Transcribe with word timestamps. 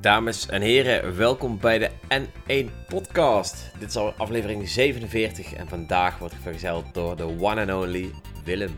Dames 0.00 0.46
en 0.46 0.62
heren, 0.62 1.16
welkom 1.16 1.58
bij 1.58 1.78
de 1.78 1.90
N1 1.90 2.86
Podcast. 2.88 3.70
Dit 3.78 3.88
is 3.88 3.96
al 3.96 4.12
aflevering 4.16 4.68
47 4.68 5.52
en 5.52 5.68
vandaag 5.68 6.18
wordt 6.18 6.34
vergezeld 6.42 6.94
door 6.94 7.16
de 7.16 7.36
one 7.40 7.60
and 7.60 7.82
only 7.84 8.10
Willem. 8.44 8.74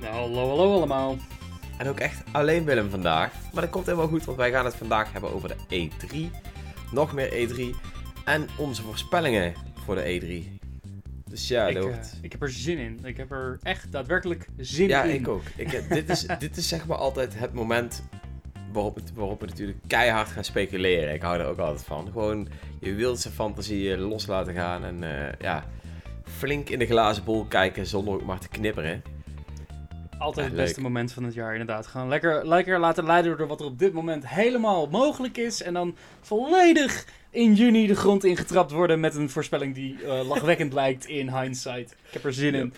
Nou, 0.00 0.14
hallo, 0.14 0.48
hallo 0.48 0.74
allemaal. 0.74 1.16
En 1.78 1.88
ook 1.88 2.00
echt 2.00 2.22
alleen 2.32 2.64
Willem 2.64 2.90
vandaag. 2.90 3.32
Maar 3.52 3.62
dat 3.62 3.70
komt 3.70 3.86
helemaal 3.86 4.08
goed, 4.08 4.24
want 4.24 4.38
wij 4.38 4.50
gaan 4.50 4.64
het 4.64 4.74
vandaag 4.74 5.12
hebben 5.12 5.34
over 5.34 5.48
de 5.48 5.88
E3. 5.90 6.16
Nog 6.92 7.12
meer 7.12 7.48
E3. 7.48 7.76
En 8.24 8.48
onze 8.58 8.82
voorspellingen 8.82 9.54
voor 9.84 9.94
de 9.94 10.20
E3. 10.20 10.59
Dus 11.30 11.48
ja, 11.48 11.66
ik, 11.66 11.76
eh, 11.84 11.96
ik 12.20 12.32
heb 12.32 12.42
er 12.42 12.50
zin 12.50 12.78
in. 12.78 13.00
Ik 13.04 13.16
heb 13.16 13.30
er 13.30 13.58
echt 13.62 13.92
daadwerkelijk 13.92 14.46
zin 14.56 14.88
Ja, 14.88 15.02
in. 15.02 15.14
ik 15.14 15.28
ook. 15.28 15.42
Ik, 15.56 15.82
dit, 15.88 16.08
is, 16.08 16.26
dit 16.38 16.56
is 16.56 16.68
zeg 16.68 16.86
maar 16.86 16.96
altijd 16.98 17.38
het 17.38 17.52
moment 17.52 18.02
waarop, 18.72 18.94
het, 18.94 19.12
waarop 19.14 19.40
we 19.40 19.46
natuurlijk 19.46 19.78
keihard 19.86 20.28
gaan 20.28 20.44
speculeren. 20.44 21.14
Ik 21.14 21.22
hou 21.22 21.38
er 21.38 21.46
ook 21.46 21.58
altijd 21.58 21.84
van. 21.86 22.06
Gewoon 22.12 22.48
je 22.80 22.94
wildste 22.94 23.30
fantasie 23.30 23.96
los 23.98 24.26
laten 24.26 24.54
gaan 24.54 24.84
en 24.84 25.02
eh, 25.28 25.32
ja, 25.40 25.64
flink 26.24 26.68
in 26.68 26.78
de 26.78 26.86
glazen 26.86 27.24
bol 27.24 27.44
kijken 27.44 27.86
zonder 27.86 28.14
ook 28.14 28.24
maar 28.24 28.38
te 28.40 28.48
knipperen. 28.48 29.02
Altijd 30.18 30.46
Ja, 30.46 30.52
het 30.52 30.60
beste 30.62 30.80
leuk. 30.80 30.88
moment 30.88 31.12
van 31.12 31.24
het 31.24 31.34
jaar, 31.34 31.52
inderdaad. 31.52 31.86
Gewoon 31.86 32.08
lekker, 32.08 32.46
lekker 32.48 32.78
laten 32.78 33.04
leiden 33.04 33.36
door 33.36 33.46
wat 33.46 33.60
er 33.60 33.66
op 33.66 33.78
dit 33.78 33.92
moment 33.92 34.28
helemaal 34.28 34.86
mogelijk 34.86 35.36
is. 35.36 35.62
En 35.62 35.74
dan 35.74 35.96
volledig 36.20 37.06
in 37.30 37.54
juni 37.54 37.86
de 37.86 37.94
grond 37.94 38.24
ingetrapt 38.24 38.70
worden 38.70 39.00
met 39.00 39.14
een 39.14 39.30
voorspelling 39.30 39.74
die 39.74 40.04
eh, 40.04 40.28
lachwekkend 40.28 40.72
lijkt 40.72 41.06
in 41.06 41.38
hindsight. 41.38 41.90
Ik 41.90 42.12
heb 42.12 42.24
er 42.24 42.32
zin 42.32 42.54
in. 42.54 42.74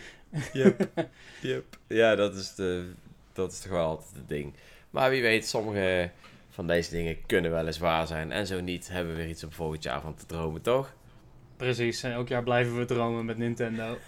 Yep. 0.52 0.88
yep. 1.40 1.64
Ja, 1.86 2.14
dat 2.14 2.34
is, 2.34 2.54
de, 2.54 2.92
dat 3.32 3.52
is 3.52 3.60
toch 3.60 3.72
wel 3.72 3.86
altijd 3.86 4.14
het 4.14 4.28
ding. 4.28 4.52
Maar 4.90 5.10
wie 5.10 5.22
weet, 5.22 5.46
sommige 5.46 6.10
van 6.50 6.66
deze 6.66 6.90
dingen 6.90 7.16
kunnen 7.26 7.50
wel 7.50 7.66
eens 7.66 7.78
waar 7.78 8.06
zijn. 8.06 8.32
En 8.32 8.46
zo 8.46 8.60
niet, 8.60 8.88
hebben 8.88 9.14
we 9.14 9.20
weer 9.20 9.30
iets 9.30 9.44
om 9.44 9.52
volgend 9.52 9.82
jaar 9.82 10.00
van 10.00 10.14
te 10.14 10.26
dromen, 10.26 10.62
toch? 10.62 10.94
Precies, 11.56 12.02
en 12.02 12.12
elk 12.12 12.28
jaar 12.28 12.42
blijven 12.42 12.78
we 12.78 12.84
dromen 12.84 13.24
met 13.24 13.38
Nintendo. 13.38 13.96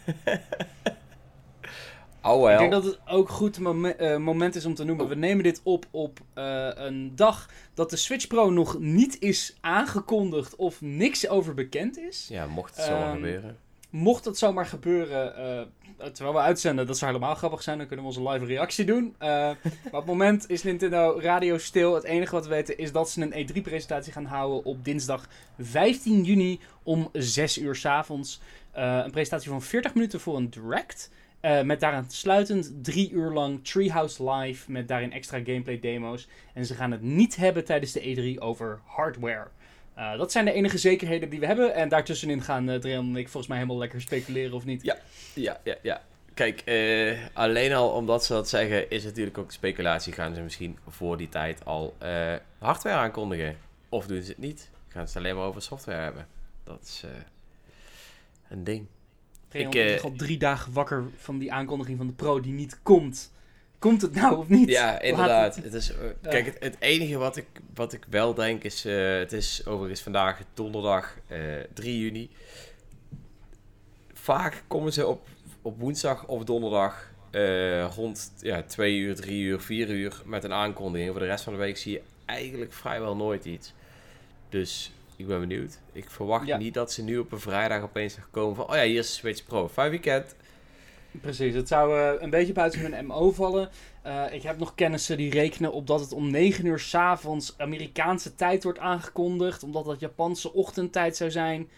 Oh. 2.25 2.51
Ik 2.51 2.59
denk 2.59 2.73
dat 2.73 2.85
het 2.85 2.99
ook 3.07 3.29
goed 3.29 3.59
eh, 3.59 4.17
moment 4.17 4.55
is 4.55 4.65
om 4.65 4.75
te 4.75 4.85
noemen. 4.85 5.09
We 5.09 5.15
nemen 5.15 5.43
dit 5.43 5.61
op 5.63 5.87
op 5.91 6.21
eh, 6.35 6.69
een 6.75 7.13
dag 7.15 7.49
dat 7.75 7.91
de 7.91 7.97
Switch 7.97 8.27
Pro 8.27 8.51
nog 8.51 8.79
niet 8.79 9.21
is 9.21 9.57
aangekondigd 9.61 10.57
of 10.57 10.81
niks 10.81 11.29
over 11.29 11.55
bekend 11.55 11.99
is. 11.99 12.27
Ja, 12.31 12.47
mocht 12.47 12.77
het 12.77 12.85
zo 12.85 12.93
Ehm, 12.93 13.13
gebeuren. 13.13 13.57
Mocht 13.91 14.25
dat 14.25 14.39
zomaar 14.39 14.67
gebeuren, 14.67 15.37
eh, 15.37 16.07
terwijl 16.07 16.37
we 16.37 16.43
uitzenden, 16.43 16.87
dat 16.87 16.99
zou 16.99 17.13
helemaal 17.13 17.35
grappig 17.35 17.63
zijn. 17.63 17.79
Dan 17.79 17.87
kunnen 17.87 18.05
we 18.05 18.11
onze 18.11 18.31
live 18.31 18.45
reactie 18.45 18.85
doen. 18.85 19.15
Maar 19.19 19.57
op 19.91 19.93
het 19.93 20.05
moment 20.05 20.51
is 20.51 20.63
Nintendo 20.63 21.19
radio 21.21 21.59
stil. 21.59 21.95
Het 21.95 22.05
enige 22.05 22.35
wat 22.35 22.45
we 22.47 22.55
weten 22.55 22.79
is 22.79 22.93
dat 22.93 23.11
ze 23.11 23.21
een 23.21 23.49
E3-presentatie 23.49 24.13
gaan 24.13 24.25
houden 24.25 24.65
op 24.65 24.85
dinsdag 24.85 25.29
15 25.59 26.23
juni 26.25 26.61
om 26.83 27.09
6 27.13 27.59
uur 27.59 27.75
s 27.75 27.85
avonds. 27.85 28.41
Een 28.73 29.11
presentatie 29.11 29.51
van 29.51 29.63
40 29.63 29.95
minuten 29.95 30.21
voor 30.21 30.37
een 30.37 30.51
direct. 30.51 31.11
Eh, 31.45 31.63
met 31.63 31.81
daaraan 31.81 32.11
sluitend 32.11 32.85
drie 32.85 33.11
uur 33.11 33.31
lang 33.31 33.65
Treehouse 33.65 34.31
Live. 34.31 34.71
Met 34.71 34.89
daarin 34.89 35.13
extra 35.13 35.39
gameplay 35.39 35.81
demo's. 35.81 36.29
En 36.55 36.67
ze 36.67 36.75
gaan 36.75 36.91
het 36.91 37.03
niet 37.03 37.37
hebben 37.37 37.65
tijdens 37.65 37.93
de 37.93 38.35
E3 38.37 38.41
over 38.43 38.81
hardware. 38.85 39.47
Uh, 39.99 40.19
dat 40.19 40.33
zijn 40.33 40.45
de 40.45 40.53
enige 40.53 40.79
zekerheden 40.79 41.31
die 41.31 41.41
we 41.41 41.47
hebben. 41.47 41.75
En 41.75 41.89
daartussenin 41.89 42.43
gaan 42.43 42.71
uh, 42.71 42.77
Dreon 42.77 43.09
en 43.09 43.17
ik 43.17 43.29
volgens 43.29 43.47
mij 43.47 43.57
helemaal 43.57 43.79
lekker 43.79 44.01
speculeren 44.01 44.53
of 44.53 44.65
niet. 44.65 44.83
Ja. 44.83 44.97
Ja, 45.35 45.61
ja, 45.65 45.75
ja. 45.83 46.03
Kijk, 46.35 46.61
eh, 46.61 47.19
alleen 47.33 47.73
al 47.73 47.91
omdat 47.91 48.25
ze 48.25 48.33
dat 48.33 48.49
zeggen, 48.49 48.91
is 48.91 49.05
natuurlijk 49.05 49.39
ook 49.39 49.53
speculatie. 49.53 50.13
Gaan 50.13 50.35
ze 50.35 50.41
misschien 50.41 50.79
voor 50.89 51.17
die 51.17 51.29
tijd 51.29 51.65
al 51.65 51.95
eh, 51.99 52.35
hardware 52.59 52.97
aankondigen? 52.97 53.57
Of 53.89 54.07
doen 54.07 54.23
ze 54.23 54.29
het 54.29 54.39
niet? 54.39 54.71
Gaan 54.89 55.09
ze 55.09 55.19
het 55.19 55.25
alleen 55.25 55.37
maar 55.37 55.47
over 55.47 55.63
software 55.63 56.03
hebben? 56.03 56.27
Dat 56.65 56.81
is 56.83 57.03
eh, 57.05 57.11
een 58.49 58.65
ding. 58.65 58.87
Ik, 59.55 59.75
ik, 59.75 59.75
eh, 59.99 60.05
al 60.05 60.13
drie 60.17 60.39
dagen 60.39 60.73
wakker 60.73 61.05
van 61.17 61.39
die 61.39 61.53
aankondiging 61.53 61.97
van 61.99 62.07
de 62.07 62.13
Pro 62.13 62.41
die 62.41 62.53
niet 62.53 62.79
komt. 62.83 63.33
Komt 63.79 64.03
het 64.03 64.15
nou 64.15 64.37
of 64.37 64.49
niet? 64.49 64.69
Ja, 64.69 65.01
inderdaad. 65.01 65.55
het- 65.55 65.65
Het 65.65 65.75
is, 65.75 65.91
eh. 65.91 65.99
Kijk, 66.23 66.47
het, 66.47 66.57
het 66.61 66.77
enige 66.79 67.19
wat 67.19 67.37
ik, 67.37 67.47
wat 67.75 67.93
ik 67.93 68.07
wel 68.11 68.35
denk 68.35 68.63
is... 68.65 68.85
eh, 68.85 69.19
het 69.19 69.33
is 69.33 69.67
overigens 69.67 70.01
vandaag 70.03 70.41
donderdag 70.55 71.17
eh 71.27 71.39
3 71.75 71.99
juni. 72.01 72.31
Vaak 74.13 74.63
komen 74.67 74.93
ze 74.93 75.07
op, 75.07 75.27
op 75.63 75.79
woensdag 75.81 76.27
of 76.27 76.45
donderdag... 76.45 77.13
rond 77.95 78.33
ja, 78.41 78.63
2 78.63 78.97
uur, 78.97 79.15
3 79.15 79.43
uur, 79.43 79.61
4 79.61 79.89
uur 79.91 80.23
met 80.25 80.45
een 80.45 80.53
aankondiging. 80.53 81.11
Voor 81.11 81.21
de 81.21 81.27
rest 81.27 81.45
van 81.45 81.53
de 81.53 81.59
week 81.59 81.77
zie 81.77 81.93
je 81.93 82.03
eigenlijk 82.25 82.73
vrijwel 82.73 83.17
nooit 83.17 83.45
iets. 83.45 83.73
Dus 84.49 84.93
ik 85.17 85.27
ben 85.27 85.41
benieuwd. 85.41 85.79
Ik 85.93 86.11
verwacht 86.11 86.47
Ja. 86.47 86.57
niet 86.57 86.75
dat 86.75 86.93
ze 86.93 87.03
nu 87.03 87.19
op 87.19 87.33
een 87.33 87.41
vrijdag 87.41 87.83
opeens 87.83 88.15
gaan 88.15 88.31
komen 88.31 88.57
van... 88.57 88.69
Oh 88.69 88.75
ja, 88.75 88.83
hier 88.83 88.99
is 88.99 89.15
Switch 89.15 89.45
Pro. 89.45 89.69
Fijn 89.69 89.91
weekend. 89.91 90.35
Precies, 91.21 91.55
het 91.55 91.69
zou 91.69 91.99
eh, 91.99 92.23
een 92.23 92.31
beetje 92.31 92.53
buiten 92.53 92.81
hun 92.81 93.07
MO 93.07 93.31
vallen. 93.31 93.69
Eh, 94.03 94.23
ik 94.31 94.43
heb 94.43 94.59
nog 94.59 94.75
kennissen 94.75 95.17
die 95.17 95.31
rekenen 95.31 95.73
op 95.73 95.87
dat 95.87 96.01
het 96.01 96.13
om 96.13 96.31
9 96.31 96.67
uur 96.67 96.79
s'avonds 96.79 97.55
Amerikaanse 97.59 98.35
tijd 98.35 98.65
wordt 98.65 98.79
aangekondigd. 98.79 99.63
Omdat 99.63 99.85
dat 99.85 100.01
Japanse 100.01 100.53
ochtendtijd 100.53 101.17
zou 101.17 101.31
zijn. 101.31 101.69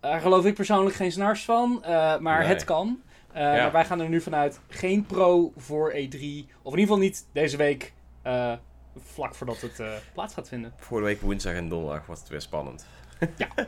Daar 0.00 0.20
geloof 0.20 0.44
ik 0.46 0.54
persoonlijk 0.54 0.96
geen 0.96 1.12
snars 1.12 1.44
van, 1.44 1.84
eh, 1.84 2.18
maar 2.18 2.38
Nee. 2.38 2.48
het 2.48 2.64
kan. 2.64 3.00
Eh, 3.32 3.42
Ja. 3.42 3.52
Maar 3.52 3.72
wij 3.72 3.84
gaan 3.84 4.00
er 4.00 4.08
nu 4.08 4.20
vanuit 4.20 4.60
geen 4.68 5.06
pro 5.06 5.52
voor 5.56 5.90
E3. 5.94 6.48
Of 6.62 6.72
in 6.72 6.78
ieder 6.78 6.94
geval 6.94 6.98
niet 6.98 7.26
deze 7.32 7.56
week, 7.56 7.92
eh, 8.22 8.52
vlak 9.02 9.34
voordat 9.34 9.60
het 9.60 9.80
eh, 9.80 9.92
plaats 10.12 10.34
gaat 10.34 10.48
vinden. 10.48 10.72
Voor 10.76 10.98
de 11.00 11.06
week 11.06 11.20
woensdag 11.20 11.54
en 11.54 11.68
donderdag 11.68 12.06
wordt 12.06 12.20
het 12.20 12.30
weer 12.30 12.40
spannend. 12.40 12.86
Ja. 13.36 13.48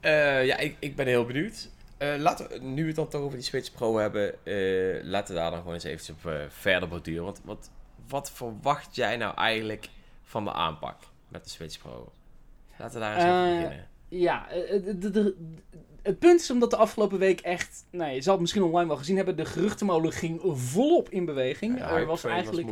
Eh, 0.00 0.46
ja, 0.46 0.56
ik, 0.56 0.76
ik 0.78 0.96
ben 0.96 1.06
heel 1.06 1.24
benieuwd. 1.24 1.68
Eh, 1.98 2.16
laten 2.18 2.48
we, 2.48 2.58
nu 2.58 2.80
we 2.82 2.86
het 2.86 2.96
dan 2.96 3.08
toch 3.08 3.20
over 3.20 3.36
die 3.36 3.46
Switch 3.46 3.72
Pro 3.72 3.96
hebben, 3.96 4.34
laten 5.02 5.34
we 5.34 5.40
daar 5.40 5.50
dan 5.50 5.58
gewoon 5.58 5.74
eens 5.74 5.84
eventjes 5.84 6.16
op 6.16 6.32
verder 6.48 6.88
borduren. 6.88 7.24
Want 7.24 7.40
wat, 7.44 7.70
wat 8.08 8.30
verwacht 8.30 8.96
jij 8.96 9.16
nou 9.16 9.36
eigenlijk 9.36 9.88
van 10.22 10.44
de 10.44 10.52
aanpak 10.52 10.96
met 11.28 11.44
de 11.44 11.50
Switch 11.50 11.78
Pro? 11.78 12.12
Laten 12.78 12.94
we 12.94 13.00
daar 13.00 13.14
eens 13.14 13.24
even 13.24 13.36
Eh, 13.36 13.62
beginnen. 13.62 13.88
Ja, 14.08 14.46
het 16.02 16.18
punt 16.18 16.40
is 16.40 16.50
omdat 16.50 16.70
de 16.70 16.76
afgelopen 16.76 17.18
week 17.18 17.40
echt, 17.40 17.84
nou, 17.90 18.12
je 18.12 18.22
zal 18.22 18.32
het 18.32 18.40
misschien 18.40 18.62
online 18.62 18.88
wel 18.88 18.96
gezien 18.96 19.16
hebben, 19.16 19.36
de 19.36 19.44
geruchtenmolen 19.44 20.12
ging 20.12 20.40
volop 20.44 21.08
in 21.10 21.24
beweging. 21.24 21.80
Er 21.82 22.06
was 22.06 22.24
eigenlijk. 22.24 22.68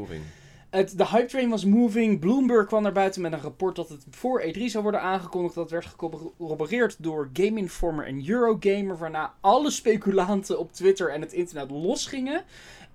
De 0.70 1.06
hype 1.06 1.26
train 1.26 1.48
was 1.48 1.64
moving. 1.64 2.20
Bloomberg 2.20 2.66
kwam 2.66 2.82
naar 2.82 2.92
buiten 2.92 3.22
met 3.22 3.32
een 3.32 3.40
rapport 3.40 3.76
dat 3.76 3.88
het 3.88 4.06
voor 4.10 4.42
E3 4.42 4.60
zou 4.64 4.82
worden 4.82 5.00
aangekondigd. 5.00 5.54
Dat 5.54 5.70
werd 5.70 5.86
gecorroboreerd 5.86 6.96
door 6.98 7.30
Game 7.32 7.58
Informer 7.58 8.06
en 8.06 8.28
Eurogamer, 8.28 8.98
waarna 8.98 9.34
alle 9.40 9.70
speculanten 9.70 10.58
op 10.58 10.72
Twitter 10.72 11.10
en 11.10 11.20
het 11.20 11.32
internet 11.32 11.70
losgingen. 11.70 12.44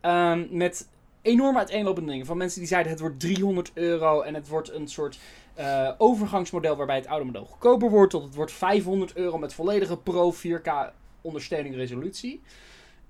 Ehm, 0.02 0.46
met 0.50 0.88
enorm 1.22 1.58
uiteenlopende 1.58 2.12
dingen. 2.12 2.26
Van 2.26 2.38
mensen 2.38 2.60
die 2.60 2.68
zeiden 2.68 2.92
het 2.92 3.02
wordt 3.02 3.20
300 3.20 3.72
euro 3.74 4.22
en 4.22 4.34
het 4.34 4.48
wordt 4.48 4.72
een 4.72 4.88
soort 4.88 5.20
eh, 5.54 5.92
overgangsmodel 5.98 6.76
waarbij 6.76 6.96
het 6.96 7.08
oude 7.08 7.26
model 7.26 7.46
goedkoper 7.46 7.90
wordt. 7.90 8.12
Tot 8.12 8.24
het 8.24 8.36
wordt 8.36 8.52
500 8.52 9.16
euro 9.16 9.38
met 9.38 9.54
volledige 9.54 9.98
Pro 9.98 10.34
4K 10.34 10.92
ondersteuning 11.22 11.76
resolutie. 11.76 12.42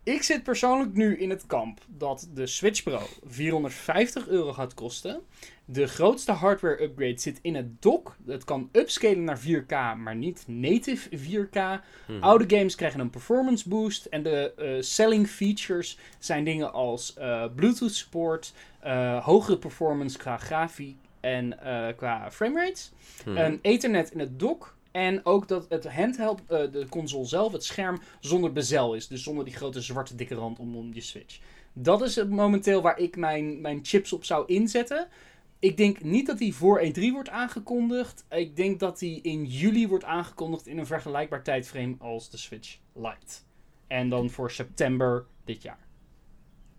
Ik 0.06 0.24
zit 0.24 0.44
persoonlijk 0.44 0.94
nu 0.94 1.18
in 1.18 1.30
het 1.30 1.46
kamp 1.46 1.80
dat 1.88 2.30
de 2.34 2.48
Switch 2.48 2.84
Pro 2.84 3.00
450 3.24 4.28
euro 4.28 4.54
gaat 4.54 4.74
kosten. 4.74 5.22
De 5.66 5.88
grootste 5.88 6.32
hardware 6.32 6.84
upgrade 6.84 7.20
zit 7.20 7.40
in 7.42 7.56
het 7.56 7.82
dock. 7.82 8.16
Het 8.26 8.44
kan 8.44 8.70
upscalen 8.72 9.24
naar 9.24 9.40
4K, 9.40 9.98
maar 9.98 10.16
niet 10.16 10.44
native 10.48 11.10
4K. 11.18 11.84
Mhm. 12.08 12.20
Oude 12.24 12.56
games 12.58 12.76
krijgen 12.76 13.00
een 13.00 13.10
performance 13.10 13.70
boost. 13.70 14.06
En 14.06 14.24
de 14.24 14.54
eh, 14.54 14.82
selling 14.82 15.28
features 15.28 15.98
zijn 16.20 16.44
dingen 16.44 16.74
als 16.74 17.14
eh, 17.14 17.46
Bluetooth 17.56 17.94
support, 17.94 18.54
eh, 18.80 19.26
hogere 19.26 19.58
performance 19.58 20.18
qua 20.18 20.38
grafiek 20.38 20.98
en 21.20 21.58
qua 21.98 22.32
framerates. 22.32 22.92
Mhm. 23.26 23.38
Een 23.38 23.60
Ethernet 23.62 24.12
in 24.12 24.20
het 24.20 24.40
dock. 24.40 24.76
En 24.96 25.26
ook 25.26 25.48
dat 25.48 25.66
het 25.70 25.88
handheld, 25.88 26.42
eh, 26.48 26.72
de 26.72 26.86
console 26.90 27.26
zelf, 27.26 27.52
het 27.52 27.64
scherm, 27.64 28.00
zonder 28.20 28.52
bezel 28.52 28.94
is. 28.94 29.08
Dus 29.08 29.24
zonder 29.24 29.46
die 29.46 29.54
grote 29.54 29.82
zwarte 29.82 30.16
dikke 30.16 30.36
rand 30.36 30.60
om, 30.60 30.76
om 30.76 30.94
je 30.94 31.02
Switch. 31.02 31.40
Dat 31.74 32.02
is 32.02 32.16
het 32.16 32.30
momenteel 32.30 32.82
waar 32.82 33.00
ik 33.00 33.18
mijn, 33.18 33.62
mijn 33.62 33.80
chips 33.84 34.14
op 34.14 34.24
zou 34.24 34.48
inzetten. 34.48 35.08
Ik 35.60 35.78
denk 35.78 36.04
niet 36.04 36.28
dat 36.28 36.38
die 36.38 36.56
voor 36.56 36.82
E3 36.86 37.02
wordt 37.12 37.30
aangekondigd. 37.30 38.26
Ik 38.30 38.56
denk 38.56 38.80
dat 38.80 39.00
die 39.00 39.22
in 39.22 39.46
juli 39.46 39.88
wordt 39.88 40.04
aangekondigd 40.04 40.68
in 40.68 40.78
een 40.78 40.86
vergelijkbaar 40.86 41.44
tijdframe 41.44 41.96
als 42.00 42.30
de 42.30 42.38
Switch 42.38 42.78
Lite. 42.94 43.36
En 43.88 44.10
dan 44.10 44.30
voor 44.30 44.52
september 44.52 45.26
dit 45.44 45.62
jaar. 45.62 45.85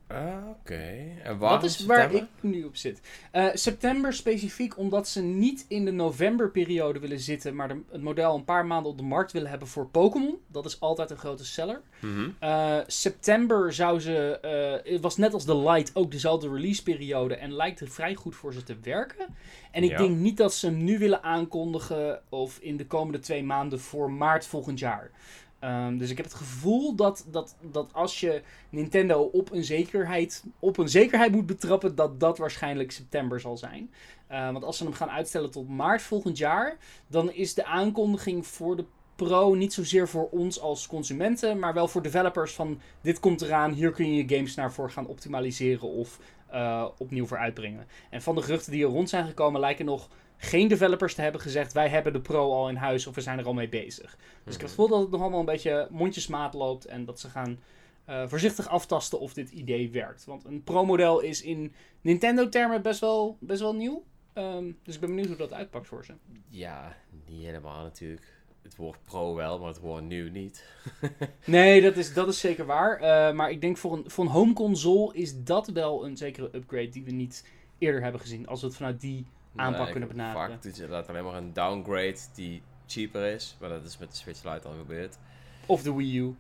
Ah, 0.08 0.48
Oké. 0.60 0.94
En 1.22 1.38
waar? 1.38 1.50
Dat 1.50 1.64
is 1.64 1.84
waar 1.84 2.12
ik 2.12 2.24
nu 2.40 2.64
op 2.64 2.76
zit. 2.76 3.00
Eh, 3.30 3.46
september 3.54 4.12
specifiek 4.12 4.78
omdat 4.78 5.08
ze 5.08 5.22
niet 5.22 5.64
in 5.68 5.84
de 5.84 5.90
novemberperiode 5.90 6.98
willen 6.98 7.20
zitten, 7.20 7.54
maar 7.54 7.68
de- 7.68 7.80
het 7.90 8.02
model 8.02 8.34
een 8.34 8.44
paar 8.44 8.66
maanden 8.66 8.90
op 8.92 8.98
de 8.98 9.04
markt 9.04 9.32
willen 9.32 9.50
hebben 9.50 9.68
voor 9.68 9.86
Pokémon. 9.86 10.38
Dat 10.46 10.64
is 10.64 10.80
altijd 10.80 11.10
een 11.10 11.16
grote 11.16 11.44
seller. 11.44 11.80
Mhm. 12.00 12.28
Eh, 12.38 12.78
september 12.86 13.72
zou 13.72 14.00
ze, 14.00 14.38
eh, 14.84 14.92
het 14.92 15.00
was 15.02 15.16
net 15.16 15.32
als 15.32 15.44
de 15.44 15.56
Light 15.56 15.90
ook 15.94 16.10
dezelfde 16.10 16.48
releaseperiode 16.48 17.36
en 17.36 17.52
lijkt 17.52 17.80
er 17.80 17.88
vrij 17.88 18.14
goed 18.14 18.34
voor 18.36 18.52
ze 18.52 18.62
te 18.62 18.76
werken. 18.82 19.26
En 19.70 19.82
ik 19.82 19.90
Ja. 19.90 19.96
denk 19.98 20.16
niet 20.16 20.36
dat 20.36 20.54
ze 20.54 20.66
hem 20.66 20.84
nu 20.84 20.98
willen 20.98 21.22
aankondigen 21.22 22.20
of 22.28 22.58
in 22.58 22.76
de 22.76 22.86
komende 22.86 23.18
twee 23.18 23.44
maanden 23.44 23.80
voor 23.80 24.10
maart 24.10 24.46
volgend 24.46 24.78
jaar. 24.78 25.10
Ehm, 25.58 25.96
dus 25.96 26.10
ik 26.10 26.16
heb 26.16 26.26
het 26.26 26.34
gevoel 26.34 26.94
dat, 26.94 27.26
dat, 27.30 27.56
dat 27.60 27.92
als 27.92 28.20
je 28.20 28.42
Nintendo 28.68 29.22
op 29.22 29.52
een, 29.52 29.64
zekerheid, 29.64 30.44
op 30.58 30.78
een 30.78 30.88
zekerheid 30.88 31.32
moet 31.32 31.46
betrappen, 31.46 31.94
dat 31.94 32.20
dat 32.20 32.38
waarschijnlijk 32.38 32.92
september 32.92 33.40
zal 33.40 33.56
zijn. 33.56 33.90
Eh, 34.26 34.52
want 34.52 34.64
als 34.64 34.76
ze 34.76 34.84
hem 34.84 34.92
gaan 34.92 35.10
uitstellen 35.10 35.50
tot 35.50 35.68
maart 35.68 36.02
volgend 36.02 36.38
jaar, 36.38 36.76
dan 37.06 37.32
is 37.32 37.54
de 37.54 37.64
aankondiging 37.64 38.46
voor 38.46 38.76
de 38.76 38.84
Pro 39.16 39.54
niet 39.54 39.72
zozeer 39.72 40.08
voor 40.08 40.28
ons 40.30 40.60
als 40.60 40.86
consumenten, 40.86 41.58
maar 41.58 41.74
wel 41.74 41.88
voor 41.88 42.02
developers 42.02 42.54
van 42.54 42.80
dit 43.00 43.20
komt 43.20 43.42
eraan, 43.42 43.72
hier 43.72 43.92
kun 43.92 44.14
je 44.14 44.24
je 44.24 44.36
games 44.36 44.54
naar 44.54 44.72
voor 44.72 44.90
gaan 44.90 45.06
optimaliseren 45.06 45.88
of 45.88 46.18
eh, 46.46 46.86
opnieuw 46.98 47.26
voor 47.26 47.38
uitbrengen. 47.38 47.86
En 48.10 48.22
van 48.22 48.34
de 48.34 48.42
geruchten 48.42 48.72
die 48.72 48.84
er 48.84 48.90
rond 48.90 49.08
zijn 49.08 49.26
gekomen 49.26 49.60
lijken 49.60 49.84
nog 49.84 50.08
geen 50.36 50.68
developers 50.68 51.14
te 51.14 51.22
hebben 51.22 51.40
gezegd 51.40 51.72
wij 51.72 51.88
hebben 51.88 52.12
de 52.12 52.20
Pro 52.20 52.52
al 52.52 52.68
in 52.68 52.76
huis 52.76 53.06
of 53.06 53.14
we 53.14 53.20
zijn 53.20 53.38
er 53.38 53.46
al 53.46 53.54
mee 53.54 53.68
bezig. 53.68 54.16
Dus 54.44 54.54
ik 54.54 54.60
heb 54.60 54.60
het 54.60 54.70
gevoel 54.70 54.88
dat 54.88 55.00
het 55.00 55.10
nog 55.10 55.20
allemaal 55.20 55.40
een 55.40 55.44
beetje 55.44 55.88
mondjesmaat 55.90 56.54
loopt 56.54 56.84
en 56.84 57.04
dat 57.04 57.20
ze 57.20 57.28
gaan 57.28 57.58
eh, 58.04 58.22
voorzichtig 58.26 58.68
aftasten 58.68 59.20
of 59.20 59.32
dit 59.32 59.50
idee 59.50 59.90
werkt. 59.90 60.24
Want 60.24 60.44
een 60.44 60.62
Pro-model 60.62 61.20
is 61.20 61.42
in 61.42 61.74
Nintendo-termen 62.00 62.82
best 62.82 63.00
wel, 63.00 63.36
best 63.40 63.60
wel 63.60 63.74
nieuw. 63.74 64.04
Ehm, 64.32 64.72
dus 64.82 64.94
ik 64.94 65.00
ben 65.00 65.08
benieuwd 65.08 65.26
hoe 65.26 65.36
dat 65.36 65.52
uitpakt 65.52 65.86
voor 65.86 66.04
ze. 66.04 66.12
Ja, 66.48 66.96
niet 67.26 67.44
helemaal 67.44 67.82
natuurlijk. 67.82 68.34
Het 68.62 68.76
woord 68.76 68.98
pro 69.04 69.34
wel, 69.34 69.58
maar 69.58 69.68
het 69.68 69.80
woord 69.80 70.04
nieuw 70.04 70.30
niet. 70.30 70.64
Nee, 71.44 71.80
dat 71.80 71.96
is, 71.96 72.14
dat 72.14 72.28
is 72.28 72.40
zeker 72.40 72.66
waar. 72.66 73.00
Eh, 73.00 73.34
maar 73.34 73.50
ik 73.50 73.60
denk 73.60 73.76
voor 73.76 73.92
een, 73.92 74.10
voor 74.10 74.24
een 74.24 74.30
home 74.30 74.52
console 74.52 75.14
is 75.14 75.42
dat 75.42 75.68
wel 75.68 76.04
een 76.04 76.16
zekere 76.16 76.50
upgrade 76.52 76.88
die 76.88 77.04
we 77.04 77.10
niet 77.10 77.44
eerder 77.78 78.02
hebben 78.02 78.20
gezien. 78.20 78.46
Als 78.46 78.60
we 78.60 78.66
het 78.66 78.76
vanuit 78.76 79.00
die 79.00 79.26
aanpak 79.56 79.82
Nee, 79.82 79.90
kunnen 79.90 80.08
benaderen. 80.08 80.48
Vaak 80.48 80.62
doet 80.62 80.76
je 80.76 81.04
alleen 81.06 81.24
maar 81.24 81.34
een 81.34 81.52
downgrade 81.52 82.18
die 82.34 82.62
cheaper 82.86 83.24
is. 83.24 83.56
Maar 83.60 83.68
dat 83.68 83.84
is 83.84 83.98
met 83.98 84.10
de 84.10 84.16
Switch 84.16 84.44
Lite 84.44 84.68
al 84.68 84.74
gebeurd. 84.76 85.18
Of 85.66 85.82
de 85.82 85.94
Wii 85.94 86.18
U. 86.18 86.36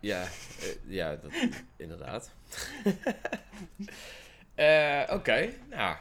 Ja, 0.00 0.22
eh, 0.22 0.28
ja 0.86 1.16
dat, 1.16 1.32
inderdaad. 1.76 2.30
Eh, 4.54 5.02
Oké, 5.10 5.48
nou, 5.70 5.96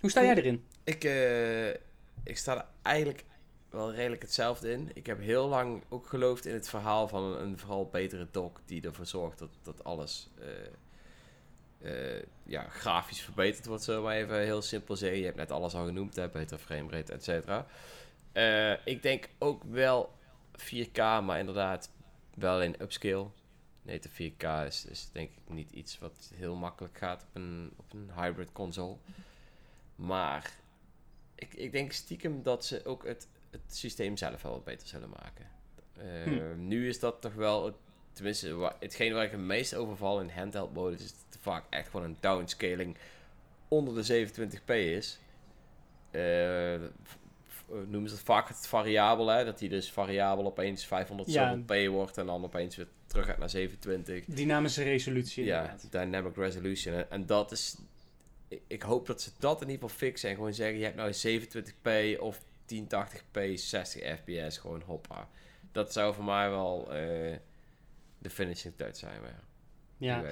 Hoe 0.00 0.10
sta 0.10 0.22
jij 0.22 0.34
erin? 0.34 0.64
ik, 0.84 1.04
eh, 1.04 1.68
ik 2.24 2.36
sta 2.36 2.56
er 2.56 2.64
eigenlijk 2.82 3.24
wel 3.70 3.92
redelijk 3.94 4.22
hetzelfde 4.22 4.72
in. 4.72 4.90
Ik 4.94 5.06
heb 5.06 5.20
heel 5.20 5.48
lang 5.48 5.82
ook 5.88 6.06
geloofd 6.06 6.46
in 6.46 6.54
het 6.54 6.68
verhaal 6.68 7.08
van 7.08 7.24
een, 7.24 7.42
een 7.42 7.58
vooral 7.58 7.88
betere 7.88 8.28
dock 8.30 8.60
die 8.64 8.82
ervoor 8.82 9.06
zorgt 9.06 9.38
dat, 9.38 9.48
dat 9.62 9.84
alles 9.84 10.30
eh, 11.80 12.22
ja, 12.44 12.68
grafisch 12.68 13.20
verbeterd 13.20 13.66
wordt, 13.66 13.82
zullen 13.82 14.00
we 14.00 14.06
maar 14.06 14.16
even 14.16 14.40
heel 14.40 14.62
simpel 14.62 14.96
zeggen. 14.96 15.18
Je 15.18 15.24
hebt 15.24 15.36
net 15.36 15.50
alles 15.50 15.74
al 15.74 15.84
genoemd, 15.84 16.16
hè, 16.16 16.28
beter 16.28 16.58
framerate, 16.58 17.12
et 17.12 17.24
cetera. 17.24 17.66
Eh, 18.32 18.86
ik 18.86 19.02
denk 19.02 19.28
ook 19.38 19.62
wel 19.64 20.12
4K, 20.56 20.96
maar 20.96 21.38
inderdaad 21.38 21.90
wel 22.34 22.62
in 22.62 22.82
upscale. 22.82 23.26
Nee, 23.82 24.00
de 24.00 24.08
4K 24.08 24.66
is, 24.66 24.84
is 24.86 25.10
denk 25.12 25.30
ik 25.30 25.54
niet 25.54 25.70
iets 25.70 25.98
wat 25.98 26.30
heel 26.34 26.54
makkelijk 26.54 26.98
gaat 26.98 27.22
op 27.22 27.34
een, 27.34 27.72
op 27.76 27.92
een 27.92 28.10
hybrid 28.14 28.52
console. 28.52 28.96
Maar 29.96 30.52
ik, 31.34 31.54
ik 31.54 31.72
denk 31.72 31.92
stiekem 31.92 32.42
dat 32.42 32.64
ze 32.64 32.84
ook 32.84 33.06
het, 33.06 33.28
het 33.50 33.60
systeem 33.76 34.16
zelf 34.16 34.42
wel 34.42 34.52
wat 34.52 34.64
beter 34.64 34.88
zullen 34.88 35.10
maken. 35.10 35.46
Eh, 35.96 36.54
Nu 36.56 36.88
is 36.88 37.00
dat 37.00 37.20
toch 37.20 37.34
wel, 37.34 37.64
het, 37.64 37.74
tenminste, 38.12 38.54
wa- 38.54 38.76
hetgeen 38.80 39.12
waar 39.12 39.24
ik 39.24 39.30
het 39.30 39.40
meest 39.40 39.74
overval 39.74 40.20
in 40.20 40.28
handheld 40.30 40.74
mode 40.74 40.96
is 40.96 41.14
vaak 41.44 41.64
echt 41.70 41.88
gewoon 41.88 42.06
een 42.06 42.16
downscaling 42.20 42.96
onder 43.68 43.94
de 44.04 44.26
27p 44.28 44.64
is. 44.74 45.18
Eh, 46.10 46.74
eh, 46.74 46.80
noemen 47.86 48.08
ze 48.08 48.14
het 48.14 48.24
vaak 48.24 48.48
het 48.48 48.66
variabel, 48.66 49.26
hè? 49.28 49.44
dat 49.44 49.58
die 49.58 49.68
dus 49.68 49.92
variabel 49.92 50.44
opeens 50.46 50.86
500 50.86 51.32
Ja. 51.32 51.58
p 51.66 51.74
wordt 51.88 52.18
en 52.18 52.26
dan 52.26 52.44
opeens 52.44 52.76
weer 52.76 52.88
terug 53.06 53.26
gaat 53.26 53.38
naar 53.38 53.50
27. 53.50 54.24
Dynamische 54.24 54.82
resolutie 54.82 55.44
Ja, 55.44 55.60
inderdaad. 55.60 55.92
dynamic 55.92 56.36
resolution. 56.36 56.94
En, 56.94 57.10
en 57.10 57.26
dat 57.26 57.52
is. 57.52 57.76
Ik, 58.66 58.82
hoop 58.82 59.06
dat 59.06 59.22
ze 59.22 59.30
dat 59.38 59.62
in 59.62 59.68
ieder 59.70 59.82
geval 59.88 59.96
fixen. 60.06 60.28
En 60.28 60.34
gewoon 60.34 60.54
zeggen: 60.54 60.78
je 60.78 60.84
hebt 60.84 60.96
nou 60.96 61.12
27p 61.12 62.20
of 62.20 62.40
1080p 62.74 63.54
60 63.54 64.18
fps. 64.18 64.58
Gewoon 64.58 64.82
hoppa. 64.86 65.28
Dat 65.72 65.92
zou 65.92 66.14
voor 66.14 66.24
mij 66.24 66.50
wel 66.50 66.92
eh, 66.92 67.36
de 68.18 68.30
finishing 68.30 68.74
touch 68.76 68.96
zijn. 68.96 69.20
Maar 69.20 69.40
ja, 69.96 70.20
Ja. 70.20 70.28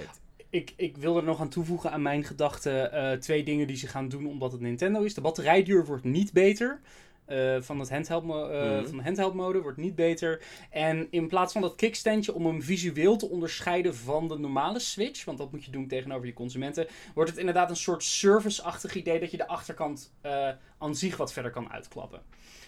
Ik, 0.53 0.73
ik 0.77 0.97
wil 0.97 1.17
er 1.17 1.23
nog 1.25 1.41
aan 1.41 1.49
toevoegen 1.49 1.91
aan 1.93 2.03
mijn 2.03 2.25
gedachten 2.25 2.93
eh, 2.93 3.19
twee 3.19 3.43
dingen 3.45 3.67
die 3.67 3.77
ze 3.77 3.87
gaan 3.87 4.09
doen 4.09 4.27
omdat 4.27 4.53
het 4.53 4.61
Nintendo 4.61 5.03
is. 5.03 5.15
De 5.15 5.21
batterijduur 5.21 5.85
wordt 5.85 6.05
niet 6.05 6.33
beter. 6.33 6.81
eh, 7.25 7.57
van, 7.61 7.79
het 7.81 7.91
handheld 7.91 8.25
Mhm. 8.25 8.85
van 8.87 8.97
de 8.97 9.03
handheld 9.03 9.35
mode 9.35 9.61
wordt 9.61 9.79
niet 9.79 9.95
beter. 9.95 10.43
En 10.71 11.07
in 11.11 11.29
plaats 11.29 11.53
van 11.53 11.63
dat 11.63 11.75
kickstandje 11.77 12.35
om 12.35 12.47
hem 12.47 12.63
visueel 12.63 13.17
te 13.17 13.29
onderscheiden 13.29 13.97
van 13.97 14.29
de 14.29 14.39
normale 14.39 14.79
Switch, 14.79 15.25
want 15.25 15.39
dat 15.39 15.53
moet 15.53 15.65
je 15.65 15.71
doen 15.71 15.87
tegenover 15.89 16.27
je 16.27 16.33
consumenten, 16.33 16.87
wordt 17.15 17.31
het 17.31 17.39
inderdaad 17.39 17.71
een 17.71 17.77
soort 17.77 18.03
service-achtig 18.03 18.95
idee 18.95 19.21
dat 19.21 19.31
je 19.31 19.37
de 19.37 19.47
achterkant 19.49 20.13
aan 20.79 20.97
zich 20.97 21.17
wat 21.17 21.33
verder 21.33 21.51
kan 21.53 21.73
uitklappen. 21.73 22.23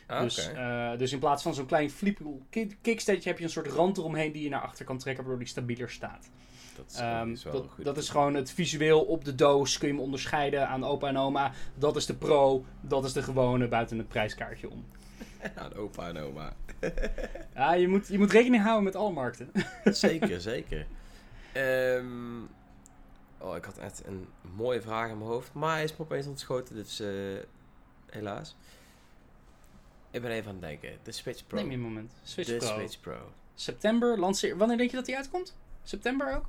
Ah, 0.07 0.21
Dus, 0.21 0.51
dus 0.99 1.13
in 1.13 1.19
plaats 1.19 1.43
van 1.43 1.55
zo'n 1.55 1.67
klein 1.67 1.91
ki- 2.51 2.77
kickstandje 2.83 3.29
heb 3.29 3.39
je 3.39 3.45
een 3.45 3.51
soort 3.51 3.67
rand 3.67 3.99
eromheen 3.99 4.33
die 4.33 4.43
je 4.43 4.49
naar 4.49 4.61
achter 4.63 4.85
kan 4.85 4.99
trekken, 4.99 5.23
waardoor 5.25 5.43
die 5.43 5.53
stabieler 5.53 5.91
staat. 5.91 6.31
Dat 6.77 6.85
is, 6.91 6.97
Ehm, 6.97 7.35
dat, 7.53 7.67
goed. 7.69 7.85
dat 7.85 7.97
is 7.97 8.09
gewoon 8.09 8.35
het 8.35 8.51
visueel 8.51 9.01
op 9.03 9.25
de 9.25 9.35
doos. 9.35 9.79
Kun 9.79 9.89
je 9.89 9.95
hem 9.95 10.03
onderscheiden 10.03 10.69
aan 10.69 10.85
opa 10.85 11.09
en 11.09 11.17
oma. 11.17 11.53
Dat 11.75 11.97
is 11.97 12.07
de 12.07 12.15
pro, 12.15 12.65
dat 12.81 13.05
is 13.05 13.13
de 13.13 13.23
gewone 13.23 13.69
buiten 13.69 13.99
het 13.99 14.09
prijskaartje 14.09 14.71
om. 14.71 14.85
Aan 15.55 15.75
opa 15.75 16.09
en 16.09 16.19
oma. 16.19 16.53
Ja, 17.55 17.73
je 17.75 17.89
moet, 17.89 18.09
je 18.09 18.19
moet 18.19 18.31
rekening 18.33 18.63
houden 18.63 18.85
met 18.85 18.97
alle 18.97 19.13
markten. 19.13 19.51
zeker, 19.85 20.41
zeker. 20.41 20.87
Ehm, 21.53 22.43
oh, 23.39 23.57
ik 23.57 23.65
had 23.65 23.79
echt 23.79 24.03
een 24.07 24.27
mooie 24.55 24.81
vraag 24.81 25.11
in 25.11 25.19
mijn 25.19 25.31
hoofd. 25.31 25.53
Maar 25.53 25.75
hij 25.75 25.85
is 25.85 25.97
me 25.97 26.05
opeens 26.05 26.27
ontschoten, 26.27 26.75
dus 26.75 27.01
eh, 27.01 27.09
helaas. 28.07 28.57
Ik 30.11 30.23
ben 30.23 30.31
even 30.31 30.49
aan 30.49 30.55
het 30.57 30.65
denken. 30.65 30.99
De 31.03 31.13
Switch 31.13 31.47
Pro. 31.47 31.59
Neem 31.59 31.69
je 31.71 31.77
een 31.77 31.83
moment. 31.83 32.13
Switch 32.23 32.49
de 32.49 32.57
Pro. 32.57 32.67
Switch 32.67 33.01
Pro. 33.01 33.33
September, 33.55 34.19
lanceer... 34.19 34.57
Wanneer 34.57 34.77
denk 34.77 34.91
je 34.91 34.97
dat 34.97 35.07
die 35.07 35.17
uitkomt? 35.17 35.57
September 35.83 36.35
ook? 36.35 36.45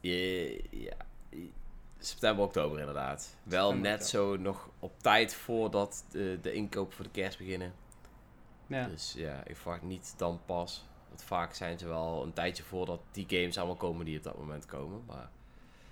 Ja, 0.00 0.96
september, 1.98 2.44
oktober 2.44 2.78
inderdaad. 2.78 3.36
Wel 3.42 3.66
September, 3.66 3.90
net 3.90 4.06
zo 4.06 4.36
nog 4.36 4.68
op 4.78 4.92
tijd 5.00 5.34
voordat 5.34 6.04
de, 6.10 6.38
de 6.42 6.52
inkoop 6.52 6.92
voor 6.92 7.04
de 7.04 7.10
kerst 7.10 7.38
beginnen. 7.38 7.72
Ja. 8.66 8.86
Dus 8.86 9.14
ja, 9.16 9.46
ik 9.46 9.56
verwacht 9.56 9.82
niet 9.82 10.14
dan 10.16 10.40
pas. 10.46 10.84
Want 11.08 11.22
vaak 11.22 11.54
zijn 11.54 11.78
ze 11.78 11.88
wel 11.88 12.22
een 12.22 12.32
tijdje 12.32 12.62
voordat 12.62 13.00
die 13.12 13.24
games 13.28 13.58
allemaal 13.58 13.76
komen 13.76 14.04
die 14.04 14.16
op 14.16 14.22
dat 14.22 14.38
moment 14.38 14.66
komen. 14.66 15.02
Maar 15.06 15.30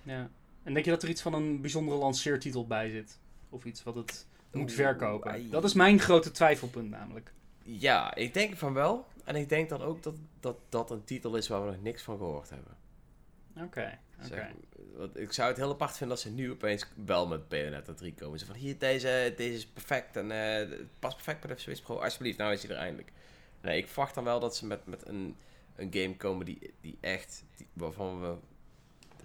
ja. 0.03 0.29
En 0.63 0.73
denk 0.73 0.85
je 0.85 0.91
dat 0.91 1.03
er 1.03 1.09
iets 1.09 1.21
van 1.21 1.33
een 1.33 1.61
bijzondere 1.61 1.97
lanceertitel 1.97 2.67
bij 2.67 2.89
zit? 2.89 3.19
Of 3.49 3.65
iets 3.65 3.83
wat 3.83 3.95
het 3.95 4.27
moet 4.51 4.71
verkopen? 4.71 5.49
Dat 5.49 5.63
is 5.63 5.73
mijn 5.73 5.99
grote 5.99 6.31
twijfelpunt 6.31 6.89
namelijk. 6.89 7.33
ja, 7.63 8.15
ik 8.15 8.33
denk 8.33 8.57
van 8.57 8.73
wel. 8.73 9.07
En 9.23 9.35
ik 9.35 9.49
denk 9.49 9.69
dan 9.69 9.81
ook 9.81 10.03
dat 10.03 10.15
dat, 10.39 10.57
dat 10.69 10.91
een 10.91 11.03
titel 11.03 11.35
is 11.35 11.47
waar 11.47 11.65
we 11.65 11.71
nog 11.71 11.81
niks 11.81 12.01
van 12.01 12.17
gehoord 12.17 12.49
hebben. 12.49 12.77
Oké, 13.63 13.99
oké. 14.17 14.27
Zeg, 14.27 14.47
want 14.95 15.19
ik 15.19 15.33
zou 15.33 15.47
het 15.47 15.57
heel 15.57 15.69
apart 15.69 15.97
vinden 15.97 16.15
als 16.15 16.21
ze 16.21 16.31
nu 16.31 16.51
opeens 16.51 16.85
wel 17.05 17.27
met 17.27 17.47
Bayonetta 17.47 17.93
3 17.93 18.13
komen. 18.13 18.39
Ze 18.39 18.45
van 18.45 18.55
hier, 18.55 18.77
deze, 18.77 19.33
deze 19.37 19.55
is 19.55 19.67
perfect 19.67 20.15
en 20.15 20.29
het 20.29 20.99
past 20.99 21.15
perfect 21.15 21.41
bij 21.41 21.55
de 21.55 21.61
Switch 21.61 21.81
Pro. 21.81 21.95
Alsjeblieft, 21.95 22.37
nou 22.37 22.53
is 22.53 22.63
hij 22.63 22.71
er 22.71 22.81
eindelijk. 22.81 23.11
Nee, 23.61 23.77
ik 23.77 23.87
verwacht 23.87 24.15
dan 24.15 24.23
wel 24.23 24.39
dat 24.39 24.55
ze 24.55 24.65
met, 24.65 24.85
met 24.85 25.07
een, 25.07 25.35
een 25.75 25.93
game 25.93 26.15
komen 26.15 26.45
die, 26.45 26.73
die 26.81 26.97
echt, 27.01 27.43
die, 27.55 27.67
waarvan 27.73 28.21
we, 28.21 28.35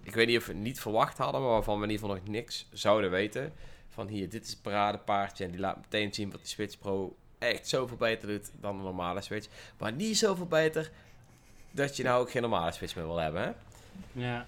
ik 0.03 0.13
weet 0.13 0.27
niet 0.27 0.37
of 0.37 0.45
we 0.45 0.53
het 0.53 0.61
niet 0.61 0.79
verwacht 0.79 1.17
hadden, 1.17 1.41
maar 1.41 1.49
waarvan 1.49 1.77
we 1.77 1.83
in 1.83 1.89
ieder 1.89 2.05
geval 2.05 2.21
nog 2.21 2.31
niks 2.33 2.67
zouden 2.71 3.11
weten. 3.11 3.53
Van 3.87 4.07
hier, 4.07 4.29
dit 4.29 4.43
is 4.43 4.49
het 4.49 4.61
paradepaardje 4.61 5.43
en 5.43 5.51
die 5.51 5.59
laat 5.59 5.77
meteen 5.77 6.13
zien 6.13 6.31
wat 6.31 6.39
die 6.39 6.49
Switch 6.49 6.77
Pro 6.77 7.15
echt 7.39 7.67
zoveel 7.67 7.97
beter 7.97 8.27
doet 8.27 8.51
dan 8.59 8.77
de 8.77 8.83
normale 8.83 9.21
Switch. 9.21 9.47
Maar 9.77 9.93
niet 9.93 10.17
zoveel 10.17 10.45
beter 10.45 10.91
dat 11.71 11.95
je 11.95 12.03
nou 12.03 12.21
ook 12.21 12.31
geen 12.31 12.41
normale 12.41 12.71
Switch 12.71 12.95
meer 12.95 13.05
wil 13.05 13.17
hebben, 13.17 13.41
hè? 13.41 13.51
Ja. 14.11 14.47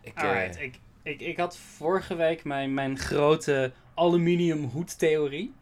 Ik, 0.00 0.14
eh, 0.14 0.62
ik, 0.62 0.78
ik, 1.02 1.20
ik 1.20 1.36
had 1.36 1.56
vorige 1.56 2.14
week 2.14 2.44
mijn, 2.44 2.74
mijn 2.74 2.98
grote 2.98 3.72
aluminium 3.94 4.64
hoedtheorie. 4.64 5.54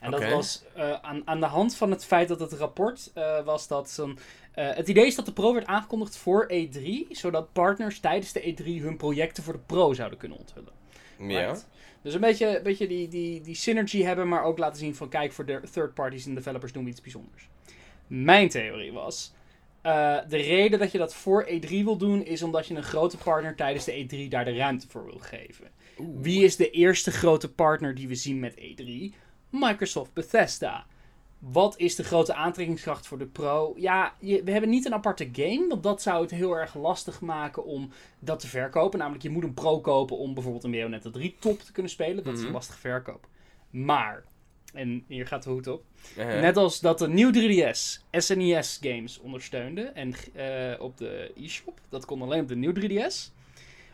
En 0.00 0.10
dat 0.10 0.30
was 0.30 0.64
eh, 0.74 0.92
aan, 0.92 1.22
aan 1.24 1.40
de 1.40 1.46
hand 1.46 1.76
van 1.76 1.90
het 1.90 2.04
feit 2.04 2.28
dat 2.28 2.40
het 2.40 2.52
rapport 2.52 3.10
eh, 3.14 3.44
was 3.44 3.68
dat 3.68 3.90
zo'n 3.90 4.18
het 4.52 4.88
idee 4.88 5.06
is 5.06 5.14
dat 5.14 5.26
de 5.26 5.32
Pro 5.32 5.54
werd 5.54 5.66
aangekondigd 5.66 6.16
voor 6.16 6.50
E3, 6.52 7.10
zodat 7.10 7.52
partners 7.52 8.00
tijdens 8.00 8.32
de 8.32 8.54
E3 8.54 8.82
hun 8.82 8.96
projecten 8.96 9.42
voor 9.42 9.52
de 9.52 9.58
Pro 9.66 9.92
zouden 9.92 10.18
kunnen 10.18 10.38
onthullen. 10.38 10.72
Ja. 11.18 11.40
Right? 11.40 11.66
Dus 12.02 12.14
een 12.14 12.20
beetje, 12.20 12.56
een 12.56 12.62
beetje 12.62 12.86
die, 12.86 13.08
die, 13.08 13.40
die 13.40 13.54
synergy 13.54 14.02
hebben, 14.02 14.28
maar 14.28 14.44
ook 14.44 14.58
laten 14.58 14.78
zien 14.78 14.94
van 14.94 15.08
kijk, 15.08 15.32
voor 15.32 15.46
de 15.46 15.60
third 15.72 15.94
parties 15.94 16.26
en 16.26 16.34
developers 16.34 16.72
doen 16.72 16.84
we 16.84 16.90
iets 16.90 17.00
bijzonders. 17.00 17.48
Mijn 18.06 18.48
theorie 18.48 18.92
was, 18.92 19.32
eh, 19.82 20.18
de 20.28 20.36
reden 20.36 20.78
dat 20.78 20.92
je 20.92 20.98
dat 20.98 21.14
voor 21.14 21.46
E3 21.48 21.68
wil 21.68 21.96
doen, 21.96 22.24
is 22.24 22.42
omdat 22.42 22.66
je 22.66 22.74
een 22.74 22.82
grote 22.82 23.16
partner 23.16 23.54
tijdens 23.56 23.84
de 23.84 23.92
E3 24.06 24.28
daar 24.28 24.44
de 24.44 24.56
ruimte 24.56 24.86
voor 24.88 25.04
wil 25.04 25.18
geven. 25.20 25.70
Wie 26.20 26.44
is 26.44 26.56
de 26.56 26.70
eerste 26.70 27.10
grote 27.10 27.52
partner 27.52 27.94
die 27.94 28.08
we 28.08 28.14
zien 28.14 28.40
met 28.40 28.54
E3? 28.56 29.14
Microsoft 29.50 30.12
Bethesda. 30.12 30.86
Wat 31.38 31.78
is 31.78 31.94
de 31.96 32.04
grote 32.04 32.34
aantrekkingskracht 32.34 33.06
voor 33.06 33.18
de 33.18 33.26
Pro? 33.26 33.74
Ja, 33.76 34.14
je- 34.20 34.42
we 34.44 34.50
hebben 34.50 34.70
niet 34.70 34.84
een 34.86 34.94
aparte 34.94 35.28
game, 35.32 35.66
want 35.68 35.82
dat 35.82 36.02
zou 36.02 36.22
het 36.22 36.30
heel 36.30 36.56
erg 36.58 36.74
lastig 36.74 37.20
maken 37.20 37.64
om 37.64 37.90
dat 38.18 38.40
te 38.40 38.46
verkopen. 38.48 38.98
Namelijk, 38.98 39.22
je 39.22 39.30
moet 39.30 39.44
een 39.44 39.54
Pro 39.54 39.80
kopen 39.80 40.16
om 40.18 40.34
bijvoorbeeld 40.34 40.64
een 40.64 40.70
Bayonetta 40.70 41.10
3 41.10 41.36
top 41.38 41.60
te 41.60 41.72
kunnen 41.72 41.92
spelen. 41.92 42.24
Dat 42.24 42.32
is 42.32 42.38
een 42.38 42.44
Mhm. 42.44 42.54
lastige 42.54 42.78
verkoop. 42.78 43.26
Maar, 43.70 44.24
en 44.72 45.04
hier 45.06 45.26
gaat 45.26 45.42
de 45.42 45.50
hoed 45.50 45.66
op. 45.66 45.84
Uh-huh. 46.18 46.40
Net 46.40 46.56
als 46.56 46.80
dat 46.80 46.98
de 46.98 47.08
nieuw 47.08 47.30
3DS 47.32 48.00
SNES 48.10 48.78
games 48.82 49.18
ondersteunde 49.20 49.82
en 49.82 50.14
eh, 50.34 50.80
op 50.80 50.98
de 50.98 51.32
eShop, 51.36 51.80
dat 51.88 52.04
kon 52.04 52.22
alleen 52.22 52.40
op 52.42 52.48
de 52.48 52.56
nieuw 52.56 52.72
3DS, 52.80 53.30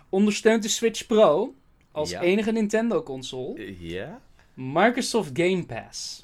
ondersteunt 0.08 0.62
de 0.62 0.68
Switch 0.68 1.06
Pro 1.06 1.54
als 1.92 2.10
Ja. 2.10 2.20
enige 2.20 2.52
Nintendo 2.52 3.02
console 3.02 3.74
Ja? 3.88 4.20
Microsoft 4.54 5.30
Game 5.32 5.64
Pass. 5.66 6.22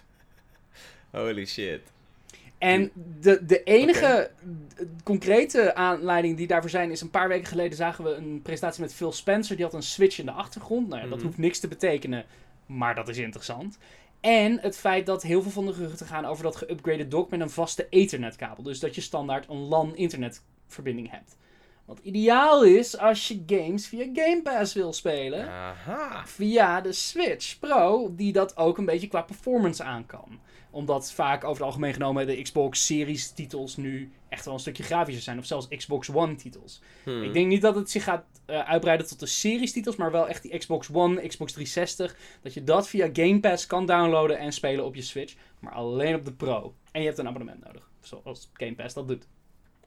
Holy 1.11 1.47
shit. 1.47 1.81
En 2.59 2.91
de, 3.21 3.45
de 3.47 3.63
enige 3.63 4.31
concrete 5.05 5.75
aanleiding 5.75 6.37
die 6.37 6.47
daarvoor 6.47 6.71
zijn 6.71 6.91
is 6.91 7.01
een 7.01 7.11
paar 7.11 7.29
weken 7.29 7.47
geleden 7.47 7.77
zagen 7.77 8.05
we 8.05 8.11
een 8.11 8.41
presentatie 8.43 8.83
met 8.83 8.95
Phil 8.95 9.13
Spencer. 9.13 9.57
Die 9.57 9.65
had 9.65 9.75
een 9.75 9.83
Switch 9.83 10.19
in 10.19 10.25
de 10.25 10.33
achtergrond. 10.33 10.89
Nou 10.89 11.03
ja, 11.03 11.09
dat 11.09 11.17
Mhm. 11.19 11.27
hoeft 11.27 11.39
niks 11.39 11.59
te 11.61 11.69
betekenen, 11.69 12.25
maar 12.67 12.95
dat 12.95 13.09
is 13.09 13.19
interessant. 13.19 13.79
En 14.25 14.59
het 14.61 14.77
feit 14.77 15.07
dat 15.07 15.23
heel 15.23 15.43
veel 15.43 15.51
van 15.51 15.67
de 15.67 15.73
geruchten 15.73 16.07
gaan 16.07 16.25
over 16.25 16.45
dat 16.45 16.65
geüpgraded 16.65 17.09
dock 17.09 17.31
met 17.31 17.41
een 17.41 17.51
vaste 17.51 17.87
ethernetkabel. 17.91 18.63
Dus 18.63 18.81
dat 18.81 18.95
je 18.95 19.01
standaard 19.01 19.49
een 19.49 19.69
LAN 19.69 19.97
internetverbinding 19.97 21.11
hebt. 21.11 21.37
Wat 21.85 21.99
ideaal 22.03 22.65
is 22.65 22.99
als 22.99 23.29
je 23.29 23.43
games 23.47 23.87
via 23.87 24.05
Game 24.13 24.41
Pass 24.43 24.75
wil 24.75 24.93
spelen. 24.93 25.49
Aha. 25.49 26.27
Via 26.27 26.81
de 26.81 26.93
Switch 26.93 27.59
Pro, 27.59 28.15
die 28.17 28.33
dat 28.33 28.57
ook 28.57 28.79
een 28.79 28.85
beetje 28.85 29.09
qua 29.09 29.23
performance 29.23 29.83
aan 29.83 30.07
kan. 30.07 30.41
Omdat 30.71 31.13
vaak 31.13 31.45
over 31.45 31.57
het 31.57 31.65
algemeen 31.65 31.93
genomen 31.93 32.27
de 32.27 32.43
Xbox 32.43 32.87
Series 32.87 33.31
titels 33.31 33.77
nu 33.77 34.13
echt 34.29 34.45
wel 34.45 34.55
een 34.55 34.61
stukje 34.61 34.83
grafischer 34.83 35.23
zijn. 35.23 35.39
Of 35.39 35.45
zelfs 35.45 35.69
Xbox 35.69 36.11
One 36.11 36.35
titels. 36.35 36.81
Hmm. 37.03 37.23
Ik 37.23 37.33
denk 37.33 37.47
niet 37.47 37.63
dat 37.63 37.75
het 37.75 37.91
zich 37.91 38.05
gaat 38.05 38.25
eh, 38.47 38.69
uitbreiden 38.69 39.07
tot 39.07 39.21
de 39.21 39.27
series 39.27 39.73
titels, 39.73 39.97
maar 39.97 40.11
wel 40.11 40.29
echt 40.29 40.43
die 40.43 40.59
Xbox 40.59 40.89
One, 40.93 41.27
Xbox 41.27 41.53
360. 41.53 42.17
Dat 42.43 42.55
je 42.55 42.65
dat 42.65 42.89
via 42.89 43.09
Game 43.13 43.41
Pass 43.41 43.67
kan 43.67 43.87
downloaden 43.87 44.39
en 44.39 44.53
spelen 44.53 44.85
op 44.85 44.95
je 44.95 45.03
Switch. 45.03 45.35
Maar 45.59 45.73
alleen 45.73 46.15
op 46.15 46.25
de 46.25 46.33
Pro. 46.33 46.75
En 46.93 47.01
je 47.01 47.07
hebt 47.07 47.19
een 47.19 47.29
abonnement 47.29 47.65
nodig. 47.65 47.89
Zoals 48.01 48.51
Game 48.53 48.75
Pass 48.75 48.95
dat 48.95 49.09
doet. 49.09 49.27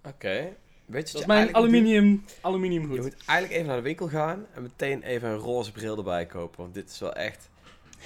Oké. 0.03 0.55
Weet 0.85 1.07
je 1.07 1.13
Dat 1.13 1.21
is 1.21 1.27
mijn 1.27 1.39
eigenlijk 1.39 1.71
moet 1.73 1.81
aluminium, 1.83 2.23
aluminium 2.41 2.81
Je 2.81 2.87
hoed. 2.87 2.99
moet 3.01 3.15
eigenlijk 3.25 3.53
even 3.53 3.67
naar 3.67 3.75
de 3.77 3.83
winkel 3.83 4.07
gaan 4.07 4.45
en 4.53 4.61
meteen 4.61 5.03
even 5.03 5.29
een 5.29 5.37
roze 5.37 5.71
bril 5.71 5.97
erbij 5.97 6.25
kopen. 6.25 6.61
Want 6.61 6.73
dit 6.73 6.89
is 6.89 6.99
wel 6.99 7.13
echt, 7.13 7.49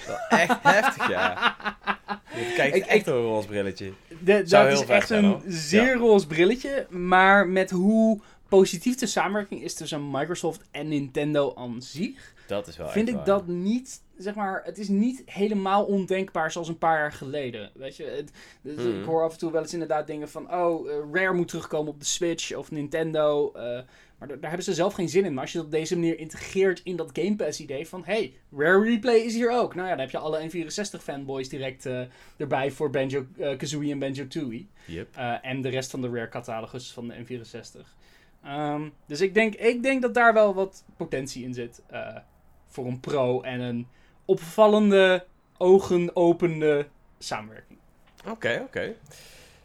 wel 0.06 0.16
echt 0.28 0.58
heftig, 0.74 1.08
ja. 1.08 1.56
Je 2.34 2.52
kijkt 2.56 2.76
Ik- 2.76 2.84
echt 2.86 3.04
door 3.04 3.16
een 3.16 3.22
roze 3.26 3.46
brilletje. 3.46 3.92
De, 4.08 4.42
dat 4.42 4.66
is 4.72 4.84
echt 4.86 5.06
zijn, 5.06 5.24
een 5.24 5.30
hoor. 5.30 5.40
zeer 5.46 5.82
Ja. 5.92 5.94
roze 5.96 6.26
brilletje. 6.26 6.86
Maar 6.90 7.48
met 7.48 7.70
hoe 7.70 8.20
positief 8.58 8.94
de 8.96 9.06
samenwerking 9.06 9.62
is 9.62 9.74
tussen 9.74 10.10
Microsoft 10.10 10.62
en 10.70 10.88
Nintendo 10.88 11.52
aan 11.54 11.82
zich, 11.82 12.34
Dat 12.46 12.66
is 12.68 12.76
wel 12.76 12.88
vind 12.88 13.08
ik 13.08 13.14
waar. 13.14 13.24
dat 13.24 13.46
niet, 13.46 14.02
zeg 14.16 14.34
maar, 14.34 14.62
het 14.64 14.78
is 14.78 14.88
niet 14.88 15.22
helemaal 15.26 15.84
ondenkbaar 15.84 16.52
zoals 16.52 16.68
een 16.68 16.78
paar 16.78 16.98
jaar 16.98 17.12
geleden. 17.12 17.70
Weet 17.74 17.96
je, 17.96 18.04
het, 18.04 18.30
dus 18.62 18.76
Mhm. 18.76 18.98
ik 19.00 19.04
hoor 19.04 19.22
af 19.24 19.32
en 19.32 19.38
toe 19.38 19.52
wel 19.52 19.62
eens 19.62 19.72
inderdaad 19.72 20.06
dingen 20.06 20.28
van, 20.30 20.54
oh, 20.54 20.90
eh, 20.90 20.96
Rare 21.12 21.32
moet 21.32 21.48
terugkomen 21.48 21.92
op 21.92 21.98
de 22.00 22.06
Switch 22.06 22.54
of 22.54 22.70
Nintendo. 22.70 23.52
eh, 23.54 23.80
maar 24.18 24.28
daar, 24.30 24.40
hebben 24.48 24.62
ze 24.66 24.74
zelf 24.74 24.94
geen 24.94 25.08
zin 25.08 25.24
in. 25.24 25.32
Maar 25.32 25.42
als 25.42 25.52
je 25.52 25.56
dat 25.58 25.66
op 25.66 25.72
deze 25.72 25.94
manier 25.94 26.18
integreert 26.18 26.80
in 26.84 26.96
dat 26.96 27.10
Game 27.12 27.36
Pass 27.36 27.60
idee 27.60 27.88
van, 27.88 28.02
hey, 28.04 28.34
Rare 28.56 28.82
Replay 28.84 29.16
is 29.16 29.34
hier 29.34 29.50
ook. 29.50 29.74
Nou 29.74 29.84
ja, 29.88 29.92
dan 29.94 30.00
heb 30.02 30.10
je 30.10 30.18
alle 30.18 30.40
N64 30.50 31.02
fanboys 31.02 31.48
direct 31.48 31.86
eh, 31.86 32.00
erbij 32.36 32.70
voor 32.70 32.90
Banjo, 32.90 33.26
eh, 33.38 33.56
Kazooie 33.56 33.92
en 33.92 33.98
Banjo-Tooie. 33.98 34.66
Yep. 34.86 35.16
En 35.42 35.62
de 35.62 35.68
rest 35.68 35.90
van 35.90 36.00
de 36.00 36.08
Rare 36.08 36.28
catalogus 36.28 36.92
van 36.92 37.08
de 37.08 37.14
N64. 37.14 37.94
Ehm, 38.44 38.88
dus 39.06 39.20
ik 39.20 39.34
denk, 39.34 39.54
ik 39.54 39.82
denk 39.82 40.02
dat 40.02 40.14
daar 40.14 40.34
wel 40.34 40.54
wat 40.54 40.84
potentie 40.96 41.44
in 41.44 41.54
zit. 41.54 41.82
eh, 41.86 42.16
voor 42.66 42.86
een 42.86 43.00
pro 43.00 43.40
en 43.40 43.60
een 43.60 43.86
opvallende, 44.24 45.26
ogen-opende 45.56 46.88
samenwerking. 47.18 47.78
Oké, 48.28 48.60
oké. 48.66 48.94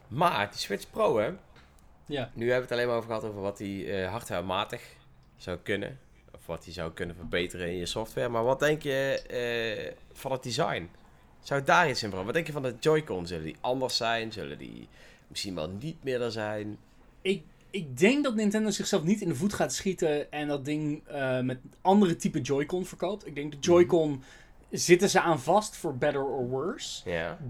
Maar 0.08 0.50
die 0.50 0.58
Switch 0.58 0.90
Pro, 0.90 1.18
hè. 1.18 1.30
Ja. 2.06 2.30
Nu 2.34 2.50
hebben 2.50 2.54
we 2.56 2.62
het 2.62 2.72
alleen 2.72 2.86
maar 2.86 2.96
over 2.96 3.08
gehad 3.08 3.24
over 3.24 3.40
wat 3.40 3.56
die 3.56 3.94
hardwarematig 4.04 4.82
zou 5.36 5.58
kunnen. 5.62 5.98
Of 6.34 6.46
wat 6.46 6.64
die 6.64 6.72
zou 6.72 6.92
kunnen 6.92 7.16
verbeteren 7.16 7.68
in 7.68 7.76
je 7.76 7.86
software. 7.86 8.28
Maar 8.28 8.44
wat 8.44 8.60
denk 8.60 8.82
je 8.82 9.22
eh, 9.28 9.94
van 10.12 10.32
het 10.32 10.42
design? 10.42 10.90
Zou 11.40 11.62
daar 11.64 11.88
iets 11.88 12.02
in 12.02 12.10
veranderen? 12.10 12.24
Wat 12.24 12.34
denk 12.34 12.46
je 12.46 12.52
van 12.52 12.62
de 12.62 12.74
Joy-Con? 12.80 13.26
Zullen 13.26 13.44
die 13.44 13.56
anders 13.60 13.96
zijn? 13.96 14.32
Zullen 14.32 14.58
die 14.58 14.88
misschien 15.26 15.54
wel 15.54 15.68
niet 15.68 16.04
meer 16.04 16.22
er 16.22 16.32
zijn? 16.32 16.78
Ik, 17.22 17.42
ik 17.70 17.98
denk 17.98 18.24
dat 18.24 18.34
Nintendo 18.34 18.70
zichzelf 18.70 19.02
niet 19.02 19.20
in 19.20 19.28
de 19.28 19.34
voet 19.34 19.54
gaat 19.54 19.72
schieten 19.74 20.32
en 20.32 20.48
dat 20.48 20.64
ding 20.64 21.06
eh, 21.06 21.40
met 21.40 21.58
andere 21.80 22.16
type 22.16 22.40
Joy-Con 22.40 22.86
verkoopt. 22.86 23.26
Ik 23.26 23.34
denk 23.34 23.52
de 23.52 23.58
Joy-Con 23.60 24.22
zitten 24.70 25.10
ze 25.10 25.20
aan 25.20 25.40
vast 25.40 25.76
voor 25.76 25.96
better 25.96 26.24
or 26.24 26.48
worse. 26.48 27.02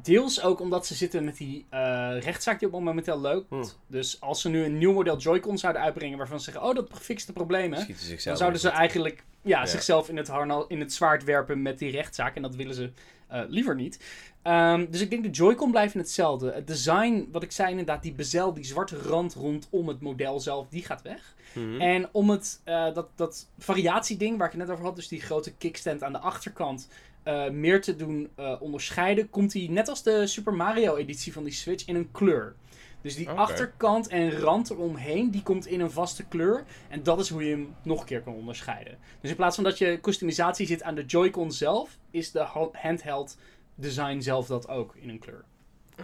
Deels 0.03 0.43
ook 0.43 0.61
omdat 0.61 0.87
ze 0.87 0.95
zitten 0.95 1.25
met 1.25 1.37
die 1.37 1.67
eh, 1.71 2.17
rechtszaak 2.21 2.59
die 2.59 2.73
op 2.73 2.83
momenteel 2.83 3.19
loopt. 3.19 3.51
Hm. 3.51 3.65
Dus 3.87 4.21
als 4.21 4.41
ze 4.41 4.49
nu 4.49 4.65
een 4.65 4.79
nieuw 4.79 4.93
model 4.93 5.17
Joy-Con 5.19 5.59
zouden 5.59 5.83
uitbrengen 5.83 6.19
waarvan 6.19 6.39
ze 6.39 6.45
zeggen, 6.45 6.63
oh 6.69 6.75
dat 6.75 6.89
fixt 6.93 7.27
de 7.27 7.33
problemen. 7.33 7.87
Dan 8.25 8.37
zouden 8.37 8.61
ze 8.61 8.69
eigenlijk 8.69 9.25
ja, 9.43 9.59
Ja. 9.59 9.67
zichzelf 9.67 10.09
in 10.09 10.17
het, 10.17 10.29
harnas, 10.29 10.65
in 10.69 10.81
het 10.81 10.93
zwaard 10.93 11.25
werpen 11.25 11.63
met 11.63 11.79
die 11.79 11.91
rechtszaak. 11.91 12.37
En 12.37 12.43
dat 12.43 12.55
willen 12.55 12.75
ze 12.75 12.91
eh, 13.29 13.43
liever 13.49 13.75
niet. 13.75 14.01
Ehm, 14.43 14.87
dus 14.91 15.01
ik 15.01 15.11
denk 15.11 15.23
de 15.23 15.31
Joy-Con 15.31 15.71
blijven 15.71 16.01
hetzelfde. 16.01 16.53
Het 16.53 16.67
design, 16.67 17.29
wat 17.33 17.43
ik 17.43 17.53
zei 17.53 17.71
inderdaad, 17.71 18.03
die 18.03 18.13
bezel, 18.13 18.55
die 18.55 18.65
zwarte 18.65 18.97
rand 18.97 19.35
rondom 19.35 19.89
het 19.89 20.01
model 20.01 20.41
zelf, 20.41 20.69
die 20.69 20.85
gaat 20.85 21.03
weg. 21.03 21.35
Mhm. 21.53 21.81
En 21.81 22.09
om 22.13 22.31
het, 22.31 22.61
eh, 22.65 22.95
dat, 22.95 23.09
dat 23.15 23.47
variatieding 23.59 24.39
waar 24.39 24.47
ik 24.47 24.53
het 24.53 24.63
net 24.63 24.71
over 24.71 24.85
had, 24.85 24.97
dus 24.97 25.09
die 25.09 25.21
grote 25.21 25.53
kickstand 25.53 26.03
aan 26.03 26.13
de 26.13 26.19
achterkant, 26.19 26.89
eh, 27.23 27.51
meer 27.51 27.83
te 27.83 27.97
doen 27.97 28.29
onderscheiden, 28.61 29.31
komt 29.31 29.53
die 29.53 29.71
net 29.71 29.89
als 29.89 30.03
de 30.03 30.27
Super 30.27 30.55
Mario 30.55 30.97
editie 30.97 31.33
van 31.33 31.45
die 31.45 31.53
Switch 31.53 31.87
in 31.87 31.97
een 31.97 32.11
kleur. 32.13 32.55
Dus 33.01 33.17
die 33.17 33.29
achterkant 33.29 34.09
en 34.09 34.31
rand 34.31 34.71
eromheen, 34.71 35.31
die 35.31 35.43
komt 35.43 35.67
in 35.67 35.81
een 35.81 35.91
vaste 35.91 36.25
kleur. 36.25 36.65
En 36.89 37.03
dat 37.03 37.21
is 37.21 37.29
hoe 37.29 37.45
je 37.45 37.51
hem 37.51 37.75
nog 37.83 38.01
een 38.01 38.07
keer 38.07 38.21
kan 38.23 38.35
onderscheiden. 38.35 38.99
Dus 39.21 39.31
in 39.31 39.37
plaats 39.37 39.55
van 39.55 39.65
dat 39.65 39.79
je 39.79 39.99
customisatie 40.01 40.67
zit 40.67 40.83
aan 40.83 40.95
de 40.95 41.05
Joy-Con 41.05 41.53
zelf, 41.53 41.99
is 42.11 42.31
de 42.31 42.41
ha- 42.41 42.69
handheld 42.73 43.37
design 43.75 44.21
zelf 44.21 44.47
dat 44.47 44.69
ook 44.69 44.97
in 44.97 45.09
een 45.09 45.19
kleur. 45.19 45.45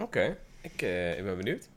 Oké, 0.00 0.36
ik, 0.60 0.82
eh, 0.82 1.18
ik 1.18 1.24
ben 1.24 1.36
benieuwd. 1.36 1.68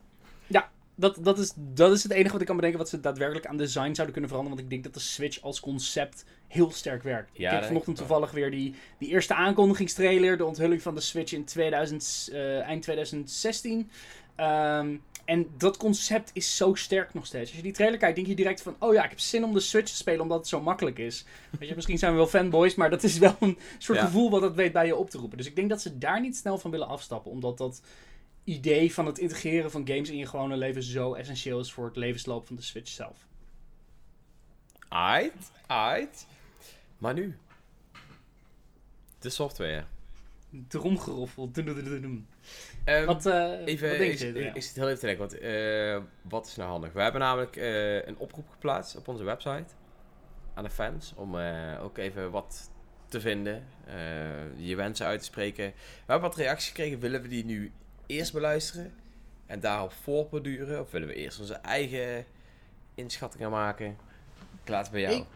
Dat, 1.00 1.18
dat, 1.20 1.38
is, 1.38 1.52
dat 1.56 1.92
is 1.92 2.02
het 2.02 2.12
enige 2.12 2.32
wat 2.32 2.40
ik 2.40 2.46
kan 2.46 2.56
bedenken 2.56 2.78
wat 2.78 2.88
ze 2.88 3.00
daadwerkelijk 3.00 3.46
aan 3.46 3.56
design 3.56 3.92
zouden 3.92 4.12
kunnen 4.12 4.30
veranderen. 4.30 4.56
Want 4.56 4.60
ik 4.60 4.70
denk 4.70 4.84
dat 4.84 4.94
de 5.02 5.08
Switch 5.08 5.40
als 5.42 5.60
concept 5.60 6.24
heel 6.46 6.70
sterk 6.70 7.02
werkt. 7.02 7.30
Ja, 7.32 7.46
ik 7.50 7.56
heb 7.56 7.64
vanochtend 7.64 7.96
toevallig 7.96 8.30
weer 8.30 8.50
die, 8.50 8.74
die 8.98 9.08
eerste 9.08 9.34
aankondigingstrailer. 9.34 10.36
De 10.36 10.44
onthulling 10.44 10.82
van 10.82 10.94
de 10.94 11.00
Switch 11.00 11.32
in 11.32 11.44
2000, 11.44 12.28
eh, 12.32 12.60
eind 12.60 12.82
2016. 12.82 13.90
Ehm, 14.38 14.96
en 15.24 15.50
dat 15.56 15.76
concept 15.76 16.30
is 16.32 16.56
zo 16.56 16.74
sterk 16.74 17.14
nog 17.14 17.26
steeds. 17.26 17.48
Als 17.48 17.56
je 17.56 17.62
die 17.62 17.72
trailer 17.72 17.98
kijkt, 17.98 18.16
denk 18.16 18.26
je 18.28 18.34
direct 18.34 18.62
van... 18.62 18.76
Oh 18.78 18.94
ja, 18.94 19.04
ik 19.04 19.10
heb 19.10 19.18
zin 19.18 19.44
om 19.44 19.52
de 19.52 19.60
Switch 19.60 19.90
te 19.90 19.96
spelen 19.96 20.20
omdat 20.20 20.38
het 20.38 20.48
zo 20.48 20.60
makkelijk 20.60 20.98
is. 20.98 21.24
Weet 21.58 21.68
je, 21.68 21.74
misschien 21.74 21.98
zijn 21.98 22.12
we 22.12 22.18
wel 22.18 22.26
fanboys, 22.26 22.74
maar 22.74 22.90
dat 22.90 23.02
is 23.02 23.18
wel 23.18 23.36
een 23.40 23.58
soort 23.78 23.98
Ja. 23.98 24.04
gevoel 24.04 24.30
wat 24.30 24.40
dat 24.40 24.54
weet 24.54 24.72
bij 24.72 24.86
je 24.86 24.96
op 24.96 25.10
te 25.10 25.18
roepen. 25.18 25.36
Dus 25.38 25.46
ik 25.46 25.56
denk 25.56 25.68
dat 25.68 25.82
ze 25.82 25.98
daar 25.98 26.20
niet 26.20 26.36
snel 26.36 26.58
van 26.58 26.70
willen 26.70 26.86
afstappen. 26.88 27.30
Omdat 27.30 27.58
dat 27.58 27.82
idee 28.44 28.94
van 28.94 29.06
het 29.06 29.18
integreren 29.18 29.70
van 29.70 29.86
games 29.88 30.10
in 30.10 30.16
je 30.16 30.26
gewone 30.26 30.56
leven 30.56 30.82
zo 30.82 31.14
essentieel 31.14 31.60
is 31.60 31.72
voor 31.72 31.86
het 31.86 31.96
levensloop 31.96 32.46
van 32.46 32.56
de 32.56 32.62
Switch 32.62 32.90
zelf. 32.90 33.26
Aight, 34.88 35.50
aight. 35.66 36.26
Maar 36.98 37.14
nu. 37.14 37.36
De 39.18 39.30
software. 39.30 39.84
Dromgeroffel. 40.68 41.50
Dun. 41.52 42.26
Ehm, 42.84 43.04
Wat, 43.06 43.26
eh, 43.26 43.52
Even, 43.64 43.88
wat 43.88 43.98
denk 43.98 44.12
ik, 44.12 44.18
je? 44.18 44.24
heel 44.74 44.88
even 44.88 44.98
te 44.98 45.06
denken, 45.06 45.18
want 45.18 45.38
eh, 45.38 45.98
wat 46.22 46.46
is 46.46 46.56
nou 46.56 46.68
handig? 46.70 46.92
We 46.92 47.00
hebben 47.00 47.20
namelijk 47.20 47.56
eh, 47.56 48.06
een 48.06 48.18
oproep 48.18 48.48
geplaatst 48.50 48.96
op 48.96 49.08
onze 49.08 49.24
website 49.24 49.64
aan 50.54 50.64
de 50.64 50.70
fans 50.70 51.12
om 51.16 51.36
ook 51.82 51.98
even 51.98 52.30
wat 52.30 52.70
te 53.08 53.20
vinden, 53.20 53.64
je 54.56 54.76
wensen 54.76 55.06
uit 55.06 55.18
te 55.18 55.24
spreken. 55.24 55.64
We 55.66 55.72
hebben 56.12 56.28
wat 56.28 56.38
reacties 56.38 56.68
gekregen, 56.68 57.00
willen 57.00 57.22
we 57.22 57.28
die 57.28 57.44
nu 57.44 57.72
eerst 58.06 58.32
beluisteren 58.32 58.92
en 59.46 59.60
daarop 59.60 59.92
voortborduren? 59.92 60.80
Of 60.80 60.90
willen 60.90 61.08
we 61.08 61.14
eerst 61.14 61.40
onze 61.40 61.54
eigen 61.54 62.24
inschattingen 62.94 63.50
maken? 63.50 63.96
Ik 64.62 64.68
laat 64.68 64.82
het 64.82 64.92
bij 64.92 65.00
jou. 65.00 65.14
Ik- 65.14 65.26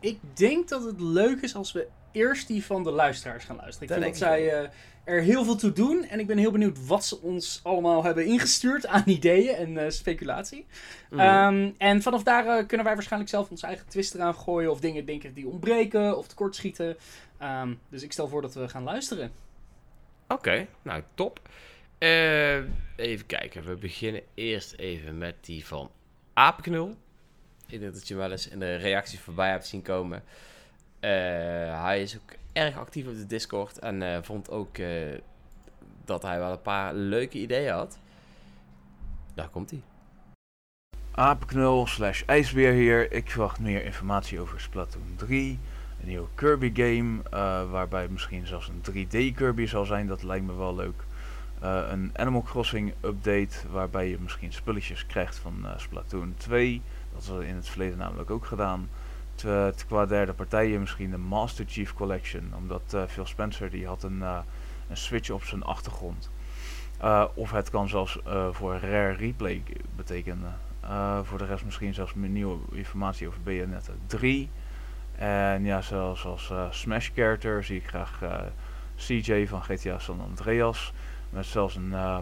Ik 0.00 0.18
denk 0.36 0.68
dat 0.68 0.84
het 0.84 1.00
leuk 1.00 1.40
is 1.40 1.54
als 1.54 1.72
we 1.72 1.88
eerst 2.16 2.46
die 2.46 2.64
van 2.64 2.82
de 2.82 2.90
luisteraars 2.90 3.44
gaan 3.44 3.56
luisteren. 3.56 3.88
Ik 3.88 3.94
Dat 3.94 4.04
vind 4.04 4.18
dat 4.18 4.28
zij 4.28 4.62
eh, 4.62 4.68
er 5.04 5.22
heel 5.22 5.44
veel 5.44 5.56
toe 5.56 5.72
doen. 5.72 6.04
En 6.04 6.20
ik 6.20 6.26
ben 6.26 6.38
heel 6.38 6.50
benieuwd 6.50 6.86
wat 6.86 7.04
ze 7.04 7.20
ons 7.20 7.60
allemaal 7.62 8.04
hebben 8.04 8.26
ingestuurd 8.26 8.86
aan 8.96 9.02
ideeën 9.06 9.54
en 9.54 9.78
eh, 9.78 9.90
speculatie. 9.90 10.66
Mhm. 11.10 11.20
Ehm, 11.20 11.70
en 11.78 12.02
vanaf 12.02 12.22
daar 12.22 12.46
eh, 12.46 12.66
kunnen 12.66 12.86
wij 12.86 12.94
waarschijnlijk 12.94 13.30
zelf 13.30 13.50
onze 13.50 13.66
eigen 13.66 13.88
twist 13.88 14.14
eraan 14.14 14.34
gooien. 14.34 14.70
Of 14.70 14.80
dingen 14.80 15.04
denken 15.04 15.34
die 15.34 15.48
ontbreken 15.48 16.18
of 16.18 16.26
tekortschieten. 16.26 16.96
Ehm 17.38 17.74
dus 17.88 18.02
ik 18.02 18.12
stel 18.12 18.28
voor 18.28 18.42
dat 18.42 18.54
we 18.54 18.68
gaan 18.68 18.82
luisteren. 18.82 19.30
Oké, 20.28 20.66
nou 20.82 21.02
top. 21.14 21.40
Even 22.96 23.26
kijken, 23.26 23.64
we 23.64 23.74
beginnen 23.74 24.22
eerst 24.34 24.72
even 24.72 25.18
met 25.18 25.34
die 25.40 25.66
van 25.66 25.90
Aapknul. 26.32 26.96
Ik 27.66 27.80
denk 27.80 27.94
dat 27.94 28.08
je 28.08 28.14
wel 28.14 28.30
eens 28.30 28.48
in 28.48 28.58
de 28.58 28.74
reacties 28.74 29.20
voorbij 29.20 29.50
hebt 29.50 29.66
zien 29.66 29.82
komen. 29.82 30.22
Eh, 31.00 31.10
hij 31.82 32.02
is 32.02 32.16
ook 32.16 32.36
erg 32.52 32.78
actief 32.78 33.06
op 33.06 33.14
de 33.14 33.26
Discord 33.26 33.78
en 33.78 34.02
eh, 34.02 34.22
vond 34.22 34.50
ook 34.50 34.78
eh, 34.78 34.88
dat 36.04 36.22
hij 36.22 36.38
wel 36.38 36.52
een 36.52 36.62
paar 36.62 36.94
leuke 36.94 37.38
ideeën 37.38 37.72
had. 37.72 37.98
Daar 39.34 39.48
komt 39.48 39.70
hij. 39.70 39.82
Apenknul 41.10 41.86
slash 41.86 42.22
ijsbeer 42.26 42.72
hier. 42.72 43.12
Ik 43.12 43.30
verwacht 43.30 43.60
meer 43.60 43.84
informatie 43.84 44.40
over 44.40 44.60
Splatoon 44.60 45.14
3. 45.16 45.58
Een 46.00 46.08
nieuwe 46.08 46.28
Kirby 46.34 46.72
game. 46.74 47.22
waarbij 47.70 48.08
misschien 48.08 48.46
zelfs 48.46 48.68
een 48.68 49.06
3D 49.06 49.34
Kirby 49.34 49.66
zal 49.66 49.84
zijn. 49.84 50.06
Dat 50.06 50.22
lijkt 50.22 50.46
me 50.46 50.54
wel 50.54 50.74
leuk. 50.74 51.04
Een 51.60 52.10
Animal 52.14 52.42
Crossing 52.42 52.94
update. 53.00 53.68
Waarbij 53.70 54.08
je 54.08 54.18
misschien 54.18 54.52
spulletjes 54.52 55.06
krijgt 55.06 55.36
van 55.36 55.66
Splatoon 55.76 56.34
2. 56.36 56.82
Dat 57.12 57.22
is 57.22 57.48
in 57.48 57.54
het 57.54 57.68
verleden 57.68 57.98
namelijk 57.98 58.30
ook 58.30 58.44
gedaan. 58.44 58.88
Te- 59.36 59.74
qua 59.88 60.06
derde 60.06 60.32
partijen 60.32 60.80
misschien 60.80 61.10
de 61.10 61.16
Master 61.18 61.64
Chief 61.68 61.94
Collection. 61.94 62.52
Omdat 62.56 62.94
eh, 62.94 63.02
Phil 63.08 63.26
Spencer 63.26 63.70
die 63.70 63.86
had 63.86 64.02
een, 64.02 64.22
eh, 64.22 64.38
een 64.88 64.96
switch 64.96 65.30
op 65.30 65.42
zijn 65.44 65.62
achtergrond. 65.62 66.30
Eh, 66.98 67.24
of 67.34 67.50
het 67.50 67.70
kan 67.70 67.88
zelfs 67.88 68.22
eh, 68.22 68.48
voor 68.50 68.72
Rare 68.72 69.12
Replay 69.12 69.62
betekenen. 69.96 70.58
Eh, 70.80 71.18
voor 71.22 71.38
de 71.38 71.46
rest 71.46 71.64
misschien 71.64 71.94
zelfs 71.94 72.14
nieuwe 72.14 72.58
informatie 72.72 73.28
over 73.28 73.40
Bayonetta 73.42 73.92
3. 74.06 74.48
En 75.16 75.64
ja, 75.64 75.80
zoals 75.80 76.24
als 76.24 76.50
eh, 76.50 76.66
Smash 76.70 77.08
character 77.14 77.64
zie 77.64 77.76
ik 77.76 77.88
graag 77.88 78.22
eh, 78.22 78.38
CJ 78.96 79.46
van 79.46 79.62
GTA 79.62 79.98
San 79.98 80.20
Andreas. 80.20 80.92
Met 81.30 81.46
zelfs 81.46 81.76
een, 81.76 81.94
eh, 81.94 82.18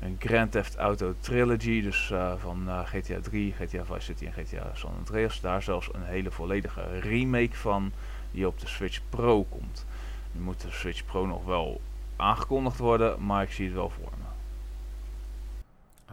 een 0.00 0.16
Grand 0.18 0.52
Theft 0.52 0.76
Auto 0.76 1.14
trilogy. 1.20 1.82
Dus 1.82 2.10
eh, 2.10 2.32
van 2.38 2.68
eh, 2.68 2.86
GTA 2.86 3.20
3, 3.20 3.52
GTA 3.52 3.84
Vice 3.84 4.00
City 4.00 4.26
en 4.26 4.32
GTA 4.32 4.70
San 4.74 4.94
Andreas. 4.98 5.40
Daar 5.40 5.62
zelfs 5.62 5.88
een 5.92 6.04
hele 6.04 6.30
volledige 6.30 6.98
remake 7.00 7.56
van. 7.56 7.92
Die 8.30 8.46
op 8.46 8.60
de 8.60 8.66
Switch 8.66 9.00
Pro 9.08 9.44
komt. 9.44 9.86
Nu 10.32 10.40
moet 10.40 10.60
de 10.60 10.70
Switch 10.70 11.04
Pro 11.04 11.26
nog 11.26 11.44
wel 11.44 11.80
aangekondigd 12.16 12.78
worden. 12.78 13.26
Maar 13.26 13.42
ik 13.42 13.52
zie 13.52 13.64
het 13.64 13.74
wel 13.74 13.90
voor 13.90 14.12
me. 14.18 14.24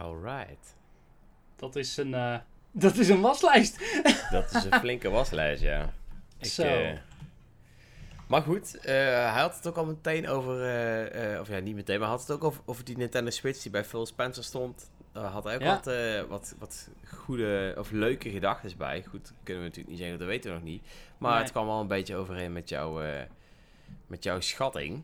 Alright. 0.02 0.76
Dat 1.56 1.76
is 1.76 1.98
een, 1.98 2.14
eh, 2.14 2.38
dat 2.72 2.98
is 2.98 3.10
een 3.10 3.22
waslijst. 3.22 4.02
Dat 4.32 4.56
is 4.56 4.64
een 4.64 4.80
flinke 4.80 5.10
waslijst, 5.10 5.62
ja. 5.62 5.90
Ik, 6.40 6.46
Zo. 6.46 6.94
Maar 8.28 8.42
goed, 8.42 8.76
eh, 8.78 8.94
hij 9.32 9.42
had 9.42 9.56
het 9.56 9.68
ook 9.68 9.76
al 9.78 9.86
meteen 9.86 10.28
over, 10.28 10.62
eh, 10.62 11.34
eh, 11.34 11.40
of 11.42 11.48
ja, 11.48 11.60
niet 11.60 11.76
meteen, 11.76 12.00
maar 12.00 12.08
hij 12.08 12.18
had 12.18 12.28
het 12.28 12.36
ook 12.38 12.44
over, 12.44 12.62
over 12.66 12.84
die 12.86 12.98
Nintendo 12.98 13.30
Switch 13.30 13.62
die 13.62 13.72
bij 13.72 13.84
Phil 13.86 14.06
Spencer 14.06 14.44
stond. 14.44 14.92
Daar 15.12 15.24
had 15.26 15.44
hij 15.44 15.56
ook 15.56 15.62
Ja. 15.62 15.68
wat, 15.82 15.86
wat, 16.30 16.56
wat 16.60 16.90
goede 17.16 17.76
of 17.78 17.92
leuke 17.92 18.30
gedachten 18.30 18.78
bij. 18.78 19.04
Goed, 19.10 19.34
kunnen 19.44 19.64
we 19.64 19.70
natuurlijk 19.70 19.90
niet 19.90 19.98
zeggen, 19.98 20.20
dat 20.20 20.28
weten 20.28 20.50
we 20.52 20.56
nog 20.58 20.66
niet. 20.66 20.84
Maar 21.18 21.32
Nee. 21.34 21.42
het 21.42 21.52
kwam 21.52 21.66
wel 21.66 21.80
een 21.80 21.88
beetje 21.88 22.16
overeen 22.16 22.54
met, 22.54 22.70
jou, 22.70 23.04
met 24.08 24.24
jouw 24.24 24.40
schatting. 24.40 25.04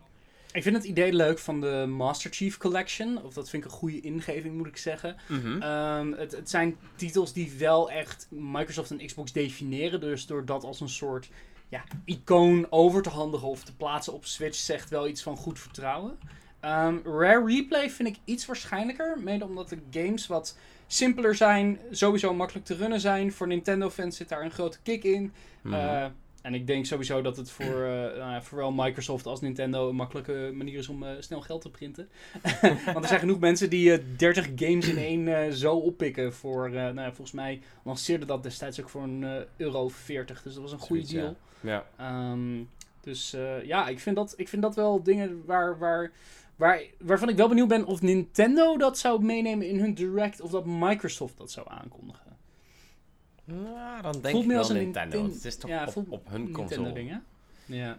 Ik 0.52 0.64
vind 0.64 0.76
het 0.76 0.86
idee 0.86 1.14
leuk 1.14 1.40
van 1.40 1.62
de 1.62 1.86
Master 1.88 2.32
Chief 2.32 2.58
Collection. 2.58 3.24
Of 3.24 3.34
dat 3.34 3.50
vind 3.50 3.66
ik 3.66 3.72
een 3.72 3.78
goede 3.78 4.02
ingeving, 4.02 4.56
moet 4.58 4.68
ik 4.68 4.78
zeggen. 4.78 5.18
Ehm, 5.60 6.12
het, 6.12 6.32
het 6.32 6.50
zijn 6.50 6.78
titels 6.96 7.34
die 7.34 7.54
wel 7.58 7.92
echt 7.92 8.28
Microsoft 8.30 8.92
en 8.92 9.06
Xbox 9.06 9.32
definiëren. 9.32 10.00
Dus 10.00 10.26
door 10.26 10.46
dat 10.46 10.64
als 10.64 10.80
een 10.80 10.90
soort 10.90 11.30
ja, 11.74 11.84
icoon 12.06 12.68
over 12.70 13.02
te 13.02 13.10
handigen 13.10 13.48
of 13.48 13.64
te 13.64 13.76
plaatsen 13.76 14.14
op 14.14 14.26
Switch 14.26 14.58
zegt 14.58 14.90
wel 14.90 15.08
iets 15.08 15.24
van 15.24 15.38
goed 15.38 15.60
vertrouwen. 15.60 16.18
Ehm, 16.60 16.98
Rare 17.04 17.46
Replay 17.46 17.90
vind 17.90 18.10
ik 18.10 18.18
iets 18.26 18.46
waarschijnlijker. 18.46 19.20
Mede 19.20 19.46
omdat 19.46 19.70
de 19.70 19.80
games 19.92 20.28
wat 20.28 20.58
simpeler 20.88 21.36
zijn, 21.36 21.80
sowieso 21.92 22.34
makkelijk 22.34 22.66
te 22.66 22.76
runnen 22.76 23.00
zijn. 23.00 23.32
Voor 23.32 23.48
Nintendo-fans 23.48 24.18
zit 24.18 24.30
daar 24.30 24.44
een 24.44 24.52
grote 24.52 24.78
kick 24.84 25.04
in. 25.04 25.34
Mhm. 25.62 25.74
Eh, 25.74 26.06
en 26.42 26.54
ik 26.54 26.68
denk 26.68 26.86
sowieso 26.86 27.22
dat 27.22 27.38
het 27.38 27.52
voor, 27.52 27.90
zowel 28.50 28.72
Microsoft 28.72 29.26
als 29.26 29.42
Nintendo 29.42 29.90
een 29.90 29.96
makkelijke 29.96 30.52
manier 30.54 30.78
is 30.78 30.88
om 30.88 31.04
eh, 31.04 31.10
snel 31.20 31.42
geld 31.42 31.62
te 31.62 31.70
printen. 31.70 32.10
Want 32.94 32.98
er 32.98 33.08
zijn 33.08 33.20
genoeg 33.20 33.40
mensen 33.40 33.70
die 33.70 33.94
eh 33.94 34.04
30 34.18 34.50
games 34.56 34.88
in 34.88 34.98
één 34.98 35.54
zo 35.54 35.76
oppikken 35.76 36.34
voor, 36.34 36.70
nou 36.70 36.96
ja, 36.96 37.06
volgens 37.06 37.32
mij 37.32 37.62
lanceerde 37.84 38.26
dat 38.26 38.44
destijds 38.44 38.82
ook 38.82 38.90
voor 38.90 39.04
een 39.04 39.46
euro 39.58 39.90
40. 39.90 40.42
Dus 40.42 40.54
dat 40.54 40.62
was 40.62 40.72
een 40.72 40.80
goede 40.80 41.08
deal. 41.08 41.26
ja. 41.26 41.36
Ehm, 41.98 42.64
dus 43.02 43.34
eh, 43.34 43.64
ja, 43.64 43.88
ik 43.88 44.00
vind, 44.00 44.16
dat, 44.16 44.34
ik 44.38 44.50
vind 44.50 44.62
dat 44.62 44.76
wel 44.76 45.04
dingen 45.04 45.44
waar, 45.46 45.78
waar, 45.78 46.12
waar, 46.56 46.82
waarvan 47.00 47.30
ik 47.30 47.36
wel 47.36 47.48
benieuwd 47.48 47.68
ben 47.68 47.86
of 47.86 48.02
Nintendo 48.02 48.78
dat 48.78 48.98
zou 48.98 49.24
meenemen 49.24 49.68
in 49.68 49.80
hun 49.80 49.94
direct 49.94 50.42
of 50.42 50.52
dat 50.52 50.66
Microsoft 50.66 51.38
dat 51.38 51.52
zou 51.52 51.68
aankondigen. 51.70 52.38
Nou, 53.46 54.02
dan 54.02 54.12
denk 54.12 54.28
Voelt 54.30 54.44
ik 54.44 54.50
wel 54.50 54.58
als 54.60 54.70
een 54.70 54.76
Nintendo. 54.76 55.02
Ninten- 55.02 55.22
want 55.22 55.34
het 55.34 55.46
is 55.46 55.58
toch 55.58 55.70
ja, 55.70 55.86
op, 55.86 55.92
voelt 55.92 56.10
op 56.10 56.30
hun 56.30 56.44
Nintendo 56.44 56.84
console. 56.84 57.20
Ja. 57.66 57.98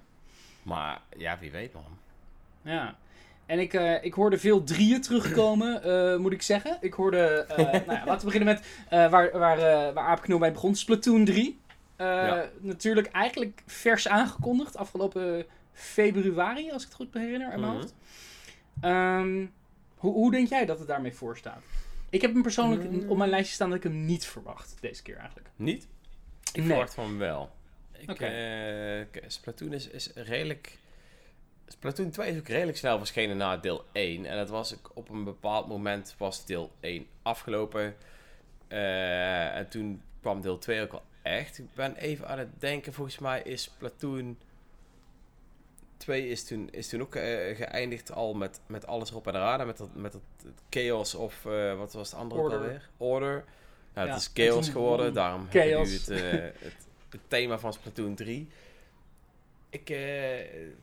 Maar 0.63 1.01
ja, 1.17 1.39
wie 1.41 1.51
weet 1.51 1.73
man. 1.73 1.83
Ja. 2.63 2.97
En 3.47 3.59
ik, 3.59 3.75
eh, 3.75 4.05
ik 4.05 4.15
hoorde 4.15 4.39
veel 4.39 4.65
drieën 4.65 5.01
terugkomen, 5.01 5.83
eh, 5.83 6.17
moet 6.17 6.33
ik 6.33 6.43
zeggen. 6.43 6.79
Ik 6.81 6.93
hoorde, 6.93 7.27
eh, 7.49 7.57
nou 7.57 7.93
ja, 7.93 8.03
laten 8.07 8.19
we 8.19 8.33
beginnen 8.33 8.55
met 8.55 8.67
eh, 8.89 9.11
waar, 9.11 9.39
waar, 9.39 9.59
eh 9.59 9.95
waar 9.95 10.07
Aapknul 10.07 10.39
bij 10.39 10.53
begon, 10.53 10.75
Splatoon 10.75 11.25
3. 11.25 11.59
Eh, 11.97 12.07
Ja. 12.07 12.49
Natuurlijk 12.61 13.07
eigenlijk 13.07 13.63
vers 13.67 14.09
aangekondigd, 14.09 14.77
afgelopen 14.77 15.47
februari, 15.73 16.71
als 16.71 16.83
ik 16.83 16.89
het 16.89 16.97
goed 16.97 17.15
herinner, 17.15 17.49
uit 17.51 17.61
mijn 17.61 17.73
Mhm. 17.73 17.81
hoofd. 17.81 17.95
Ehm, 18.81 19.47
hoe, 19.97 20.13
hoe 20.13 20.31
denk 20.31 20.49
jij 20.49 20.67
dat 20.67 20.79
het 20.79 20.89
daarmee 20.89 21.15
voor 21.15 21.37
staat? 21.37 21.63
Ik 22.11 22.21
heb 22.21 22.33
hem 22.33 22.43
persoonlijk 22.43 22.91
Mm. 22.91 23.09
op 23.11 23.17
mijn 23.17 23.31
lijstje 23.31 23.55
staan 23.55 23.69
dat 23.69 23.79
ik 23.79 23.83
hem 23.85 24.05
niet 24.05 24.27
verwacht, 24.27 24.77
deze 24.81 25.03
keer 25.03 25.17
eigenlijk. 25.17 25.49
Niet? 25.57 25.87
Ik 26.53 26.57
Nee. 26.57 26.67
verwacht 26.67 26.95
van 26.95 27.19
wel. 27.19 27.51
Ik, 27.93 28.11
Oké. 28.11 28.25
eh, 28.27 29.23
Splatoon 29.27 29.73
is, 29.73 29.89
is 29.89 30.11
redelijk... 30.15 30.79
Splatoon 31.67 32.11
2 32.11 32.31
is 32.31 32.39
ook 32.39 32.49
redelijk 32.49 32.79
snel 32.79 32.99
verschenen 32.99 33.37
na 33.37 33.57
deel 33.57 33.85
1. 33.93 34.27
En 34.27 34.37
dat 34.37 34.49
was 34.49 34.75
ook 34.75 34.91
op 34.95 35.09
een 35.09 35.25
bepaald 35.25 35.69
moment 35.69 36.15
was 36.19 36.47
deel 36.47 36.73
1 36.81 37.07
afgelopen. 37.23 37.95
Eh, 38.69 39.57
en 39.57 39.69
toen 39.69 40.03
kwam 40.21 40.41
deel 40.41 40.59
2 40.59 40.83
ook 40.83 40.93
al 40.93 41.03
echt. 41.25 41.59
Ik 41.59 41.75
ben 41.75 41.97
even 41.97 42.29
aan 42.29 42.39
het 42.39 42.61
denken, 42.61 42.93
volgens 42.93 43.19
mij 43.19 43.43
is 43.43 43.63
Splatoon 43.63 44.37
2 45.97 46.29
is 46.29 46.45
toen, 46.45 46.69
is 46.71 46.89
toen 46.89 47.01
ook 47.01 47.15
eh, 47.15 47.57
geëindigd 47.57 48.13
al 48.13 48.35
met, 48.35 48.61
met 48.67 48.87
alles 48.87 49.11
erop 49.11 49.27
en 49.27 49.35
eraan. 49.35 49.61
En 49.61 49.67
Met, 49.67 49.77
dat, 49.77 49.95
met 49.95 50.13
dat 50.13 50.21
het 50.43 50.61
Chaos 50.71 51.15
of 51.15 51.47
eh, 51.47 51.77
wat 51.79 51.93
was 51.93 52.11
het 52.11 52.21
andere 52.21 52.41
Order. 52.41 52.59
alweer? 52.59 52.89
Order. 52.97 53.45
Nou, 53.95 54.07
Ja, 54.09 54.15
het 54.15 54.23
is 54.23 54.31
Chaos 54.35 54.69
geworden, 54.69 55.15
daarom 55.15 55.47
hebben 55.51 55.61
we 55.63 55.69
nu 55.69 55.73
Chaos. 55.75 55.93
het, 55.93 56.09
eh, 56.11 56.31
het, 56.41 56.87
het 57.11 57.21
thema 57.29 57.59
van 57.59 57.73
Splatoon 57.73 58.15
3. 58.15 58.49
Ik, 59.71 59.85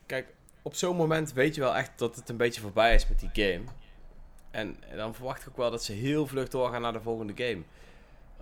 kijk, 0.06 0.26
op 0.62 0.74
zo'n 0.74 0.96
moment 0.96 1.32
weet 1.32 1.54
je 1.54 1.60
wel 1.60 1.76
echt 1.76 1.98
dat 1.98 2.16
het 2.16 2.28
een 2.28 2.36
beetje 2.36 2.60
voorbij 2.60 2.94
is 2.94 3.08
met 3.08 3.20
die 3.20 3.30
game. 3.32 3.64
En 4.50 4.76
dan 4.96 5.14
verwacht 5.14 5.42
ik 5.42 5.48
ook 5.48 5.56
wel 5.56 5.70
dat 5.70 5.84
ze 5.84 5.92
heel 5.92 6.26
vlug 6.26 6.48
doorgaan 6.48 6.82
naar 6.82 6.92
de 6.92 7.00
volgende 7.00 7.32
game. 7.36 7.62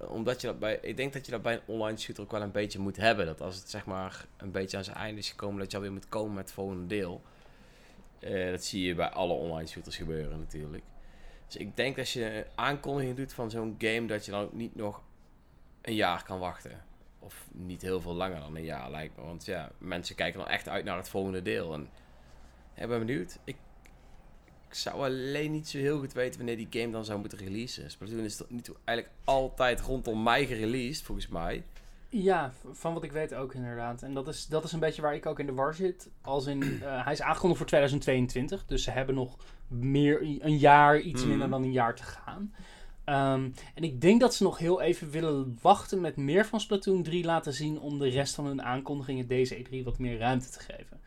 Eh, 0.01 0.11
Omdat 0.11 0.41
je 0.41 0.47
dat 0.47 0.59
bij, 0.59 0.79
ik 0.83 0.97
denk 0.97 1.13
dat 1.13 1.25
je 1.25 1.33
dat 1.33 1.43
bij 1.43 1.55
een 1.55 1.61
online 1.67 1.99
shooter 1.99 2.25
ook 2.25 2.31
wel 2.31 2.43
een 2.43 2.51
beetje 2.53 2.79
moet 2.79 2.97
hebben. 2.97 3.27
Dat 3.27 3.41
als 3.41 3.57
het 3.57 3.71
zeg 3.71 3.85
maar 3.87 4.27
een 4.37 4.51
beetje 4.51 4.77
aan 4.77 4.85
zijn 4.85 4.97
einde 4.97 5.21
is 5.21 5.31
gekomen, 5.31 5.59
dat 5.59 5.71
je 5.71 5.77
alweer 5.77 5.93
moet 5.93 6.09
komen 6.09 6.35
met 6.35 6.45
het 6.45 6.53
volgende 6.53 6.87
deel. 6.87 7.23
Eh, 8.19 8.51
dat 8.51 8.65
zie 8.65 8.87
je 8.87 8.95
bij 8.95 9.09
alle 9.09 9.33
online 9.33 9.69
shooters 9.69 9.97
gebeuren 9.97 10.39
natuurlijk. 10.39 10.85
Dus 11.47 11.57
ik 11.57 11.77
denk 11.77 11.97
dat 11.97 12.11
je 12.11 12.37
een 12.37 12.45
aankondiging 12.55 13.17
doet 13.17 13.33
van 13.33 13.51
zo'n 13.51 13.75
game, 13.79 14.07
dat 14.07 14.25
je 14.25 14.31
dan 14.31 14.43
ook 14.43 14.53
niet 14.53 14.75
nog 14.75 15.03
een 15.83 15.95
jaar 15.95 16.25
kan 16.25 16.39
wachten. 16.39 16.85
Of 17.19 17.47
niet 17.53 17.83
heel 17.83 18.01
veel 18.01 18.15
langer 18.15 18.41
dan 18.41 18.57
een 18.57 18.65
jaar 18.65 18.91
lijkt 18.91 19.17
me. 19.17 19.23
Want 19.23 19.45
ja, 19.45 19.71
mensen 19.79 20.15
kijken 20.15 20.41
dan 20.41 20.49
echt 20.49 20.69
uit 20.69 20.85
naar 20.85 20.97
het 20.97 21.09
volgende 21.09 21.43
deel. 21.43 21.73
En 21.73 21.89
ik 22.75 22.89
ben 22.89 22.99
benieuwd. 22.99 23.39
Ik, 23.45 23.57
ik 24.70 24.76
zou 24.76 25.04
alleen 25.04 25.50
niet 25.50 25.68
zo 25.68 25.78
heel 25.78 25.98
goed 25.98 26.12
weten 26.12 26.37
wanneer 26.37 26.56
die 26.56 26.80
game 26.80 26.92
dan 26.92 27.04
zou 27.04 27.18
moeten 27.18 27.38
releasen. 27.38 27.90
Splatoon 27.90 28.18
is 28.18 28.37
tot 28.37 28.50
nu 28.50 28.61
toe 28.61 28.76
eigenlijk 28.85 29.16
altijd 29.24 29.80
rondom 29.80 30.22
mei 30.22 30.46
gereleased, 30.46 31.04
volgens 31.04 31.28
mij. 31.28 31.62
Ja, 32.09 32.52
van 32.72 32.94
wat 32.94 33.04
ik 33.04 33.12
weet 33.12 33.35
ook 33.35 33.54
inderdaad. 33.54 34.02
En 34.02 34.14
dat 34.14 34.28
is, 34.28 34.46
dat 34.46 34.64
is 34.64 34.72
een 34.72 34.80
beetje 34.80 35.02
waar 35.02 35.14
ik 35.14 35.26
ook 35.26 35.38
in 35.38 35.46
de 35.46 35.52
war 35.52 35.74
zit. 35.74 36.09
Als 36.22 36.46
in, 36.46 36.62
eh, 36.83 37.04
hij 37.04 37.12
is 37.12 37.22
aangekondigd 37.22 37.59
voor 37.59 37.68
2022, 37.68 38.66
dus 38.66 38.83
ze 38.83 38.90
hebben 38.90 39.14
nog 39.14 39.37
meer, 39.68 40.22
een 40.22 40.59
jaar, 40.59 41.00
iets 41.00 41.24
minder 41.24 41.50
dan 41.50 41.62
een 41.62 41.72
jaar 41.72 41.94
te 41.94 42.02
gaan. 42.02 42.54
Ehm, 43.04 43.50
en 43.74 43.83
ik 43.83 44.00
denk 44.00 44.20
dat 44.20 44.35
ze 44.35 44.42
nog 44.42 44.59
heel 44.59 44.80
even 44.80 45.11
willen 45.11 45.59
wachten 45.62 46.00
met 46.00 46.16
meer 46.16 46.46
van 46.46 46.61
Splatoon 46.61 47.02
3 47.02 47.24
laten 47.24 47.52
zien 47.52 47.80
om 47.80 47.98
de 47.98 48.09
rest 48.09 48.35
van 48.35 48.46
hun 48.46 48.62
aankondigingen 48.62 49.26
deze 49.26 49.56
E3 49.56 49.85
wat 49.85 49.98
meer 49.98 50.18
ruimte 50.18 50.50
te 50.50 50.61
geven. 50.61 51.00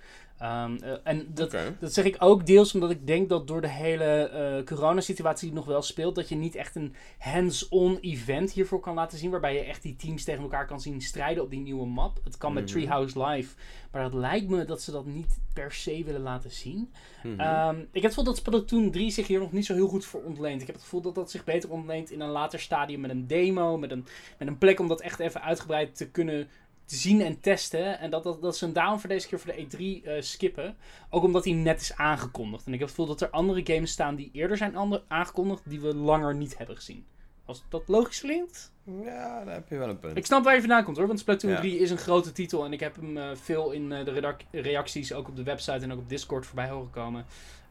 Ehm, 0.43 0.75
eh, 0.83 0.93
en 1.03 1.27
dat, 1.33 1.55
dat 1.79 1.93
zeg 1.93 2.05
ik 2.05 2.15
ook 2.19 2.45
deels 2.45 2.73
omdat 2.73 2.89
ik 2.91 3.07
denk 3.07 3.29
dat 3.29 3.47
door 3.47 3.61
de 3.61 3.69
hele 3.69 4.03
eh 4.03 4.65
coronasituatie 4.65 5.47
die 5.47 5.55
nog 5.57 5.65
wel 5.65 5.81
speelt, 5.81 6.15
dat 6.15 6.29
je 6.29 6.35
niet 6.35 6.55
echt 6.55 6.75
een 6.75 6.95
hands-on 7.17 7.97
event 8.01 8.51
hiervoor 8.51 8.79
kan 8.79 8.93
laten 8.93 9.17
zien. 9.17 9.31
Waarbij 9.31 9.53
je 9.53 9.59
echt 9.63 9.81
die 9.81 9.95
teams 9.95 10.23
tegen 10.23 10.43
elkaar 10.43 10.65
kan 10.67 10.81
zien 10.81 11.01
strijden 11.01 11.43
op 11.43 11.49
die 11.49 11.59
nieuwe 11.59 11.85
map. 11.85 12.19
Het 12.23 12.37
kan 12.37 12.53
met 12.53 12.63
Mhm. 12.63 12.71
Treehouse 12.73 13.25
Live, 13.25 13.55
maar 13.91 14.01
dat 14.03 14.13
lijkt 14.13 14.49
me 14.49 14.65
dat 14.65 14.81
ze 14.81 14.91
dat 14.91 15.05
niet 15.05 15.39
per 15.53 15.71
se 15.71 16.03
willen 16.03 16.21
laten 16.21 16.51
zien. 16.51 16.91
Mhm. 17.23 17.39
Ehm, 17.39 17.79
ik 17.79 18.01
heb 18.01 18.03
het 18.03 18.13
gevoel 18.13 18.23
dat 18.23 18.37
Splatoon 18.37 18.91
3 18.91 19.11
zich 19.11 19.27
hier 19.27 19.39
nog 19.39 19.51
niet 19.51 19.65
zo 19.65 19.73
heel 19.73 19.87
goed 19.87 20.05
voor 20.05 20.23
ontleent. 20.23 20.61
Ik 20.61 20.67
heb 20.67 20.75
het 20.75 20.83
gevoel 20.83 21.01
dat 21.01 21.15
dat 21.15 21.31
zich 21.31 21.43
beter 21.43 21.71
ontleent 21.71 22.11
in 22.11 22.21
een 22.21 22.29
later 22.29 22.59
stadium 22.59 22.99
met 23.01 23.11
een 23.11 23.27
demo, 23.27 23.77
met 23.77 23.91
een, 23.91 24.05
met 24.37 24.47
een 24.47 24.57
plek 24.57 24.79
om 24.79 24.87
dat 24.87 25.01
echt 25.01 25.19
even 25.19 25.41
uitgebreid 25.41 25.95
te 25.95 26.09
kunnen 26.09 26.47
te 26.85 26.95
zien 26.95 27.21
en 27.21 27.39
testen. 27.39 27.99
En 27.99 28.09
dat, 28.09 28.23
dat, 28.23 28.41
dat 28.41 28.57
ze 28.57 28.65
hem 28.65 28.73
daarom 28.73 28.99
voor 28.99 29.09
deze 29.09 29.27
keer 29.27 29.39
voor 29.39 29.53
de 29.53 29.65
E3 29.65 30.05
eh, 30.05 30.21
skippen. 30.21 30.75
Ook 31.09 31.23
omdat 31.23 31.45
hij 31.45 31.53
net 31.53 31.81
is 31.81 31.95
aangekondigd. 31.95 32.65
En 32.65 32.73
ik 32.73 32.79
heb 32.79 32.87
het 32.87 32.97
gevoel 32.97 33.15
dat 33.15 33.21
er 33.21 33.29
andere 33.29 33.61
games 33.73 33.91
staan 33.91 34.15
die 34.15 34.29
eerder 34.33 34.57
zijn 34.57 35.01
aangekondigd, 35.07 35.69
die 35.69 35.81
we 35.81 35.95
langer 35.95 36.35
niet 36.35 36.57
hebben 36.57 36.75
gezien. 36.75 37.05
Als 37.45 37.63
dat 37.69 37.83
logisch 37.87 38.19
klinkt? 38.19 38.71
Ja, 39.03 39.43
daar 39.43 39.53
heb 39.53 39.69
je 39.69 39.77
wel 39.77 39.89
een 39.89 39.99
punt. 39.99 40.17
Ik 40.17 40.25
snap 40.25 40.43
waar 40.43 40.53
je 40.53 40.59
vandaan 40.59 40.83
komt 40.83 40.97
hoor, 40.97 41.07
want 41.07 41.19
Splatoon 41.19 41.51
Ja. 41.51 41.57
3 41.57 41.77
is 41.77 41.91
een 41.91 41.97
grote 41.97 42.31
titel. 42.31 42.65
En 42.65 42.73
ik 42.73 42.79
heb 42.79 42.95
hem 42.95 43.17
eh, 43.17 43.29
veel 43.33 43.71
in 43.71 43.91
eh, 43.91 44.05
de 44.05 44.35
reacties, 44.51 45.13
ook 45.13 45.27
op 45.27 45.35
de 45.35 45.43
website 45.43 45.83
en 45.83 45.91
ook 45.91 45.99
op 45.99 46.09
Discord 46.09 46.45
voorbij 46.45 46.69
horen 46.69 46.91
komen. 46.91 47.25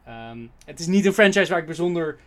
Ehm, 0.05 0.47
het 0.65 0.79
is 0.79 0.87
niet 0.87 1.05
een 1.05 1.13
franchise 1.13 1.49
waar 1.51 1.59
ik 1.59 1.65
bijzonder 1.65 2.19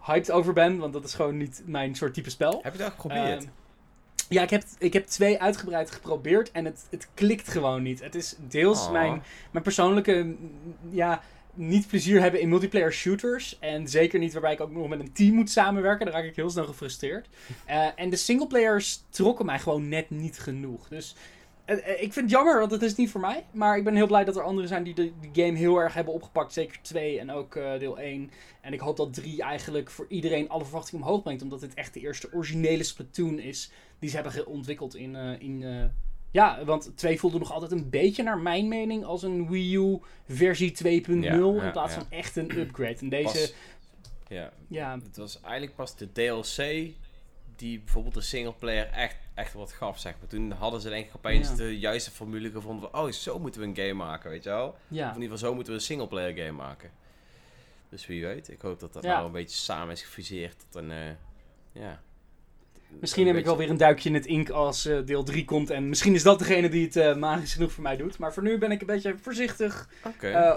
hyped 0.00 0.30
over 0.30 0.52
ben, 0.52 0.78
want 0.78 0.92
dat 0.92 1.04
is 1.04 1.14
gewoon 1.14 1.36
niet 1.36 1.62
mijn 1.66 1.94
soort 1.94 2.14
type 2.14 2.30
spel. 2.30 2.60
Heb 2.62 2.72
je 2.72 2.78
dat 2.78 2.90
geprobeerd? 2.90 3.42
Ehm, 3.42 3.50
ja, 4.28 4.42
ik 4.42 4.50
heb, 4.50 4.64
ik 4.78 4.92
heb 4.92 5.06
twee 5.06 5.40
uitgebreid 5.40 5.90
geprobeerd 5.90 6.50
en 6.50 6.64
het, 6.64 6.86
het 6.90 7.08
klikt 7.14 7.48
gewoon 7.48 7.82
niet. 7.82 8.00
Het 8.00 8.14
is 8.14 8.36
deels 8.38 8.86
Oh. 8.86 8.92
mijn, 8.92 9.22
mijn 9.50 9.64
persoonlijke 9.64 10.22
mm, 10.22 10.52
ja, 10.90 11.22
niet 11.54 11.86
plezier 11.86 12.20
hebben 12.20 12.40
in 12.40 12.48
multiplayer 12.48 12.92
shooters. 12.92 13.58
En 13.58 13.88
zeker 13.88 14.18
niet 14.18 14.32
waarbij 14.32 14.52
ik 14.52 14.60
ook 14.60 14.70
nog 14.70 14.88
met 14.88 15.00
een 15.00 15.12
team 15.12 15.34
moet 15.34 15.50
samenwerken. 15.50 16.06
Daar 16.06 16.14
raak 16.14 16.24
ik 16.24 16.36
heel 16.36 16.50
snel 16.50 16.66
gefrustreerd. 16.66 17.28
Eh, 17.64 17.88
en 17.96 18.10
de 18.10 18.16
singleplayers 18.16 19.02
trokken 19.10 19.46
mij 19.46 19.58
gewoon 19.58 19.88
net 19.88 20.10
niet 20.10 20.38
genoeg. 20.38 20.88
Dus 20.88 21.14
ik 21.74 22.12
vind 22.12 22.14
het 22.14 22.30
jammer, 22.30 22.58
want 22.58 22.70
het 22.70 22.82
is 22.82 22.94
niet 22.94 23.10
voor 23.10 23.20
mij. 23.20 23.44
Maar 23.52 23.76
ik 23.76 23.84
ben 23.84 23.94
heel 23.94 24.06
blij 24.06 24.24
dat 24.24 24.36
er 24.36 24.42
anderen 24.42 24.68
zijn 24.68 24.82
die 24.82 24.94
de, 24.94 25.12
die 25.20 25.44
game 25.44 25.58
heel 25.58 25.76
erg 25.76 25.94
hebben 25.94 26.14
opgepakt. 26.14 26.52
Zeker 26.52 26.78
2 26.82 27.18
en 27.18 27.30
ook 27.30 27.54
eh, 27.56 27.78
deel 27.78 27.98
1. 27.98 28.30
En 28.60 28.72
ik 28.72 28.80
hoop 28.80 28.96
dat 28.96 29.14
3 29.14 29.42
eigenlijk 29.42 29.90
voor 29.90 30.06
iedereen 30.08 30.48
alle 30.48 30.64
verwachtingen 30.64 31.04
omhoog 31.06 31.22
brengt. 31.22 31.42
Omdat 31.42 31.60
dit 31.60 31.74
echt 31.74 31.94
de 31.94 32.00
eerste 32.00 32.28
originele 32.32 32.82
Splatoon 32.82 33.38
is 33.38 33.70
die 33.98 34.10
ze 34.10 34.16
hebben 34.16 34.46
ontwikkeld 34.46 34.94
in... 34.96 35.16
eh, 35.16 35.40
in 35.40 35.62
eh, 35.62 35.84
ja, 36.30 36.64
want 36.64 36.92
2 36.96 37.18
voelde 37.18 37.38
nog 37.38 37.52
altijd 37.52 37.72
een 37.72 37.90
beetje 37.90 38.22
naar 38.22 38.38
mijn 38.38 38.68
mening 38.68 39.04
als 39.04 39.22
een 39.22 39.48
Wii 39.48 39.76
U 39.76 39.98
versie 40.28 41.02
2.0 41.04 41.10
Ja, 41.20 41.32
in 41.32 41.70
plaats 41.72 41.94
ja. 41.94 42.00
van 42.00 42.10
echt 42.10 42.36
een 42.36 42.58
upgrade. 42.58 42.96
En 43.00 43.08
deze, 43.08 43.24
Pas- 43.24 43.54
ja, 44.28 44.52
ja, 44.68 44.98
het 45.04 45.16
was 45.16 45.40
eigenlijk 45.40 45.74
pas 45.76 45.96
de 45.96 46.12
DLC 46.12 46.90
die 47.56 47.78
bijvoorbeeld 47.80 48.14
de 48.14 48.20
singleplayer 48.20 48.90
echt, 48.90 49.16
echt 49.34 49.52
wat 49.52 49.72
gaf, 49.72 49.98
zeg 49.98 50.14
maar. 50.18 50.28
Toen 50.28 50.50
hadden 50.52 50.80
ze 50.80 50.88
denk 50.88 51.06
ik 51.06 51.16
opeens 51.16 51.48
Ja. 51.48 51.54
de 51.54 51.78
juiste 51.78 52.10
formule 52.10 52.50
gevonden 52.50 52.90
van, 52.90 53.00
oh, 53.00 53.10
zo 53.12 53.38
moeten 53.38 53.60
we 53.60 53.66
een 53.66 53.76
game 53.76 53.92
maken, 53.92 54.30
weet 54.30 54.44
je 54.44 54.50
wel? 54.50 54.68
Of 54.68 54.76
ja. 54.88 55.06
in 55.08 55.14
ieder 55.14 55.22
geval, 55.22 55.48
zo 55.48 55.54
moeten 55.54 55.72
we 55.72 55.78
een 55.78 55.84
singleplayer 55.84 56.36
game 56.36 56.52
maken. 56.52 56.90
Dus 57.88 58.06
wie 58.06 58.26
weet, 58.26 58.48
ik 58.48 58.60
hoop 58.60 58.80
dat 58.80 58.92
dat 58.92 59.02
nou 59.02 59.26
een 59.26 59.32
beetje 59.32 59.56
samen 59.56 59.92
is 59.92 60.02
gefuseerd 60.02 60.56
tot 60.58 60.82
een, 60.82 60.90
eh, 60.90 60.98
ja... 61.72 62.00
Misschien 63.00 63.22
een 63.22 63.28
heb 63.28 63.36
ik 63.36 63.44
wel 63.44 63.56
weer 63.56 63.70
een 63.70 63.76
duikje 63.76 64.08
in 64.08 64.14
het 64.14 64.26
ink 64.26 64.50
als 64.50 64.86
eh, 64.86 64.98
deel 65.04 65.22
3 65.22 65.44
komt. 65.44 65.70
En 65.70 65.88
misschien 65.88 66.14
is 66.14 66.22
dat 66.22 66.38
degene 66.38 66.68
die 66.68 66.84
het 66.84 66.96
eh, 66.96 67.16
magisch 67.16 67.52
genoeg 67.52 67.72
voor 67.72 67.82
mij 67.82 67.96
doet. 67.96 68.18
Maar 68.18 68.32
voor 68.32 68.42
nu 68.42 68.58
ben 68.58 68.70
ik 68.70 68.80
een 68.80 68.86
beetje 68.86 69.16
voorzichtig 69.20 69.88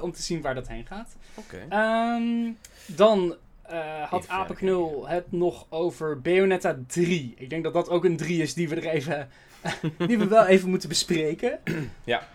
om 0.02 0.12
te 0.12 0.22
zien 0.22 0.42
waar 0.42 0.56
dat 0.56 0.68
heen 0.68 0.86
gaat. 0.86 1.16
oké. 1.36 1.66
Ehm, 1.70 2.52
dan 2.86 3.36
eh, 3.70 4.04
had 4.10 4.28
Apenknul 4.28 5.08
het 5.08 5.32
nog 5.32 5.66
over 5.70 6.22
Bayonetta 6.22 6.78
3. 6.88 7.34
Ik 7.38 7.50
denk 7.50 7.64
dat 7.64 7.74
dat 7.74 7.90
ook 7.90 8.06
een 8.06 8.18
3 8.18 8.42
is 8.42 8.54
die 8.54 8.70
we 8.70 8.76
er 8.76 8.86
even, 8.88 9.30
die 10.08 10.18
we 10.18 10.28
wel 10.28 10.46
even 10.46 10.70
moeten 10.70 10.90
bespreken. 10.90 11.60
Ja. 12.04 12.28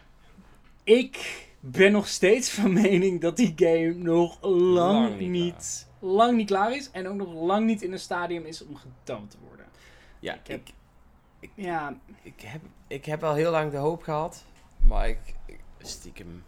Ik 0.85 1.47
ben 1.61 1.93
nog 1.93 2.09
steeds 2.09 2.51
van 2.51 2.73
mening 2.73 3.21
dat 3.21 3.37
die 3.37 3.53
game 3.57 3.95
nog 3.95 4.39
lang, 4.43 4.75
Lang 4.75 5.19
niet 5.19 5.29
niet, 5.31 5.89
lang 5.99 6.37
niet 6.37 6.47
klaar 6.47 6.77
is. 6.77 6.91
En 6.91 7.09
ook 7.09 7.17
nog 7.17 7.33
lang 7.35 7.67
niet 7.67 7.83
in 7.83 7.93
een 7.93 7.99
stadium 7.99 8.45
is 8.45 8.67
om 8.67 8.77
getoond 8.77 9.31
te 9.31 9.37
worden. 9.49 9.67
Ja, 10.19 10.35
ik 10.35 10.47
heb- 10.47 10.67
ik, 11.41 11.51
Ja, 11.55 11.99
ik, 12.23 12.41
heb, 12.41 12.61
ik 12.87 13.05
heb 13.05 13.23
al 13.25 13.35
heel 13.35 13.51
lang 13.51 13.71
de 13.71 13.77
hoop 13.77 14.03
gehad, 14.03 14.45
maar 14.87 15.09
ik, 15.09 15.19
ik 15.47 15.59
stiekem 15.79 16.45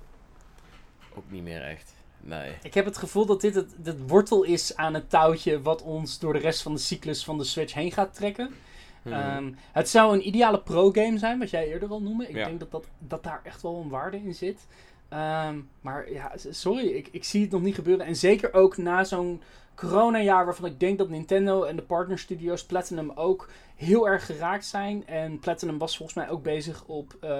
ook 1.15 1.25
niet 1.31 1.43
meer 1.43 1.63
echt. 1.63 1.95
Nee. 2.27 2.53
Ik 2.63 2.75
heb 2.75 2.85
het 2.85 2.97
gevoel 2.99 3.27
dat 3.27 3.41
dit 3.41 3.55
het, 3.55 3.75
het 3.83 4.09
wortel 4.09 4.43
is 4.43 4.77
aan 4.77 4.95
het 4.95 5.11
touwtje 5.11 5.63
wat 5.63 5.83
ons 5.83 6.19
door 6.19 6.33
de 6.33 6.39
rest 6.39 6.63
van 6.63 6.73
de 6.73 6.79
cyclus 6.81 7.25
van 7.25 7.39
de 7.39 7.45
Switch 7.45 7.75
heen 7.75 7.93
gaat 7.93 8.15
trekken. 8.15 8.55
Mhm. 9.03 9.15
Ehm, 9.15 9.53
het 9.73 9.89
zou 9.89 10.15
een 10.15 10.27
ideale 10.27 10.61
pro-game 10.61 11.19
zijn, 11.19 11.39
wat 11.39 11.51
jij 11.51 11.67
eerder 11.69 11.89
al 11.89 12.03
noemde. 12.03 12.29
Ik 12.29 12.37
Ja. 12.37 12.45
denk 12.47 12.61
dat, 12.61 12.71
dat, 12.71 12.87
dat 12.99 13.23
daar 13.23 13.41
echt 13.45 13.63
wel 13.63 13.81
een 13.81 13.89
waarde 13.89 14.17
in 14.17 14.35
zit. 14.35 14.67
Ehm, 15.09 15.59
maar 15.81 16.13
ja, 16.13 16.33
sorry, 16.51 16.87
ik, 16.87 17.09
ik 17.13 17.25
zie 17.25 17.43
het 17.43 17.51
nog 17.51 17.63
niet 17.63 17.75
gebeuren. 17.75 18.07
En 18.07 18.17
zeker 18.17 18.55
ook 18.55 18.77
na 18.77 19.05
zo'n 19.05 19.43
coronajaar 19.75 20.45
waarvan 20.45 20.65
ik 20.71 20.81
denk 20.81 20.99
dat 20.99 21.09
Nintendo 21.09 21.63
en 21.65 21.77
de 21.77 21.83
partnerstudio's 21.83 22.65
Platinum 22.65 23.11
ook 23.15 23.49
heel 23.77 24.09
erg 24.09 24.27
geraakt 24.27 24.65
zijn. 24.65 25.07
En 25.07 25.39
Platinum 25.39 25.79
was 25.79 25.97
volgens 25.97 26.19
mij 26.19 26.29
ook 26.31 26.43
bezig 26.43 26.85
op 26.87 27.17
eh 27.21 27.31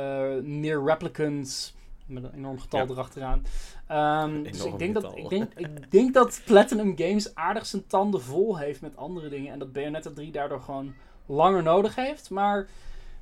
Near 0.43 0.85
Replicant, 0.85 1.75
met 2.07 2.25
een 2.25 2.35
enorm 2.35 2.59
getal 2.61 2.81
Ja. 2.81 2.87
erachteraan. 2.91 3.45
Ehm, 3.87 4.43
dus 4.43 4.65
ik 4.65 4.79
denk, 4.79 4.95
dat, 4.95 5.17
ik, 5.17 5.29
denk, 5.29 5.53
ik 5.55 5.91
denk 5.91 6.15
dat 6.15 6.41
Platinum 6.45 6.97
Games 6.99 7.35
aardig 7.35 7.67
zijn 7.67 7.87
tanden 7.87 8.23
vol 8.23 8.59
heeft 8.59 8.81
met 8.81 8.97
andere 8.97 9.29
dingen. 9.29 9.53
En 9.53 9.59
dat 9.59 9.73
Bayonetta 9.73 10.11
3 10.11 10.33
daardoor 10.33 10.61
gewoon 10.61 10.95
langer 11.27 11.63
nodig 11.63 11.95
heeft. 11.95 12.31
Maar 12.31 12.69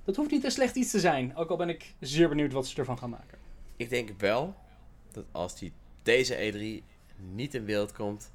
dat 0.05 0.17
hoeft 0.17 0.31
niet 0.31 0.45
een 0.45 0.51
slecht 0.51 0.77
iets 0.77 0.91
te 0.91 1.01
zijn. 1.01 1.37
Ook 1.37 1.51
al 1.51 1.57
ben 1.57 1.69
ik 1.69 1.95
zeer 2.01 2.29
benieuwd 2.29 2.53
wat 2.53 2.67
ze 2.67 2.77
ervan 2.79 2.99
gaan 2.99 3.11
maken. 3.11 3.39
Ik 3.77 3.91
denk 3.91 4.11
wel 4.21 4.55
dat 5.13 5.25
als 5.33 5.59
die 5.59 5.73
deze 6.03 6.53
E3 6.53 6.85
niet 7.35 7.55
in 7.55 7.65
beeld 7.65 7.93
komt, 7.93 8.33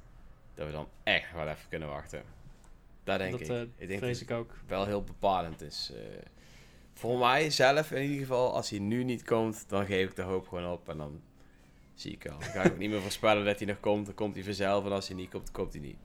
dat 0.54 0.66
we 0.66 0.72
dan 0.72 0.86
echt 1.02 1.32
wel 1.32 1.48
even 1.48 1.68
kunnen 1.68 1.88
wachten. 1.88 2.22
Daar 3.04 3.18
denk 3.18 3.30
dat 3.32 3.40
ik. 3.40 3.48
eh, 3.48 3.60
ik 3.60 3.68
denk 3.76 3.90
dat 3.90 3.98
vrees 3.98 4.20
het 4.20 4.30
ik 4.30 4.36
ook. 4.36 4.54
wel 4.66 4.86
heel 4.86 5.02
bepalend 5.04 5.60
is. 5.62 5.92
eh. 5.94 6.00
Voor 7.00 7.18
mij 7.18 7.50
zelf 7.50 7.92
in 7.92 8.02
ieder 8.02 8.18
geval, 8.18 8.54
als 8.54 8.70
hij 8.70 8.78
nu 8.78 9.04
niet 9.04 9.24
komt, 9.24 9.64
dan 9.68 9.86
geef 9.86 10.08
ik 10.08 10.16
de 10.16 10.22
hoop 10.22 10.48
gewoon 10.48 10.72
op 10.72 10.88
en 10.88 10.96
dan 10.96 11.20
zie 11.94 12.12
ik 12.12 12.28
al. 12.28 12.38
Dan 12.38 12.48
ga 12.48 12.62
ik 12.62 12.72
ook 12.72 12.78
niet 12.78 12.90
meer 12.90 13.00
voorspellen 13.00 13.44
dat 13.44 13.58
hij 13.58 13.66
nog 13.66 13.80
komt, 13.80 14.06
dan 14.06 14.14
komt 14.14 14.34
hij 14.34 14.44
vanzelf 14.44 14.84
en 14.84 14.92
als 14.92 15.08
hij 15.08 15.16
niet 15.16 15.30
komt, 15.30 15.50
komt 15.50 15.72
hij 15.72 15.82
niet. 15.82 15.96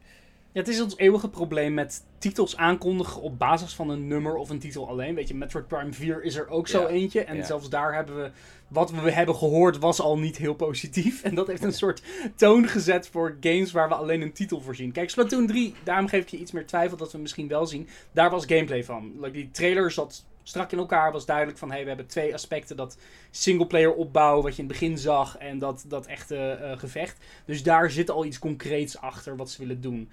Ja, 0.52 0.62
het 0.62 0.68
is 0.68 0.82
ons 0.82 0.98
eeuwige 0.98 1.30
probleem 1.30 1.74
met 1.74 2.06
titels 2.18 2.58
aankondigen 2.58 3.22
op 3.22 3.40
basis 3.40 3.74
van 3.74 3.90
een 3.90 4.08
nummer 4.08 4.36
of 4.36 4.50
een 4.50 4.60
titel 4.60 4.88
alleen. 4.88 5.16
Weet 5.16 5.28
je, 5.28 5.36
Metroid 5.36 5.68
Prime 5.68 5.94
4 5.94 6.24
is 6.24 6.36
er 6.36 6.48
ook 6.48 6.68
zo 6.68 6.82
Ja, 6.82 6.88
eentje. 6.88 7.24
En 7.24 7.36
ja. 7.36 7.44
zelfs 7.44 7.70
daar 7.70 7.94
hebben 7.94 8.16
we... 8.16 8.32
Wat 8.68 8.92
we 8.92 9.12
hebben 9.12 9.36
gehoord 9.36 9.78
was 9.78 10.00
al 10.00 10.18
niet 10.18 10.38
heel 10.38 10.54
positief. 10.54 11.22
En 11.24 11.36
dat 11.36 11.48
heeft 11.48 11.64
een 11.64 11.74
soort 11.74 12.02
toon 12.36 12.68
gezet 12.68 13.08
voor 13.08 13.38
games 13.40 13.72
waar 13.72 13.88
we 13.88 13.96
alleen 13.96 14.22
een 14.22 14.34
titel 14.34 14.62
voor 14.62 14.76
zien. 14.76 14.92
Kijk, 14.92 15.10
Splatoon 15.10 15.48
3, 15.48 15.74
daarom 15.84 16.08
geef 16.08 16.22
ik 16.22 16.30
je 16.30 16.38
iets 16.38 16.52
meer 16.52 16.66
twijfel 16.66 16.98
dat 16.98 17.12
we 17.12 17.18
misschien 17.18 17.48
wel 17.48 17.66
zien. 17.66 17.88
Daar 18.12 18.30
was 18.30 18.46
gameplay 18.46 18.84
van. 18.84 19.12
Like, 19.20 19.32
die 19.32 19.52
trailer 19.52 19.92
zat 19.92 20.26
strak 20.48 20.72
in 20.72 20.78
elkaar. 20.78 21.12
Was 21.12 21.26
duidelijk 21.26 21.58
van, 21.58 21.72
hey, 21.72 21.82
we 21.82 21.88
hebben 21.88 22.08
twee 22.08 22.34
aspecten. 22.34 22.76
Dat 22.78 22.98
singleplayer 23.32 23.94
opbouw, 23.94 24.42
wat 24.42 24.56
je 24.56 24.62
in 24.62 24.68
het 24.70 24.80
begin 24.80 24.98
zag. 24.98 25.38
En 25.38 25.60
dat, 25.60 25.86
dat 25.88 26.06
echte 26.06 26.38
eh, 26.38 26.78
gevecht. 26.78 27.18
Dus 27.46 27.64
daar 27.64 27.92
zit 27.92 28.10
al 28.10 28.26
iets 28.26 28.40
concreets 28.40 28.98
achter 29.02 29.36
wat 29.36 29.50
ze 29.50 29.60
willen 29.60 29.82
doen. 29.82 30.10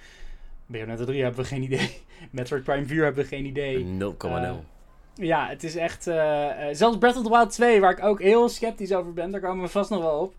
Bayonetta 0.66 1.04
3 1.04 1.22
hebben 1.22 1.40
we 1.40 1.46
geen 1.46 1.62
idee. 1.62 2.02
Metroid 2.30 2.64
Prime 2.64 2.86
4 2.86 3.04
hebben 3.04 3.22
we 3.22 3.28
geen 3.28 3.44
idee. 3.44 3.86
0,0. 4.00 4.26
Eh, 4.26 4.52
Ja, 5.14 5.48
het 5.48 5.64
is 5.64 5.76
echt... 5.76 6.06
eh, 6.06 6.50
zelfs 6.72 6.98
Breath 6.98 7.16
of 7.16 7.22
the 7.22 7.30
Wild 7.30 7.50
2, 7.50 7.80
waar 7.80 7.92
ik 7.92 8.04
ook 8.04 8.20
heel 8.20 8.48
sceptisch 8.48 8.92
over 8.92 9.12
ben, 9.12 9.30
daar 9.30 9.40
komen 9.40 9.64
we 9.64 9.70
vast 9.70 9.90
nog 9.90 10.02
wel 10.02 10.18
op. 10.20 10.34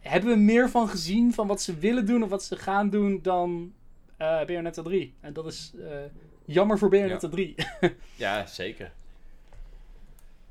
hebben 0.00 0.30
we 0.30 0.36
meer 0.36 0.70
van 0.70 0.88
gezien 0.88 1.34
van 1.34 1.46
wat 1.46 1.62
ze 1.62 1.78
willen 1.78 2.06
doen 2.06 2.22
of 2.22 2.28
wat 2.30 2.44
ze 2.44 2.56
gaan 2.56 2.90
doen 2.90 3.18
dan 3.22 3.72
eh 4.16 4.44
Bayonetta 4.44 4.82
3. 4.82 5.14
En 5.20 5.32
dat 5.32 5.46
is 5.46 5.72
eh, 5.80 5.98
jammer 6.44 6.78
voor 6.78 6.88
Bayonetta 6.88 7.28
3. 7.28 7.54
ja, 8.14 8.46
zeker. 8.46 8.92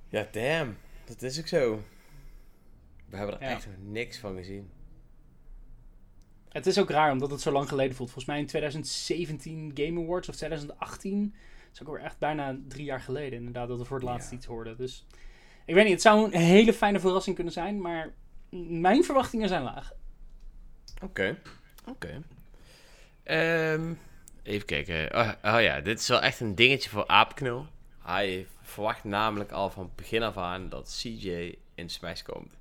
Ja, 0.09 0.27
damn. 0.31 0.77
Dat 1.05 1.21
is 1.21 1.39
ook 1.39 1.47
zo. 1.47 1.81
We 3.09 3.17
hebben 3.17 3.35
er 3.39 3.47
Ja. 3.47 3.49
echt 3.55 3.65
nog 3.67 3.75
niks 3.91 4.17
van 4.17 4.35
gezien. 4.35 4.69
het 6.49 6.65
is 6.65 6.79
ook 6.79 6.89
raar, 6.89 7.11
omdat 7.11 7.31
het 7.31 7.41
zo 7.41 7.51
lang 7.51 7.67
geleden 7.69 7.95
voelt. 7.95 8.09
Volgens 8.09 8.33
mij 8.33 8.39
in 8.39 8.45
2017 8.47 9.71
Game 9.73 10.01
Awards 10.01 10.29
of 10.29 10.35
2018 10.35 11.35
is 11.73 11.81
ook 11.83 11.87
weer 11.95 12.03
echt 12.05 12.17
bijna 12.19 12.57
drie 12.67 12.85
jaar 12.85 13.01
geleden 13.01 13.37
inderdaad 13.39 13.67
dat 13.67 13.77
we 13.77 13.85
voor 13.85 13.97
het 13.97 14.05
laatst 14.05 14.29
Ja. 14.31 14.37
iets 14.37 14.45
hoorden. 14.45 14.77
Dus 14.77 15.05
ik 15.65 15.73
weet 15.73 15.83
niet, 15.83 15.93
het 15.93 16.01
zou 16.01 16.25
een 16.33 16.41
hele 16.41 16.73
fijne 16.73 16.99
verrassing 16.99 17.35
kunnen 17.35 17.53
zijn, 17.53 17.81
maar 17.81 18.13
mijn 18.69 19.03
verwachtingen 19.03 19.47
zijn 19.47 19.63
laag. 19.63 19.93
Oké, 21.03 21.37
oké. 21.89 22.21
Ehm, 23.25 23.93
even 24.43 24.65
kijken. 24.65 25.15
Oh, 25.15 25.31
oh 25.55 25.61
ja, 25.61 25.81
dit 25.81 25.99
is 25.99 26.07
wel 26.07 26.21
echt 26.21 26.39
een 26.39 26.55
dingetje 26.55 26.89
voor 26.89 27.07
Aapknul. 27.07 27.67
Hij 28.01 28.47
verwacht 28.61 29.03
namelijk 29.03 29.51
al 29.51 29.69
van 29.69 29.91
begin 29.95 30.23
af 30.23 30.37
aan 30.37 30.69
dat 30.69 30.97
CJ 31.01 31.55
in 31.75 31.89
Smash 31.89 32.21
komt. 32.21 32.53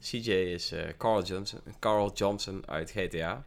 CJ 0.00 0.30
is 0.30 0.72
eh, 0.72 0.84
Carl, 0.98 1.22
Johnson, 1.22 1.60
Carl 1.78 2.12
Johnson 2.14 2.62
uit 2.66 2.90
GTA. 2.90 3.44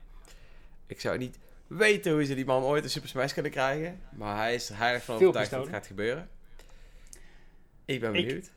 Ik 0.88 1.02
zou 1.02 1.18
niet 1.18 1.38
weten 1.68 2.12
hoe 2.12 2.26
ze 2.26 2.36
die 2.36 2.46
man 2.46 2.64
ooit 2.64 2.84
een 2.84 2.90
Super 2.90 3.10
Smash 3.10 3.34
kunnen 3.34 3.52
krijgen. 3.52 4.02
Maar 4.12 4.38
hij 4.38 4.54
is 4.54 4.70
er 4.70 4.78
heilig 4.78 5.04
van 5.04 5.16
overtuigd 5.16 5.52
dat 5.52 5.62
het 5.62 5.70
gaat 5.70 5.88
gebeuren. 5.88 6.30
Ik 7.86 8.00
ben 8.00 8.12
benieuwd. 8.12 8.46
Ik 8.46 8.52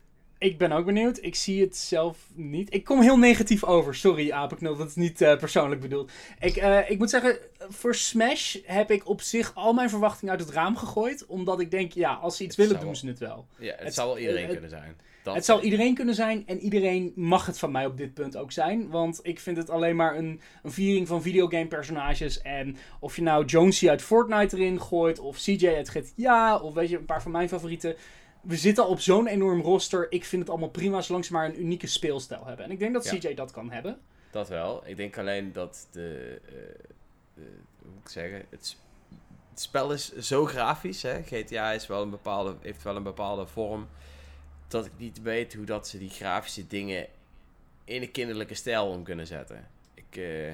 ben 0.58 0.72
ook 0.72 0.84
benieuwd. 0.86 1.18
Ik 1.22 1.34
zie 1.34 1.60
het 1.60 1.76
zelf 1.76 2.16
niet. 2.34 2.74
Ik 2.74 2.84
kom 2.84 3.00
heel 3.00 3.18
negatief 3.18 3.64
over. 3.64 3.94
Sorry, 3.94 4.30
Apenknul. 4.30 4.76
Dat 4.76 4.88
is 4.88 4.94
niet 4.94 5.20
eh, 5.20 5.36
persoonlijk 5.36 5.80
bedoeld. 5.80 6.10
Ik, 6.40 6.56
eh, 6.56 6.90
ik 6.90 6.98
moet 6.98 7.10
zeggen, 7.10 7.38
voor 7.68 7.94
Smash 7.94 8.56
heb 8.64 8.90
ik 8.90 9.08
op 9.08 9.20
zich 9.20 9.54
al 9.54 9.72
mijn 9.72 9.90
verwachtingen 9.90 10.34
uit 10.34 10.42
het 10.46 10.54
raam 10.54 10.76
gegooid. 10.76 11.26
Omdat 11.26 11.60
ik 11.60 11.70
denk, 11.70 11.92
ja, 11.92 12.12
als 12.12 12.36
ze 12.36 12.44
iets 12.44 12.56
Het 12.56 12.66
willen, 12.66 12.82
doen 12.82 12.96
ze 12.96 13.06
het 13.06 13.18
wel. 13.18 13.46
Ja, 13.58 13.70
het, 13.70 13.80
het- 13.84 13.94
zou 13.94 14.08
wel 14.08 14.18
iedereen 14.18 14.42
het- 14.42 14.52
kunnen 14.52 14.70
zijn. 14.70 14.96
Dat 15.22 15.36
Het 15.36 15.44
zal 15.46 15.62
iedereen 15.62 15.94
kunnen 15.94 16.14
zijn 16.14 16.42
en 16.46 16.58
iedereen 16.58 17.12
mag 17.16 17.46
het 17.46 17.58
van 17.58 17.70
mij 17.70 17.86
op 17.86 17.96
dit 17.96 18.14
punt 18.14 18.36
ook 18.36 18.52
zijn. 18.52 18.88
Want 18.90 19.20
ik 19.22 19.40
vind 19.40 19.56
het 19.56 19.70
alleen 19.70 19.96
maar 19.96 20.16
een, 20.16 20.40
een 20.62 20.72
viering 20.72 21.06
van 21.08 21.22
videogame 21.22 21.66
personages. 21.66 22.42
En 22.42 22.76
of 23.00 23.16
je 23.16 23.22
nou 23.22 23.44
Jonesy 23.44 23.88
uit 23.88 24.02
Fortnite 24.02 24.56
erin 24.56 24.80
gooit, 24.80 25.18
of 25.18 25.36
CJ 25.38 25.66
uit 25.68 25.88
GTA, 25.88 26.56
of 26.58 26.74
weet 26.74 26.88
je, 26.88 26.96
een 26.96 27.04
paar 27.04 27.22
van 27.22 27.30
mijn 27.30 27.48
favorieten. 27.48 27.94
We 28.40 28.56
zitten 28.56 28.84
al 28.84 28.90
op 28.90 29.00
zo'n 29.00 29.26
enorm 29.26 29.60
roster. 29.60 30.12
Ik 30.12 30.24
vind 30.24 30.42
het 30.42 30.50
allemaal 30.50 30.68
prima, 30.68 31.00
zolang 31.00 31.24
ze 31.24 31.32
maar 31.32 31.44
een 31.44 31.60
unieke 31.60 31.86
speelstijl 31.86 32.46
hebben. 32.46 32.64
En 32.64 32.70
ik 32.70 32.78
denk 32.78 32.92
dat 32.92 33.04
Ja. 33.04 33.18
CJ 33.18 33.34
dat 33.34 33.50
kan 33.50 33.70
hebben. 33.70 33.98
Dat 34.30 34.48
wel. 34.48 34.82
Ik 34.86 34.96
denk 34.96 35.18
alleen 35.18 35.52
dat 35.52 35.86
de, 35.90 36.40
eh, 36.44 36.52
de 37.34 37.50
hoe 37.82 37.90
moet 37.94 38.02
ik 38.04 38.08
zeggen, 38.08 38.44
het, 38.48 38.76
spel 39.54 39.92
is 39.92 40.16
zo 40.16 40.44
grafisch. 40.44 41.02
Hè? 41.02 41.22
GTA 41.22 41.72
is 41.72 41.86
wel 41.86 42.02
een 42.02 42.10
bepaalde, 42.10 42.56
heeft 42.60 42.82
wel 42.82 42.96
een 42.96 43.02
bepaalde 43.02 43.46
vorm. 43.46 43.88
Dat 44.68 44.86
ik 44.86 44.92
niet 44.96 45.22
weet 45.22 45.54
hoe 45.54 45.64
dat 45.64 45.88
ze 45.88 45.98
die 45.98 46.10
grafische 46.10 46.66
dingen 46.66 47.06
in 47.84 48.02
een 48.02 48.10
kinderlijke 48.10 48.54
stijl 48.54 48.86
om 48.86 49.02
kunnen 49.02 49.26
zetten. 49.26 49.66
Ik 49.94 50.16
eh, 50.16 50.52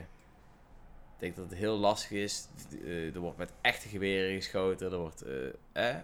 denk 1.19 1.37
dat 1.37 1.51
het 1.51 1.59
heel 1.59 1.77
lastig 1.77 2.11
is. 2.11 2.47
Eh, 2.85 3.15
er 3.15 3.21
wordt 3.21 3.39
met 3.39 3.53
echte 3.61 3.89
geweren 3.89 4.35
geschoten. 4.35 4.93
Er 4.93 4.99
wordt, 4.99 5.23
eh, 5.23 5.89
eh, 5.91 5.97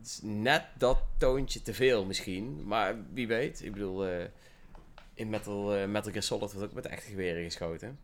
het 0.00 0.08
is 0.08 0.20
net 0.22 0.64
dat 0.78 0.98
toontje 1.18 1.62
te 1.62 1.74
veel 1.74 2.04
misschien. 2.04 2.66
Maar 2.66 2.96
wie 3.12 3.26
weet. 3.26 3.64
Ik 3.64 3.72
bedoel, 3.72 4.06
eh, 4.06 4.24
in 5.14 5.30
Metal, 5.30 5.74
eh, 5.74 5.86
Metal 5.86 6.10
Gear 6.10 6.22
Solid 6.22 6.52
wordt 6.52 6.68
ook 6.68 6.72
met 6.72 6.86
echte 6.86 7.10
geweren 7.10 7.44
geschoten. 7.44 7.98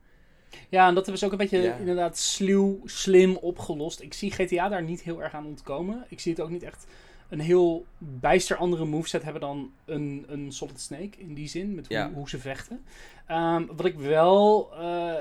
Ja, 0.68 0.88
en 0.88 0.94
dat 0.94 1.02
hebben 1.02 1.18
ze 1.18 1.24
ook 1.24 1.32
een 1.32 1.38
beetje 1.38 1.60
Ja. 1.62 1.76
inderdaad 1.76 2.18
sluw, 2.18 2.80
slim 2.84 3.36
opgelost. 3.36 4.00
Ik 4.00 4.14
zie 4.14 4.30
GTA 4.30 4.68
daar 4.68 4.82
niet 4.82 5.02
heel 5.02 5.22
erg 5.22 5.32
aan 5.34 5.46
ontkomen. 5.46 6.06
Ik 6.08 6.20
zie 6.20 6.32
het 6.32 6.40
ook 6.40 6.50
niet 6.50 6.62
echt 6.62 6.86
een 7.28 7.40
heel 7.40 7.86
bijster 7.98 8.56
andere 8.56 8.84
moveset 8.84 9.22
hebben 9.22 9.40
dan 9.40 9.70
een, 9.84 10.24
een 10.28 10.52
Solid 10.52 10.80
Snake 10.80 11.18
in 11.18 11.34
die 11.34 11.48
zin, 11.48 11.74
met 11.74 11.86
hoe, 11.86 11.96
Ja. 11.96 12.10
hoe 12.12 12.28
ze 12.28 12.38
vechten. 12.38 12.84
Ehm, 13.26 13.66
wat 13.76 13.84
ik 13.86 13.98
wel, 13.98 14.70
eh, 14.74 15.16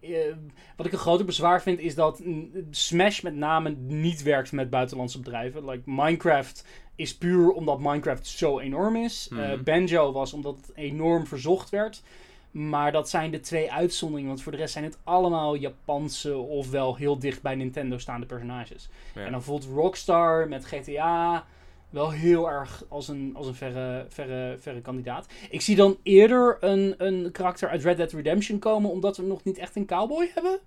eh, 0.00 0.34
wat 0.76 0.86
ik 0.86 0.92
een 0.92 0.98
groter 0.98 1.26
bezwaar 1.26 1.62
vind, 1.62 1.78
is 1.80 1.94
dat 1.94 2.20
mm, 2.24 2.50
Smash 2.70 3.20
met 3.20 3.34
name 3.34 3.70
niet 3.86 4.22
werkt 4.22 4.52
met 4.52 4.70
buitenlandse 4.70 5.18
bedrijven. 5.18 5.64
Like 5.70 5.90
Minecraft 5.90 6.64
is 6.96 7.16
puur 7.16 7.50
omdat 7.50 7.80
Minecraft 7.80 8.26
zo 8.26 8.58
enorm 8.58 8.96
is. 8.96 9.28
Mhm. 9.30 9.62
Banjo 9.62 10.12
was 10.12 10.32
omdat 10.32 10.56
het 10.56 10.70
enorm 10.74 11.26
verzocht 11.26 11.70
werd. 11.70 12.02
Maar 12.50 12.92
dat 12.92 13.08
zijn 13.08 13.30
de 13.30 13.40
twee 13.40 13.72
uitzonderingen. 13.72 14.28
Want 14.30 14.42
voor 14.42 14.52
de 14.52 14.58
rest 14.58 14.72
zijn 14.72 14.84
het 14.84 14.98
allemaal 15.04 15.54
Japanse 15.54 16.36
of 16.36 16.70
wel 16.70 16.96
heel 16.96 17.18
dicht 17.18 17.42
bij 17.42 17.54
Nintendo 17.54 17.98
staande 17.98 18.26
personages. 18.26 18.88
Ja. 19.14 19.24
En 19.24 19.32
dan 19.32 19.42
voelt 19.42 19.64
Rockstar 19.64 20.48
met 20.48 20.64
GTA 20.64 21.46
wel 21.90 22.10
heel 22.10 22.50
erg 22.50 22.84
als 22.88 23.08
een, 23.08 23.32
als 23.34 23.46
een 23.46 23.54
verre, 23.54 24.06
verre, 24.08 24.56
verre 24.58 24.80
kandidaat. 24.80 25.26
Ik 25.50 25.60
zie 25.60 25.76
dan 25.76 25.98
eerder 26.02 26.56
een, 26.60 26.94
een 26.98 27.30
karakter 27.32 27.68
uit 27.68 27.82
Red 27.82 27.96
Dead 27.96 28.12
Redemption 28.12 28.58
komen, 28.58 28.90
omdat 28.90 29.16
we 29.16 29.22
nog 29.22 29.44
niet 29.44 29.58
echt 29.58 29.76
een 29.76 29.86
cowboy 29.86 30.30
hebben. 30.34 30.60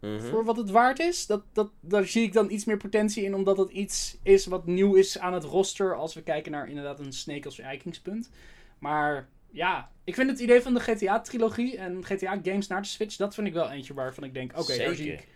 Mhm. 0.00 0.20
Voor 0.20 0.44
wat 0.44 0.56
het 0.56 0.70
waard 0.70 0.98
is. 0.98 1.26
Dat, 1.26 1.42
dat, 1.52 1.70
daar 1.80 2.06
zie 2.06 2.22
ik 2.22 2.32
dan 2.32 2.50
iets 2.50 2.64
meer 2.64 2.76
potentie 2.76 3.24
in, 3.24 3.34
omdat 3.34 3.58
het 3.58 3.70
iets 3.70 4.18
is 4.22 4.46
wat 4.46 4.66
nieuw 4.66 4.94
is 4.94 5.18
aan 5.18 5.32
het 5.32 5.44
roster. 5.44 5.94
Als 5.94 6.14
we 6.14 6.22
kijken 6.22 6.52
naar 6.52 6.68
inderdaad 6.68 7.00
een 7.00 7.12
Snake 7.12 7.44
als 7.44 7.54
verrijkingspunt. 7.54 8.30
Maar 8.78 9.28
ja, 9.50 9.90
ik 10.04 10.14
vind 10.14 10.30
het 10.30 10.38
idee 10.38 10.60
van 10.62 10.74
de 10.74 10.80
GTA-trilogie 10.80 11.76
en 11.76 12.04
GTA-games 12.04 12.66
naar 12.66 12.82
de 12.82 12.88
Switch, 12.88 13.16
dat 13.16 13.34
vind 13.34 13.46
ik 13.46 13.52
wel 13.52 13.70
eentje 13.70 13.94
waarvan 13.94 14.24
ik 14.24 14.34
denk, 14.34 14.58
oké, 14.58 14.76
daar, 14.76 14.94
zie 14.94 15.12
ik, 15.12 15.26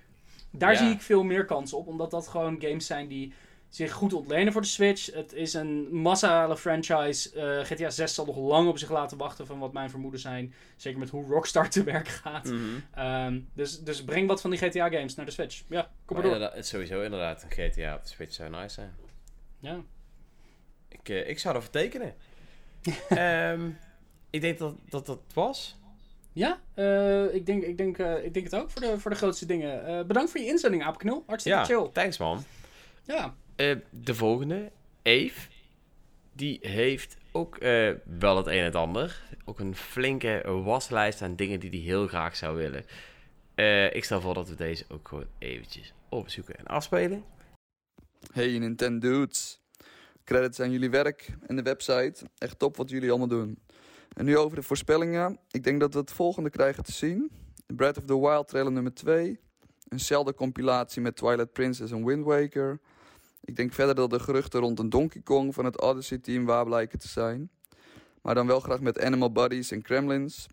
daar 0.51 0.73
Ja. 0.73 0.79
zie 0.79 0.91
ik 0.91 1.01
veel 1.01 1.23
meer 1.23 1.45
kans 1.45 1.73
op. 1.73 1.87
Omdat 1.87 2.11
dat 2.11 2.29
gewoon 2.29 2.61
games 2.61 2.87
zijn 2.87 3.09
die 3.09 3.33
zich 3.69 3.93
goed 3.93 4.13
ontlenen 4.13 4.53
voor 4.53 4.61
de 4.63 4.67
Switch. 4.67 5.15
Het 5.15 5.33
is 5.33 5.55
een 5.55 5.95
massale 5.95 6.57
franchise. 6.57 7.41
Eh, 7.41 7.65
GTA 7.65 7.91
6 7.91 8.15
zal 8.15 8.27
nog 8.27 8.37
lang 8.37 8.69
op 8.69 8.79
zich 8.79 8.91
laten 8.91 9.19
wachten 9.19 9.47
van 9.47 9.59
wat 9.59 9.73
mijn 9.73 9.91
vermoeden 9.91 10.21
zijn. 10.21 10.55
Zeker 10.77 10.99
met 10.99 11.11
hoe 11.11 11.27
Rockstar 11.27 11.69
te 11.71 11.83
werk 11.85 12.09
gaat. 12.09 12.45
Mhm. 12.45 12.61
Ehm, 12.95 13.41
dus, 13.55 13.81
dus 13.81 14.05
breng 14.05 14.29
wat 14.29 14.41
van 14.41 14.51
die 14.51 14.59
GTA-games 14.59 15.15
naar 15.15 15.27
de 15.27 15.33
Switch. 15.33 15.63
Ja, 15.69 15.91
kom 16.05 16.17
maar 16.17 16.27
Maar 16.31 16.53
door. 16.55 16.65
sowieso 16.65 17.03
inderdaad, 17.03 17.43
een 17.43 17.51
GTA 17.51 17.95
op 17.95 18.03
de 18.03 18.09
Switch 18.09 18.33
zou 18.35 18.51
nice 18.51 18.75
zijn. 18.75 18.95
Ja. 19.61 19.81
Ik, 20.89 21.09
eh, 21.09 21.29
ik 21.29 21.39
zou 21.39 21.55
ervoor 21.57 21.71
tekenen. 21.71 22.15
Ehm, 23.09 23.71
ik 24.33 24.41
denk 24.41 24.59
dat 24.59 24.75
dat 24.89 25.07
dat 25.07 25.21
was. 25.35 25.77
Ja, 26.33 26.61
eh, 26.75 27.35
ik, 27.35 27.47
denk, 27.47 27.63
ik, 27.63 27.77
denk, 27.79 27.99
eh, 27.99 28.25
ik 28.25 28.35
denk 28.35 28.45
het 28.51 28.55
ook 28.55 28.71
voor 28.71 28.81
de, 28.81 28.99
voor 28.99 29.11
de 29.11 29.17
grootste 29.17 29.47
dingen. 29.47 29.87
Eh, 29.87 30.05
bedankt 30.05 30.31
voor 30.31 30.41
je 30.41 30.47
inzending, 30.47 30.83
Aapknul. 30.83 31.25
Hartstikke 31.27 31.59
Ja, 31.59 31.65
chill. 31.65 31.89
thanks 31.93 32.19
man. 32.19 32.45
Ja. 33.05 33.35
Eh, 33.57 33.77
de 33.91 34.15
volgende, 34.15 34.71
Eve, 35.03 35.49
die 36.33 36.59
heeft 36.61 37.17
ook 37.33 37.57
eh, 37.57 37.91
wel 38.19 38.37
het 38.37 38.47
een 38.47 38.59
en 38.59 38.65
het 38.65 38.75
ander. 38.75 39.23
Ook 39.45 39.59
een 39.61 39.77
flinke 39.77 40.43
waslijst 40.65 41.23
aan 41.23 41.37
dingen 41.37 41.61
die 41.61 41.71
hij 41.71 41.79
heel 41.79 42.07
graag 42.07 42.37
zou 42.37 42.57
willen. 42.57 42.85
Eh, 43.55 43.95
ik 43.95 44.05
stel 44.05 44.21
voor 44.21 44.35
dat 44.35 44.49
we 44.49 44.55
deze 44.55 44.85
ook 44.89 45.09
gewoon 45.09 45.27
eventjes 45.39 45.93
opzoeken 46.09 46.57
en 46.57 46.67
afspelen. 46.67 47.25
Hey 48.33 48.59
Nintendo's. 48.59 49.61
Credits 50.25 50.61
aan 50.61 50.71
jullie 50.71 50.91
werk 50.91 51.29
en 51.47 51.57
de 51.57 51.63
website. 51.63 52.15
Echt 52.39 52.59
top 52.59 52.77
wat 52.77 52.91
jullie 52.91 53.09
allemaal 53.11 53.29
doen. 53.29 53.59
En 54.13 54.25
nu 54.25 54.39
over 54.39 54.57
de 54.57 54.63
voorspellingen. 54.63 55.39
Ik 55.51 55.65
denk 55.65 55.81
dat 55.81 55.93
we 55.93 56.01
het 56.01 56.13
volgende 56.13 56.51
krijgen 56.51 56.83
te 56.83 56.93
zien. 56.93 57.31
Breath 57.67 57.99
of 57.99 58.05
the 58.05 58.21
Wild 58.21 58.49
trailer 58.49 58.73
nummer 58.73 58.95
2. 58.95 59.41
Een 59.89 60.01
Zelda 60.01 60.33
compilatie 60.33 61.03
met 61.03 61.17
Twilight 61.17 61.53
Princess 61.53 61.93
en 61.93 62.05
Wind 62.05 62.25
Waker. 62.25 62.81
Ik 63.45 63.57
denk 63.57 63.73
verder 63.73 63.95
dat 63.95 64.11
de 64.11 64.21
geruchten 64.21 64.61
rond 64.61 64.79
een 64.79 64.91
Donkey 64.91 65.23
Kong 65.23 65.55
van 65.55 65.65
het 65.65 65.81
Odyssey 65.81 66.19
team 66.19 66.45
waar 66.45 66.65
blijken 66.65 66.99
te 66.99 67.09
zijn. 67.09 67.51
Maar 68.23 68.35
dan 68.35 68.47
wel 68.47 68.61
graag 68.61 68.81
met 68.81 69.01
Animal 69.01 69.33
Buddies 69.33 69.71
en 69.71 69.83
Kremlins. 69.83 70.47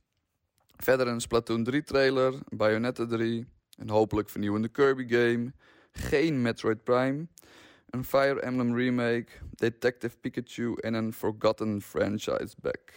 Verder 0.78 1.08
een 1.08 1.22
Splatoon 1.22 1.64
3 1.64 1.84
trailer, 1.84 2.34
Bayonetta 2.56 3.06
3. 3.06 3.46
Een 3.78 3.90
hopelijk 3.90 4.30
vernieuwende 4.30 4.68
Kirby 4.68 5.08
game. 5.08 5.54
Geen 5.92 6.42
Metroid 6.42 6.84
Prime. 6.84 7.28
Een 7.90 8.04
Fire 8.04 8.42
Emblem 8.42 8.76
remake, 8.76 9.28
Detective 9.56 10.18
Pikachu 10.18 10.76
en 10.76 10.94
een 10.94 11.14
Forgotten 11.14 11.82
franchise 11.82 12.56
back. 12.62 12.94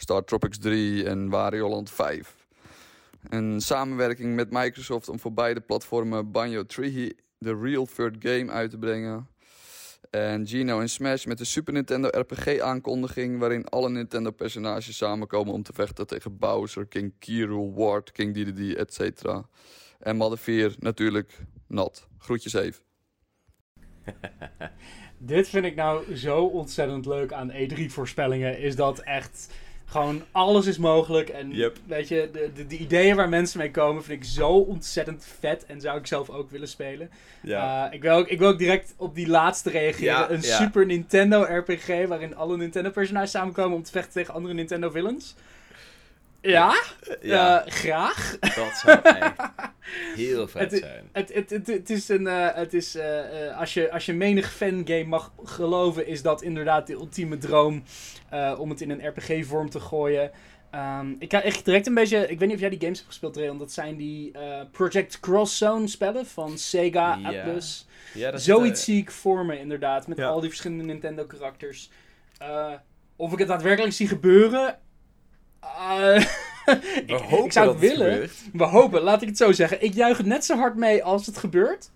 Star 0.00 0.24
Tropics 0.24 0.58
3 0.58 1.04
en 1.04 1.28
Wario 1.28 1.68
Land 1.68 1.90
5. 1.90 2.36
Een 3.28 3.60
samenwerking 3.60 4.34
met 4.34 4.50
Microsoft 4.50 5.08
om 5.08 5.18
voor 5.18 5.32
beide 5.32 5.60
platformen 5.60 6.30
Banjo 6.30 6.66
Tree, 6.66 7.16
de 7.38 7.58
Real 7.62 7.86
Third 7.94 8.16
Game, 8.18 8.50
uit 8.50 8.70
te 8.70 8.78
brengen. 8.78 9.28
En 10.10 10.46
Gino 10.46 10.80
en 10.80 10.88
Smash 10.88 11.24
met 11.24 11.38
de 11.38 11.44
Super 11.44 11.72
Nintendo 11.72 12.08
RPG 12.08 12.58
aankondiging, 12.58 13.38
waarin 13.38 13.68
alle 13.68 13.90
Nintendo 13.90 14.30
personages 14.30 14.96
samenkomen 14.96 15.54
om 15.54 15.62
te 15.62 15.72
vechten 15.72 16.06
tegen 16.06 16.38
Bowser, 16.38 16.86
King 16.86 17.12
K. 17.18 17.26
Rool, 17.26 17.74
Ward, 17.74 18.12
King 18.12 18.34
Dedede, 18.34 18.76
etc. 18.76 19.24
En 19.98 20.16
Mother 20.16 20.38
4 20.38 20.74
natuurlijk, 20.78 21.38
nat. 21.66 22.08
Groetjes 22.18 22.52
even. 22.52 22.82
Dit 25.18 25.48
vind 25.48 25.64
ik 25.64 25.74
nou 25.74 26.16
zo 26.16 26.44
ontzettend 26.44 27.06
leuk 27.06 27.32
aan 27.32 27.52
E3-voorspellingen. 27.52 28.58
Is 28.58 28.76
dat 28.76 28.98
echt 28.98 29.48
gewoon 29.90 30.22
alles 30.32 30.66
is 30.66 30.78
mogelijk. 30.78 31.28
En 31.28 31.50
Yep. 31.50 31.76
weet 31.86 32.08
je, 32.08 32.28
de, 32.32 32.50
de, 32.54 32.66
de 32.66 32.76
ideeën 32.76 33.16
waar 33.16 33.28
mensen 33.28 33.58
mee 33.58 33.70
komen 33.70 34.04
vind 34.04 34.22
ik 34.22 34.28
zo 34.28 34.48
ontzettend 34.48 35.26
vet. 35.38 35.66
En 35.66 35.80
zou 35.80 35.98
ik 35.98 36.06
zelf 36.06 36.30
ook 36.30 36.50
willen 36.50 36.68
spelen. 36.68 37.10
Eh, 37.44 37.84
ik, 37.90 38.02
wil 38.02 38.12
ook, 38.16 38.28
ik 38.28 38.38
wil 38.38 38.48
ook 38.48 38.58
direct 38.58 38.94
op 38.96 39.14
die 39.14 39.28
laatste 39.28 39.70
reageren. 39.70 40.04
Ja, 40.14 40.30
een 40.30 40.40
ja. 40.40 40.56
Super 40.56 40.86
Nintendo 40.86 41.42
RPG 41.42 41.86
waarin 42.08 42.36
alle 42.36 42.56
Nintendo-personages 42.56 43.30
samenkomen 43.30 43.76
om 43.76 43.82
te 43.82 43.90
vechten 43.90 44.12
tegen 44.12 44.34
andere 44.34 44.54
Nintendo-villains. 44.54 45.34
Ja, 46.42 46.82
Ja, 47.22 47.64
eh, 47.64 47.72
graag. 47.72 48.36
dat 48.40 48.72
zou 48.84 48.98
echt 49.02 49.34
heel 50.14 50.48
vet 50.48 50.70
Het- 50.70 50.80
zijn. 50.80 51.08
Het, 51.12 51.34
het, 51.34 51.50
het, 51.50 51.66
het 51.66 51.90
is 51.90 52.08
een. 52.08 52.26
eh, 52.26 52.54
het 52.54 52.74
is, 52.74 52.94
eh, 52.94 53.46
eh, 53.48 53.58
als, 53.58 53.74
je, 53.74 53.92
als 53.92 54.06
je 54.06 54.12
menig 54.12 54.52
fangame 54.52 55.04
mag 55.04 55.32
geloven, 55.44 56.06
is 56.06 56.22
dat 56.22 56.42
inderdaad 56.42 56.86
de 56.86 56.92
ultieme 56.92 57.38
droom 57.38 57.82
eh, 58.30 58.54
om 58.58 58.70
het 58.70 58.80
in 58.80 58.90
een 58.90 59.06
RPG-vorm 59.08 59.70
te 59.70 59.80
gooien. 59.80 60.30
Ehm, 60.70 61.10
ik 61.18 61.28
krijg 61.28 61.44
echt 61.44 61.64
direct 61.64 61.86
een 61.86 61.94
beetje. 61.94 62.28
Ik 62.28 62.38
weet 62.38 62.46
niet 62.48 62.54
of 62.56 62.60
jij 62.60 62.70
die 62.70 62.80
games 62.80 62.96
hebt 62.98 63.08
gespeeld, 63.10 63.36
Reon. 63.36 63.58
Dat 63.58 63.72
zijn 63.72 63.96
die 63.96 64.32
eh, 64.32 64.60
Project 64.72 65.20
Cross 65.20 65.58
Zone 65.58 65.86
spellen 65.88 66.26
van 66.26 66.58
Sega, 66.58 67.18
Ja, 67.22 67.28
Atlus. 67.40 67.86
Ja, 68.14 68.30
dat 68.30 68.40
is 68.40 68.46
Zoiets 68.46 68.84
de- 68.84 68.90
zie 68.92 69.00
ik 69.00 69.10
voor 69.10 69.44
me, 69.46 69.58
inderdaad. 69.58 70.06
Met 70.06 70.16
Ja. 70.18 70.28
al 70.28 70.40
die 70.40 70.48
verschillende 70.48 70.84
Nintendo-karakters. 70.84 71.90
Eh, 72.38 72.72
of 73.16 73.32
ik 73.32 73.38
het 73.38 73.48
daadwerkelijk 73.48 73.92
zie 73.94 74.08
gebeuren. 74.08 74.78
Eh, 75.60 76.24
We 76.66 77.02
ik, 77.06 77.20
hopen 77.20 77.44
ik 77.44 77.52
zou 77.52 77.66
dat 77.66 77.80
het 77.80 77.90
willen. 77.90 78.30
We 78.52 78.64
hopen, 78.64 79.02
laat 79.02 79.22
ik 79.22 79.28
het 79.28 79.36
zo 79.36 79.52
zeggen. 79.52 79.82
Ik 79.82 79.94
juich 79.94 80.16
het 80.16 80.26
net 80.26 80.44
zo 80.44 80.56
hard 80.56 80.76
mee 80.76 81.04
als 81.04 81.26
het 81.26 81.38
gebeurt. 81.38 81.90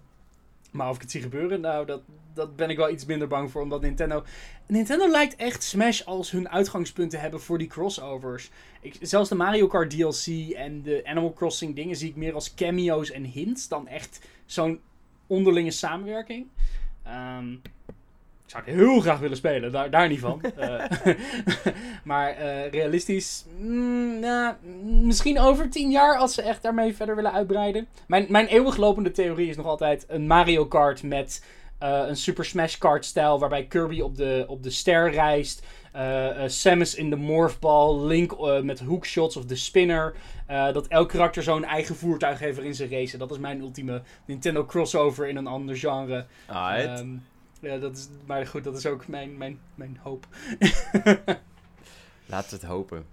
Maar 0.71 0.89
of 0.89 0.95
ik 0.95 1.03
het 1.03 1.11
zie 1.11 1.23
gebeuren, 1.23 1.61
nou, 1.61 1.87
dat, 1.87 2.01
dat 2.35 2.57
ben 2.57 2.71
ik 2.71 2.77
wel 2.77 2.91
iets 2.91 3.05
minder 3.05 3.29
bang 3.29 3.51
voor. 3.51 3.63
Omdat 3.63 3.81
Nintendo. 3.81 4.25
Nintendo 4.67 5.09
lijkt 5.09 5.37
echt 5.37 5.63
Smash 5.63 6.03
als 6.03 6.31
hun 6.31 6.49
uitgangspunt 6.49 7.11
te 7.11 7.17
hebben 7.17 7.41
voor 7.41 7.59
die 7.59 7.69
crossovers. 7.69 8.51
Ik, 8.81 8.97
zelfs 9.01 9.29
de 9.29 9.35
Mario 9.35 9.67
Kart 9.67 9.91
DLC 9.91 10.51
en 10.51 10.83
de 10.83 11.01
Animal 11.05 11.33
Crossing 11.33 11.75
dingen 11.75 11.97
zie 11.97 12.09
ik 12.09 12.17
meer 12.17 12.35
als 12.35 12.55
cameo's 12.55 13.11
en 13.11 13.25
hints 13.25 13.69
dan 13.69 13.89
echt 13.89 14.21
zo'n 14.47 14.81
onderlinge 15.27 15.71
samenwerking. 15.71 16.47
Ehm, 17.03 17.53
ik 17.53 17.71
zou 18.55 18.65
het 18.67 18.75
heel 18.75 19.01
graag 19.01 19.19
willen 19.19 19.37
spelen, 19.37 19.73
daar, 19.73 19.91
daar 19.91 20.09
niet 20.09 20.21
van. 20.21 20.41
Eh, 20.57 21.15
maar 22.05 22.31
eh, 22.31 22.71
realistisch, 22.71 23.45
mm, 23.59 24.21
nou, 24.21 24.55
misschien 24.83 25.41
over 25.41 25.71
tien 25.71 25.91
jaar 25.91 26.17
als 26.19 26.35
ze 26.35 26.43
echt 26.43 26.63
daarmee 26.63 26.95
verder 26.95 27.17
willen 27.17 27.33
uitbreiden. 27.33 27.87
Mijn, 28.07 28.27
mijn 28.29 28.47
eeuwiglopende 28.47 29.11
theorie 29.11 29.49
is 29.49 29.57
nog 29.57 29.67
altijd 29.67 30.05
een 30.09 30.27
Mario 30.27 30.67
Kart 30.67 31.03
met 31.03 31.45
eh, 31.79 32.03
een 32.07 32.17
Super 32.17 32.45
Smash 32.45 32.77
Kart 32.79 33.05
stijl 33.05 33.39
waarbij 33.39 33.65
Kirby 33.67 34.01
op 34.01 34.17
de, 34.17 34.45
op 34.49 34.63
de 34.63 34.71
ster 34.71 35.11
reist. 35.11 35.67
eh, 35.93 36.43
eh, 36.45 36.49
Samus 36.51 36.95
in 36.95 37.11
de 37.11 37.17
morphball, 37.17 38.07
Link 38.07 38.37
met 38.63 38.81
hoekshots 38.81 39.37
of 39.37 39.45
de 39.45 39.57
spinner. 39.57 40.15
eh, 40.47 40.73
dat 40.73 40.87
elk 40.87 41.09
karakter 41.09 41.43
zo'n 41.43 41.65
eigen 41.65 41.97
voertuig 41.97 42.39
heeft 42.39 42.55
waarin 42.57 42.75
ze 42.75 42.89
racen. 42.89 43.19
Dat 43.19 43.31
is 43.31 43.39
mijn 43.39 43.61
ultieme 43.61 44.03
Nintendo 44.25 44.65
crossover 44.65 45.29
in 45.29 45.37
een 45.37 45.47
ander 45.47 45.77
genre. 45.77 46.27
Alright. 46.47 47.05
Ja, 47.65 47.79
dat 47.79 47.97
is, 47.97 48.09
maar 48.27 48.47
goed, 48.47 48.65
dat 48.65 48.77
is 48.77 48.87
ook 48.87 49.09
mijn, 49.09 49.37
mijn, 49.39 49.61
mijn 49.75 49.99
hoop. 50.03 50.27
Laten 52.27 52.51
we 52.51 52.57
het 52.57 52.63
hopen. 52.63 53.07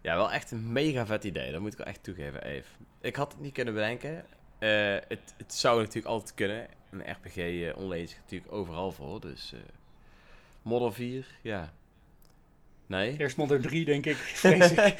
Ja, 0.00 0.16
wel 0.16 0.32
echt 0.32 0.50
een 0.50 0.72
mega 0.72 1.06
vet 1.06 1.24
idee. 1.24 1.52
Dat 1.52 1.60
moet 1.60 1.72
ik 1.72 1.78
wel 1.78 1.86
echt 1.86 2.02
toegeven, 2.02 2.44
Eve. 2.44 2.68
Ik 3.00 3.16
had 3.16 3.32
het 3.32 3.40
niet 3.40 3.52
kunnen 3.52 3.74
bedenken. 3.74 4.24
Eh, 4.58 4.94
het, 5.08 5.34
het 5.36 5.54
zou 5.54 5.78
natuurlijk 5.78 6.06
altijd 6.06 6.34
kunnen. 6.34 6.66
Een 6.90 7.10
RPG 7.10 7.36
eh 7.36 7.76
online 7.76 8.02
is 8.02 8.16
natuurlijk 8.16 8.52
overal 8.52 8.92
voor. 8.92 9.20
Dus 9.20 9.52
eh 9.52 9.60
Model 10.62 10.92
4, 10.92 11.26
ja. 11.42 11.72
Nee? 12.86 13.14
Eerst 13.18 13.36
Modder 13.36 13.60
3, 13.60 13.84
denk 13.84 14.06
ik. 14.06 14.16
Vrees 14.42 14.70
ik. 14.86 14.96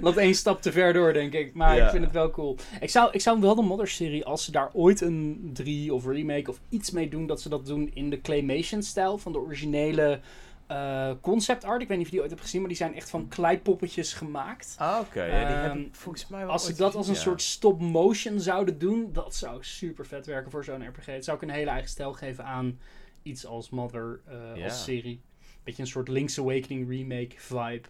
Loopt 0.00 0.16
één 0.16 0.34
stap 0.34 0.62
te 0.62 0.72
ver 0.72 0.92
door, 0.92 1.12
denk 1.12 1.32
ik. 1.32 1.54
Maar 1.54 1.76
Ja. 1.76 1.84
ik 1.84 1.90
vind 1.90 2.04
het 2.04 2.12
wel 2.12 2.30
cool. 2.30 2.56
Ik 2.80 2.90
zou, 2.90 3.08
ik 3.12 3.20
zou 3.20 3.40
wel 3.40 3.54
de 3.54 3.62
Modder-serie, 3.62 4.24
als 4.24 4.44
ze 4.44 4.50
daar 4.50 4.70
ooit 4.72 5.00
een 5.00 5.50
3 5.52 5.94
of 5.94 6.06
remake 6.06 6.50
of 6.50 6.60
iets 6.68 6.90
mee 6.90 7.08
doen, 7.08 7.26
dat 7.26 7.40
ze 7.40 7.48
dat 7.48 7.66
doen 7.66 7.90
in 7.94 8.10
de 8.10 8.20
claymation-stijl 8.20 9.18
van 9.18 9.32
de 9.32 9.38
originele 9.38 10.20
eh, 10.66 11.10
concept 11.20 11.64
art. 11.64 11.82
Ik 11.82 11.88
weet 11.88 11.96
niet 11.96 12.06
of 12.06 12.12
je 12.12 12.18
die 12.18 12.20
ooit 12.20 12.30
hebt 12.30 12.42
gezien, 12.42 12.60
maar 12.60 12.68
die 12.70 12.78
zijn 12.78 12.94
echt 12.94 13.10
van 13.10 13.28
kleipoppetjes 13.28 14.12
gemaakt. 14.12 14.74
Ah, 14.78 14.98
oké. 15.00 15.24
Ja, 15.24 15.46
die 15.46 15.56
heb 15.56 15.70
Ehm, 15.70 15.80
ik 15.80 15.94
volgens 15.94 16.26
mij 16.28 16.40
wel 16.40 16.50
Als 16.50 16.66
ze 16.66 16.74
dat 16.74 16.94
als 16.94 17.08
een 17.08 17.14
ja. 17.14 17.20
soort 17.20 17.42
stop-motion 17.42 18.40
zouden 18.40 18.78
doen, 18.78 19.08
dat 19.12 19.34
zou 19.34 19.58
super 19.60 20.06
vet 20.06 20.26
werken 20.26 20.50
voor 20.50 20.64
zo'n 20.64 20.86
RPG. 20.88 21.06
Het 21.06 21.24
zou 21.24 21.36
ook 21.36 21.42
een 21.42 21.50
hele 21.50 21.70
eigen 21.70 21.88
stijl 21.88 22.12
geven 22.12 22.44
aan 22.44 22.78
iets 23.22 23.46
als 23.46 23.70
Mother 23.70 24.20
eh, 24.56 24.64
als 24.64 24.84
serie. 24.84 25.20
Beetje 25.64 25.82
een 25.82 25.88
soort 25.88 26.08
Link's 26.08 26.38
Awakening 26.38 26.88
remake 26.88 27.34
vibe 27.36 27.88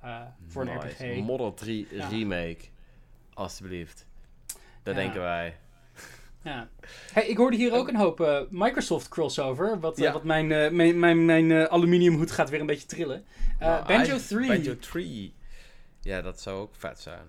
eh, 0.00 0.20
voor 0.46 0.62
een. 0.66 0.76
RPG. 0.80 1.00
Model 1.24 1.54
3 1.54 1.86
Ja. 1.90 2.08
remake. 2.08 2.58
Alsjeblieft. 3.34 4.06
Dat 4.82 4.94
Ja. 4.94 5.00
denken 5.00 5.20
wij. 5.20 5.56
Ja. 6.42 6.68
Hey, 7.12 7.26
ik 7.26 7.36
hoorde 7.36 7.56
hier 7.56 7.72
ook 7.72 7.88
een 7.88 7.96
hoop 7.96 8.20
eh, 8.20 8.40
Microsoft 8.50 9.08
crossover. 9.08 9.80
Wat, 9.80 9.98
eh, 9.98 10.12
wat 10.12 10.24
mijn, 10.24 10.52
eh, 10.52 10.70
mijn, 10.70 10.98
mijn, 10.98 11.24
mijn 11.24 11.68
aluminiumhoed 11.68 12.30
gaat 12.30 12.50
weer 12.50 12.60
een 12.60 12.66
beetje 12.66 12.86
trillen. 12.86 13.24
Maar 13.60 13.84
Banjo 13.84 14.10
hij- 14.16 14.18
3. 14.20 14.46
Banjo 14.46 14.76
3. 14.76 15.34
Ja, 16.00 16.22
dat 16.22 16.40
zou 16.40 16.60
ook 16.60 16.74
vet 16.74 17.00
zijn. 17.00 17.26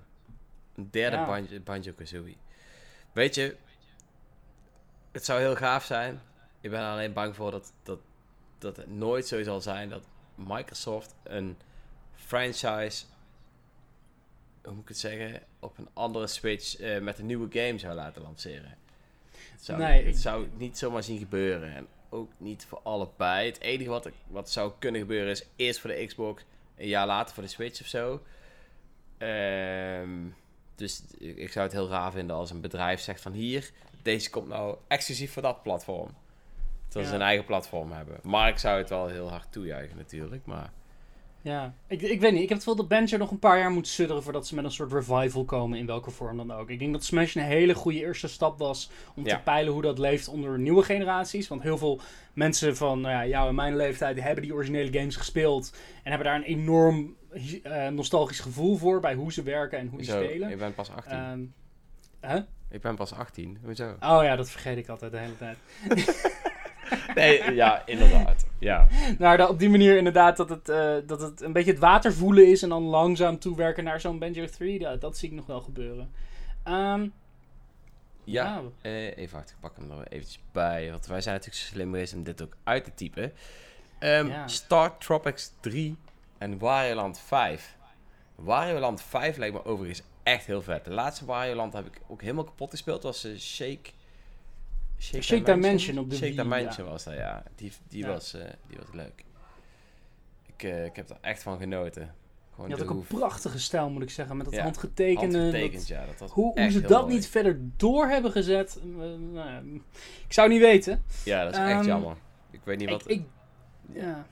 Een 0.75 0.87
derde 0.91 1.15
Ja. 1.17 1.25
Banjo, 1.25 1.59
Banjo 1.59 1.91
Kazooie. 1.95 2.35
Weet 3.13 3.35
je, 3.35 3.55
het 5.11 5.25
zou 5.25 5.39
heel 5.39 5.55
gaaf 5.55 5.83
zijn. 5.85 6.21
Ik 6.61 6.69
ben 6.69 6.79
er 6.79 6.91
alleen 6.91 7.13
bang 7.13 7.35
voor 7.35 7.51
dat, 7.51 7.73
dat, 7.83 7.99
dat 8.57 8.77
het 8.77 8.87
nooit 8.91 9.27
zo 9.27 9.43
zal 9.43 9.61
zijn 9.61 9.89
dat 9.89 10.03
Microsoft 10.35 11.15
een 11.23 11.57
franchise, 12.15 13.05
hoe 14.63 14.73
moet 14.73 14.81
ik 14.81 14.87
het 14.87 14.97
zeggen, 14.97 15.41
op 15.59 15.77
een 15.77 15.87
andere 15.93 16.27
Switch 16.27 16.77
eh, 16.77 16.99
met 17.01 17.19
een 17.19 17.25
nieuwe 17.25 17.59
game 17.59 17.77
zou 17.77 17.93
laten 17.95 18.21
lanceren. 18.21 18.77
Het 19.31 19.65
zou, 19.65 19.79
Nee, 19.79 20.05
het 20.05 20.15
ik- 20.15 20.21
zou 20.21 20.47
niet 20.57 20.77
zomaar 20.77 21.03
zien 21.03 21.17
gebeuren. 21.19 21.75
En 21.75 21.87
ook 22.09 22.31
niet 22.37 22.65
voor 22.65 22.79
allebei. 22.83 23.47
Het 23.47 23.59
enige 23.59 23.89
wat, 23.89 24.09
wat 24.27 24.49
zou 24.49 24.71
kunnen 24.79 25.01
gebeuren 25.01 25.31
is 25.31 25.45
eerst 25.55 25.79
voor 25.79 25.89
de 25.89 26.05
Xbox, 26.05 26.43
een 26.77 26.87
jaar 26.87 27.07
later 27.07 27.33
voor 27.33 27.43
de 27.43 27.49
Switch 27.49 27.81
of 27.81 27.87
zo. 27.87 28.21
Ehm, 29.17 30.09
dus 30.75 31.03
ik, 31.17 31.37
ik 31.37 31.51
zou 31.51 31.65
het 31.65 31.73
heel 31.73 31.89
raar 31.89 32.11
vinden 32.11 32.35
als 32.35 32.49
een 32.51 32.61
bedrijf 32.61 32.99
zegt 32.99 33.21
van 33.21 33.31
hier, 33.31 33.71
deze 34.01 34.29
komt 34.29 34.47
nou 34.47 34.77
exclusief 34.87 35.33
voor 35.33 35.41
dat 35.41 35.63
platform. 35.63 36.09
Terwijl 36.87 37.09
ze 37.11 37.15
een 37.15 37.25
eigen 37.27 37.45
platform 37.45 37.91
hebben. 37.91 38.19
Maar 38.23 38.49
ik 38.49 38.57
zou 38.57 38.77
het 38.77 38.89
wel 38.89 39.07
heel 39.07 39.29
hard 39.29 39.51
toejuichen 39.51 39.97
natuurlijk. 39.97 40.45
Maar 40.45 40.69
Ja, 41.41 41.73
ik, 41.87 42.01
ik 42.01 42.19
weet 42.21 42.31
niet. 42.31 42.41
Ik 42.41 42.49
heb 42.49 42.57
het 42.57 42.67
gevoel 42.67 42.75
dat 42.75 42.87
Banjo 42.87 43.17
nog 43.17 43.31
een 43.31 43.39
paar 43.39 43.57
jaar 43.59 43.71
moet 43.71 43.87
sudderen 43.87 44.23
voordat 44.23 44.47
ze 44.47 44.55
met 44.55 44.63
een 44.65 44.71
soort 44.71 44.91
revival 44.91 45.45
komen 45.45 45.77
in 45.79 45.85
welke 45.85 46.11
vorm 46.11 46.37
dan 46.37 46.51
ook. 46.53 46.69
Ik 46.69 46.79
denk 46.79 46.91
dat 46.93 47.03
Smash 47.03 47.35
een 47.35 47.41
hele 47.41 47.73
goede 47.73 47.99
eerste 47.99 48.27
stap 48.27 48.57
was 48.59 48.89
om 49.15 49.25
Ja. 49.25 49.35
te 49.37 49.43
peilen 49.43 49.73
hoe 49.73 49.81
dat 49.81 49.99
leeft 49.99 50.27
onder 50.27 50.59
nieuwe 50.59 50.83
generaties. 50.83 51.47
Want 51.47 51.61
heel 51.61 51.77
veel 51.77 51.99
mensen 52.33 52.75
van 52.75 53.01
nou 53.01 53.13
ja, 53.13 53.25
jou 53.27 53.47
en 53.49 53.55
mijn 53.55 53.75
leeftijd 53.75 54.21
hebben 54.21 54.43
die 54.43 54.53
originele 54.53 54.99
games 54.99 55.15
gespeeld 55.15 55.71
en 56.03 56.09
hebben 56.09 56.27
daar 56.27 56.35
een 56.35 56.43
enorm 56.43 57.15
eh, 57.63 57.87
nostalgisch 57.87 58.39
gevoel 58.39 58.77
voor 58.77 58.99
bij 58.99 59.13
hoe 59.13 59.33
ze 59.33 59.43
werken 59.43 59.79
en 59.79 59.87
hoe 59.87 60.03
zo, 60.03 60.23
spelen. 60.23 60.49
ik 60.49 60.57
ben 60.57 60.73
pas 60.73 60.91
18. 60.91 61.49
Ehm, 62.19 62.41
ik 62.69 62.81
ben 62.81 62.95
pas 62.95 63.13
18. 63.13 63.57
Hoezo? 63.63 63.89
Oh 63.89 64.19
ja, 64.23 64.35
dat 64.35 64.49
vergeet 64.49 64.77
ik 64.77 64.87
altijd 64.87 65.11
de 65.11 65.17
hele 65.17 65.37
tijd. 65.37 65.57
Nee, 67.17 67.53
ja, 67.53 67.85
inderdaad. 67.85 68.45
Ja. 68.59 68.87
Nou, 69.17 69.37
dat 69.37 69.49
op 69.49 69.59
die 69.59 69.69
manier 69.69 69.97
inderdaad 69.97 70.37
dat 70.37 70.49
het, 70.49 70.69
eh, 70.69 70.95
dat 71.05 71.21
het 71.21 71.41
een 71.41 71.53
beetje 71.53 71.71
het 71.71 71.79
water 71.79 72.13
voelen 72.13 72.47
is 72.47 72.61
en 72.63 72.69
dan 72.69 72.83
langzaam 72.83 73.39
toewerken 73.39 73.83
naar 73.83 74.01
zo'n 74.01 74.19
Banjo 74.19 74.45
3. 74.45 74.79
Dat, 74.79 75.01
dat 75.01 75.17
zie 75.17 75.29
ik 75.29 75.35
nog 75.35 75.45
wel 75.45 75.61
gebeuren. 75.61 76.11
Ehm, 76.63 77.07
Ja, 78.23 78.53
nou, 78.53 78.71
eh, 78.81 79.17
even 79.17 79.37
wacht, 79.37 79.49
ik 79.49 79.55
pak 79.59 79.75
hem 79.77 79.91
er 79.91 80.07
eventjes 80.07 80.39
bij. 80.51 80.91
Want 80.91 81.05
wij 81.05 81.21
zijn 81.21 81.35
natuurlijk 81.35 81.63
zo 81.63 81.73
slim 81.73 81.91
geweest 81.91 82.13
om 82.13 82.23
dit 82.23 82.41
ook 82.41 82.57
uit 82.63 82.83
te 82.83 82.93
typen. 82.95 83.33
Ehm 83.99 84.27
Ja. 84.27 84.47
Star 84.47 84.97
Tropics 84.97 85.51
3 85.59 85.95
en 86.37 86.57
Wario 86.57 86.95
Land 86.95 87.19
5. 87.19 87.75
Wario 88.35 88.79
Land 88.79 89.01
5 89.01 89.37
lijkt 89.37 89.53
me 89.53 89.65
overigens 89.65 90.01
echt 90.23 90.45
heel 90.45 90.61
vet. 90.61 90.85
De 90.85 90.91
laatste 90.91 91.25
Wario 91.25 91.55
Land 91.55 91.73
heb 91.73 91.85
ik 91.85 92.01
ook 92.07 92.21
helemaal 92.21 92.43
kapot 92.43 92.69
gespeeld. 92.69 93.03
was 93.03 93.23
eh, 93.23 93.37
Shake... 93.37 93.89
Shake 94.99 95.43
Dimension 95.43 95.97
op 95.99 96.09
de 96.09 96.15
Shake 96.15 96.27
Wii, 96.33 96.41
Dimension 96.41 96.87
was 96.89 97.03
dat, 97.03 97.13
ja. 97.13 97.43
Die, 97.55 97.71
die, 97.87 98.01
Ja. 98.03 98.07
Was, 98.07 98.33
eh, 98.33 98.41
die 98.67 98.77
was 98.77 98.87
leuk. 98.93 99.23
Ik, 100.45 100.63
eh, 100.63 100.85
ik 100.85 100.95
heb 100.95 101.09
er 101.09 101.17
echt 101.21 101.43
van 101.43 101.57
genoten. 101.59 102.15
Gewoon 102.53 102.69
je 102.69 102.75
had 102.75 102.83
ook 102.85 102.89
een 102.89 103.07
prachtige 103.17 103.59
stijl, 103.59 103.89
moet 103.89 104.01
ik 104.01 104.09
zeggen. 104.09 104.37
Met 104.37 104.45
dat 104.45 104.55
Ja, 104.55 104.63
handgetekende. 104.63 105.37
handgetekend, 105.37 105.79
dat- 105.79 105.87
ja. 105.87 106.05
Dat 106.05 106.17
was 106.19 106.31
hoe, 106.31 106.59
hoe 106.61 106.69
ze 106.71 106.81
dat 106.81 107.01
mooi. 107.01 107.13
niet 107.13 107.27
verder 107.27 107.59
door 107.77 108.07
hebben 108.07 108.31
gezet. 108.31 108.79
eh, 108.83 108.85
nou 109.31 109.33
ja, 109.49 109.61
ik 110.27 110.33
zou 110.33 110.49
niet 110.49 110.59
weten. 110.61 111.03
Ja, 111.25 111.43
dat 111.43 111.53
is 111.53 111.59
echt 111.59 111.69
Ehm, 111.79 111.85
jammer. 111.87 112.15
Ik 112.51 112.59
weet 112.63 112.77
niet 112.77 112.87
Ik, 112.89 112.93
wat... 112.93 113.09
ik, 113.09 113.21
ja. 113.93 114.25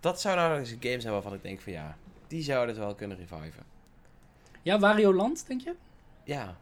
Dat 0.00 0.20
zou 0.20 0.36
nou 0.36 0.58
eens 0.58 0.70
een 0.70 0.78
game 0.80 1.00
zijn 1.00 1.12
waarvan 1.12 1.34
ik 1.34 1.42
denk 1.42 1.60
van 1.60 1.72
ja, 1.72 1.96
die 2.26 2.42
zouden 2.42 2.74
ze 2.74 2.80
wel 2.80 2.94
kunnen 2.94 3.16
reviven. 3.16 3.64
ja, 4.62 4.78
Wario 4.78 5.14
Land, 5.14 5.46
denk 5.46 5.60
je? 5.60 5.74
Ja, 6.24 6.56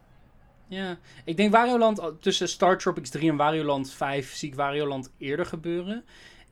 Ja, 0.71 0.97
ik 1.25 1.37
denk 1.37 1.51
Wario 1.51 1.77
Land 1.77 1.99
oh, 1.99 2.15
tussen 2.19 2.49
Star 2.49 2.77
Tropics 2.77 3.09
3 3.09 3.29
en 3.29 3.35
Wario 3.35 3.63
Land 3.63 3.91
5 3.91 4.33
zie 4.33 4.49
ik 4.49 4.55
Wario 4.55 4.87
Land 4.87 5.11
eerder 5.17 5.45
gebeuren. 5.45 6.05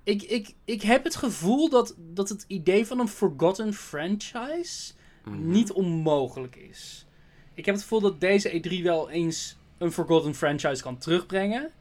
Ik, 0.04 0.22
ik, 0.22 0.54
ik 0.66 0.82
heb 0.82 1.04
het 1.04 1.16
gevoel 1.16 1.70
dat, 1.70 1.96
dat 1.98 2.30
het 2.30 2.46
idee 2.48 2.86
van 2.86 3.00
een 3.00 3.08
forgotten 3.08 3.74
franchise 3.74 4.94
Mhm. 5.24 5.52
niet 5.52 5.72
onmogelijk 5.72 6.56
is. 6.56 7.06
Ik 7.54 7.66
heb 7.66 7.74
het 7.74 7.84
gevoel 7.84 8.02
dat 8.02 8.20
deze 8.20 8.62
E3 8.62 8.84
wel 8.84 9.10
eens 9.10 9.58
een 9.78 9.92
forgotten 9.92 10.36
franchise 10.36 10.84
kan 10.84 10.98
terugbrengen. 10.98 11.72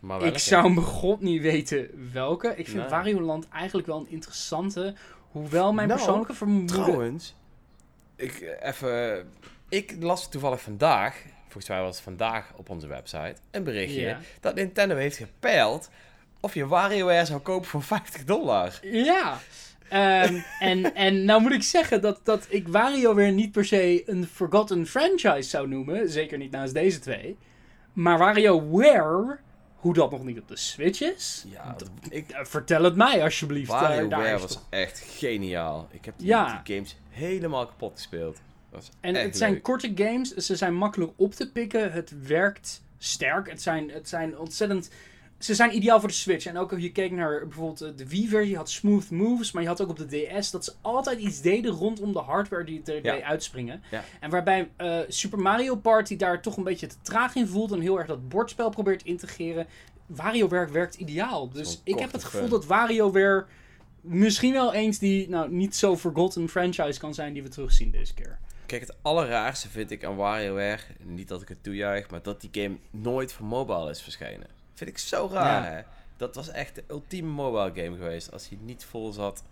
maar 0.00 0.18
welke? 0.20 0.34
Ik 0.34 0.40
zou 0.40 0.72
me 0.72 0.80
god 0.80 1.20
niet 1.20 1.42
weten 1.42 2.10
welke. 2.12 2.48
Ik 2.48 2.66
vind 2.68 2.78
Nee. 2.78 2.88
Wario 2.88 3.20
Land 3.20 3.48
eigenlijk 3.48 3.86
wel 3.86 3.98
een 3.98 4.10
interessante. 4.10 4.94
Hoewel 5.30 5.72
mijn 5.72 5.88
Nou, 5.88 6.00
persoonlijke 6.00 6.34
vermoeden... 6.34 6.82
Trouwens, 6.82 7.34
ik 8.16 8.32
eh, 8.32 8.68
even... 8.68 9.26
Ik 9.68 9.96
las 10.00 10.30
toevallig 10.30 10.60
vandaag, 10.60 11.24
volgens 11.52 11.68
mij 11.68 11.80
was 11.80 11.94
het 11.94 12.04
vandaag 12.04 12.52
op 12.56 12.68
onze 12.70 12.86
website, 12.86 13.34
een 13.50 13.64
berichtje 13.64 14.16
dat 14.40 14.54
Nintendo 14.54 14.96
heeft 14.96 15.16
gepeild 15.16 15.90
of 16.40 16.54
je 16.54 16.66
WarioWare 16.66 17.24
zou 17.24 17.40
kopen 17.40 17.68
voor 17.68 17.82
50 17.82 18.24
dollar. 18.24 18.78
Ja. 18.82 19.38
Ehm, 19.88 20.40
en, 20.60 20.94
en 20.94 21.24
nou 21.24 21.40
moet 21.42 21.52
ik 21.52 21.62
zeggen 21.62 22.00
dat, 22.00 22.20
dat 22.22 22.46
ik 22.48 22.68
WarioWare 22.68 23.30
niet 23.30 23.52
per 23.52 23.64
se 23.64 24.02
een 24.06 24.26
forgotten 24.26 24.86
franchise 24.86 25.48
zou 25.48 25.68
noemen. 25.68 26.08
Zeker 26.10 26.38
niet 26.38 26.50
naast 26.50 26.74
deze 26.74 26.98
twee. 26.98 27.36
Maar 27.92 28.18
WarioWare, 28.18 29.38
hoe 29.76 29.94
dat 29.94 30.10
nog 30.10 30.24
niet 30.24 30.38
op 30.38 30.48
de 30.48 30.56
Switch 30.56 31.00
is, 31.00 31.44
Ja, 31.48 31.76
ik, 32.10 32.30
eh, 32.30 32.44
vertel 32.44 32.82
het 32.82 32.96
mij 32.96 33.22
alsjeblieft. 33.22 33.70
Eh, 33.72 33.80
WarioWare 33.80 34.38
was 34.38 34.58
echt 34.70 34.98
geniaal. 35.18 35.88
Ik 35.90 36.04
heb 36.04 36.14
die, 36.16 36.26
Ja. 36.26 36.62
die 36.64 36.74
games 36.74 36.96
helemaal 37.08 37.66
kapot 37.66 37.92
gespeeld. 37.94 38.38
En 39.00 39.14
het 39.14 39.36
zijn 39.36 39.52
leuk. 39.52 39.62
korte 39.62 39.92
games, 39.94 40.34
ze 40.34 40.56
zijn 40.56 40.74
makkelijk 40.74 41.12
op 41.16 41.34
te 41.34 41.50
pikken, 41.52 41.92
het 41.92 42.26
werkt 42.26 42.82
sterk. 42.98 43.50
Het 43.50 43.62
zijn, 43.62 43.90
het 43.90 44.08
zijn 44.08 44.38
ontzettend... 44.38 44.90
Ze 45.38 45.54
zijn 45.54 45.74
ideaal 45.76 45.98
voor 46.00 46.08
de 46.08 46.14
Switch. 46.14 46.46
En 46.46 46.56
ook 46.56 46.72
als 46.72 46.82
je 46.82 46.92
keek 46.92 47.10
naar 47.10 47.40
bijvoorbeeld 47.46 47.80
eh, 47.80 47.90
de 47.96 48.08
Wii-versie, 48.08 48.56
had 48.56 48.70
smooth 48.70 49.10
moves. 49.10 49.52
Maar 49.52 49.62
je 49.62 49.68
had 49.68 49.82
ook 49.82 49.88
op 49.88 50.08
de 50.08 50.32
DS 50.38 50.50
dat 50.50 50.64
ze 50.64 50.72
altijd 50.80 51.18
iets 51.18 51.40
deden 51.40 51.70
rondom 51.70 52.12
de 52.12 52.18
hardware 52.18 52.64
die 52.64 52.82
er 52.84 52.94
Ja. 53.04 53.12
deed 53.12 53.22
uitspringen. 53.22 53.82
Ja. 53.90 54.04
En 54.20 54.30
waarbij 54.30 54.68
eh, 54.76 54.98
Super 55.08 55.38
Mario 55.38 55.76
Party 55.76 56.16
daar 56.16 56.42
toch 56.42 56.56
een 56.56 56.64
beetje 56.64 56.86
te 56.86 56.96
traag 57.02 57.34
in 57.34 57.46
voelt. 57.46 57.72
En 57.72 57.80
heel 57.80 57.98
erg 57.98 58.06
dat 58.06 58.28
bordspel 58.28 58.70
probeert 58.70 58.98
te 58.98 59.04
integreren. 59.04 59.66
WarioWare 60.06 60.70
werkt 60.70 60.94
ideaal. 60.94 61.48
Dus 61.48 61.80
ik 61.84 61.98
heb 61.98 62.12
het 62.12 62.24
gevoel 62.24 62.40
fun. 62.40 62.50
dat 62.50 62.66
WarioWare 62.66 63.44
misschien 64.00 64.52
wel 64.52 64.72
eens 64.72 64.98
die 64.98 65.28
nou, 65.28 65.50
niet 65.52 65.76
zo 65.76 65.96
forgotten 65.96 66.48
franchise 66.48 66.98
kan 66.98 67.14
zijn 67.14 67.32
die 67.32 67.42
we 67.42 67.48
terugzien 67.48 67.90
deze 67.90 68.14
keer. 68.14 68.38
Kijk, 68.66 68.80
het 68.80 68.96
allerraarste 69.02 69.68
vind 69.68 69.90
ik 69.90 70.04
aan 70.04 70.16
WarioWare, 70.16 70.80
niet 71.04 71.28
dat 71.28 71.42
ik 71.42 71.48
het 71.48 71.62
toejuich, 71.62 72.10
maar 72.10 72.22
dat 72.22 72.40
die 72.40 72.50
game 72.62 72.76
nooit 72.90 73.32
voor 73.32 73.46
mobile 73.46 73.90
is 73.90 74.02
verschenen. 74.02 74.46
Vind 74.74 74.90
ik 74.90 74.98
zo 74.98 75.28
raar, 75.32 75.62
Ja. 75.64 75.70
hè? 75.76 75.82
Dat 76.16 76.34
was 76.34 76.50
echt 76.50 76.74
de 76.74 76.84
ultieme 76.88 77.28
mobile 77.30 77.82
game 77.84 77.96
geweest 77.96 78.32
als 78.32 78.48
hij 78.48 78.58
niet 78.62 78.84
vol 78.84 79.12
zat 79.12 79.44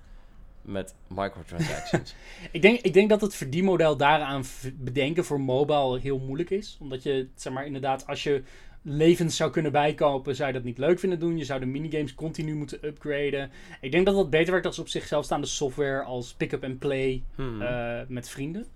met 0.62 0.94
microtransactions. 1.08 2.14
Ik 2.52 2.62
denk, 2.62 2.80
ik 2.80 2.92
denk 2.92 3.08
dat 3.08 3.20
het 3.20 3.34
verdienmodel 3.34 3.96
daaraan 3.96 4.44
bedenken 4.74 5.24
voor 5.24 5.40
mobile 5.40 5.98
heel 5.98 6.18
moeilijk 6.18 6.50
is. 6.50 6.76
Omdat 6.80 7.02
je, 7.02 7.28
zeg 7.34 7.52
maar, 7.52 7.66
inderdaad, 7.66 8.06
als 8.06 8.22
je 8.22 8.42
levens 8.82 9.36
zou 9.36 9.50
kunnen 9.50 9.72
bijkopen, 9.72 10.36
zou 10.36 10.48
je 10.48 10.54
dat 10.54 10.64
niet 10.64 10.78
leuk 10.78 10.98
vinden 10.98 11.18
doen. 11.18 11.38
Je 11.38 11.44
zou 11.44 11.60
de 11.60 11.66
minigames 11.66 12.14
continu 12.14 12.54
moeten 12.54 12.78
upgraden. 12.86 13.50
Ik 13.80 13.92
denk 13.92 14.06
dat 14.06 14.16
het 14.16 14.30
beter 14.30 14.50
werkt 14.50 14.66
als 14.66 14.78
op 14.78 14.88
zichzelf 14.88 15.24
staande 15.24 15.46
software 15.46 16.02
als 16.02 16.34
pick-up 16.34 16.62
en 16.62 16.78
play 16.78 17.22
Hmm. 17.34 17.62
eh, 17.62 18.00
met 18.08 18.28
vrienden. 18.28 18.66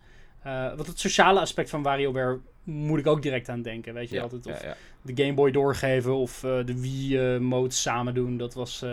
Eh 0.45 0.67
want 0.75 0.87
het 0.87 0.99
sociale 1.01 1.41
aspect 1.41 1.71
van 1.71 1.83
WarioWare 1.83 2.39
moet 2.63 2.99
ik 2.99 3.07
ook 3.07 3.23
direct 3.23 3.49
aan 3.49 3.63
denken. 3.63 3.95
Weet 3.95 4.09
je, 4.09 4.15
ja, 4.15 4.23
altijd 4.23 4.47
of 4.47 4.63
ja, 4.63 4.77
de 5.03 5.23
Game 5.23 5.35
Boy 5.35 5.51
doorgeven 5.51 6.15
of 6.15 6.45
eh, 6.45 6.65
de 6.65 6.81
Wii-modes 6.81 7.83
samen 7.83 8.15
doen. 8.15 8.37
Dat 8.37 8.55
was, 8.55 8.83
eh, 8.83 8.91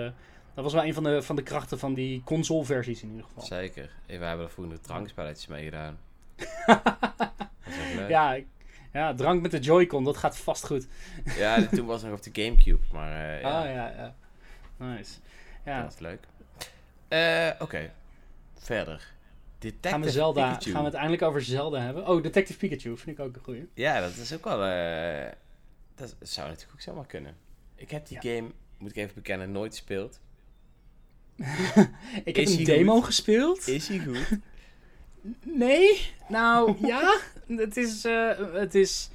dat 0.53 0.63
was 0.63 0.73
wel 0.73 0.83
een 0.83 0.93
van 0.93 1.03
de, 1.03 1.21
van 1.21 1.35
de 1.35 1.43
krachten 1.43 1.79
van 1.79 1.93
die 1.93 2.21
console-versies 2.25 3.01
in 3.01 3.09
ieder 3.09 3.23
geval. 3.25 3.43
Zeker. 3.43 3.89
Hey, 4.05 4.19
we 4.19 4.25
hebben 4.25 4.45
er 4.45 4.51
vroeger 4.51 4.81
drankspelletjes 4.81 5.47
mee 5.47 5.63
gedaan. 5.63 5.97
Ja, 8.09 8.37
ja, 8.93 9.13
drank 9.13 9.41
met 9.41 9.51
de 9.51 9.59
Joy-Con, 9.59 10.03
dat 10.03 10.17
gaat 10.17 10.37
vast 10.37 10.65
goed. 10.65 10.87
Ja, 11.37 11.65
toen 11.67 11.85
was 11.85 12.01
het 12.01 12.09
nog 12.11 12.19
op 12.19 12.33
de 12.33 12.41
Gamecube, 12.43 12.83
maar 12.91 13.11
eh, 13.11 13.41
ja, 13.41 13.59
Ah, 13.59 13.65
ja, 13.65 13.87
ja. 13.97 14.15
Nice. 14.77 15.19
Ja, 15.65 15.75
dat 15.81 15.85
was 15.85 15.99
leuk. 15.99 16.19
Eh, 17.07 17.49
Oké, 17.59 17.91
verder. 18.57 19.11
Detective 19.61 19.89
gaan 19.89 20.01
we, 20.01 20.09
Zelda, 20.11 20.47
Pikachu. 20.49 20.71
gaan 20.71 20.79
we 20.79 20.85
het 20.87 20.95
eindelijk 20.95 21.21
over 21.23 21.41
Zelda 21.43 21.79
hebben? 21.79 22.07
Oh, 22.07 22.23
Detective 22.23 22.59
Pikachu 22.59 22.97
vind 22.97 23.19
ik 23.19 23.25
ook 23.25 23.35
een 23.35 23.41
goeie. 23.43 23.67
Ja, 23.73 24.01
dat 24.01 24.15
is 24.15 24.33
ook 24.33 24.43
wel... 24.43 24.63
eh, 24.63 25.31
dat 25.95 26.15
zou 26.19 26.47
natuurlijk 26.47 26.73
ook 26.73 26.81
zomaar 26.81 27.05
kunnen. 27.05 27.35
Ik 27.75 27.91
heb 27.91 28.07
die 28.07 28.17
Ja. 28.21 28.35
game, 28.35 28.51
moet 28.77 28.89
ik 28.89 28.95
even 28.97 29.15
bekennen, 29.15 29.51
nooit 29.51 29.71
gespeeld. 29.71 30.19
Ik 32.23 32.35
heb 32.35 32.37
Is 32.37 32.49
een 32.49 32.55
hij 32.55 32.65
demo 32.65 32.95
goed? 32.95 33.05
gespeeld. 33.05 33.67
Is 33.67 33.87
hij 33.87 33.99
goed? 33.99 34.29
Nee, 35.45 36.01
nou 36.29 36.75
ja, 36.87 37.19
het 37.47 37.77
is, 37.77 38.05
eh, 38.05 38.53
het 38.53 38.75
is, 38.75 39.09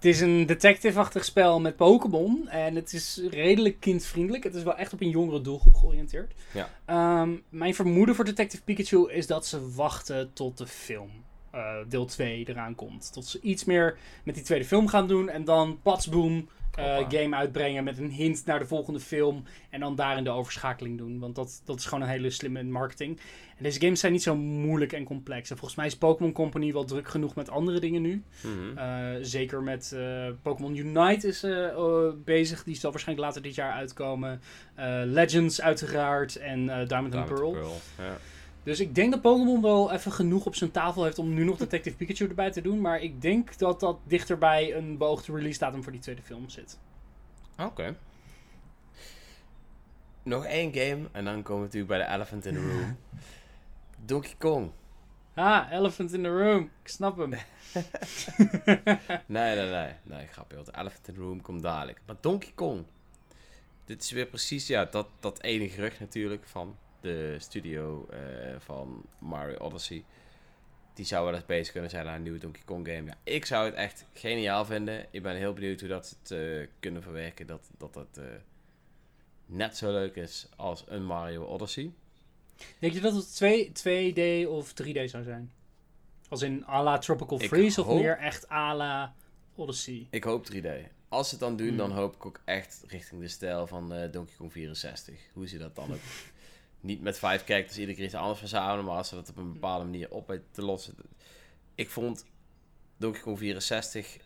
het 0.00 0.08
is 0.08 0.20
een 0.20 0.46
detective-achtig 0.46 1.24
spel 1.24 1.60
met 1.60 1.76
Pokémon. 1.76 2.48
En 2.48 2.74
het 2.74 2.92
is 2.92 3.20
redelijk 3.30 3.80
kindvriendelijk. 3.80 4.44
Het 4.44 4.54
is 4.54 4.62
wel 4.62 4.76
echt 4.76 4.92
op 4.92 5.00
een 5.00 5.10
jongere 5.10 5.40
doelgroep 5.40 5.74
georiënteerd. 5.74 6.32
Ja. 6.52 6.68
Ehm, 6.84 7.30
mijn 7.48 7.74
vermoeden 7.74 8.14
voor 8.14 8.24
Detective 8.24 8.62
Pikachu 8.62 9.10
is 9.12 9.26
dat 9.26 9.46
ze 9.46 9.72
wachten 9.74 10.32
tot 10.32 10.58
de 10.58 10.66
film. 10.66 11.10
eh, 11.50 11.74
deel 11.88 12.04
2 12.04 12.44
eraan 12.48 12.74
komt. 12.74 13.12
Tot 13.12 13.26
ze 13.26 13.40
iets 13.40 13.64
meer 13.64 13.98
met 14.24 14.34
die 14.34 14.44
tweede 14.44 14.64
film 14.64 14.88
gaan 14.88 15.08
doen. 15.08 15.28
En 15.28 15.44
dan 15.44 15.78
patsboom. 15.82 16.48
Game 17.08 17.36
uitbrengen 17.36 17.84
met 17.84 17.98
een 17.98 18.10
hint 18.10 18.46
naar 18.46 18.58
de 18.58 18.66
volgende 18.66 19.00
film. 19.00 19.44
En 19.70 19.80
dan 19.80 19.94
daarin 19.94 20.24
de 20.24 20.30
overschakeling 20.30 20.98
doen. 20.98 21.18
Want 21.18 21.34
dat, 21.34 21.62
dat 21.64 21.78
is 21.78 21.84
gewoon 21.84 22.04
een 22.04 22.10
hele 22.10 22.30
slimme 22.30 22.62
marketing. 22.62 23.20
En 23.56 23.66
deze 23.66 23.80
games 23.80 24.00
zijn 24.00 24.12
niet 24.12 24.22
zo 24.22 24.36
moeilijk 24.36 24.92
en 24.92 25.04
complex. 25.04 25.50
En 25.50 25.56
volgens 25.56 25.78
mij 25.78 25.86
is 25.86 25.96
Pokémon 25.96 26.32
Company 26.32 26.72
wel 26.72 26.84
druk 26.84 27.08
genoeg 27.08 27.34
met 27.34 27.50
andere 27.50 27.80
dingen 27.80 28.02
nu. 28.02 28.22
Mhm. 28.42 28.78
Eh, 28.78 29.18
zeker 29.20 29.62
met 29.62 29.92
eh, 29.92 30.28
Pokémon 30.42 30.76
Unite 30.76 31.26
is 31.26 31.42
eh, 31.42 31.68
eh, 31.68 32.12
bezig. 32.24 32.64
Die 32.64 32.76
zal 32.76 32.90
waarschijnlijk 32.90 33.26
later 33.28 33.42
dit 33.42 33.54
jaar 33.54 33.72
uitkomen. 33.72 34.40
Eh, 34.74 35.00
Legends 35.04 35.60
uiteraard. 35.60 36.36
En 36.36 36.68
eh, 36.68 36.88
Diamond 36.88 36.90
and 36.90 37.12
Diamond 37.12 37.34
Pearl. 37.34 37.50
Pearl. 37.50 37.80
Ja. 37.98 38.16
Dus 38.62 38.80
ik 38.80 38.94
denk 38.94 39.10
dat 39.10 39.20
Pokémon 39.20 39.62
wel 39.62 39.92
even 39.92 40.12
genoeg 40.12 40.46
op 40.46 40.54
zijn 40.54 40.70
tafel 40.70 41.04
heeft 41.04 41.18
om 41.18 41.34
nu 41.34 41.44
nog 41.44 41.56
Detective 41.56 41.96
Pikachu 41.96 42.28
erbij 42.28 42.50
te 42.50 42.60
doen. 42.60 42.80
Maar 42.80 43.00
ik 43.00 43.22
denk 43.22 43.58
dat 43.58 43.80
dat 43.80 43.98
dichter 44.04 44.38
bij 44.38 44.74
een 44.76 44.98
beoogde 44.98 45.32
release 45.32 45.58
datum 45.58 45.82
voor 45.82 45.92
die 45.92 46.00
tweede 46.00 46.22
film 46.22 46.48
zit. 46.48 46.78
Oké. 47.58 47.96
Nog 50.22 50.44
één 50.44 50.72
game 50.72 51.08
en 51.12 51.24
dan 51.24 51.42
komen 51.42 51.60
we 51.60 51.66
natuurlijk 51.66 51.92
bij 51.92 51.98
de 51.98 52.14
elephant 52.14 52.46
in 52.46 52.54
the 52.54 52.60
room. 52.60 52.96
Donkey 54.06 54.34
Kong. 54.38 54.70
Ah, 55.34 55.72
Elephant 55.72 56.12
in 56.12 56.22
the 56.22 56.28
Room. 56.28 56.70
Ik 56.82 56.88
snap 56.88 57.16
hem. 57.16 57.30
Nee, 59.26 59.56
nee, 59.56 59.70
nee. 59.70 59.92
Nee, 60.02 60.26
grapje. 60.26 60.54
Want 60.54 60.66
de 60.66 60.78
elephant 60.78 61.08
in 61.08 61.14
the 61.14 61.20
room 61.20 61.42
komt 61.42 61.62
dadelijk. 61.62 62.00
Maar 62.06 62.16
Donkey 62.20 62.52
Kong. 62.54 62.84
Dit 63.84 64.02
is 64.02 64.10
weer 64.10 64.26
precies 64.26 64.66
ja, 64.66 64.84
dat, 64.84 65.08
dat 65.20 65.42
ene 65.42 65.68
gerucht 65.68 66.00
natuurlijk 66.00 66.46
van 66.46 66.76
de 67.00 67.36
studio 67.38 68.06
eh, 68.10 68.18
van 68.58 69.02
Mario 69.18 69.56
Odyssey. 69.56 70.04
Die 70.94 71.04
zou 71.04 71.24
wel 71.24 71.34
eens 71.34 71.46
bezig 71.46 71.72
kunnen 71.72 71.90
zijn 71.90 72.06
aan 72.06 72.14
een 72.14 72.22
nieuwe 72.22 72.38
Donkey 72.38 72.62
Kong 72.64 72.88
game. 72.88 73.06
Ja, 73.06 73.14
ik 73.24 73.44
zou 73.44 73.66
het 73.66 73.74
echt 73.74 74.04
geniaal 74.12 74.64
vinden. 74.64 75.06
Ik 75.10 75.22
ben 75.22 75.36
heel 75.36 75.52
benieuwd 75.52 75.80
hoe 75.80 75.88
dat 75.88 76.06
ze 76.06 76.14
het 76.22 76.30
eh, 76.30 76.66
kunnen 76.80 77.02
verwerken. 77.02 77.46
Dat 77.46 77.70
dat 77.78 77.94
het 77.94 78.18
eh, 78.18 78.24
net 79.46 79.76
zo 79.76 79.92
leuk 79.92 80.16
is 80.16 80.48
als 80.56 80.84
een 80.88 81.04
Mario 81.04 81.44
Odyssey. 81.44 81.92
Denk 82.78 82.92
je 82.92 83.00
dat 83.00 83.14
het 83.14 83.34
2, 83.34 83.72
2D 84.44 84.48
of 84.48 84.72
3D 84.82 85.04
zou 85.04 85.24
zijn? 85.24 85.52
Als 86.28 86.42
in 86.42 86.64
à 86.68 86.82
la 86.82 86.98
Tropical 86.98 87.38
Freeze 87.38 87.84
of 87.84 88.00
meer 88.00 88.18
echt 88.18 88.50
à 88.50 88.74
la 88.74 89.14
Odyssey? 89.54 90.06
Ik 90.10 90.24
hoop 90.24 90.46
3D. 90.52 90.68
Als 91.08 91.28
ze 91.28 91.34
het 91.34 91.42
dan 91.44 91.56
doen, 91.56 91.68
Hmm. 91.68 91.76
dan 91.76 91.92
hoop 91.92 92.14
ik 92.14 92.26
ook 92.26 92.40
echt 92.44 92.84
richting 92.86 93.20
de 93.20 93.28
stijl 93.28 93.66
van 93.66 93.88
Donkey 94.10 94.34
Kong 94.36 94.52
64. 94.52 95.14
Hoe 95.32 95.48
ze 95.48 95.58
dat 95.58 95.74
dan 95.74 95.92
ook... 95.92 95.98
Niet 96.80 97.00
met 97.00 97.18
vijf 97.18 97.44
characters 97.44 97.78
iedere 97.78 97.96
keer 97.96 98.04
iets 98.06 98.14
anders 98.14 98.38
verzamelen, 98.38 98.84
maar 98.84 98.96
als 98.96 99.08
ze 99.08 99.14
dat 99.14 99.28
op 99.30 99.36
een 99.36 99.52
bepaalde 99.52 99.84
manier 99.84 100.10
op 100.10 100.28
weten 100.28 100.46
te 100.50 100.62
lossen. 100.62 100.94
Ik 101.74 101.90
vond 101.90 102.24
Donkey 102.96 103.20
Kong 103.20 103.38
64 103.38 104.16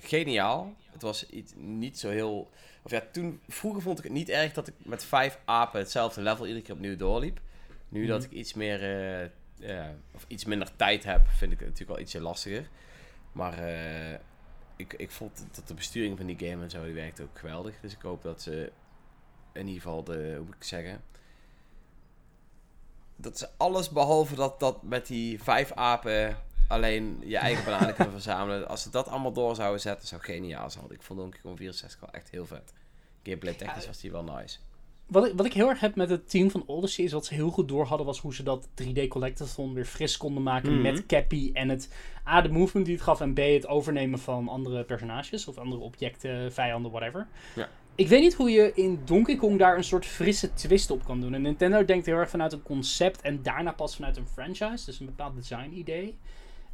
geniaal. 0.00 0.74
Het 0.90 1.02
was 1.02 1.26
iets 1.30 1.52
niet 1.56 1.98
zo 1.98 2.10
heel... 2.10 2.50
Of 2.82 2.90
ja, 2.90 3.02
toen... 3.12 3.40
Vroeger 3.48 3.82
vond 3.82 3.98
ik 3.98 4.04
het 4.04 4.12
niet 4.12 4.28
erg 4.28 4.52
dat 4.52 4.68
ik 4.68 4.74
met 4.78 5.04
vijf 5.04 5.38
apen 5.44 5.80
hetzelfde 5.80 6.22
level 6.22 6.46
iedere 6.46 6.64
keer 6.64 6.74
opnieuw 6.74 6.96
doorliep. 6.96 7.40
Nu 7.88 8.06
dat 8.06 8.20
Mhm. 8.22 8.30
ik 8.30 8.36
iets 8.38 8.54
meer... 8.54 8.82
eh, 9.60 9.88
of 10.14 10.24
iets 10.28 10.44
minder 10.44 10.76
tijd 10.76 11.04
heb, 11.04 11.28
vind 11.28 11.52
ik 11.52 11.58
het 11.58 11.68
natuurlijk 11.68 11.96
wel 11.96 12.00
ietsje 12.06 12.20
lastiger. 12.20 12.68
Maar 13.32 13.58
eh, 13.58 14.18
ik, 14.76 14.92
ik 14.92 15.10
vond 15.10 15.46
dat 15.52 15.68
de 15.68 15.74
besturing 15.74 16.16
van 16.16 16.26
die 16.26 16.38
game 16.48 16.62
en 16.62 16.70
zo, 16.70 16.84
die 16.84 16.94
werkte 16.94 17.22
ook 17.22 17.38
geweldig. 17.38 17.74
Dus 17.80 17.92
ik 17.92 18.02
hoop 18.02 18.22
dat 18.22 18.42
ze 18.42 18.72
in 19.52 19.66
ieder 19.66 19.82
geval 19.82 20.04
de, 20.04 20.32
hoe 20.36 20.44
moet 20.46 20.54
ik 20.54 20.64
zeggen... 20.64 21.02
Dat 23.16 23.38
ze 23.38 23.48
alles 23.56 23.90
behalve 23.90 24.34
dat, 24.34 24.60
dat 24.60 24.82
met 24.82 25.06
die 25.06 25.42
vijf 25.42 25.72
apen 25.72 26.36
alleen 26.68 27.22
je 27.24 27.36
eigen 27.36 27.64
bananen 27.70 27.94
kunnen 27.94 28.12
verzamelen. 28.12 28.68
Als 28.68 28.82
ze 28.82 28.90
dat 28.90 29.08
allemaal 29.08 29.32
door 29.32 29.54
zouden 29.54 29.80
zetten, 29.80 30.08
zou 30.08 30.22
geniaal 30.22 30.70
zijn. 30.70 30.82
Want 30.82 30.94
ik 30.94 31.02
vond 31.02 31.18
Donkey 31.18 31.40
Kong 31.40 31.56
64 31.58 32.00
wel 32.00 32.10
echt 32.12 32.30
heel 32.30 32.46
vet. 32.46 32.72
Gameplay 33.22 33.54
technisch 33.54 33.86
was 33.86 34.00
die 34.00 34.10
wel 34.12 34.24
nice. 34.24 34.58
Wat 35.06 35.26
ik, 35.26 35.32
wat 35.36 35.46
ik 35.46 35.52
heel 35.52 35.68
erg 35.68 35.80
heb 35.80 35.94
met 35.94 36.10
het 36.10 36.30
team 36.30 36.50
van 36.50 36.62
Odyssey 36.66 37.04
is 37.04 37.12
wat 37.12 37.26
ze 37.26 37.34
heel 37.34 37.50
goed 37.50 37.68
door 37.68 37.86
hadden 37.86 38.06
was 38.06 38.20
hoe 38.20 38.34
ze 38.34 38.42
dat 38.42 38.68
3D 38.82 39.08
Collectathon 39.08 39.74
weer 39.74 39.84
fris 39.84 40.16
konden 40.16 40.42
maken 40.42 40.72
Mhm. 40.72 40.82
met 40.82 41.06
Cappy 41.06 41.50
en 41.52 41.68
het 41.68 41.92
A, 42.28 42.40
de 42.42 42.48
movement 42.48 42.86
die 42.86 42.94
het 42.94 43.04
gaf 43.04 43.20
en 43.20 43.32
B, 43.34 43.38
het 43.38 43.66
overnemen 43.66 44.18
van 44.18 44.48
andere 44.48 44.84
personages 44.84 45.46
of 45.48 45.58
andere 45.58 45.80
objecten, 45.82 46.52
vijanden, 46.52 46.90
whatever. 46.90 47.26
Ja. 47.54 47.68
Ik 47.94 48.08
weet 48.08 48.20
niet 48.20 48.34
hoe 48.34 48.50
je 48.50 48.72
in 48.74 49.00
Donkey 49.04 49.36
Kong 49.36 49.58
daar 49.58 49.76
een 49.76 49.84
soort 49.84 50.06
frisse 50.06 50.52
twist 50.54 50.90
op 50.90 51.04
kan 51.04 51.20
doen. 51.20 51.34
En 51.34 51.42
Nintendo 51.42 51.84
denkt 51.84 52.06
heel 52.06 52.16
erg 52.16 52.30
vanuit 52.30 52.52
een 52.52 52.62
concept 52.62 53.20
en 53.20 53.42
daarna 53.42 53.72
pas 53.72 53.94
vanuit 53.96 54.16
een 54.16 54.26
franchise. 54.26 54.84
Dus 54.84 55.00
een 55.00 55.06
bepaald 55.06 55.34
design 55.34 55.70
idee. 55.72 56.16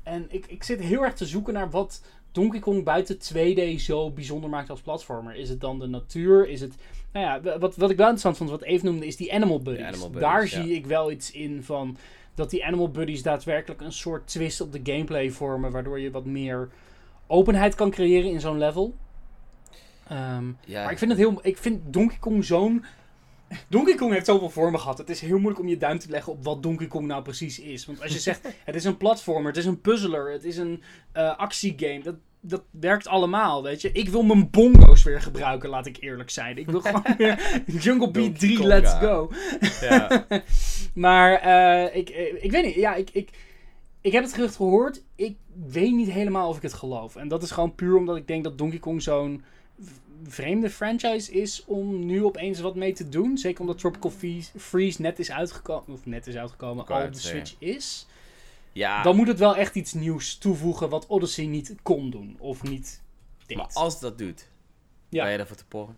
En 0.03 0.27
ik, 0.29 0.47
ik 0.47 0.62
zit 0.62 0.81
heel 0.81 1.05
erg 1.05 1.14
te 1.14 1.27
zoeken 1.27 1.55
naar 1.55 1.71
wat 1.71 2.03
Donkey 2.33 2.61
Kong 2.61 2.85
buiten 2.85 3.16
2D 3.16 3.81
zo 3.81 4.11
bijzonder 4.11 4.51
maakt 4.51 4.71
als 4.71 4.81
platformer. 4.81 5.35
Is 5.35 5.49
het 5.49 5.61
dan 5.61 5.79
de 5.79 5.87
natuur? 5.87 6.49
Is 6.49 6.61
het... 6.61 6.75
Nou 7.12 7.27
ja, 7.27 7.59
wat, 7.59 7.77
wat 7.77 7.91
ik 7.91 7.97
wel 7.97 8.09
interessant 8.09 8.37
vond, 8.37 8.51
wat 8.51 8.62
Eve 8.62 8.85
noemde, 8.85 9.07
is 9.07 9.16
die 9.16 9.35
Animal 9.35 9.61
Buddies. 9.61 9.85
Animal 9.85 10.11
Buddies, 10.11 10.29
daar 10.29 10.43
ja. 10.43 10.49
zie 10.49 10.75
ik 10.75 10.87
wel 10.87 11.11
iets 11.11 11.31
in 11.31 11.62
van... 11.62 11.97
Dat 12.35 12.51
die 12.51 12.64
Animal 12.64 12.91
Buddies 12.91 13.23
daadwerkelijk 13.23 13.81
een 13.81 13.93
soort 13.93 14.27
twist 14.27 14.61
op 14.61 14.73
de 14.73 14.81
gameplay 14.83 15.31
vormen. 15.31 15.71
Waardoor 15.71 16.01
je 16.01 16.11
wat 16.11 16.25
meer 16.25 16.68
openheid 17.27 17.75
kan 17.75 17.91
creëren 17.91 18.31
in 18.31 18.41
zo'n 18.41 18.59
level. 18.59 18.95
Ehm, 20.11 20.45
Ja, 20.65 20.83
maar 20.83 20.93
ik 20.93 20.99
vind 20.99 21.11
het 21.11 21.21
heel. 21.21 21.39
Ik 21.43 21.59
vind 21.59 21.81
Donkey 21.93 22.19
Kong 22.19 22.45
zo'n. 22.45 22.85
Donkey 23.69 23.95
Kong 23.95 24.13
heeft 24.13 24.27
zoveel 24.27 24.51
vormen 24.51 24.81
gehad. 24.81 24.99
Het 24.99 25.11
is 25.11 25.21
heel 25.21 25.37
moeilijk 25.39 25.59
om 25.61 25.69
je 25.69 25.77
duim 25.77 25.99
te 25.99 26.11
leggen 26.11 26.33
op 26.33 26.45
wat 26.45 26.63
Donkey 26.63 26.87
Kong 26.87 27.07
nou 27.07 27.23
precies 27.23 27.61
is. 27.61 27.87
Want 27.87 28.03
als 28.03 28.13
je 28.13 28.19
zegt, 28.19 28.41
het 28.65 28.75
is 28.75 28.85
een 28.85 28.97
platformer, 28.97 29.47
het 29.47 29.57
is 29.57 29.65
een 29.65 29.81
puzzler, 29.81 30.33
het 30.33 30.45
is 30.45 30.57
een 30.57 30.83
eh, 31.13 31.37
actiegame. 31.39 32.03
Dat, 32.03 32.15
dat 32.41 32.63
werkt 32.71 33.07
allemaal, 33.09 33.63
weet 33.63 33.81
je. 33.81 33.93
Ik 33.93 34.09
wil 34.09 34.23
mijn 34.23 34.51
bongo's 34.51 35.03
weer 35.03 35.21
gebruiken, 35.23 35.69
laat 35.69 35.87
ik 35.87 35.97
eerlijk 36.01 36.31
zijn. 36.31 36.59
Ik 36.59 36.71
wil 36.71 36.81
gewoon 36.81 37.05
weer 37.19 37.63
Jungle 37.67 38.11
Beat 38.11 38.15
Donkey 38.25 38.39
3, 38.39 38.57
Kong, 38.57 38.69
let's 38.69 38.93
go. 38.93 39.31
ja. 39.81 40.27
Maar 40.95 41.33
eh, 41.35 41.97
ik, 41.97 42.09
eh, 42.09 42.45
ik 42.45 42.51
weet 42.51 42.65
niet. 42.65 42.75
Ja, 42.75 42.95
ik, 42.95 43.11
ik, 43.11 43.31
ik 44.01 44.13
heb 44.13 44.23
het 44.23 44.35
gerucht 44.35 44.57
gehoord. 44.57 45.03
Ik 45.15 45.37
weet 45.71 45.93
niet 45.95 46.11
helemaal 46.11 46.49
of 46.49 46.57
ik 46.57 46.63
het 46.63 46.73
geloof. 46.73 47.17
En 47.17 47.29
dat 47.29 47.43
is 47.43 47.51
gewoon 47.51 47.75
puur 47.75 47.97
omdat 47.97 48.17
ik 48.17 48.27
denk 48.27 48.45
dat 48.45 48.59
Donkey 48.59 48.79
Kong 48.79 49.03
zo'n 49.03 49.45
vreemde 50.25 50.71
franchise 50.71 51.33
is 51.33 51.64
om 51.64 52.05
nu 52.07 52.25
opeens 52.25 52.61
wat 52.61 52.75
mee 52.75 52.93
te 52.93 53.09
doen. 53.09 53.39
Zeker 53.39 53.61
omdat 53.61 53.79
Tropical 53.79 54.12
Freeze- 54.57 55.03
net 55.03 55.18
is 55.18 55.31
uitgekomen. 55.31 55.93
Of 55.95 56.07
net 56.07 56.27
is 56.27 56.37
uitgekomen. 56.37 56.87
Al 56.87 57.05
op 57.05 57.12
de. 57.12 57.18
Switch 57.18 57.55
is. 57.59 58.07
ja. 58.73 59.03
Dan 59.03 59.16
moet 59.16 59.27
het 59.29 59.39
wel 59.39 59.57
echt 59.57 59.75
iets 59.75 59.93
nieuws 59.93 60.39
toevoegen 60.39 60.89
wat 60.89 61.07
Odyssey 61.07 61.47
niet 61.47 61.75
kon 61.83 62.11
doen. 62.11 62.37
Of 62.39 62.62
niet 62.62 63.03
deed. 63.47 63.57
maar 63.57 63.71
als 63.73 64.01
dat 64.01 64.18
doet, 64.18 64.49
Ja. 65.09 65.23
ben 65.23 65.31
je 65.33 65.37
daarvoor 65.39 65.57
te 65.57 65.66
porren? 65.66 65.97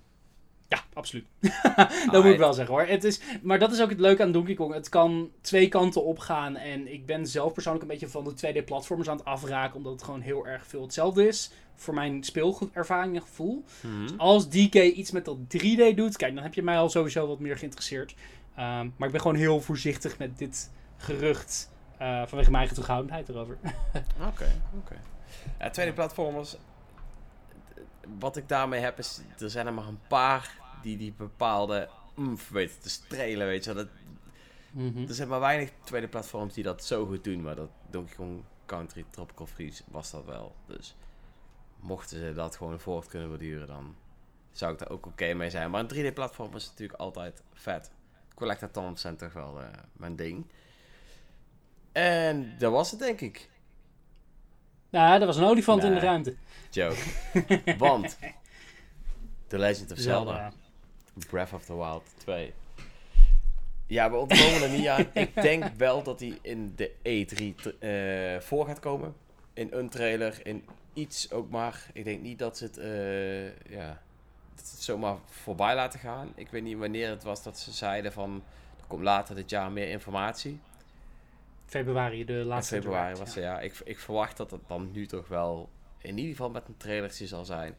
Ja, 0.73 0.85
absoluut. 0.93 1.27
dat 2.11 2.23
moet 2.23 2.33
ik 2.33 2.39
wel 2.39 2.53
zeggen 2.53 2.75
hoor. 2.75 2.85
Het 2.85 3.05
is, 3.05 3.20
maar 3.43 3.59
dat 3.59 3.73
is 3.73 3.83
ook 3.83 3.91
het 3.91 4.01
leuke 4.01 4.23
aan 4.23 4.33
Donkey 4.33 4.55
Kong. 4.55 4.75
Het 4.75 4.89
kan 4.89 5.31
twee 5.41 5.68
kanten 5.68 6.05
opgaan. 6.05 6.57
En 6.57 6.93
ik 6.93 7.07
ben 7.07 7.27
zelf 7.27 7.53
persoonlijk 7.53 7.85
een 7.85 7.91
beetje 7.91 8.09
van 8.09 8.25
de 8.25 8.31
2D-platformers 8.37 9.09
aan 9.09 9.16
het 9.16 9.25
afraken. 9.27 9.77
Omdat 9.77 9.93
het 9.93 10.03
gewoon 10.03 10.20
heel 10.20 10.47
erg 10.47 10.66
veel 10.66 10.83
hetzelfde 10.83 11.27
is. 11.29 11.51
Voor 11.75 11.95
mijn 11.95 12.25
speelervaring 12.25 13.14
en 13.14 13.20
gevoel. 13.23 13.64
Mhm. 13.81 14.16
Als 14.16 14.49
DK 14.49 14.75
iets 14.75 15.11
met 15.11 15.25
dat 15.25 15.37
3D 15.49 15.95
doet, 15.97 16.16
kijk, 16.16 16.35
dan 16.35 16.43
heb 16.43 16.55
je 16.55 16.62
mij 16.62 16.79
al 16.79 16.91
sowieso 16.91 17.27
wat 17.27 17.39
meer 17.39 17.57
geïnteresseerd. 17.59 18.14
Ehm, 18.57 18.89
maar 18.97 19.07
ik 19.07 19.12
ben 19.12 19.20
gewoon 19.20 19.37
heel 19.37 19.61
voorzichtig 19.61 20.18
met 20.18 20.39
dit 20.39 20.70
gerucht. 20.97 21.70
eh, 21.99 22.09
vanwege 22.09 22.51
mijn 22.51 22.55
eigen 22.55 22.75
terughoudendheid 22.75 23.29
erover. 23.29 23.59
Oké, 24.29 24.62
oké. 24.79 25.01
Ja, 25.59 25.70
tweede 25.70 25.93
platformers. 25.93 26.57
Wat 28.18 28.37
ik 28.37 28.49
daarmee 28.49 28.81
heb 28.81 28.99
is, 28.99 29.20
er 29.39 29.51
zijn 29.51 29.66
er 29.66 29.75
maar 29.75 29.87
een 29.87 30.01
paar 30.09 30.61
die 30.83 30.97
die 30.97 31.12
bepaalde 31.12 31.89
umf 32.18 32.49
weten 32.49 32.80
te 32.80 32.91
strelen, 32.91 33.47
weet 33.47 33.64
je 33.64 33.74
wel. 33.74 33.85
Dat, 33.85 33.93
Mhm. 34.70 35.09
er 35.09 35.14
zijn 35.14 35.28
maar 35.28 35.41
weinig 35.41 35.70
tweede 35.85 36.09
platforms 36.09 36.55
die 36.55 36.64
dat 36.64 36.85
zo 36.85 37.07
goed 37.07 37.24
doen, 37.24 37.43
maar 37.43 37.57
dat 37.57 37.70
Donkey 37.91 38.14
Kong 38.16 38.43
Country 38.66 39.05
Tropical 39.11 39.47
Freeze 39.47 39.83
was 39.91 40.11
dat 40.11 40.24
wel. 40.24 40.55
Dus 40.66 40.95
mochten 41.80 42.18
ze 42.18 42.33
dat 42.35 42.57
gewoon 42.57 42.80
voort 42.80 43.07
kunnen 43.07 43.28
borduren, 43.28 43.66
dan 43.66 43.95
zou 44.53 44.72
ik 44.72 44.78
daar 44.78 44.91
ook 44.91 45.07
oké 45.07 45.35
mee 45.35 45.51
zijn. 45.51 45.70
Maar 45.70 45.80
een 45.80 45.89
3D 46.11 46.14
platform 46.14 46.55
is 46.57 46.66
natuurlijk 46.68 46.99
altijd 47.01 47.43
vet. 47.53 47.91
Collectathons 48.35 49.01
zijn 49.01 49.16
toch 49.16 49.33
wel 49.33 49.61
eh, 49.61 49.68
mijn 49.93 50.16
ding. 50.16 50.47
En 51.93 52.55
dat 52.59 52.72
was 52.72 52.91
het 52.91 53.01
denk 53.01 53.20
ik. 53.20 53.51
Nou, 54.91 55.20
er 55.20 55.26
was 55.26 55.37
een 55.37 55.45
olifant 55.45 55.85
in 55.85 55.95
de 55.95 56.01
ruimte. 56.01 56.37
Joke. 56.70 56.97
Want 57.78 58.18
The 59.47 59.59
Legend 59.59 59.93
of 59.93 59.99
Zelda, 59.99 60.30
Zelda. 60.33 60.53
Breath 61.29 61.53
of 61.53 61.65
the 61.65 61.77
Wild 61.77 62.05
2. 62.17 62.53
Ja, 63.87 64.11
we 64.11 64.17
ontkomen 64.17 64.63
er 64.63 64.69
niet 64.71 64.87
aan. 64.87 65.07
Ik 65.13 65.35
denk 65.43 65.65
wel 65.77 66.03
dat 66.03 66.21
hij 66.21 66.39
in 66.43 66.73
de 66.77 66.91
E3 67.03 67.55
t- 67.63 67.79
eh, 67.79 68.41
voor 68.49 68.67
gaat 68.67 68.81
komen. 68.81 69.15
In 69.53 69.69
een 69.73 69.89
trailer, 69.89 70.47
in 70.47 70.65
iets 70.93 71.31
ook 71.33 71.51
maar. 71.51 71.87
Ik 71.93 72.05
denk 72.05 72.23
niet 72.23 72.39
dat 72.39 72.57
ze 72.59 72.65
het, 72.65 72.79
eh, 72.79 73.71
ja, 73.77 74.03
dat 74.55 74.67
ze 74.67 74.75
het 74.75 74.83
zomaar 74.83 75.17
voorbij 75.27 75.75
laten 75.75 76.01
gaan. 76.01 76.33
Ik 76.35 76.49
weet 76.49 76.63
niet 76.63 76.79
wanneer 76.79 77.09
het 77.09 77.23
was 77.23 77.43
dat 77.43 77.59
ze 77.59 77.73
zeiden 77.73 78.13
van... 78.13 78.43
Er 78.81 78.85
komt 78.87 79.03
later 79.03 79.35
dit 79.35 79.51
jaar 79.51 79.73
meer 79.73 79.89
informatie. 79.89 80.61
Februari, 81.67 82.25
de 82.25 82.33
In 82.33 82.43
laatste 82.45 82.75
februari 82.75 83.13
direct, 83.13 83.35
was 83.35 83.43
ja. 83.45 83.61
Ik, 83.61 83.81
ik 83.85 83.99
verwacht 83.99 84.37
dat 84.37 84.51
het 84.51 84.61
dan 84.67 84.91
nu 84.93 85.07
toch 85.07 85.29
wel 85.29 85.69
in 85.99 86.17
ieder 86.19 86.31
geval 86.31 86.51
met 86.51 86.69
een 86.69 86.77
trailertje 86.77 87.27
zal 87.27 87.45
zijn. 87.45 87.75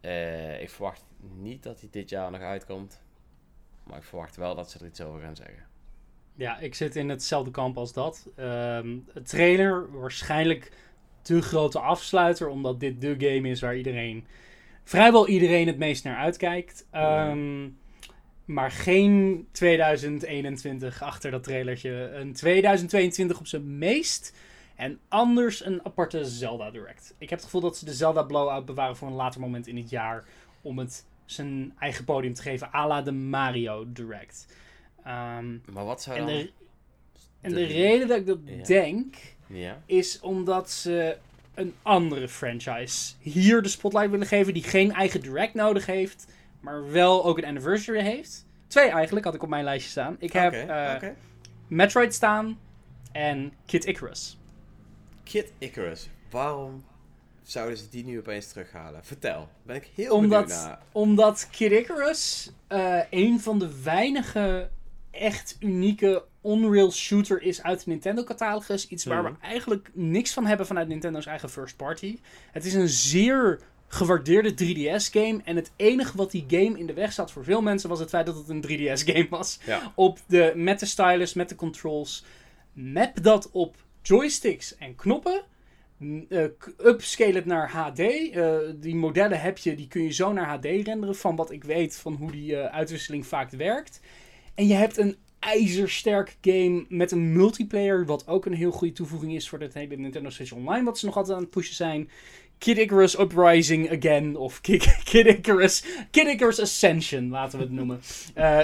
Eh, 0.00 0.60
ik 0.60 0.70
verwacht 0.70 1.02
niet 1.36 1.62
dat 1.62 1.80
hij 1.80 1.88
dit 1.92 2.08
jaar 2.08 2.30
nog 2.30 2.40
uitkomt. 2.40 3.00
Maar 3.84 3.98
ik 3.98 4.04
verwacht 4.04 4.36
wel 4.36 4.54
dat 4.54 4.70
ze 4.70 4.78
er 4.78 4.86
iets 4.86 5.00
over 5.00 5.20
gaan 5.20 5.36
zeggen. 5.36 5.66
Ja, 6.34 6.58
ik 6.58 6.74
zit 6.74 6.96
in 6.96 7.08
hetzelfde 7.08 7.50
kamp 7.50 7.76
als 7.78 7.92
dat. 7.92 8.28
Het 9.12 9.28
trailer, 9.28 9.98
waarschijnlijk 10.00 10.72
de 11.22 11.42
grote 11.42 11.78
afsluiter, 11.78 12.48
omdat 12.48 12.80
dit 12.80 13.00
de 13.00 13.14
game 13.18 13.48
is 13.48 13.60
waar 13.60 13.76
iedereen, 13.76 14.26
vrijwel 14.84 15.28
iedereen 15.28 15.66
het 15.66 15.78
meest 15.78 16.04
naar 16.04 16.16
uitkijkt. 16.16 16.86
Ehm, 16.90 17.68
Maar 18.44 18.70
geen 18.70 19.46
2021 19.52 21.02
achter 21.02 21.30
dat 21.30 21.42
trailertje. 21.42 21.90
Een 22.14 22.32
2022 22.32 23.38
op 23.38 23.46
zijn 23.46 23.78
meest. 23.78 24.34
En 24.76 24.98
anders 25.08 25.64
een 25.64 25.84
aparte 25.84 26.24
Zelda 26.24 26.70
Direct. 26.70 27.14
Ik 27.18 27.28
heb 27.30 27.38
het 27.38 27.44
gevoel 27.44 27.60
dat 27.60 27.76
ze 27.76 27.84
de 27.84 27.94
Zelda 27.94 28.22
Blowout 28.22 28.64
bewaren 28.64 28.96
voor 28.96 29.08
een 29.08 29.14
later 29.14 29.40
moment 29.40 29.66
in 29.66 29.76
het 29.76 29.90
jaar. 29.90 30.24
Om 30.62 30.78
het 30.78 31.06
zijn 31.24 31.72
eigen 31.78 32.04
podium 32.04 32.34
te 32.34 32.42
geven. 32.42 32.68
à 32.74 32.86
la 32.86 33.02
de 33.02 33.12
Mario 33.12 33.84
Direct. 33.92 34.46
Ehm, 35.04 35.52
Maar 35.72 35.84
wat 35.84 36.02
zou 36.02 36.16
en 36.18 36.26
dan... 36.26 36.34
de, 36.34 36.50
en 37.40 37.50
de 37.50 37.56
de- 37.56 37.64
reden 37.66 38.08
dat 38.08 38.18
ik 38.18 38.26
dat 38.26 38.38
Ja. 38.44 38.62
denk, 38.62 39.14
Ja? 39.46 39.82
is 39.86 40.20
omdat 40.20 40.70
ze 40.70 41.16
een 41.54 41.74
andere 41.82 42.28
franchise 42.28 43.14
hier 43.20 43.62
de 43.62 43.68
spotlight 43.68 44.10
willen 44.10 44.26
geven, 44.26 44.54
die 44.54 44.62
geen 44.62 44.92
eigen 44.92 45.20
direct 45.20 45.54
nodig 45.54 45.86
heeft, 45.86 46.26
maar 46.60 46.90
wel 46.90 47.24
ook 47.24 47.38
een 47.38 47.44
anniversary 47.44 48.00
heeft. 48.02 48.46
Twee 48.66 48.88
eigenlijk, 48.88 49.24
had 49.24 49.34
ik 49.34 49.42
op 49.42 49.48
mijn 49.48 49.64
lijstje 49.64 49.90
staan. 49.90 50.16
Ik 50.18 50.32
heb 50.32 50.52
eh. 50.52 51.08
Metroid 51.68 52.14
staan 52.14 52.58
en 53.12 53.52
Kid 53.66 53.84
Icarus. 53.84 54.38
Kid 55.22 55.52
Icarus. 55.58 56.08
Waarom 56.30 56.84
zouden 57.44 57.76
ze 57.78 57.88
die 57.88 58.04
nu 58.04 58.18
opeens 58.18 58.52
terughalen? 58.52 59.04
Vertel. 59.04 59.48
Ben 59.62 59.76
ik 59.76 59.88
heel 59.94 60.14
Omdat, 60.14 60.46
benieuwd 60.46 60.64
naar. 60.64 60.78
omdat 60.92 61.48
Kid 61.50 61.72
Icarus 61.72 62.50
eh, 62.66 62.98
een 63.10 63.40
van 63.40 63.58
de 63.58 63.82
weinige 63.82 64.70
echt 65.10 65.56
unieke 65.60 66.24
Unreal 66.44 66.92
shooter 66.92 67.42
is 67.42 67.62
uit 67.62 67.84
de 67.84 67.90
Nintendo-catalogus. 67.90 68.88
Iets 68.88 69.04
waar 69.04 69.22
Mhm. 69.22 69.32
we 69.32 69.38
eigenlijk 69.40 69.90
niks 69.92 70.32
van 70.32 70.46
hebben 70.46 70.66
vanuit 70.66 70.88
Nintendo's 70.88 71.26
eigen 71.26 71.50
first 71.50 71.76
party. 71.76 72.18
Het 72.52 72.64
is 72.64 72.74
een 72.74 72.88
zeer 72.88 73.60
gewaardeerde 73.88 74.54
3DS-game. 74.54 75.40
En 75.44 75.56
het 75.56 75.70
enige 75.76 76.16
wat 76.16 76.30
die 76.30 76.44
game 76.48 76.78
in 76.78 76.86
de 76.86 76.92
weg 76.92 77.12
zat 77.12 77.30
voor 77.32 77.44
veel 77.44 77.62
mensen 77.62 77.88
was 77.88 77.98
het 77.98 78.08
feit 78.08 78.26
dat 78.26 78.36
het 78.36 78.48
een 78.48 78.62
3DS-game 78.62 79.26
was. 79.38 79.58
Ja. 79.66 79.92
Op 79.94 80.18
de, 80.26 80.52
met 80.56 80.80
de 80.80 80.86
stylus, 80.86 81.34
met 81.34 81.48
de 81.48 81.54
controls. 81.54 82.24
Map 82.72 83.22
dat 83.22 83.50
op 83.50 83.76
joysticks 84.02 84.76
en 84.76 84.94
knoppen. 84.94 85.42
Het 87.34 87.44
naar 87.44 87.70
HD. 87.70 87.98
Eh, 87.98 88.56
die 88.76 88.94
modellen 88.94 89.40
heb 89.40 89.58
je, 89.58 89.74
die 89.74 89.88
kun 89.88 90.02
je 90.02 90.12
zo 90.12 90.32
naar 90.32 90.46
HD 90.46 90.64
renderen. 90.64 91.16
Van 91.16 91.36
wat 91.36 91.50
ik 91.50 91.64
weet 91.64 91.96
van 91.96 92.14
hoe 92.14 92.30
die 92.30 92.56
eh, 92.56 92.74
uitwisseling 92.74 93.26
vaak 93.26 93.50
werkt. 93.50 94.00
En 94.54 94.66
je 94.66 94.74
hebt 94.74 94.96
een 94.96 95.16
ijzersterk 95.38 96.36
game 96.40 96.84
met 96.88 97.10
een 97.10 97.32
multiplayer. 97.32 98.06
Wat 98.06 98.26
ook 98.28 98.46
een 98.46 98.54
heel 98.54 98.70
goede 98.70 98.94
toevoeging 98.94 99.34
is 99.34 99.48
voor 99.48 99.60
het 99.60 99.74
hele 99.74 99.96
Nintendo 99.96 100.30
Switch 100.30 100.52
Online. 100.52 100.84
Wat 100.84 100.98
ze 100.98 101.06
nog 101.06 101.16
altijd 101.16 101.36
aan 101.36 101.42
het 101.42 101.50
pushen 101.50 101.74
zijn. 101.74 102.10
Kid 102.58 102.78
Icarus 102.78 103.18
Uprising 103.18 103.90
Again. 103.90 104.36
Of 104.36 104.60
Kid, 104.60 104.96
Kid. 105.10 105.40
Kid 106.10 106.26
Icarus 106.26 106.60
Ascension, 106.60 107.28
laten 107.28 107.58
we 107.58 107.64
het 107.64 107.72
noemen. 107.72 108.00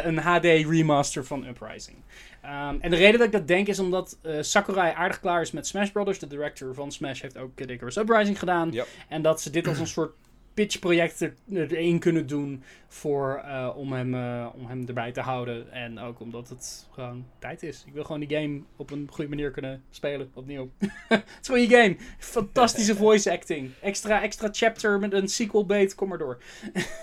Een 0.07 0.19
HD 0.19 0.45
remaster 0.45 1.25
van 1.25 1.47
Uprising. 1.47 1.97
Ehm, 2.43 2.77
en 2.81 2.91
de 2.91 2.97
reden 2.97 3.19
dat 3.19 3.27
ik 3.27 3.33
dat 3.33 3.49
denk 3.49 3.67
is 3.67 3.79
omdat 3.79 4.19
eh, 4.23 4.37
Sakurai 4.41 4.93
aardig 4.95 5.21
klaar 5.21 5.41
is 5.41 5.51
met 5.51 5.67
Smash 5.67 5.91
Brothers. 5.91 6.19
De 6.19 6.27
director 6.27 6.75
van 6.75 6.93
Smash 6.93 7.21
heeft 7.23 7.39
ook 7.39 7.55
Kid 7.55 7.71
Icarus 7.71 7.97
Uprising 7.97 8.39
gedaan. 8.39 8.73
En 9.09 9.23
dat 9.23 9.41
ze 9.41 9.51
dit 9.51 9.67
als 9.67 9.79
een 9.79 9.87
soort 9.87 10.13
pitchproject 10.55 11.21
er- 11.21 11.35
erin 11.53 11.99
kunnen 11.99 12.27
doen 12.27 12.63
voor, 12.89 13.43
eh, 13.45 13.71
om, 13.77 13.93
hem, 13.93 14.15
eh, 14.15 14.47
om 14.55 14.67
hem 14.67 14.85
erbij 14.89 15.13
te 15.13 15.21
houden. 15.21 15.73
En 15.73 15.99
ook 15.99 16.21
omdat 16.21 16.49
het 16.49 16.87
gewoon 16.91 17.27
tijd 17.39 17.63
is. 17.63 17.85
Ik 17.87 17.93
wil 17.93 18.05
gewoon 18.05 18.21
die 18.21 18.37
game 18.39 18.61
op 18.77 18.91
een 18.91 19.09
goede 19.11 19.31
manier 19.31 19.51
kunnen 19.51 19.83
spelen, 19.91 20.31
opnieuw. 20.35 20.71
het 21.09 21.25
is 21.41 21.47
gewoon 21.47 21.61
je 21.61 21.69
game. 21.69 21.97
Fantastische 22.19 22.97
voice 23.05 23.33
acting. 23.33 23.71
Extra, 23.81 24.23
extra 24.23 24.49
chapter 24.53 24.99
met 24.99 25.13
een 25.13 25.29
sequel 25.29 25.67
bait, 25.67 25.95
kom 25.95 26.09
maar 26.09 26.19
door. 26.19 26.39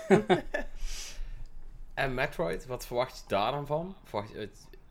En 1.94 2.14
Metroid, 2.14 2.66
wat 2.66 2.86
verwacht 2.86 3.16
je 3.16 3.22
daar 3.26 3.52
dan 3.52 3.66
van? 3.66 3.94
Verwacht 4.04 4.30
je, 4.30 4.48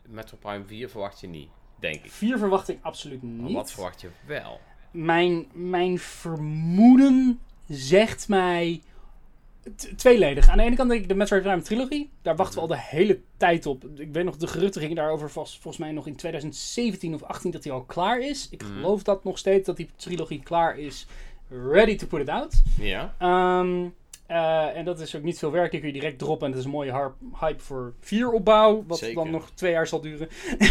het, 0.08 0.16
Metroid 0.16 0.40
Prime 0.42 0.66
4 0.66 0.90
verwacht 0.90 1.20
je 1.20 1.28
niet, 1.28 1.50
denk 1.80 2.04
ik. 2.04 2.12
Vier 2.12 2.38
verwacht 2.38 2.70
ik 2.70 2.78
absoluut 2.82 3.22
Maar 3.24 3.32
niet. 3.32 3.56
wat 3.56 3.72
verwacht 3.72 4.02
je 4.02 4.10
wel? 4.28 4.60
mijn, 4.92 5.46
mijn 5.54 6.00
vermoeden 6.00 7.40
zegt 7.68 8.28
mij 8.28 8.82
tweeledig. 9.96 10.50
Aan 10.50 10.58
de 10.58 10.64
ene 10.64 10.76
kant 10.76 10.90
denk 10.90 11.02
ik 11.02 11.08
de 11.08 11.16
Metroid 11.16 11.42
Prime 11.44 11.62
trilogie. 11.62 12.10
Daar 12.22 12.36
wachten 12.36 12.56
we 12.56 12.62
al 12.62 12.68
de 12.68 12.78
hele 12.80 13.20
tijd 13.38 13.66
op. 13.66 13.84
Ik 14.00 14.12
weet 14.14 14.26
nog, 14.26 14.38
de 14.38 14.48
geruchten 14.48 14.82
gingen 14.82 14.96
daarover 14.96 15.30
vast, 15.32 15.54
volgens 15.54 15.78
mij 15.78 15.92
nog 15.92 16.08
in 16.08 16.16
2017 16.16 17.14
of 17.14 17.24
18 17.24 17.52
dat 17.52 17.64
hij 17.64 17.74
al 17.74 17.84
klaar 17.84 18.20
is. 18.20 18.48
Ik 18.52 18.64
Mhm. 18.64 18.74
geloof 18.74 19.04
dat 19.04 19.24
nog 19.24 19.38
steeds, 19.38 19.66
dat 19.66 19.78
die 19.78 19.90
trilogie 19.96 20.44
klaar 20.44 20.78
is. 20.78 21.08
Ready 21.50 21.96
to 21.96 22.08
put 22.08 22.22
it 22.22 22.30
out. 22.30 22.62
Ja. 22.78 23.16
Ehm, 23.20 23.88
eh, 24.28 24.78
en 24.78 24.86
dat 24.86 25.00
is 25.00 25.16
ook 25.16 25.24
niet 25.24 25.40
veel 25.40 25.52
werk. 25.52 25.72
Die 25.72 25.80
kun 25.80 25.90
je 25.90 25.96
direct 26.00 26.20
droppen. 26.20 26.46
En 26.46 26.52
dat 26.52 26.60
is 26.60 26.66
een 26.66 26.72
mooie 26.72 27.12
hype 27.40 27.64
voor 27.64 27.94
vier 28.00 28.32
opbouw. 28.32 28.84
Wat 28.88 28.98
Zeker. 28.98 29.16
dan 29.16 29.32
nog 29.32 29.52
twee 29.52 29.72
jaar 29.72 29.88
zal 29.88 30.02
duren. 30.02 30.28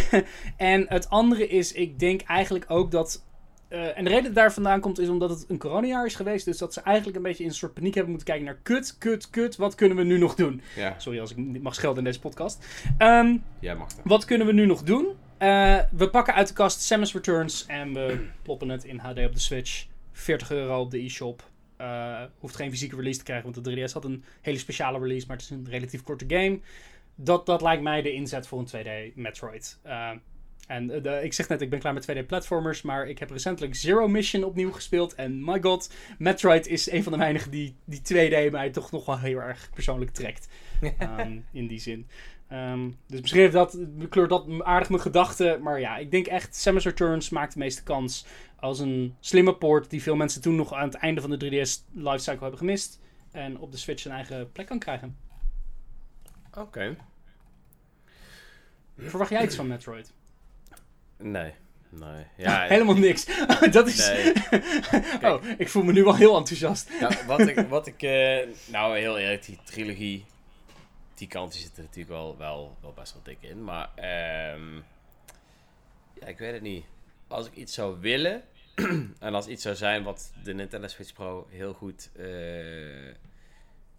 en 0.57 0.87
het 0.89 1.09
andere 1.11 1.49
is, 1.49 1.73
ik 1.73 1.99
denk 1.99 2.21
eigenlijk 2.23 2.65
ook 2.69 2.91
dat. 2.91 3.25
eh, 3.69 3.99
en 3.99 4.05
de 4.05 4.11
reden 4.11 4.25
dat 4.25 4.35
daar 4.35 4.53
vandaan 4.53 4.81
komt 4.81 4.99
is 4.99 5.09
omdat 5.09 5.31
het 5.31 5.45
een 5.49 5.59
coronajaar 5.59 6.07
is 6.07 6.15
geweest. 6.15 6.45
Dus 6.45 6.59
dat 6.59 6.73
ze 6.75 6.81
eigenlijk 6.81 7.17
een 7.17 7.23
beetje 7.23 7.43
in 7.43 7.49
een 7.49 7.55
soort 7.55 7.75
paniek 7.75 7.95
hebben 7.95 8.13
moeten 8.13 8.29
kijken 8.29 8.47
naar 8.47 8.59
kut, 8.63 8.99
kut, 8.99 9.31
kut. 9.31 9.57
Wat 9.57 9.75
kunnen 9.75 9.97
we 9.97 10.03
nu 10.05 10.19
nog 10.19 10.35
doen? 10.35 10.61
Ja, 10.77 10.95
Sorry 10.99 11.21
als 11.21 11.31
ik 11.31 11.37
niet 11.37 11.63
mag 11.63 11.75
schelden 11.75 11.99
in 11.99 12.05
deze 12.05 12.21
podcast. 12.21 12.67
Ehm, 12.99 13.37
jij 13.61 13.77
mag 13.77 13.89
dat. 13.95 14.05
wat 14.05 14.25
kunnen 14.25 14.47
we 14.47 14.53
nu 14.53 14.67
nog 14.67 14.83
doen? 14.83 15.07
Eh, 15.39 15.79
we 15.91 16.11
pakken 16.11 16.35
uit 16.35 16.49
de 16.49 16.55
kast 16.55 16.81
Samus 16.81 17.13
Returns 17.13 17.67
en 17.67 17.93
we 17.93 18.27
ploppen 18.43 18.69
het 18.69 18.85
in 18.85 18.99
HD 18.99 19.19
op 19.25 19.33
de 19.33 19.41
Switch. 19.41 19.87
40 20.13 20.51
euro 20.51 20.81
op 20.81 20.91
de 20.91 20.99
e-shop. 20.99 21.43
Eh, 21.77 22.23
hoeft 22.39 22.57
geen 22.57 22.71
fysieke 22.71 22.97
release 22.97 23.19
te 23.19 23.25
krijgen, 23.25 23.53
want 23.53 23.65
de 23.65 23.71
3DS 23.89 23.93
had 23.93 24.05
een 24.05 24.25
hele 24.41 24.59
speciale 24.59 24.99
release, 24.99 25.27
maar 25.27 25.37
het 25.37 25.45
is 25.45 25.51
een 25.51 25.67
relatief 25.71 26.03
korte 26.03 26.25
game. 26.29 26.61
Dat, 27.15 27.47
dat 27.47 27.63
lijkt 27.63 27.83
mij 27.83 28.03
de 28.03 28.13
inzet 28.13 28.47
voor 28.47 28.59
een 28.59 28.67
2D 28.67 29.15
Metroid. 29.15 29.79
Eh, 29.83 30.11
en 30.67 30.91
eh, 30.91 31.03
de- 31.03 31.21
ik 31.23 31.33
zeg 31.33 31.49
net, 31.49 31.61
ik 31.61 31.71
ben 31.71 31.79
klaar 31.79 31.95
met 31.95 32.03
2D 32.11 32.27
platformers, 32.27 32.83
maar 32.83 33.09
ik 33.09 33.19
heb 33.19 33.31
recentelijk 33.31 33.75
Zero 33.75 34.09
Mission 34.09 34.45
opnieuw 34.45 34.71
gespeeld. 34.73 35.15
En 35.15 35.45
my 35.45 35.61
god, 35.63 35.93
Metroid 36.19 36.67
is 36.67 36.91
een 36.91 37.03
van 37.03 37.13
de 37.13 37.19
weinigen 37.19 37.51
die, 37.51 37.75
die 37.85 38.01
2D 38.01 38.51
mij 38.51 38.71
toch 38.71 38.91
nog 38.91 39.07
wel 39.07 39.19
heel 39.19 39.39
erg 39.41 39.71
persoonlijk 39.75 40.11
trekt. 40.11 40.49
Ehm, 40.99 41.39
in 41.53 41.67
die 41.67 41.79
zin. 41.81 42.07
Ehm, 42.49 42.91
dus 43.07 43.21
misschien 43.21 43.41
heeft 43.41 43.53
dat, 43.53 43.79
kleurt 44.09 44.31
dat 44.31 44.47
aardig 44.59 44.89
mijn 44.89 45.03
gedachten. 45.03 45.63
Maar 45.63 45.81
ja, 45.81 45.97
ik 45.97 46.11
denk 46.11 46.27
echt 46.27 46.57
Samus 46.57 46.85
Returns 46.85 47.29
maakt 47.29 47.53
de 47.53 47.59
meeste 47.59 47.83
kans 47.83 48.27
als 48.57 48.79
een 48.79 49.17
slimme 49.21 49.55
port 49.55 49.91
die 49.91 50.03
veel 50.03 50.17
mensen 50.17 50.43
toen 50.43 50.57
nog 50.57 50.73
aan 50.73 50.89
het 50.89 50.95
einde 50.95 51.21
van 51.21 51.31
de 51.31 51.45
3DS 51.45 51.93
lifecycle 51.93 52.41
hebben 52.41 52.59
gemist. 52.59 53.01
En 53.33 53.59
op 53.59 53.73
de 53.73 53.79
Switch 53.79 54.05
een 54.05 54.13
eigen 54.13 54.53
plek 54.53 54.67
kan 54.67 54.79
krijgen. 54.79 55.17
Oké. 56.55 56.97
Verwacht 58.99 59.31
jij 59.31 59.45
iets 59.45 59.57
van 59.57 59.67
Metroid? 59.67 60.13
Nee. 61.19 61.55
Nee. 61.89 62.25
Ja, 62.37 62.67
Helemaal 62.67 62.97
niks. 62.97 63.27
dat 63.71 63.87
is. 63.87 64.09
Nee. 64.09 64.33
oh, 65.33 65.43
ik 65.59 65.69
voel 65.69 65.83
me 65.83 65.93
nu 65.93 66.05
wel 66.05 66.15
heel 66.15 66.37
enthousiast. 66.37 66.91
Nou, 67.01 67.15
wat 67.27 67.41
ik, 67.41 67.67
wat 67.69 67.87
ik 67.87 68.03
eh, 68.03 68.39
nou 68.67 68.99
heel 68.99 69.19
eerlijk, 69.19 69.47
die 69.47 69.59
trilogie, 69.65 70.25
die 71.17 71.29
kant 71.29 71.55
zit 71.55 71.77
er 71.77 71.83
natuurlijk 71.83 72.09
wel, 72.09 72.37
wel, 72.37 72.77
wel 72.81 72.93
best 72.93 73.13
wel 73.13 73.23
dik 73.23 73.39
in. 73.41 73.65
Maar 73.65 73.91
ehm, 73.95 74.75
ja, 76.21 76.27
ik 76.27 76.39
weet 76.39 76.53
het 76.53 76.63
niet. 76.63 76.85
Als 77.29 77.47
ik 77.47 77.55
iets 77.55 77.75
zou 77.75 78.01
willen, 78.01 78.43
en 79.19 79.35
als 79.35 79.47
iets 79.47 79.63
zou 79.63 79.75
zijn 79.75 80.03
wat 80.03 80.33
de 80.43 80.55
Nintendo 80.55 80.87
Switch 80.87 81.13
Pro 81.13 81.47
heel 81.51 81.73
goed 81.73 82.11
eh, 82.17 83.15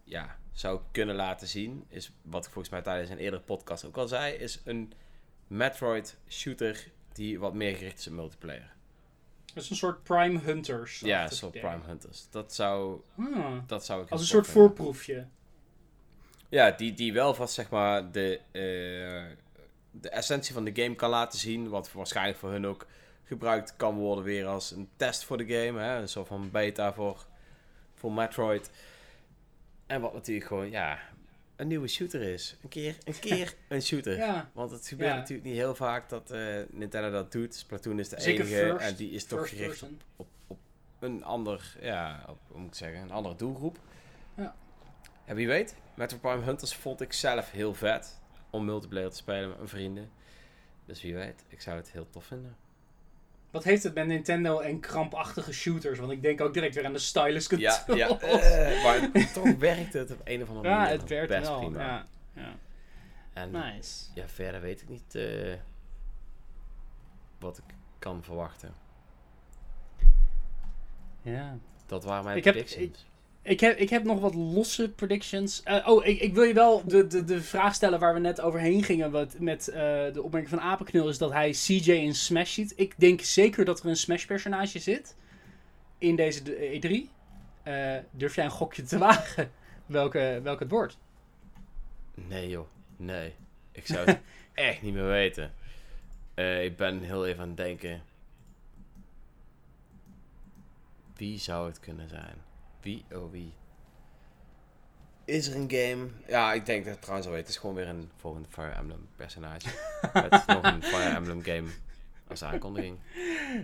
ja, 0.04 0.38
zou 0.52 0.82
kunnen 0.92 1.16
laten 1.16 1.48
zien, 1.48 1.86
is 1.88 2.12
wat 2.22 2.46
ik 2.46 2.52
volgens 2.52 2.74
mij 2.74 2.82
tijdens 2.82 3.10
een 3.10 3.18
eerdere 3.18 3.42
podcast 3.44 3.86
ook 3.86 3.98
al 3.98 4.08
zei, 4.08 4.34
is 4.34 4.62
een 4.64 4.94
Metroid 5.48 6.18
shooter 6.30 6.88
die 7.14 7.40
wat 7.40 7.54
meer 7.54 7.76
gericht 7.76 8.00
is 8.00 8.08
op 8.08 8.14
multiplayer. 8.14 8.76
Dat 9.54 9.64
is 9.64 9.70
een 9.70 9.76
soort 9.76 10.04
Prime 10.04 10.40
Hunters. 10.40 11.00
Ja, 11.00 11.24
een 11.24 11.30
soort 11.30 11.52
Prime 11.52 11.86
Hunters. 11.86 12.28
Dat 12.30 12.54
zou, 12.54 13.02
Ah, 13.18 13.58
dat 13.68 13.86
zou 13.86 14.04
ik 14.04 14.10
als 14.10 14.22
een 14.22 14.28
soort 14.28 14.46
vinden. 14.46 14.64
voorproefje. 14.64 15.28
Ja, 16.50 16.72
die, 16.72 16.94
die 16.94 17.14
wel 17.14 17.34
vast 17.34 17.54
zeg 17.54 17.70
maar 17.70 18.12
de, 18.12 18.40
eh, 18.52 19.36
de 19.92 20.10
essentie 20.10 20.54
van 20.54 20.64
de 20.64 20.82
game 20.84 20.96
kan 20.96 21.10
laten 21.10 21.40
zien. 21.40 21.70
Wat 21.70 21.92
waarschijnlijk 21.92 22.38
voor 22.38 22.52
hun 22.52 22.68
ook 22.68 22.86
gebruikt 23.24 23.74
kan 23.76 23.96
worden 23.96 24.24
weer 24.24 24.46
als 24.46 24.72
een 24.72 24.90
test 24.96 25.24
voor 25.26 25.38
de 25.38 25.46
game. 25.46 25.80
Hè? 25.82 25.98
Een 25.98 26.10
soort 26.10 26.28
van 26.28 26.52
beta 26.52 26.94
voor, 26.94 27.26
voor 27.96 28.12
Metroid. 28.14 28.70
En 29.88 30.02
wat 30.02 30.14
natuurlijk 30.14 30.48
gewoon, 30.48 30.70
ja, 30.72 31.00
een 31.56 31.68
nieuwe 31.68 31.88
shooter 31.88 32.22
is. 32.22 32.56
Een 32.64 32.70
keer 32.70 32.96
een, 33.04 33.20
keer 33.30 33.54
een 33.68 33.82
shooter. 33.82 34.18
Ja, 34.18 34.50
Want 34.54 34.72
het 34.72 34.88
gebeurt 34.88 35.10
Ja. 35.12 35.16
natuurlijk 35.18 35.48
niet 35.48 35.56
heel 35.58 35.76
vaak 35.76 36.10
dat 36.10 36.32
eh, 36.32 36.56
Nintendo 36.70 37.12
dat 37.12 37.32
doet. 37.32 37.56
Splatoon 37.56 38.00
is 38.00 38.10
de 38.10 38.22
Zeker 38.22 38.46
enige 38.46 38.60
first- 38.60 38.86
en 38.86 38.96
die 38.96 39.12
is 39.12 39.26
toch 39.26 39.50
gericht 39.50 39.84
op, 40.16 40.28
op 40.48 40.58
een 41.00 41.24
ander, 41.24 41.78
ja, 41.82 42.26
op, 42.30 42.38
hoe 42.48 42.60
moet 42.60 42.70
ik 42.70 42.76
zeggen, 42.76 43.02
een 43.02 43.12
andere 43.12 43.36
doelgroep. 43.36 43.80
Ja. 44.36 44.56
En 45.28 45.36
wie 45.36 45.48
weet, 45.48 45.76
Metro 45.96 46.18
Prime 46.18 46.44
Hunters 46.44 46.76
vond 46.76 47.02
ik 47.02 47.14
zelf 47.14 47.52
heel 47.52 47.74
vet 47.74 48.20
om 48.50 48.66
multiplayer 48.66 49.10
te 49.10 49.16
spelen 49.16 49.48
met 49.48 49.58
mijn 49.58 49.70
vrienden. 49.70 50.10
Dus 50.86 51.02
wie 51.02 51.16
weet, 51.16 51.46
ik 51.48 51.62
zou 51.62 51.78
het 51.78 51.92
heel 51.92 52.10
tof 52.10 52.26
vinden. 52.26 52.56
Wat 53.52 53.64
heeft 53.64 53.84
het 53.84 53.94
met 53.94 54.08
Nintendo 54.08 54.60
en 54.60 54.80
krampachtige 54.80 55.54
shooters? 55.54 56.00
Want 56.00 56.12
ik 56.12 56.22
denk 56.22 56.42
ook 56.42 56.54
direct 56.54 56.76
weer 56.76 56.86
aan 56.86 56.94
de 56.94 57.00
stylus 57.00 57.48
Ja, 57.48 57.84
controls. 57.86 57.98
ja 57.98 58.08
eh, 58.20 58.84
maar 58.84 59.32
toch 59.34 59.56
werkt 59.56 59.94
het 59.94 60.12
op 60.12 60.22
een 60.24 60.42
of 60.42 60.50
andere 60.50 60.68
Ja, 60.74 60.78
manier 60.78 60.92
het 61.00 61.10
werkt 61.10 61.28
best 61.28 61.48
wel. 61.48 61.60
prima. 61.60 61.80
Ja, 61.84 62.06
ja. 62.34 62.56
En 63.34 63.52
Nice. 63.52 64.06
ja, 64.14 64.28
verder 64.28 64.62
weet 64.62 64.82
ik 64.82 64.90
niet 64.90 65.16
eh, 65.16 65.54
wat 67.40 67.58
ik 67.58 67.64
kan 68.00 68.24
verwachten. 68.24 68.74
Ja. 71.22 71.58
Dat 71.86 72.04
waren 72.04 72.24
mijn 72.24 72.38
Ik 72.38 72.44
heb- 72.44 72.54
predictions. 72.54 73.06
Ik 73.48 73.60
heb, 73.60 73.78
ik 73.78 73.90
heb 73.90 74.04
nog 74.04 74.20
wat 74.20 74.34
losse 74.36 74.90
predictions. 74.90 75.64
Eh, 75.64 75.88
oh, 75.88 76.06
ik, 76.06 76.20
ik 76.20 76.34
wil 76.34 76.44
je 76.44 76.54
wel 76.54 76.84
de, 76.86 77.08
de, 77.08 77.24
de 77.24 77.42
vraag 77.42 77.76
stellen 77.76 78.00
waar 78.00 78.14
we 78.14 78.20
net 78.20 78.42
overheen 78.42 78.84
gingen. 78.84 79.12
Wat, 79.12 79.40
met 79.40 79.68
eh, 79.68 79.76
de 80.14 80.22
opmerking 80.24 80.50
van 80.60 80.62
Apenknul 80.62 81.10
is 81.10 81.18
dat 81.18 81.32
hij 81.32 81.52
CJ 81.52 81.92
in 81.92 82.16
Smash 82.16 82.54
ziet. 82.54 82.74
Ik 82.76 82.94
denk 82.98 83.22
zeker 83.22 83.66
dat 83.66 83.80
er 83.80 83.86
een 83.86 83.96
Smash-personage 83.96 84.80
zit 84.80 85.16
in 85.98 86.16
deze 86.16 86.44
de- 86.44 86.80
E3. 87.08 87.10
Eh, 87.64 87.96
durf 88.12 88.36
jij 88.36 88.46
een 88.46 88.52
gokje 88.52 88.84
te 88.84 88.98
wagen 89.08 89.52
welke, 89.86 90.40
welke 90.44 90.64
het 90.64 90.72
wordt? 90.72 90.98
Nee 92.14 92.50
joh, 92.50 92.68
nee. 92.98 93.34
Ik 93.72 93.86
zou 93.86 94.06
het 94.06 94.20
echt 94.54 94.82
niet 94.82 94.94
meer 94.94 95.08
weten. 95.08 95.54
Ik 96.64 96.78
ben 96.78 97.02
heel 97.02 97.26
even 97.28 97.42
aan 97.42 97.48
het 97.48 97.58
denken. 97.58 98.02
Wie 101.16 101.40
zou 101.40 101.68
het 101.68 101.80
kunnen 101.80 102.10
zijn? 102.10 102.47
Wie, 102.82 103.06
oh 103.14 103.32
wie? 103.32 103.54
Is 105.26 105.48
er 105.48 105.56
een 105.56 105.72
game? 105.72 106.08
Ja, 106.28 106.54
ik 106.54 106.66
denk 106.66 106.86
dat 106.86 107.02
trouwens 107.02 107.28
al 107.28 107.34
weet. 107.34 107.42
Het 107.46 107.52
is 107.52 107.58
gewoon 107.58 107.76
weer 107.76 107.88
een 107.88 108.10
volgende 108.16 108.48
Fire 108.50 108.72
Emblem 108.72 109.08
personage. 109.16 109.68
Met 110.14 110.48
nog 110.48 110.64
een 110.64 110.84
Fire 110.84 111.16
Emblem 111.16 111.44
game 111.44 111.70
als 112.28 112.44
aankondiging. 112.44 113.00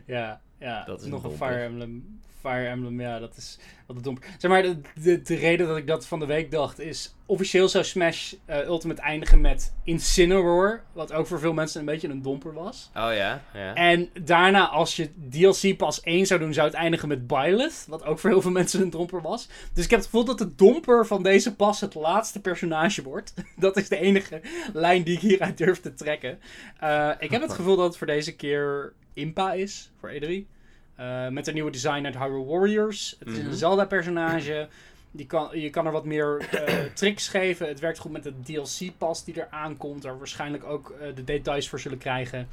Ja, 0.06 0.42
ja. 0.64 0.84
Dat 0.84 1.02
is 1.02 1.08
nog 1.08 1.24
een 1.24 1.32
een. 1.32 1.38
Fire 1.38 1.62
Emblem. 1.62 2.22
Fire 2.44 2.68
Emblem, 2.68 3.02
ja, 3.02 3.20
dat 3.20 3.38
is 3.38 3.60
wat 3.86 3.96
het 3.96 4.06
domper. 4.06 4.30
Zeg 4.38 4.52
maar, 4.52 4.62
de, 4.62 4.82
de, 5.02 5.22
de 5.22 5.36
reden 5.36 5.68
dat 5.68 5.78
ik 5.78 5.88
dat 5.88 6.08
van 6.08 6.20
de 6.20 6.26
week 6.26 6.52
dacht 6.52 6.80
is... 6.80 7.16
Officieel 7.26 7.68
zou 7.68 7.84
Smash 7.84 8.34
eh, 8.46 8.66
Ultimate 8.66 9.02
eindigen 9.02 9.42
met 9.42 9.74
Incineroar. 9.84 10.84
Wat 10.94 11.14
ook 11.14 11.28
voor 11.28 11.40
veel 11.40 11.54
mensen 11.54 11.80
een 11.80 11.86
beetje 11.86 12.08
een 12.08 12.22
domper 12.22 12.54
was. 12.54 12.90
Oh 12.96 13.14
ja, 13.14 13.44
ja. 13.54 13.74
En 13.74 14.10
daarna, 14.24 14.68
als 14.68 14.96
je 14.96 15.10
DLC 15.30 15.78
pas 15.78 16.02
1 16.02 16.26
zou 16.26 16.40
doen, 16.40 16.54
zou 16.54 16.68
het 16.68 16.76
eindigen 16.76 17.08
met 17.08 17.28
Byleth. 17.28 17.86
Wat 17.88 18.06
ook 18.06 18.20
voor 18.20 18.30
heel 18.30 18.42
veel 18.42 18.52
mensen 18.52 18.82
een 18.82 18.90
domper 18.90 19.22
was. 19.22 19.48
Dus 19.74 19.84
ik 19.84 19.90
heb 19.90 20.00
het 20.00 20.10
gevoel 20.10 20.26
dat 20.26 20.38
de 20.38 20.56
domper 20.56 21.08
van 21.08 21.24
deze 21.24 21.56
pas 21.56 21.82
het 21.82 21.94
laatste 21.94 22.42
personage 22.42 23.04
wordt. 23.04 23.34
Dat 23.56 23.78
is 23.78 23.90
de 23.90 23.98
enige 23.98 24.42
lijn 24.74 25.04
die 25.04 25.16
ik 25.16 25.22
hieruit 25.22 25.58
durf 25.58 25.80
te 25.80 25.94
trekken. 25.94 26.40
Eh, 26.80 27.12
ik 27.20 27.32
heb 27.32 27.42
het 27.42 27.54
gevoel 27.60 27.76
dat 27.76 27.86
het 27.86 27.98
voor 27.98 28.08
deze 28.08 28.36
keer 28.36 28.94
Impa 29.14 29.54
is, 29.54 29.92
voor 30.00 30.12
E3. 30.12 30.53
Eh, 30.96 31.28
met 31.28 31.48
een 31.48 31.54
nieuwe 31.54 31.72
design 31.72 32.06
uit 32.06 32.18
Hyrule 32.18 32.46
Warriors. 32.46 33.16
Het 33.20 33.28
is 33.28 33.38
Mhm. 33.38 33.48
een 33.48 33.54
Zelda-personage. 33.54 34.68
Die 35.12 35.26
kan, 35.26 35.50
je 35.60 35.70
kan 35.70 35.86
er 35.86 35.92
wat 35.92 36.06
meer 36.06 36.48
eh, 36.52 36.80
tricks 36.94 37.28
geven. 37.28 37.68
Het 37.68 37.80
werkt 37.80 37.98
goed 37.98 38.12
met 38.12 38.24
de 38.24 38.34
DLC-pas 38.44 39.24
die 39.24 39.42
er 39.42 39.48
aankomt. 39.50 40.04
Waar 40.04 40.18
waarschijnlijk 40.18 40.64
ook 40.64 40.90
eh, 40.90 41.16
de 41.16 41.24
details 41.24 41.70
voor 41.70 41.80
zullen 41.80 41.98
krijgen. 41.98 42.48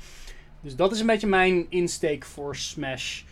Dus 0.60 0.76
dat 0.76 0.92
is 0.92 1.00
een 1.00 1.06
beetje 1.06 1.26
mijn 1.26 1.66
insteek 1.68 2.24
voor 2.24 2.56
Smash. 2.56 3.22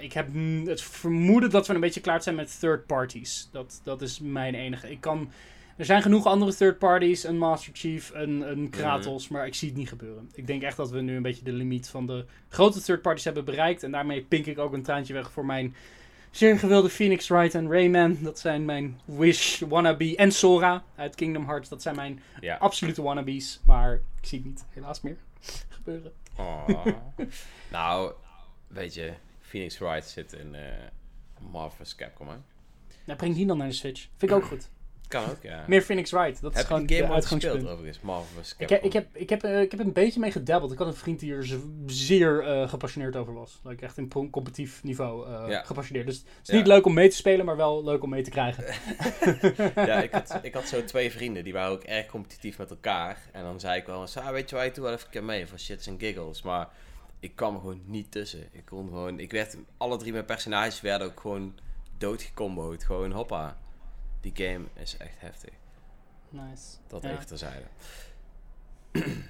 Ik 0.00 0.12
heb 0.12 0.28
het 0.66 0.82
vermoeden 0.82 1.50
dat 1.50 1.66
we 1.66 1.74
een 1.74 1.80
beetje 1.80 2.00
klaar 2.00 2.22
zijn 2.22 2.34
met 2.34 2.60
third 2.60 2.86
parties. 2.86 3.48
Dat, 3.52 3.80
dat 3.84 4.02
is 4.02 4.20
mijn 4.20 4.54
enige. 4.54 4.90
Ik 4.90 5.00
kan, 5.00 5.30
er 5.76 5.84
zijn 5.84 6.02
genoeg 6.02 6.26
andere 6.26 6.54
third 6.54 6.78
parties. 6.78 7.24
Een 7.24 7.38
Master 7.38 7.72
Chief, 7.74 8.10
een, 8.14 8.50
een 8.50 8.70
Kratos. 8.70 9.28
Maar 9.28 9.46
ik 9.46 9.54
zie 9.54 9.68
het 9.68 9.76
niet 9.76 9.88
gebeuren. 9.88 10.30
Ik 10.34 10.46
denk 10.46 10.62
echt 10.62 10.76
dat 10.76 10.90
we 10.90 11.00
nu 11.00 11.16
een 11.16 11.22
beetje 11.22 11.44
de 11.44 11.52
limiet 11.52 11.88
van 11.88 12.06
de 12.06 12.24
grote 12.48 12.80
third 12.82 13.02
parties 13.02 13.24
hebben 13.24 13.44
bereikt. 13.44 13.82
En 13.82 13.90
daarmee 13.90 14.22
pink 14.22 14.46
ik 14.46 14.58
ook 14.58 14.72
een 14.72 14.82
traantje 14.82 15.12
weg 15.12 15.30
voor 15.30 15.46
mijn 15.46 15.74
zeer 16.30 16.58
gewilde 16.58 16.88
Phoenix 16.88 17.28
Wright 17.28 17.54
en 17.54 17.70
Rayman. 17.70 18.18
Dat 18.20 18.38
zijn 18.38 18.64
mijn 18.64 19.00
Wish, 19.04 19.60
Wannabe 19.60 20.16
en 20.16 20.32
Sora 20.32 20.84
uit 20.96 21.14
Kingdom 21.14 21.46
Hearts. 21.46 21.68
Dat 21.68 21.82
zijn 21.82 21.96
mijn 21.96 22.22
Ja. 22.40 22.56
absolute 22.56 23.02
wannabes. 23.02 23.60
Maar 23.66 23.94
ik 24.20 24.26
zie 24.28 24.38
het 24.38 24.46
niet 24.46 24.64
helaas 24.70 25.00
meer 25.00 25.16
gebeuren. 25.68 26.12
Oh. 26.36 26.68
nou, 27.72 28.12
weet 28.66 28.94
je, 28.94 29.12
Phoenix 29.40 29.78
Wright 29.78 30.08
zit 30.08 30.32
in 30.32 30.54
eh 30.54 30.62
Marvel's 31.52 31.94
Capcom, 31.94 32.28
hè? 32.28 32.34
Nou, 33.04 33.18
breng 33.18 33.34
die 33.34 33.46
dan 33.46 33.58
naar 33.58 33.68
de 33.68 33.74
Switch. 33.74 34.06
Vind 34.16 34.30
ik 34.30 34.36
ook 34.36 34.44
goed. 34.52 34.68
Kan 35.08 35.24
ook, 35.30 35.42
ja. 35.42 35.64
Meer 35.66 35.82
Phoenix 35.82 36.10
Wright. 36.10 36.40
Dat 36.40 36.50
is 36.52 36.56
heb 36.58 36.66
je 36.68 36.74
gewoon 36.74 36.88
game 36.88 37.02
al 37.08 37.14
gespeeld, 37.20 37.42
uitgangspunt. 37.42 37.68
overigens? 37.72 38.00
Marvel's 38.00 38.54
Ik 38.58 38.68
heb, 38.68 38.82
ik, 38.82 38.92
heb, 38.92 39.06
ik, 39.16 39.30
heb, 39.30 39.42
eh, 39.42 39.60
ik 39.60 39.70
heb 39.70 39.80
een 39.80 39.92
beetje 39.92 40.20
mee 40.20 40.30
gedabbeld. 40.30 40.72
Ik 40.72 40.78
had 40.78 40.86
een 40.86 40.94
vriend 40.94 41.20
die 41.20 41.34
er 41.34 41.46
zeer 41.86 42.42
eh, 42.46 42.68
gepassioneerd 42.68 43.16
over 43.16 43.34
was. 43.34 43.60
Like 43.64 43.84
echt 43.84 43.98
in 43.98 44.08
competitief 44.08 44.82
niveau 44.82 45.26
eh, 45.26 45.48
Ja. 45.48 45.62
gepassioneerd. 45.62 46.06
Dus 46.06 46.16
het 46.16 46.26
is 46.42 46.48
Ja. 46.48 46.54
niet 46.56 46.66
leuk 46.66 46.86
om 46.86 46.94
mee 46.94 47.08
te 47.08 47.16
spelen, 47.16 47.44
maar 47.44 47.56
wel 47.56 47.84
leuk 47.84 48.02
om 48.02 48.10
mee 48.10 48.22
te 48.22 48.30
krijgen. 48.30 48.64
Ja, 49.86 50.02
ik 50.02 50.10
had, 50.12 50.38
ik 50.42 50.54
had 50.54 50.68
zo 50.68 50.84
twee 50.84 51.10
vrienden, 51.12 51.44
die 51.44 51.52
waren 51.52 51.72
ook 51.72 51.82
erg 51.82 52.06
competitief 52.06 52.58
met 52.58 52.70
elkaar. 52.70 53.18
En 53.32 53.42
dan 53.42 53.60
zei 53.60 53.80
ik 53.80 53.86
wel 53.86 54.00
eens, 54.00 54.16
ah, 54.16 54.28
weet 54.30 54.50
je 54.50 54.56
waar 54.56 54.64
je 54.64 54.70
toe 54.70 54.84
wel 54.84 54.92
even 54.92 55.10
keer 55.10 55.24
mee, 55.24 55.46
voor 55.46 55.58
shits 55.58 55.86
en 55.86 55.98
giggles. 55.98 56.42
Maar 56.42 56.68
ik 57.20 57.36
kwam 57.36 57.54
er 57.54 57.60
gewoon 57.60 57.80
niet 57.86 58.10
tussen. 58.10 58.48
Ik 58.52 58.64
kon 58.64 58.88
gewoon, 58.88 59.18
ik 59.18 59.30
werd, 59.30 59.56
alle 59.76 59.96
drie 59.96 60.12
mijn 60.12 60.24
personages 60.24 60.80
werden 60.80 61.06
ook 61.06 61.20
gewoon 61.20 61.54
doodgecomboed. 61.98 62.84
Gewoon 62.84 63.12
hoppa. 63.12 63.56
Die 64.32 64.46
game 64.46 64.64
is 64.74 64.96
echt 64.96 65.14
heftig. 65.18 65.50
Nice. 66.28 66.76
Dat 66.86 67.02
Ja. 67.02 67.10
even 67.10 67.26
terzijde. 67.26 67.64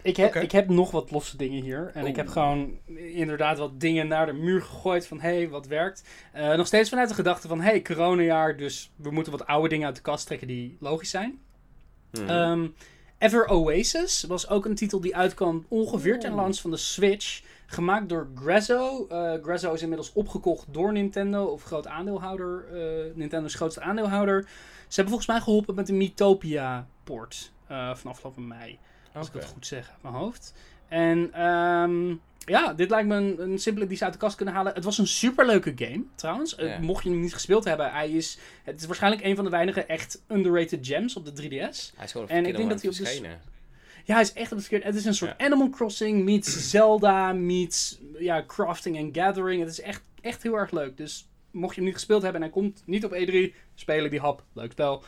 Ik, 0.02 0.16
heb 0.16 0.34
ik 0.34 0.52
heb 0.52 0.68
nog 0.68 0.90
wat 0.90 1.10
losse 1.10 1.36
dingen 1.36 1.62
hier. 1.62 1.90
En 1.94 2.06
ik 2.06 2.16
heb 2.16 2.28
gewoon 2.28 2.78
inderdaad 2.96 3.58
wat 3.58 3.80
dingen 3.80 4.08
naar 4.08 4.26
de 4.26 4.32
muur 4.32 4.62
gegooid 4.62 5.06
van 5.06 5.20
hé, 5.20 5.34
hey, 5.36 5.48
wat 5.48 5.66
werkt. 5.66 6.04
Eh, 6.32 6.54
nog 6.54 6.66
steeds 6.66 6.88
vanuit 6.88 7.08
de 7.08 7.14
gedachte 7.14 7.48
van 7.48 7.60
hé, 7.60 7.70
hey, 7.70 7.82
coronajaar, 7.82 8.56
dus 8.56 8.92
we 8.96 9.10
moeten 9.10 9.32
wat 9.32 9.46
oude 9.46 9.68
dingen 9.68 9.86
uit 9.86 9.96
de 9.96 10.02
kast 10.02 10.26
trekken 10.26 10.46
die 10.46 10.76
logisch 10.80 11.10
zijn. 11.10 11.38
Hmm. 12.10 12.28
Ehm, 12.28 12.66
Ever 13.18 13.48
Oasis 13.48 14.22
was 14.22 14.48
ook 14.48 14.64
een 14.64 14.74
titel 14.74 15.00
die 15.00 15.16
uitkwam 15.16 15.66
ongeveer 15.68 16.18
ten 16.18 16.34
launch 16.34 16.56
van 16.56 16.70
de 16.70 16.76
Switch. 16.76 17.42
Gemaakt 17.74 18.08
door 18.08 18.28
Grezzo. 18.34 19.06
Eh 19.08 19.32
Grezzo 19.42 19.72
is 19.72 19.82
inmiddels 19.82 20.12
opgekocht 20.12 20.66
door 20.70 20.92
Nintendo, 20.92 21.44
of 21.44 21.62
groot 21.62 21.86
aandeelhouder, 21.86 22.64
eh, 22.72 23.14
Nintendo's 23.14 23.54
grootste 23.54 23.80
aandeelhouder. 23.80 24.42
Ze 24.88 25.00
hebben 25.00 25.08
volgens 25.08 25.26
mij 25.26 25.40
geholpen 25.40 25.74
met 25.74 25.86
de 25.86 25.92
Mythopia-port 25.92 27.52
eh, 27.66 27.94
van 27.94 28.10
afgelopen 28.10 28.46
mei. 28.48 28.78
Als 29.12 29.26
ik 29.28 29.32
het 29.32 29.44
goed 29.44 29.66
zeg 29.66 29.88
uit 29.90 30.02
mijn 30.02 30.14
hoofd. 30.14 30.54
En 30.88 31.32
ehm, 31.32 32.08
ja, 32.38 32.74
dit 32.74 32.90
lijkt 32.90 33.08
me 33.08 33.14
een, 33.16 33.40
een 33.42 33.58
simpele 33.58 33.86
die 33.86 33.96
ze 33.96 34.04
uit 34.04 34.12
de 34.12 34.18
kast 34.18 34.36
kunnen 34.36 34.54
halen. 34.54 34.74
Het 34.74 34.84
was 34.84 34.98
een 34.98 35.06
superleuke 35.06 35.72
game, 35.76 36.02
trouwens. 36.14 36.56
Mocht 36.80 37.04
je 37.04 37.10
hem 37.10 37.20
niet 37.20 37.32
gespeeld 37.34 37.64
hebben, 37.64 37.90
hij 37.92 38.10
is, 38.10 38.38
het 38.64 38.80
is 38.80 38.86
waarschijnlijk 38.86 39.24
een 39.24 39.34
van 39.36 39.44
de 39.44 39.50
weinige 39.50 39.84
echt 39.84 40.22
underrated 40.28 40.86
gems 40.86 41.16
op 41.16 41.24
de 41.24 41.42
3DS. 41.42 41.94
Hij 41.96 42.04
is 42.04 42.12
gewoon 42.12 42.28
en 42.28 42.46
ik 42.46 42.56
denk 42.56 42.68
dat 42.70 42.80
hij 42.80 42.90
op 42.90 42.96
de- 42.96 43.04
verschenen. 43.04 43.40
Ja, 44.04 44.14
hij 44.14 44.22
is 44.22 44.32
echt 44.32 44.52
op 44.52 44.58
het 44.70 44.94
is 44.94 45.04
een 45.04 45.14
soort 45.14 45.34
Ja. 45.38 45.44
Animal 45.44 45.70
Crossing 45.70 46.24
meets 46.24 46.68
Zelda 46.70 47.32
meets 47.32 48.00
ja, 48.18 48.44
crafting 48.46 48.98
and 48.98 49.16
gathering. 49.16 49.60
Het 49.60 49.70
is 49.70 49.80
echt, 49.80 50.02
echt 50.20 50.42
heel 50.42 50.54
erg 50.54 50.70
leuk. 50.70 50.96
Dus 50.96 51.28
mocht 51.50 51.70
je 51.70 51.80
hem 51.80 51.84
niet 51.84 51.98
gespeeld 51.98 52.22
hebben 52.22 52.42
en 52.42 52.46
hij 52.46 52.56
komt 52.56 52.82
niet 52.86 53.04
op 53.04 53.12
E3, 53.12 53.54
spelen 53.74 54.10
die 54.10 54.20
hap. 54.20 54.44
Leuk 54.52 54.72
spel. 54.72 55.02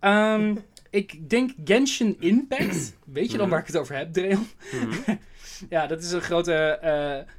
Ehm, 0.00 0.56
ik 0.90 1.30
denk 1.30 1.50
Genshin 1.64 2.16
Impact. 2.20 2.96
Weet 3.04 3.30
je 3.30 3.38
dan 3.38 3.48
waar 3.48 3.60
ik 3.60 3.66
het 3.66 3.76
over 3.76 3.96
heb, 3.96 4.12
Dreon? 4.12 4.46
Mhm. 4.72 5.16
Ja, 5.68 5.86
dat 5.86 6.02
is 6.02 6.12
een 6.12 6.20
grote 6.20 6.54
eh, 6.54 7.32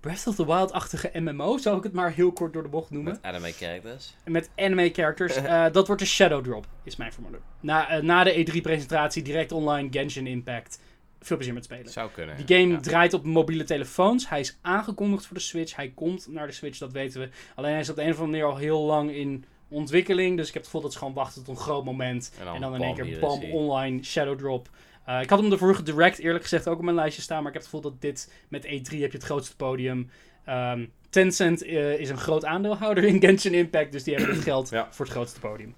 Breath 0.00 0.26
of 0.26 0.34
the 0.34 0.46
Wild-achtige 0.46 1.10
MMO, 1.14 1.58
zou 1.58 1.76
ik 1.76 1.82
het 1.82 1.92
maar 1.92 2.12
heel 2.12 2.32
kort 2.32 2.52
door 2.52 2.62
de 2.62 2.68
bocht 2.68 2.90
noemen. 2.90 3.12
Met 3.12 3.22
anime 3.22 3.52
characters. 3.52 4.14
Met 4.24 4.50
anime 4.56 4.90
characters. 4.92 5.34
Eh, 5.50 5.64
dat 5.72 5.86
wordt 5.86 6.02
de 6.02 6.08
Shadow 6.08 6.44
Drop, 6.44 6.66
is 6.84 6.96
mijn 6.96 7.12
vermoeden. 7.12 7.40
Na, 7.60 7.88
eh, 7.88 8.02
na 8.02 8.24
de 8.24 8.34
E3-presentatie 8.46 9.22
direct 9.22 9.52
online 9.52 9.88
Genshin 9.90 10.26
Impact. 10.26 10.80
Veel 11.20 11.36
plezier 11.36 11.54
met 11.54 11.64
spelen. 11.64 11.92
Zou 11.92 12.10
kunnen. 12.10 12.36
Die 12.46 12.56
game 12.58 12.72
Ja. 12.72 12.80
draait 12.80 13.14
op 13.14 13.24
mobiele 13.24 13.64
telefoons. 13.64 14.28
Hij 14.28 14.40
is 14.40 14.58
aangekondigd 14.62 15.26
voor 15.26 15.36
de 15.36 15.42
Switch. 15.42 15.76
Hij 15.76 15.88
komt 15.94 16.26
naar 16.28 16.46
de 16.46 16.52
Switch, 16.52 16.78
dat 16.78 16.92
weten 16.92 17.20
we. 17.20 17.28
Alleen 17.54 17.70
hij 17.70 17.80
is 17.80 17.90
op 17.90 17.96
de 17.96 18.02
een 18.02 18.10
of 18.10 18.18
andere 18.20 18.32
manier 18.38 18.52
al 18.54 18.60
heel 18.60 18.80
lang 18.80 19.10
in 19.10 19.44
ontwikkeling. 19.68 20.36
Dus 20.36 20.46
ik 20.48 20.54
heb 20.54 20.62
het 20.62 20.64
gevoel 20.70 20.80
dat 20.82 20.92
ze 20.92 20.98
gewoon 20.98 21.14
wachten 21.14 21.44
tot 21.44 21.56
een 21.56 21.62
groot 21.62 21.84
moment. 21.84 22.32
En 22.38 22.44
dan 22.44 22.54
En 22.54 22.60
dan 22.60 22.74
in 22.74 22.82
één 22.82 22.94
keer 22.94 23.18
bam, 23.18 23.42
online 23.52 24.04
Shadow 24.04 24.38
Drop. 24.38 24.68
Eh, 25.04 25.20
ik 25.20 25.30
had 25.30 25.40
hem 25.40 25.50
de 25.50 25.58
vorige 25.58 25.82
Direct 25.82 26.18
eerlijk 26.18 26.42
gezegd 26.42 26.68
ook 26.68 26.78
op 26.78 26.84
mijn 26.84 26.96
lijstje 26.96 27.22
staan. 27.22 27.38
Maar 27.42 27.52
ik 27.52 27.52
heb 27.52 27.62
het 27.62 27.70
gevoel 27.72 27.90
dat 27.90 28.00
dit 28.00 28.32
met 28.48 28.64
E3 28.64 28.68
heb 29.00 29.10
je 29.12 29.18
het 29.18 29.22
grootste 29.24 29.56
podium. 29.56 30.10
Ehm, 30.44 30.86
Tencent 31.10 31.62
eh, 31.62 31.98
is 31.98 32.08
een 32.10 32.18
groot 32.18 32.44
aandeelhouder 32.44 33.04
in 33.04 33.20
Genshin 33.20 33.54
Impact. 33.54 33.92
Dus 33.92 34.02
die 34.04 34.14
hebben 34.14 34.34
het 34.34 34.44
geld 34.44 34.68
Ja. 34.78 34.88
voor 34.90 35.04
het 35.04 35.14
grootste 35.14 35.40
podium. 35.40 35.74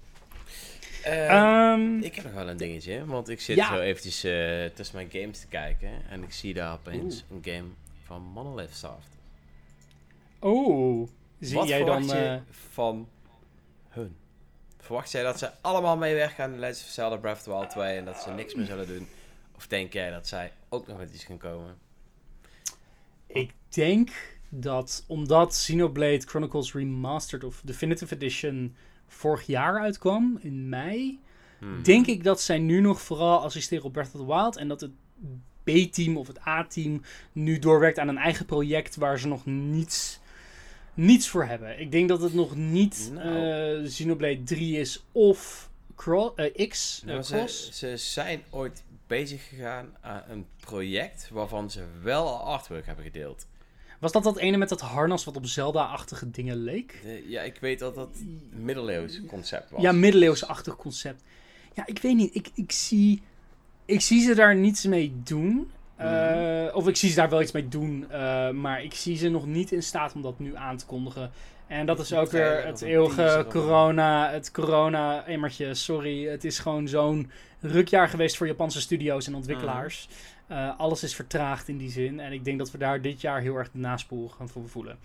Eh, 1.03 1.27
Ehm, 1.29 1.97
Ik 1.99 2.15
heb 2.15 2.23
nog 2.23 2.33
wel 2.33 2.49
een 2.49 2.57
dingetje, 2.57 3.05
want 3.05 3.29
ik 3.29 3.41
zit 3.41 3.55
Ja. 3.55 3.67
zo 3.67 3.79
eventjes 3.79 4.23
eh, 4.23 4.65
tussen 4.75 4.95
mijn 4.95 5.09
games 5.11 5.39
te 5.39 5.47
kijken 5.47 5.89
en 6.09 6.23
ik 6.23 6.31
zie 6.31 6.53
daar 6.53 6.73
opeens 6.73 7.25
een 7.31 7.53
game 7.53 7.67
van 8.05 8.21
Monolith 8.21 8.75
Soft. 8.75 9.17
oh, 10.39 11.07
zie 11.39 11.57
Wat 11.57 11.67
jij 11.67 11.83
dan... 11.83 12.05
je 12.05 12.13
eh, 12.13 12.35
van? 12.71 13.07
Verwacht 14.83 15.11
jij 15.11 15.23
dat 15.23 15.39
ze 15.39 15.51
allemaal 15.61 15.97
meewerken 15.97 16.43
aan 16.43 16.51
de 16.51 16.57
Legends 16.57 16.83
of 16.83 16.89
Zelda 16.89 17.15
Breath 17.15 17.37
of 17.37 17.43
the 17.43 17.49
Wild 17.49 17.69
2 17.69 17.97
en 17.97 18.05
dat 18.05 18.21
ze 18.21 18.29
niks 18.29 18.55
meer 18.55 18.65
zullen 18.65 18.87
doen? 18.87 19.07
Of 19.55 19.67
denk 19.67 19.93
jij 19.93 20.11
dat 20.11 20.27
zij 20.27 20.51
ook 20.69 20.87
nog 20.87 20.97
met 20.97 21.13
iets 21.13 21.23
gaan 21.23 21.37
komen? 21.37 21.77
Ik 23.27 23.51
denk 23.69 24.11
dat 24.49 25.03
omdat 25.07 25.49
Xenoblade 25.49 26.21
Chronicles 26.21 26.73
Remastered 26.73 27.43
of 27.43 27.61
Definitive 27.63 28.15
Edition 28.15 28.75
vorig 29.07 29.45
jaar 29.45 29.79
uitkwam, 29.79 30.37
in 30.41 30.69
mei, 30.69 31.19
Hmm. 31.63 31.83
denk 31.83 32.07
ik 32.07 32.23
dat 32.23 32.41
zij 32.41 32.59
nu 32.59 32.81
nog 32.81 33.01
vooral 33.01 33.43
assisteren 33.43 33.83
op 33.83 33.93
Breath 33.93 34.13
of 34.13 34.19
the 34.19 34.25
Wild 34.25 34.57
en 34.57 34.67
dat 34.67 34.81
het 34.81 34.91
B-team 35.63 36.17
of 36.17 36.27
het 36.27 36.47
A-team 36.47 37.01
nu 37.31 37.59
doorwerkt 37.59 37.99
aan 37.99 38.07
een 38.07 38.17
eigen 38.17 38.45
project 38.45 38.95
waar 38.95 39.19
ze 39.19 39.27
nog 39.27 39.45
niets, 39.45 40.19
niets 40.93 41.27
voor 41.27 41.45
hebben. 41.45 41.79
Ik 41.79 41.91
denk 41.91 42.09
dat 42.09 42.21
het 42.21 42.33
nog 42.33 42.55
niet 42.55 43.09
Nou. 43.13 43.81
eh, 43.81 43.87
Xenoblade 43.89 44.43
3 44.43 44.77
is 44.79 45.03
of 45.11 45.69
Cro- 45.95 46.33
eh, 46.35 46.67
X, 46.69 46.99
eh, 47.01 47.07
Nou, 47.07 47.21
ze, 47.21 47.33
Cross. 47.35 47.71
ze 47.71 47.97
zijn 47.97 48.41
ooit 48.49 48.83
bezig 49.07 49.47
gegaan 49.47 49.95
aan 50.01 50.23
een 50.29 50.45
project 50.59 51.29
waarvan 51.31 51.71
ze 51.71 51.83
wel 52.01 52.27
al 52.27 52.53
artwork 52.53 52.85
hebben 52.85 53.05
gedeeld. 53.05 53.45
Was 53.99 54.11
dat 54.11 54.23
dat 54.23 54.37
ene 54.37 54.57
met 54.57 54.69
dat 54.69 54.81
harnas 54.81 55.23
wat 55.23 55.35
op 55.35 55.45
Zelda-achtige 55.45 56.29
dingen 56.31 56.57
leek? 56.63 57.01
Ja, 57.27 57.41
ik 57.41 57.57
weet 57.59 57.79
dat 57.79 57.95
dat 57.95 58.09
middeleeuws 58.49 59.21
concept 59.27 59.69
was. 59.71 59.81
Ja, 59.81 59.91
middeleeuwsachtig 59.91 60.75
concept. 60.75 61.21
Ja, 61.73 61.85
ik 61.85 61.99
weet 62.01 62.15
niet. 62.15 62.35
Ik, 62.35 62.49
ik, 62.55 62.71
zie, 62.71 63.21
ik 63.85 64.01
zie 64.01 64.21
ze 64.21 64.35
daar 64.35 64.55
niets 64.55 64.85
mee 64.85 65.13
doen. 65.23 65.71
Eh, 65.95 66.75
Of 66.75 66.87
ik 66.87 66.95
zie 66.95 67.09
ze 67.09 67.15
daar 67.15 67.29
wel 67.29 67.41
iets 67.41 67.51
mee 67.51 67.67
doen. 67.67 68.05
eh, 68.11 68.49
maar 68.49 68.83
ik 68.83 68.93
zie 68.93 69.17
ze 69.17 69.29
nog 69.29 69.45
niet 69.45 69.71
in 69.71 69.83
staat 69.83 70.13
om 70.13 70.21
dat 70.21 70.39
nu 70.39 70.55
aan 70.55 70.77
te 70.77 70.85
kondigen. 70.85 71.31
En 71.67 71.85
dat 71.85 71.99
is 71.99 72.13
ook 72.13 72.31
weer 72.31 72.65
het 72.65 72.81
eeuwige 72.81 73.45
corona, 73.49 74.29
het 74.31 74.51
corona-emmertje. 74.51 75.73
Sorry, 75.73 76.27
het 76.27 76.43
is 76.43 76.59
gewoon 76.59 76.87
zo'n 76.87 77.31
rukjaar 77.59 78.09
geweest 78.09 78.37
voor 78.37 78.47
Japanse 78.47 78.81
studio's 78.81 79.27
en 79.27 79.35
ontwikkelaars. 79.35 80.07
Eh, 80.47 80.79
alles 80.79 81.03
is 81.03 81.15
vertraagd 81.15 81.67
in 81.67 81.77
die 81.77 81.89
zin. 81.91 82.19
En 82.19 82.31
ik 82.31 82.45
denk 82.45 82.57
dat 82.57 82.71
we 82.71 82.77
daar 82.77 83.01
dit 83.01 83.21
jaar 83.21 83.41
heel 83.41 83.55
erg 83.55 83.71
de 83.71 83.77
naspoel 83.79 84.29
gaan 84.29 84.49
voor 84.49 84.69
voelen. 84.69 84.97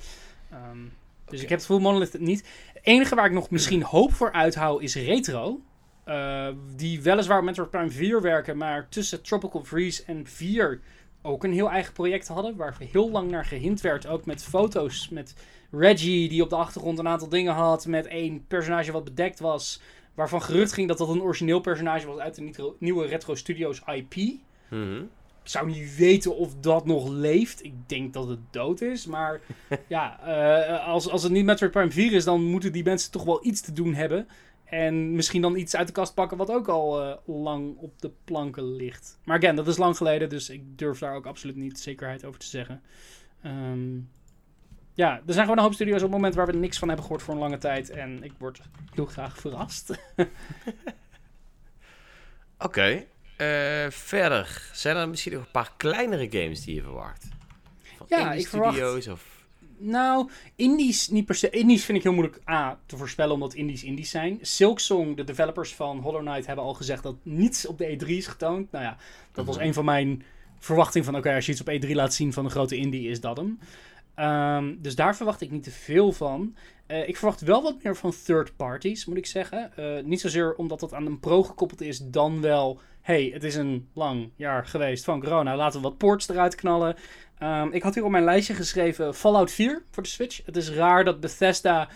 Ehm, 0.51 0.78
dus 1.24 1.43
ik 1.43 1.49
heb 1.49 1.59
het 1.59 1.66
gevoel 1.66 1.80
Monolith 1.82 2.12
het 2.12 2.20
niet. 2.20 2.45
Het 2.74 2.82
enige 2.84 3.14
waar 3.14 3.26
ik 3.26 3.32
nog 3.32 3.51
misschien 3.51 3.82
hoop 3.82 4.12
voor 4.12 4.32
uithoud 4.32 4.82
is 4.82 4.95
Retro. 4.95 5.61
Eh, 6.09 6.48
die 6.76 7.02
weliswaar 7.02 7.36
met 7.36 7.44
Metroid 7.44 7.70
Prime 7.70 7.90
4 7.90 8.20
werken, 8.22 8.56
maar 8.56 8.88
tussen 8.88 9.22
Tropical 9.22 9.64
Freeze 9.64 10.02
en 10.06 10.26
4 10.26 10.80
ook 11.22 11.44
een 11.44 11.52
heel 11.52 11.70
eigen 11.70 11.92
project 11.92 12.28
hadden. 12.28 12.56
Waar 12.56 12.76
heel 12.78 13.11
lang 13.11 13.30
naar 13.30 13.44
gehind 13.44 13.80
werd. 13.80 14.06
Ook 14.06 14.26
met 14.26 14.44
foto's. 14.44 15.09
Met 15.09 15.34
Reggie 15.70 16.28
die 16.28 16.42
op 16.42 16.50
de 16.50 16.56
achtergrond 16.56 16.98
een 16.98 17.09
aantal 17.09 17.28
dingen 17.28 17.52
had. 17.52 17.86
Met 17.86 18.06
één 18.06 18.44
personage 18.46 18.92
wat 18.92 19.04
bedekt 19.04 19.40
was. 19.40 19.80
Waarvan 20.14 20.42
gerucht 20.42 20.72
ging 20.72 20.88
dat 20.88 20.98
dat 20.98 21.09
een 21.09 21.22
origineel 21.22 21.61
personage 21.61 22.06
was 22.06 22.18
uit 22.18 22.34
de 22.34 22.74
nieuwe 22.78 23.06
Retro 23.06 23.34
Studios 23.34 23.82
IP. 23.86 24.14
Mhm. 24.68 25.02
Ik 25.42 25.54
zou 25.54 25.66
niet 25.66 25.96
weten 25.96 26.36
of 26.36 26.54
dat 26.61 26.86
nog 26.86 27.09
leeft. 27.09 27.64
Ik 27.64 27.74
denk 27.86 28.12
dat 28.12 28.28
het 28.28 28.40
dood 28.50 28.80
is. 28.80 29.06
Maar 29.06 29.40
ja, 29.86 30.20
eh, 30.20 30.86
als, 30.86 31.09
als 31.09 31.22
het 31.22 31.32
niet 31.32 31.44
Metroid 31.44 31.72
Prime 31.72 31.90
4 31.90 32.12
is, 32.12 32.24
dan 32.24 32.42
moeten 32.42 32.72
die 32.72 32.84
mensen 32.84 33.11
toch 33.11 33.24
wel 33.24 33.46
iets 33.46 33.61
te 33.61 33.72
doen 33.72 33.94
hebben. 33.94 34.26
En 34.70 35.14
misschien 35.14 35.42
dan 35.42 35.56
iets 35.56 35.76
uit 35.76 35.86
de 35.86 35.92
kast 35.92 36.14
pakken 36.14 36.36
wat 36.36 36.50
ook 36.50 36.68
al 36.68 37.02
eh, 37.02 37.16
lang 37.24 37.76
op 37.76 38.00
de 38.00 38.10
planken 38.24 38.74
ligt. 38.76 39.18
Maar 39.24 39.36
again, 39.38 39.56
dat 39.56 39.66
is 39.68 39.76
lang 39.76 39.96
geleden, 39.96 40.28
dus 40.28 40.50
ik 40.50 40.78
durf 40.78 40.98
daar 40.98 41.14
ook 41.14 41.26
absoluut 41.26 41.56
niet 41.56 41.80
zekerheid 41.80 42.24
over 42.24 42.40
te 42.40 42.46
zeggen. 42.46 42.82
Ehm, 43.42 43.96
ja, 44.94 45.16
er 45.26 45.32
zijn 45.32 45.42
gewoon 45.42 45.56
een 45.56 45.64
hoop 45.64 45.74
studio's 45.74 45.96
op 45.96 46.02
het 46.02 46.10
moment 46.10 46.34
waar 46.34 46.46
we 46.46 46.52
niks 46.52 46.78
van 46.78 46.88
hebben 46.88 47.06
gehoord 47.06 47.24
voor 47.24 47.34
een 47.34 47.40
lange 47.40 47.58
tijd. 47.58 47.90
En 47.90 48.22
ik 48.22 48.32
word 48.38 48.60
heel 48.94 49.06
graag 49.06 49.38
verrast. 49.38 49.90
Oké. 52.58 53.04
Eh, 53.36 53.90
verder, 53.90 54.70
zijn 54.72 54.96
er 54.96 55.08
misschien 55.08 55.32
nog 55.32 55.44
een 55.44 55.50
paar 55.50 55.72
kleinere 55.76 56.26
games 56.30 56.64
die 56.64 56.74
je 56.74 56.82
verwacht? 56.82 57.28
Van 57.96 58.06
Ja, 58.08 58.32
ik 58.32 58.48
verwacht- 58.48 59.08
of... 59.08 59.38
Nou, 59.79 60.31
indies 60.57 61.09
niet 61.09 61.26
per 61.26 61.35
se. 61.35 61.51
Indies 61.51 61.85
vind 61.85 61.99
ik 61.99 62.05
heel 62.05 62.12
moeilijk 62.12 62.41
A, 62.49 62.79
te 62.87 62.97
voorspellen 62.97 63.35
omdat 63.35 63.55
indies 63.55 63.85
indies 63.85 64.11
zijn. 64.11 64.39
Silksong, 64.41 65.16
de 65.16 65.24
developers 65.24 65.74
van 65.74 65.99
Hollow 65.99 66.20
Knight, 66.20 66.47
hebben 66.47 66.64
al 66.64 66.74
gezegd 66.74 67.03
dat 67.03 67.16
niets 67.22 67.66
op 67.66 67.79
de 67.79 67.97
E3 67.97 68.07
is 68.09 68.26
getoond. 68.26 68.72
Nou 68.72 68.85
ja, 68.85 68.97
dat 69.33 69.47
was 69.47 69.57
Mhm. 69.57 69.64
een 69.66 69.74
van 69.74 69.85
mijn 69.85 70.22
verwachtingen 70.59 71.07
van 71.07 71.16
oké, 71.16 71.35
als 71.35 71.47
je 71.47 71.53
iets 71.53 71.61
op 71.61 71.68
E3 71.68 71.95
laat 71.95 72.14
zien 72.14 72.33
van 72.33 72.45
een 72.45 72.51
grote 72.51 72.76
indie, 72.76 73.09
is 73.09 73.20
dat 73.20 73.37
hem. 73.37 73.59
Ehm, 74.14 74.74
dus 74.79 74.95
daar 74.95 75.16
verwacht 75.16 75.41
ik 75.41 75.51
niet 75.51 75.62
te 75.62 75.70
veel 75.70 76.12
van. 76.12 76.57
Eh, 76.87 77.09
ik 77.09 77.16
verwacht 77.16 77.41
wel 77.41 77.62
wat 77.62 77.83
meer 77.83 77.97
van 77.97 78.12
third 78.24 78.57
parties, 78.57 79.07
moet 79.07 79.16
ik 79.16 79.26
zeggen. 79.26 79.76
Eh, 79.76 80.05
niet 80.05 80.20
zozeer 80.20 80.55
omdat 80.55 80.81
dat 80.81 80.95
aan 80.95 81.07
een 81.07 81.20
pro 81.20 81.43
gekoppeld 81.43 81.81
is, 81.81 81.99
dan 81.99 82.41
wel... 82.41 82.81
hey, 83.01 83.31
het 83.33 83.45
is 83.45 83.55
een 83.55 83.89
lang 83.93 84.31
jaar 84.37 84.66
geweest 84.66 85.05
van 85.05 85.20
corona, 85.20 85.57
laten 85.57 85.81
we 85.81 85.89
wat 85.89 85.99
ports 85.99 86.29
eruit 86.29 86.55
knallen. 86.55 86.97
Ehm, 87.39 87.68
ik 87.70 87.82
had 87.82 87.95
hier 87.95 88.05
op 88.05 88.11
mijn 88.11 88.24
lijstje 88.24 88.55
geschreven 88.55 89.14
Fallout 89.14 89.51
4 89.51 89.82
voor 89.91 90.03
de 90.03 90.09
Switch. 90.09 90.41
Het 90.47 90.57
is 90.57 90.70
raar 90.70 91.05
dat 91.05 91.20
Bethesda 91.20 91.89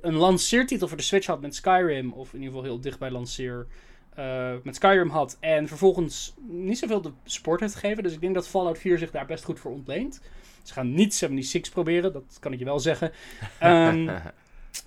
een 0.00 0.14
lanceertitel 0.14 0.88
voor 0.88 0.96
de 0.96 1.02
Switch 1.02 1.26
had 1.26 1.40
met 1.40 1.54
Skyrim. 1.54 2.12
Of 2.12 2.32
in 2.32 2.38
ieder 2.38 2.54
geval 2.54 2.64
heel 2.64 2.80
dicht 2.80 2.98
bij 2.98 3.10
lanceer 3.10 3.66
eh, 4.14 4.52
met 4.62 4.76
Skyrim 4.76 5.10
had. 5.10 5.36
En 5.40 5.68
vervolgens 5.68 6.34
niet 6.48 6.78
zoveel 6.78 7.00
de 7.00 7.12
support 7.24 7.60
heeft 7.60 7.74
gegeven. 7.74 8.02
Dus 8.02 8.12
ik 8.12 8.20
denk 8.20 8.34
dat 8.34 8.48
Fallout 8.48 8.78
4 8.78 8.98
zich 8.98 9.10
daar 9.10 9.26
best 9.26 9.44
goed 9.44 9.60
voor 9.60 9.72
ontleent. 9.72 10.20
Ze 10.62 10.72
gaan 10.72 10.94
niet 10.94 11.14
76 11.14 11.72
proberen, 11.72 12.12
dat 12.12 12.36
kan 12.40 12.52
ik 12.52 12.58
je 12.58 12.64
wel 12.64 12.80
zeggen. 12.80 13.12
Ehm, 13.58 14.08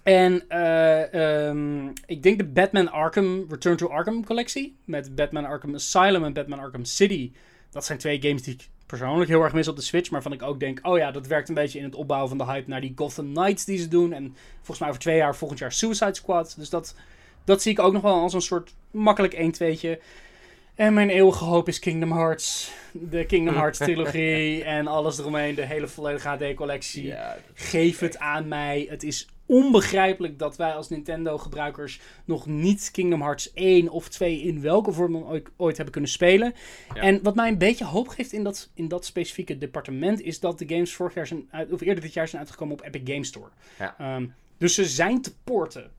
en 0.03 0.49
eh, 0.49 1.47
ehm, 1.47 1.87
ik 2.05 2.23
denk 2.23 2.37
de 2.37 2.45
Batman 2.45 2.91
Arkham 2.91 3.45
Return 3.49 3.77
to 3.77 3.87
Arkham 3.87 4.25
collectie. 4.25 4.77
Met 4.85 5.15
Batman 5.15 5.45
Arkham 5.45 5.75
Asylum 5.75 6.23
en 6.23 6.33
Batman 6.33 6.59
Arkham 6.59 6.85
City. 6.85 7.31
Dat 7.69 7.85
zijn 7.85 7.97
twee 7.97 8.21
games 8.21 8.41
die 8.41 8.53
ik 8.53 8.69
persoonlijk 8.89 9.29
heel 9.29 9.41
erg 9.41 9.53
mis 9.53 9.67
op 9.67 9.75
de 9.75 9.81
Switch. 9.81 10.09
Maar 10.09 10.21
van 10.21 10.33
ik 10.33 10.41
ook 10.41 10.59
denk, 10.59 10.79
oh 10.81 10.97
ja, 10.97 11.11
dat 11.11 11.27
werkt 11.27 11.49
een 11.49 11.55
beetje 11.55 11.77
in 11.77 11.83
het 11.83 11.95
opbouwen 11.95 12.29
van 12.29 12.37
de 12.37 12.45
hype 12.45 12.69
naar 12.69 12.81
die 12.81 12.93
Gotham 12.95 13.33
Knights 13.33 13.65
die 13.65 13.77
ze 13.77 13.87
doen. 13.87 14.13
En 14.13 14.35
volgens 14.55 14.79
mij 14.79 14.87
over 14.87 15.01
twee 15.01 15.17
jaar, 15.17 15.35
volgend 15.35 15.59
jaar 15.59 15.71
Suicide 15.71 16.15
Squad. 16.15 16.55
Dus 16.57 16.69
dat, 16.69 16.95
dat 17.43 17.61
zie 17.61 17.71
ik 17.71 17.79
ook 17.79 17.93
nog 17.93 18.01
wel 18.01 18.13
als 18.13 18.33
een 18.33 18.41
soort 18.41 18.73
makkelijk 18.91 19.33
1-2'tje. 19.33 20.01
En 20.79 20.93
mijn 20.93 21.09
eeuwige 21.09 21.43
hoop 21.43 21.67
is 21.67 21.79
Kingdom 21.79 22.11
Hearts. 22.11 22.71
De 22.91 23.25
Kingdom 23.25 23.55
Hearts 23.61 23.77
trilogie 23.77 24.63
en 24.63 24.87
alles 24.87 25.17
eromheen. 25.17 25.55
De 25.55 25.65
hele 25.65 25.87
volledige 25.87 26.27
HD-collectie. 26.27 27.05
Ja, 27.05 27.37
Geef 27.53 27.99
het 27.99 28.17
aan 28.17 28.47
mij. 28.47 28.85
Het 28.89 29.03
is 29.03 29.27
onbegrijpelijk 29.45 30.39
dat 30.39 30.57
wij 30.57 30.73
als 30.73 30.89
Nintendo-gebruikers 30.89 31.99
nog 32.25 32.45
niet 32.45 32.89
Kingdom 32.91 33.21
Hearts 33.21 33.53
1 33.53 33.89
of 33.89 34.09
2 34.09 34.41
in 34.41 34.61
welke 34.61 34.91
vorm 34.91 35.11
dan 35.11 35.25
ooit, 35.25 35.49
ooit 35.57 35.75
hebben 35.75 35.93
kunnen 35.93 36.11
spelen. 36.11 36.53
Ja. 36.93 37.01
En 37.01 37.23
wat 37.23 37.35
mij 37.35 37.49
een 37.49 37.57
beetje 37.57 37.85
hoop 37.85 38.07
geeft 38.07 38.33
in 38.33 38.43
dat, 38.43 38.69
in 38.73 38.87
dat 38.87 39.05
specifieke 39.05 39.57
departement 39.57 40.21
is 40.21 40.39
dat 40.39 40.59
de 40.59 40.67
games 40.67 40.93
vorig 40.93 41.13
jaar 41.13 41.27
zijn 41.27 41.47
uit, 41.51 41.71
of 41.71 41.81
eerder 41.81 42.03
dit 42.03 42.13
jaar 42.13 42.27
zijn 42.27 42.41
uitgekomen 42.41 42.73
op 42.73 42.85
Epic 42.85 43.01
Games 43.13 43.27
Store. 43.27 43.49
Ja. 43.79 43.95
Ehm, 43.97 44.25
dus 44.57 44.73
ze 44.73 44.85
zijn 44.85 45.21
te 45.21 45.33
porten. 45.43 45.91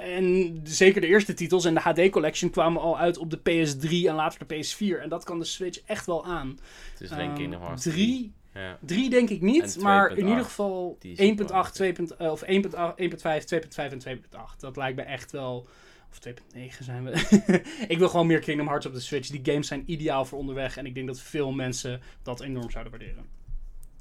En 0.00 0.60
zeker 0.64 1.00
de 1.00 1.06
eerste 1.06 1.34
titels 1.34 1.64
en 1.64 1.74
de 1.74 1.80
HD 1.80 2.10
Collection 2.10 2.50
kwamen 2.50 2.82
al 2.82 2.98
uit 2.98 3.18
op 3.18 3.30
de 3.30 3.38
PS3 3.38 3.88
en 3.90 4.14
later 4.14 4.46
de 4.46 4.54
PS4. 4.54 5.00
En 5.02 5.08
dat 5.08 5.24
kan 5.24 5.38
de 5.38 5.44
Switch 5.44 5.80
echt 5.80 6.06
wel 6.06 6.24
aan. 6.24 6.58
het 6.92 7.00
is 7.00 7.10
alleen 7.10 7.34
Kingdom 7.34 7.60
Hearts 7.62 7.82
drie, 7.82 8.32
Ja. 8.54 8.78
3 8.80 9.10
denk 9.10 9.30
ik 9.30 9.40
niet, 9.40 9.78
maar 9.80 10.10
2.8, 10.10 10.18
in 10.18 10.28
ieder 10.28 10.44
geval 10.44 10.96
die 11.00 11.12
is 11.16 11.18
1.8, 11.18 11.54
ook 11.54 11.68
2. 11.68 11.92
eh, 12.18 12.30
of 12.30 12.42
1.8, 12.42 12.94
1.5, 12.96 13.44
2.5 13.44 13.92
en 13.92 13.98
2.8. 13.98 14.60
Dat 14.60 14.76
lijkt 14.76 14.96
me 14.96 15.02
echt 15.02 15.32
wel. 15.32 15.66
Of 16.10 16.18
2.9 16.18 16.82
zijn 16.84 17.04
we. 17.04 17.10
ik 17.88 17.98
wil 17.98 18.08
gewoon 18.08 18.26
meer 18.26 18.38
Kingdom 18.40 18.66
Hearts 18.66 18.86
op 18.86 18.92
de 18.92 19.00
Switch. 19.00 19.28
Die 19.28 19.40
games 19.52 19.66
zijn 19.66 19.82
ideaal 19.86 20.24
voor 20.24 20.38
onderweg. 20.38 20.76
En 20.76 20.86
ik 20.86 20.94
denk 20.94 21.06
dat 21.06 21.20
veel 21.20 21.52
mensen 21.52 22.00
dat 22.22 22.40
enorm 22.40 22.70
zouden 22.70 22.92
waarderen. 22.92 23.26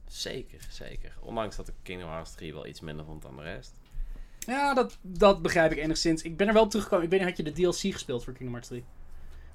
Zeker, 0.07 0.59
zeker. 0.69 1.15
Ondanks 1.21 1.55
dat 1.55 1.67
ik 1.67 1.73
Kingdom 1.83 2.09
Hearts 2.09 2.35
3 2.35 2.53
wel 2.53 2.65
iets 2.67 2.81
minder 2.81 3.05
vond 3.05 3.21
dan 3.21 3.35
de 3.35 3.41
rest. 3.43 3.73
Ja, 4.47 4.73
dat, 4.73 4.97
dat 5.01 5.41
begrijp 5.41 5.71
ik 5.71 5.77
enigszins. 5.77 6.21
Ik 6.21 6.37
ben 6.37 6.47
er 6.47 6.53
wel 6.53 6.63
op 6.63 6.69
teruggekomen. 6.69 7.05
Ik 7.05 7.11
weet 7.11 7.19
niet, 7.19 7.29
had 7.29 7.37
je 7.37 7.43
de 7.43 7.51
DLC 7.51 7.93
gespeeld 7.93 8.23
voor 8.23 8.33
Kingdom 8.33 8.51
Hearts 8.53 8.67
3? 8.69 8.83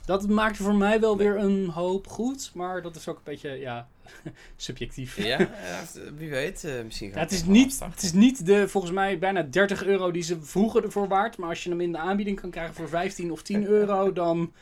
Dat 0.05 0.29
maakte 0.29 0.63
voor 0.63 0.75
mij 0.75 1.01
wel 1.01 1.17
weer 1.17 1.37
een 1.37 1.69
hoop 1.69 2.07
goed. 2.07 2.51
Maar 2.55 2.83
dat 2.83 2.97
is 2.97 3.09
ook 3.09 3.17
een 3.17 3.23
beetje, 3.25 3.51
ja, 3.51 3.89
subjectief. 4.57 5.17
Ja, 5.17 5.39
ja, 5.39 5.83
wie 6.17 6.31
weet. 6.31 6.65
eh, 6.65 6.83
misschien 6.85 7.11
Ja, 7.11 7.19
het, 7.19 7.31
is 7.33 7.45
niet, 7.45 7.67
afstarten. 7.67 7.95
het 7.97 8.05
is 8.05 8.13
niet 8.13 8.47
de, 8.47 8.69
volgens 8.69 8.93
mij, 8.93 9.19
bijna 9.19 9.43
30 9.43 9.85
euro 9.85 10.11
die 10.11 10.23
ze 10.23 10.43
vroeger 10.43 10.85
ervoor 10.85 11.09
waard. 11.09 11.37
Maar 11.37 11.49
als 11.49 11.63
je 11.65 11.71
hem 11.71 11.81
in 11.81 11.93
de 11.93 11.99
aanbieding 11.99 12.41
kan 12.41 12.51
krijgen 12.51 12.75
voor 12.75 12.89
15 12.89 13.33
of 13.33 13.43
10 13.43 13.65
euro, 13.77 14.13
dan 14.13 14.53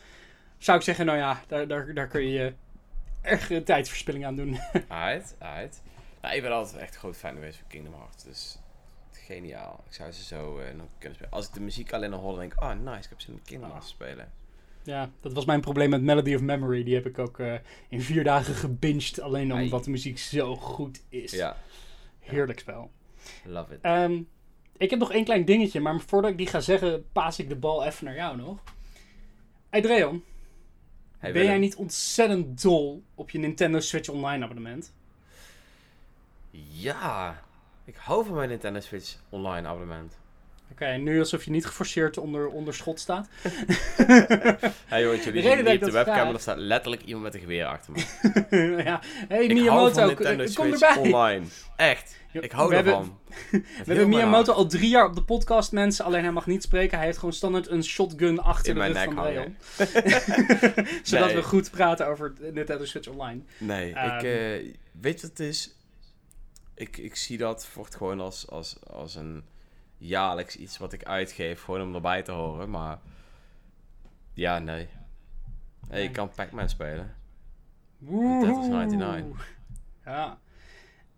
zou 0.59 0.79
ik 0.79 0.85
zeggen, 0.85 1.07
nou 1.07 1.19
ja, 1.19 1.43
daar, 1.47 1.69
daar, 1.69 1.95
daar 1.95 2.09
kun 2.09 2.29
je 2.29 2.53
erg 3.23 3.51
tijdverspilling 3.65 4.27
aan 4.27 4.37
doen. 4.37 4.59
Uit, 4.89 5.35
uit. 5.39 5.81
Nou, 6.23 6.35
ik 6.35 6.43
ben 6.43 6.53
altijd 6.53 6.77
echt 6.83 6.93
een 6.95 7.01
groot 7.01 7.17
fan 7.17 7.35
geweest 7.35 7.59
van 7.59 7.69
Kingdom 7.69 7.95
Hearts. 7.95 8.25
Dus 8.25 8.59
geniaal. 9.35 9.85
Ik 9.89 9.95
zou 9.95 10.13
ze 10.13 10.25
zo 10.25 10.59
eh, 10.59 10.75
nog 10.75 10.87
kunnen 10.99 11.15
spelen. 11.15 11.33
Als 11.33 11.47
ik 11.47 11.53
de 11.55 11.61
muziek 11.61 11.93
alleen 11.93 12.11
nog 12.11 12.21
hoorde, 12.21 12.39
denk 12.39 12.53
ik, 12.53 12.61
oh 12.63 12.73
nice, 12.73 12.99
ik 13.03 13.09
heb 13.09 13.21
zin 13.21 13.41
om 13.57 13.63
Hearts 13.63 13.87
te 13.87 13.93
spelen. 13.93 14.33
ja, 14.83 15.11
dat 15.21 15.33
was 15.33 15.45
mijn 15.45 15.61
probleem 15.61 15.91
met 15.91 16.03
Melody 16.03 16.35
of 16.35 16.41
Memory. 16.41 16.85
Die 16.85 16.95
heb 16.95 17.07
ik 17.07 17.19
ook 17.19 17.39
eh, 17.39 17.55
in 17.89 18.01
vier 18.03 18.25
dagen 18.25 18.55
gebinged, 18.55 19.21
alleen 19.21 19.53
omdat 19.53 19.85
de 19.85 19.91
muziek 19.91 20.19
zo 20.19 20.57
goed 20.57 21.03
is. 21.09 21.33
Ja, 21.33 21.57
Heerlijk 22.19 22.59
spel. 22.59 22.91
love 23.45 23.75
it. 23.75 23.81
Ehm, 23.81 24.23
ik 24.77 24.91
heb 24.91 24.99
nog 24.99 25.13
één 25.13 25.25
klein 25.25 25.45
dingetje, 25.45 25.81
maar 25.81 26.01
voordat 26.01 26.31
ik 26.31 26.37
die 26.37 26.47
ga 26.47 26.61
zeggen, 26.61 27.05
paas 27.13 27.39
ik 27.39 27.49
de 27.49 27.57
bal 27.57 27.85
even 27.85 28.05
naar 28.05 28.15
jou 28.15 28.37
nog. 28.37 28.59
Adrian, 29.71 30.23
Hey, 31.19 31.33
ben 31.33 31.45
jij 31.45 31.59
niet 31.59 31.77
ontzettend 31.77 32.63
dol 32.63 33.03
op 33.15 33.31
je 33.31 33.39
Nintendo 33.39 33.81
Switch 33.81 34.09
Online 34.09 34.45
abonnement? 34.45 34.93
Ja, 36.71 37.43
ik 37.89 37.97
hou 37.97 38.25
van 38.27 38.35
mijn 38.35 38.49
Nintendo 38.49 38.81
Switch 38.81 39.15
online 39.29 39.69
abonnement. 39.69 40.17
Oké, 40.73 40.87
nu 40.97 41.19
alsof 41.19 41.45
je 41.45 41.51
niet 41.51 41.67
geforceerd 41.67 42.19
onder, 42.19 42.49
onder 42.49 42.75
schot 42.75 43.01
staat. 43.01 43.29
Hey 44.87 45.03
jongens, 45.03 45.25
jullie 45.25 45.43
zien 45.43 45.57
niet 45.65 45.75
op 45.75 45.81
de 45.81 45.91
webcam, 45.91 46.25
maar 46.25 46.35
er 46.35 46.41
staat 46.41 46.57
letterlijk 46.59 47.03
iemand 47.03 47.25
met 47.25 47.35
een 47.35 47.41
geweer 47.41 47.67
achter 47.67 47.93
me. 47.93 47.99
ja. 48.85 49.01
Hey 49.29 49.43
ik 49.45 49.51
hou 49.51 49.61
Miyamoto, 49.61 50.07
van 50.07 50.15
kom 50.55 50.73
erbij. 50.73 50.97
online. 50.97 51.45
Echt. 51.77 52.17
Ik 52.33 52.53
hou 52.53 52.69
we 52.69 52.75
hebben- 52.75 52.93
ervan. 52.93 53.19
We 53.51 53.63
hebben 53.85 54.09
Miyamoto 54.09 54.53
al 54.53 54.67
drie 54.67 54.89
jaar 54.89 55.07
op 55.07 55.15
de 55.15 55.23
podcast, 55.23 55.73
mensen. 55.73 56.05
Alleen 56.05 56.23
hij 56.23 56.33
mag 56.33 56.47
niet 56.47 56.63
spreken. 56.63 56.97
Hij 56.97 57.07
heeft 57.07 57.19
gewoon 57.19 57.35
standaard 57.35 57.69
een 57.69 57.85
shotgun 57.85 58.43
achter 58.43 58.69
In 58.69 58.75
de 58.75 58.81
mijn 58.81 58.93
rug 58.93 59.05
nek 59.05 59.15
van. 59.15 59.25
Rayon. 59.25 59.57
Zodat 61.03 61.27
Nee. 61.27 61.35
we 61.37 61.43
goed 61.43 61.71
praten 61.71 62.07
over 62.07 62.33
Nintendo 62.53 62.85
Switch 62.85 63.09
Online. 63.09 63.41
Nee, 63.59 63.93
Ehm. 63.95 64.17
ik, 64.17 64.23
eh, 64.23 64.31
weet 65.01 65.21
je 65.21 65.27
wat 65.29 65.39
het 65.39 65.41
is? 65.41 65.78
Ik, 66.79 66.97
ik 66.97 67.17
zie 67.17 67.39
dat 67.39 67.67
voort 67.67 67.95
gewoon 67.95 68.21
als, 68.21 68.49
als, 68.51 68.87
als 68.87 69.15
een 69.15 69.45
jaarlijks 69.97 70.57
iets 70.57 70.79
wat 70.79 70.93
ik 70.93 71.05
uitgeef, 71.05 71.63
gewoon 71.63 71.83
om 71.83 71.95
erbij 71.95 72.23
te 72.23 72.33
horen, 72.33 72.71
maar 72.71 72.99
ja, 74.35 74.59
nee. 74.59 74.89
Hey, 75.89 76.03
ik 76.05 76.13
kan 76.13 76.31
Pac-Man 76.35 76.69
spelen. 76.69 77.15
Woehoe. 77.99 78.47
Tetris 78.47 78.67
99. 78.67 79.57
Ja. 80.05 80.39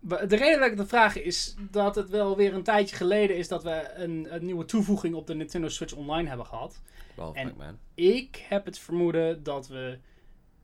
De 0.00 0.36
reden 0.36 0.61
dat 0.61 0.70
ik 0.72 0.78
het 0.78 0.88
vraag 0.88 1.16
is 1.16 1.54
dat 1.70 1.94
het 1.94 2.08
wel 2.11 2.36
weer 2.36 2.54
een 2.54 2.62
tijdje 2.62 2.96
geleden 2.96 3.36
is 3.36 3.48
dat 3.48 3.62
we 3.62 3.92
een, 3.94 4.34
een 4.34 4.44
nieuwe 4.44 4.64
toevoeging 4.64 5.14
op 5.14 5.26
de 5.26 5.34
Nintendo 5.34 5.68
Switch 5.68 5.94
Online 5.94 6.28
hebben 6.28 6.46
gehad. 6.46 6.80
En- 7.34 7.46
Pac-Man. 7.48 7.78
Ik 7.94 8.44
heb 8.48 8.64
het 8.64 8.78
vermoeden 8.78 9.42
dat 9.42 9.68
we 9.68 9.98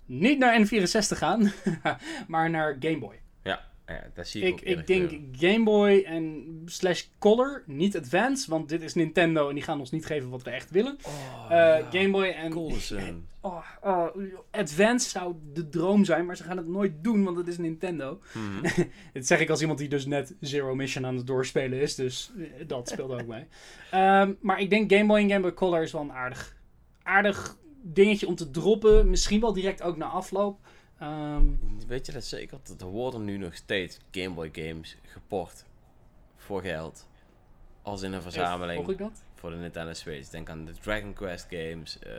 niet 0.04 0.38
naar 0.38 0.66
N64 0.66 1.16
gaan, 1.16 1.52
maar 2.28 2.50
naar 2.50 2.76
Game 2.80 2.98
Boy. 2.98 3.20
Ja, 3.42 3.64
daar 4.14 4.26
zie 4.26 4.42
ik, 4.42 4.60
Ik, 4.60 4.78
ik 4.78 4.86
denk. 4.86 5.10
Game 5.32 5.64
Boy 5.64 6.02
en 6.06 6.44
slash 6.64 7.04
Color, 7.18 7.62
niet 7.66 7.96
Advance, 7.96 8.50
want 8.50 8.68
dit 8.68 8.82
is 8.82 8.94
Nintendo 8.94 9.48
en 9.48 9.54
die 9.54 9.64
gaan 9.64 9.78
ons 9.78 9.90
niet 9.90 10.06
geven 10.06 10.30
wat 10.30 10.42
we 10.42 10.50
echt 10.50 10.70
willen. 10.70 10.98
Oh, 11.02 11.46
Eh, 11.50 11.56
ja. 11.56 11.86
Game 11.90 12.10
Boy 12.10 12.24
en. 12.24 12.52
Oh, 13.40 13.64
oh, 13.82 14.06
Advance 14.50 15.08
zou 15.08 15.34
de 15.52 15.68
droom 15.68 16.04
zijn, 16.04 16.26
maar 16.26 16.36
ze 16.36 16.42
gaan 16.42 16.56
het 16.56 16.66
nooit 16.68 16.92
doen, 17.02 17.24
want 17.24 17.36
het 17.36 17.46
is 17.48 17.58
Nintendo. 17.58 18.20
Mhm. 18.32 18.62
Dit 19.12 19.26
zeg 19.26 19.40
ik 19.40 19.50
als 19.50 19.60
iemand 19.60 19.78
die 19.78 19.88
dus 19.88 20.06
net 20.06 20.34
Zero 20.40 20.74
Mission 20.74 21.06
aan 21.06 21.16
het 21.16 21.26
doorspelen 21.26 21.80
is, 21.80 21.94
dus 21.94 22.32
eh, 22.38 22.66
dat 22.66 22.88
speelt 22.88 23.12
ook 23.12 23.26
mee. 23.26 23.44
Ehm, 23.90 24.32
maar 24.40 24.60
ik 24.60 24.70
denk 24.70 24.92
Game 24.92 25.06
Boy 25.06 25.18
en 25.18 25.28
Game 25.28 25.40
Boy 25.40 25.54
Color 25.54 25.82
is 25.82 25.92
wel 25.92 26.00
een 26.02 26.12
aardig, 26.12 26.56
aardig 27.02 27.56
dingetje 27.82 28.26
om 28.26 28.34
te 28.34 28.50
droppen. 28.50 29.10
Misschien 29.10 29.40
wel 29.40 29.52
direct 29.52 29.82
ook 29.82 29.96
na 29.96 30.06
afloop. 30.06 30.58
Ehm, 30.98 31.44
Weet 31.86 32.06
je 32.06 32.12
dat 32.12 32.24
zeker? 32.24 32.58
Dat 32.62 32.80
er 32.80 32.86
worden 32.86 33.24
nu 33.24 33.36
nog 33.36 33.54
steeds 33.54 33.98
Game 34.10 34.34
Boy 34.34 34.50
games 34.52 34.96
geport 35.02 35.64
voor 36.36 36.62
geld. 36.62 37.06
Als 37.82 38.02
in 38.02 38.12
een 38.12 38.22
verzameling. 38.22 38.76
Volg 38.84 38.90
ik 38.90 38.98
dat? 38.98 39.22
voor 39.34 39.50
de 39.50 39.56
Nintendo 39.56 39.92
Switch. 39.92 40.28
Denk 40.28 40.48
aan 40.48 40.64
de 40.64 40.72
Dragon 40.72 41.12
Quest 41.12 41.46
games, 41.50 41.98
eh 41.98 42.12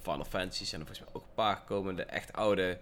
Final 0.00 0.24
Fantasy 0.24 0.64
zijn 0.64 0.80
er 0.80 0.86
volgens 0.86 1.06
mij 1.06 1.14
ook 1.16 1.28
een 1.28 1.34
paar 1.34 1.56
gekomen. 1.56 1.96
De 1.96 2.02
echt 2.02 2.32
oude, 2.32 2.78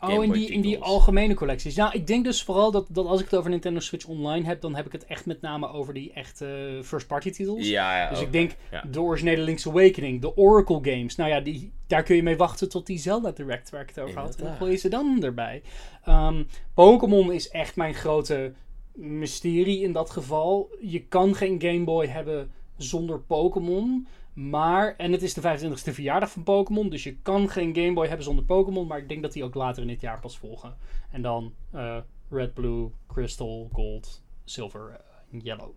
Game 0.00 0.18
Oh, 0.18 0.24
in 0.24 0.32
die, 0.32 0.50
in 0.50 0.60
die 0.60 0.78
algemene 0.78 1.34
collecties. 1.34 1.76
Nou, 1.76 1.92
ik 1.92 2.06
denk 2.06 2.24
dus 2.24 2.42
vooral 2.42 2.70
dat, 2.70 2.86
dat 2.88 3.06
als 3.06 3.20
ik 3.20 3.24
het 3.30 3.38
over 3.38 3.50
Nintendo 3.50 3.80
Switch 3.80 4.06
Online 4.06 4.46
heb, 4.46 4.60
dan 4.60 4.74
heb 4.74 4.86
ik 4.86 4.92
het 4.92 5.06
echt 5.06 5.26
met 5.26 5.40
name 5.40 5.68
over 5.68 5.94
die 5.94 6.12
echte 6.12 6.80
first-party 6.84 7.30
titels. 7.30 7.68
Ja, 7.68 7.98
ja. 7.98 8.08
Dus 8.08 8.20
ik 8.20 8.32
denk 8.32 8.50
ja. 8.70 8.84
de 8.90 9.00
originele 9.00 9.42
Link's 9.42 9.66
Awakening, 9.66 10.20
de 10.20 10.36
Oracle 10.36 10.78
games. 10.82 11.16
Nou 11.16 11.30
ja, 11.30 11.40
die, 11.40 11.72
daar 11.86 12.02
kun 12.02 12.16
je 12.16 12.22
mee 12.22 12.36
wachten 12.36 12.68
tot 12.68 12.86
die 12.86 12.98
Zelda 12.98 13.30
Direct 13.30 13.70
waar 13.70 13.82
ik 13.82 13.88
het 13.88 14.00
over 14.00 14.20
had. 14.20 14.36
En 14.36 14.44
dan 14.44 14.56
gooi 14.56 14.70
je 14.70 14.76
ze 14.76 14.88
dan 14.88 15.22
erbij. 15.22 15.62
Ehm, 16.04 16.42
Pokémon 16.74 17.32
is 17.32 17.48
echt 17.48 17.76
mijn 17.76 17.94
grote 17.94 18.52
mysterie 18.92 19.82
in 19.82 19.92
dat 19.92 20.10
geval. 20.10 20.70
Je 20.80 21.00
kan 21.06 21.34
geen 21.34 21.60
Game 21.62 21.84
Boy 21.84 22.06
hebben 22.06 22.50
zonder 22.76 23.20
Pokémon. 23.20 24.06
Maar, 24.32 24.94
en 24.96 25.12
het 25.12 25.22
is 25.22 25.34
de 25.34 25.40
25e 25.40 25.92
verjaardag 25.92 26.30
van 26.30 26.42
Pokémon. 26.42 26.88
Dus 26.88 27.04
je 27.04 27.16
kan 27.16 27.48
geen 27.48 27.74
Game 27.74 27.92
Boy 27.92 28.06
hebben 28.06 28.24
zonder 28.24 28.44
Pokémon. 28.44 28.86
Maar 28.86 28.98
ik 28.98 29.08
denk 29.08 29.22
dat 29.22 29.32
die 29.32 29.44
ook 29.44 29.54
later 29.54 29.82
in 29.82 29.88
dit 29.88 30.00
jaar 30.00 30.20
pas 30.20 30.38
volgen. 30.38 30.76
En 31.10 31.22
dan 31.22 31.54
eh, 31.70 31.96
Red, 32.30 32.54
Blue, 32.54 32.90
Crystal, 33.08 33.68
Gold, 33.72 34.22
Silver 34.44 34.90
eh, 34.90 35.40
Yellow. 35.42 35.70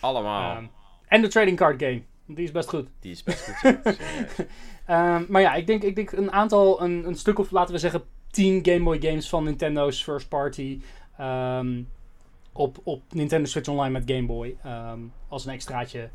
Allemaal. 0.00 0.56
Ehm, 0.56 0.66
en 1.06 1.22
de 1.22 1.28
trading 1.28 1.56
card 1.56 1.82
game. 1.82 2.02
Die 2.26 2.44
is 2.44 2.50
best 2.50 2.68
goed. 2.68 2.88
die 3.00 3.10
is 3.10 3.22
best 3.22 3.56
goed. 3.56 3.78
Ehm, 4.86 5.24
maar 5.28 5.40
ja, 5.40 5.54
ik 5.54 5.66
denk, 5.66 5.82
ik 5.82 5.94
denk 5.94 6.12
een 6.12 6.32
aantal, 6.32 6.82
een, 6.82 7.06
een 7.06 7.14
stuk 7.14 7.38
of 7.38 7.50
laten 7.50 7.74
we 7.74 7.80
zeggen 7.80 8.02
10 8.30 8.64
Game 8.64 8.82
Boy 8.82 9.00
games 9.00 9.28
van 9.28 9.44
Nintendo's 9.44 10.02
first 10.02 10.28
party. 10.28 10.80
ehm, 11.16 11.82
op, 12.52 12.78
op 12.82 13.02
Nintendo 13.10 13.46
Switch 13.48 13.68
Online 13.68 13.90
met 13.90 14.10
Game 14.10 14.26
Boy. 14.26 14.56
als 15.28 15.46
een 15.46 15.52
extraatje. 15.52 16.10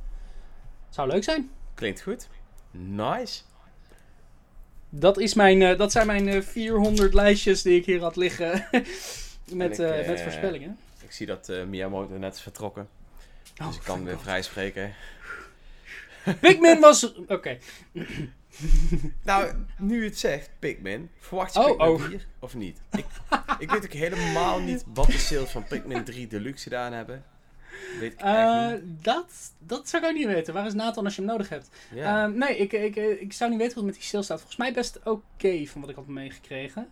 Zou 0.90 1.10
leuk 1.10 1.24
zijn. 1.24 1.50
Klinkt 1.82 2.02
goed. 2.02 2.28
Nice. 2.72 3.42
Dat, 4.90 5.18
is 5.18 5.34
mijn, 5.34 5.62
eh, 5.62 5.78
dat 5.78 5.92
zijn 5.92 6.08
mijn 6.08 6.28
eh, 6.28 6.42
400 6.42 7.14
lijstjes 7.14 7.62
die 7.62 7.80
ik 7.80 7.86
hier 7.86 8.00
had 8.00 8.16
liggen. 8.16 8.52
met, 9.54 9.80
ik, 9.80 9.86
eh, 9.90 10.08
met 10.08 10.22
voorspellingen. 10.22 10.78
Ik 11.04 11.12
zie 11.12 11.26
dat 11.26 11.52
Miyamoto 11.68 12.18
net 12.18 12.36
is 12.36 12.42
vertrokken. 12.42 12.90
Oh, 13.62 13.68
Dus 13.68 13.76
ik 13.76 13.84
kan 13.84 14.04
weer 14.04 14.20
vrij 14.20 14.42
spreken. 14.42 14.94
Pikmin 16.40 16.80
was. 16.80 17.14
Oké. 17.28 17.58
Nou, 19.24 19.54
nu 19.78 20.04
het 20.04 20.20
zegt, 20.20 20.50
Pikmin. 20.60 21.10
Verwacht 21.20 21.54
je 21.54 21.60
Oh, 21.60 21.66
Pikmin 21.66 21.88
oh. 21.88 22.02
4 22.02 22.26
of 22.40 22.56
niet? 22.56 22.82
Ik, 22.92 23.06
ik 23.60 23.72
weet 23.72 23.84
ook 23.84 23.94
helemaal 23.94 24.60
niet 24.60 24.84
wat 24.94 25.08
de 25.08 25.18
sales 25.18 25.52
van 25.52 25.64
Pikmin 25.64 26.04
3 26.04 26.28
Deluxe 26.28 26.64
gedaan 26.64 26.94
hebben. 26.94 27.24
Weet 28.00 28.14
ik 28.14 28.20
Eh, 28.20 28.72
dat, 28.84 29.54
dat 29.60 29.90
zou 29.90 30.04
ik 30.04 30.10
ook 30.10 30.16
niet 30.16 30.26
weten. 30.26 30.54
Waar 30.54 30.66
is 30.66 30.74
Nathan 30.74 31.06
als 31.06 31.16
je 31.16 31.22
hem 31.22 31.30
nodig 31.30 31.50
hebt? 31.50 31.70
Ja. 31.94 32.24
Ehm, 32.24 32.38
nee, 32.38 32.58
ik, 32.58 32.74
ik, 32.74 32.96
ik 32.96 33.34
zou 33.34 33.50
niet 33.50 33.60
weten 33.60 33.76
wat 33.76 33.86
met 33.86 33.94
die 33.94 34.04
sale 34.04 34.24
staat. 34.24 34.38
Volgens 34.38 34.60
mij 34.60 34.74
best 34.74 35.00
oké 35.04 35.66
van 35.66 35.82
wat 35.82 35.90
ik 35.90 35.96
had 35.96 36.08
meegekregen. 36.08 36.90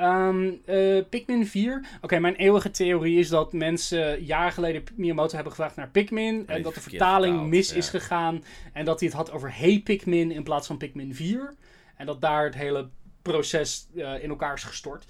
Ehm 0.00 0.50
eh, 0.64 1.04
Pikmin 1.08 1.46
4. 1.46 1.84
Oké, 2.00 2.18
mijn 2.18 2.34
eeuwige 2.34 2.70
theorie 2.70 3.18
is 3.18 3.28
dat 3.28 3.52
mensen 3.52 4.24
jaren 4.24 4.52
geleden 4.52 4.84
Miyamoto 4.94 5.34
hebben 5.34 5.52
gevraagd 5.52 5.76
naar 5.76 5.88
Pikmin. 5.88 6.44
en 6.46 6.62
dat 6.62 6.74
de 6.74 6.80
vertaling 6.80 7.32
vertaald, 7.32 7.50
mis 7.50 7.70
ja. 7.70 7.76
is 7.76 7.88
gegaan. 7.88 8.44
En 8.72 8.84
dat 8.84 9.00
hij 9.00 9.08
het 9.08 9.16
had 9.16 9.30
over 9.32 9.56
Hey 9.56 9.80
Pikmin 9.84 10.30
in 10.30 10.42
plaats 10.42 10.66
van 10.66 10.76
Pikmin 10.76 11.14
4. 11.14 11.54
En 11.96 12.06
dat 12.06 12.20
daar 12.20 12.44
het 12.44 12.54
hele 12.54 12.88
proces 13.22 13.86
eh, 13.96 14.22
in 14.22 14.28
elkaar 14.28 14.54
is 14.54 14.64
gestort. 14.64 15.04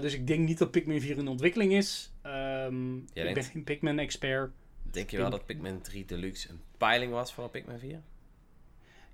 Dus 0.00 0.14
ik 0.14 0.26
denk 0.26 0.48
niet 0.48 0.58
dat 0.58 0.70
Pikmin 0.70 1.00
4 1.00 1.18
in 1.18 1.28
ontwikkeling 1.28 1.72
is. 1.72 2.11
Ehm, 2.22 2.96
ik 2.96 3.08
denkt- 3.14 3.34
ben 3.34 3.44
geen 3.44 3.64
Pikmin-expert. 3.64 4.50
Denk 4.82 5.10
je 5.10 5.16
wel 5.16 5.30
dat 5.30 5.46
Pikmin 5.46 5.80
3 5.80 6.04
Deluxe 6.04 6.48
een 6.50 6.60
peiling 6.78 7.12
was 7.12 7.32
voor 7.32 7.48
Pikmin 7.48 7.78
4? 7.78 8.00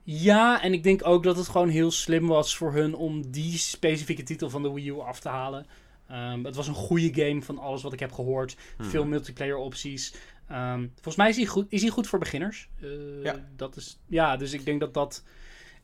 Ja, 0.02 0.62
en 0.62 0.72
ik 0.72 0.82
denk 0.82 1.06
ook 1.06 1.22
dat 1.22 1.36
het 1.36 1.48
gewoon 1.48 1.68
heel 1.68 1.90
slim 1.90 2.26
was 2.26 2.56
voor 2.56 2.72
hun 2.72 2.94
om 2.94 3.30
die 3.30 3.59
specifieke 3.59 4.22
titel 4.22 4.50
van 4.50 4.62
de 4.62 4.72
Wii 4.72 4.88
U 4.88 5.00
af 5.00 5.20
te 5.20 5.28
halen. 5.28 5.66
Ehm, 6.09 6.44
het 6.44 6.56
was 6.56 6.68
een 6.68 6.74
goede 6.74 7.14
game 7.24 7.42
van 7.42 7.59
alles 7.59 7.82
wat 7.82 7.92
ik 7.92 8.00
heb 8.00 8.12
gehoord. 8.12 8.56
Hmm. 8.76 8.86
Veel 8.86 9.04
multiplayer 9.04 9.56
opties. 9.56 10.14
Ehm, 10.48 10.86
volgens 10.94 11.16
mij 11.16 11.28
is 11.28 11.36
hij 11.36 11.46
goed, 11.46 11.66
is 11.68 11.80
hij 11.82 11.90
goed 11.90 12.06
voor 12.06 12.18
beginners. 12.18 12.68
Eh, 12.80 13.22
Ja. 13.22 13.48
Dat 13.56 13.76
is, 13.76 13.98
ja, 14.06 14.36
dus 14.36 14.52
ik 14.52 14.64
denk 14.64 14.80
dat 14.80 14.94
dat... 14.94 15.24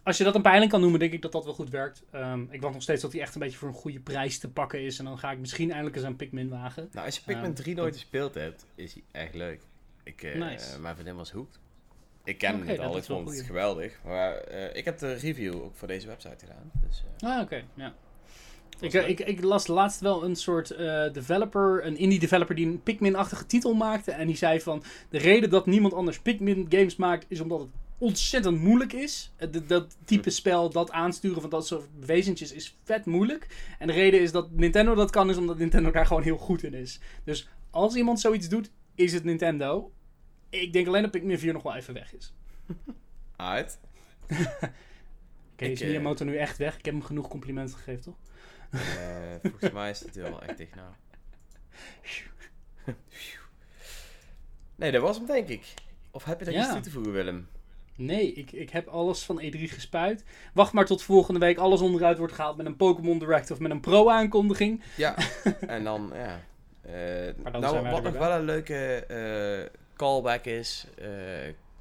Als 0.04 0.16
je 0.18 0.24
dat 0.24 0.34
een 0.34 0.42
peiling 0.42 0.70
kan 0.70 0.80
noemen, 0.80 1.00
denk 1.00 1.12
ik 1.12 1.22
dat 1.22 1.32
dat 1.32 1.44
wel 1.44 1.54
goed 1.54 1.70
werkt. 1.70 2.02
Ehm, 2.10 2.42
ik 2.50 2.60
wacht 2.60 2.74
nog 2.74 2.82
steeds 2.82 3.00
tot 3.00 3.12
hij 3.12 3.20
echt 3.20 3.34
een 3.34 3.40
beetje 3.40 3.58
voor 3.58 3.68
een 3.68 3.74
goede 3.74 4.00
prijs 4.00 4.38
te 4.38 4.50
pakken 4.50 4.80
is. 4.80 4.98
En 4.98 5.04
dan 5.04 5.18
ga 5.18 5.30
ik 5.30 5.38
misschien 5.38 5.68
eindelijk 5.68 5.96
eens 5.96 6.04
aan 6.04 6.16
Pikmin 6.16 6.48
wagen. 6.48 6.88
Nou, 6.92 7.06
als 7.06 7.16
je 7.16 7.22
Pikmin 7.26 7.44
Ehm, 7.44 7.54
3 7.54 7.74
nooit 7.74 7.94
gespeeld 7.94 8.34
hebt, 8.34 8.66
is 8.74 8.92
hij 8.94 9.02
echt 9.12 9.34
leuk. 9.34 9.60
Ik, 10.02 10.34
Nice. 10.36 10.80
Mijn 10.80 10.94
vriendin 10.94 11.16
was 11.16 11.30
hooked. 11.30 11.58
Ik 12.24 12.38
ken 12.38 12.50
hem 12.50 12.66
niet 12.66 12.76
dat 12.76 12.86
al, 12.86 12.96
ik 12.96 13.04
vond 13.04 13.30
het 13.30 13.42
geweldig. 13.46 14.00
Maar 14.04 14.34
eh, 14.36 14.76
ik 14.76 14.84
heb 14.84 14.98
de 14.98 15.14
review 15.14 15.54
ook 15.54 15.76
voor 15.76 15.88
deze 15.88 16.06
website 16.06 16.36
gedaan. 16.38 16.70
Dus, 16.86 17.04
eh, 17.18 17.36
Ah, 17.36 17.42
oké, 17.42 17.62
ja. 17.74 17.94
Ik, 18.80 18.92
ik, 18.92 19.20
ik 19.20 19.42
las 19.42 19.66
laatst 19.66 20.00
wel 20.00 20.24
een 20.24 20.36
soort 20.36 20.68
developer, 21.12 21.86
een 21.86 21.96
indie 21.96 22.18
developer 22.18 22.54
die 22.54 22.66
een 22.66 22.82
Pikmin-achtige 22.82 23.46
titel 23.46 23.74
maakte. 23.74 24.10
En 24.12 24.26
die 24.26 24.36
zei 24.36 24.60
van, 24.60 24.82
de 25.10 25.18
reden 25.18 25.50
dat 25.50 25.66
niemand 25.66 25.94
anders 25.94 26.20
Pikmin 26.20 26.66
games 26.68 26.96
maakt, 26.96 27.24
is 27.28 27.40
omdat 27.40 27.60
het 27.60 27.68
ontzettend 27.98 28.60
moeilijk 28.60 28.92
is. 28.92 29.32
Eh, 29.36 29.52
Dat, 29.52 29.68
dat 29.68 29.96
type 30.04 30.30
spel, 30.30 30.70
dat 30.70 30.90
aansturen 30.90 31.40
van 31.40 31.50
dat 31.50 31.66
soort 31.66 31.88
wezentjes 31.98 32.52
is 32.52 32.78
vet 32.84 33.04
moeilijk. 33.06 33.74
En 33.78 33.86
de 33.86 33.92
reden 33.92 34.20
is 34.20 34.32
dat 34.32 34.50
Nintendo 34.50 34.94
dat 34.94 35.10
kan, 35.10 35.30
is 35.30 35.36
omdat 35.36 35.58
Nintendo 35.58 35.90
daar 35.90 36.06
gewoon 36.06 36.22
heel 36.22 36.36
goed 36.38 36.62
in 36.62 36.74
is. 36.74 37.00
Dus 37.24 37.48
als 37.70 37.94
iemand 37.94 38.20
zoiets 38.20 38.48
doet, 38.48 38.70
is 38.94 39.12
het 39.12 39.24
Nintendo. 39.24 39.92
Ik 40.48 40.72
denk 40.72 40.86
alleen 40.86 41.02
dat 41.02 41.10
Pikmin 41.10 41.38
4 41.38 41.52
nog 41.52 41.62
wel 41.62 41.74
even 41.74 41.94
weg 41.94 42.14
is. 42.14 42.32
uit. 43.36 43.78
Oké, 45.52 45.64
Ik, 45.64 45.70
is 45.70 45.80
eh, 45.80 45.88
Miyamoto 45.88 46.24
nu 46.24 46.36
echt 46.36 46.56
weg? 46.58 46.78
Ik 46.78 46.84
heb 46.84 46.94
hem 46.94 47.02
genoeg 47.02 47.28
complimenten 47.28 47.76
gegeven, 47.76 48.02
toch? 48.02 48.16
Eh, 48.70 48.80
volgens 49.42 49.70
mij 49.72 49.90
is 49.90 50.00
het 50.00 50.14
wel 50.14 50.42
echt 50.42 50.56
dicht 50.58 50.74
nou. 50.74 50.88
nee, 54.76 54.92
dat 54.92 55.02
was 55.02 55.16
hem 55.16 55.26
denk 55.26 55.48
ik. 55.48 55.74
Of 56.10 56.24
heb 56.24 56.38
je 56.38 56.44
daar 56.44 56.54
Ja. 56.54 56.60
iets 56.64 56.72
toe 56.72 56.80
te 56.80 56.90
voegen, 56.90 57.12
Willem? 57.12 57.48
Nee, 57.96 58.32
ik, 58.32 58.52
ik 58.52 58.70
heb 58.70 58.88
alles 58.88 59.22
van 59.22 59.40
E3 59.42 59.58
gespuit. 59.60 60.24
Wacht 60.52 60.72
maar 60.72 60.86
tot 60.86 61.02
volgende 61.02 61.40
week 61.40 61.58
alles 61.58 61.80
onderuit 61.80 62.18
wordt 62.18 62.32
gehaald 62.32 62.56
met 62.56 62.66
een 62.66 62.76
Pokémon 62.76 63.18
Direct 63.18 63.50
of 63.50 63.58
met 63.58 63.70
een 63.70 63.80
Pro-aankondiging. 63.80 64.82
Ja, 64.96 65.14
en 65.66 65.84
dan, 65.84 66.12
ja. 66.14 66.40
Maar 67.42 67.52
dan 67.52 67.60
nou, 67.60 67.88
wat 67.90 68.02
nog 68.02 68.12
weer 68.12 68.20
wel 68.20 68.32
een 68.38 68.44
leuke 68.44 69.06
eh, 69.06 69.70
callback 69.96 70.44
is, 70.44 70.86
eh, 70.98 71.08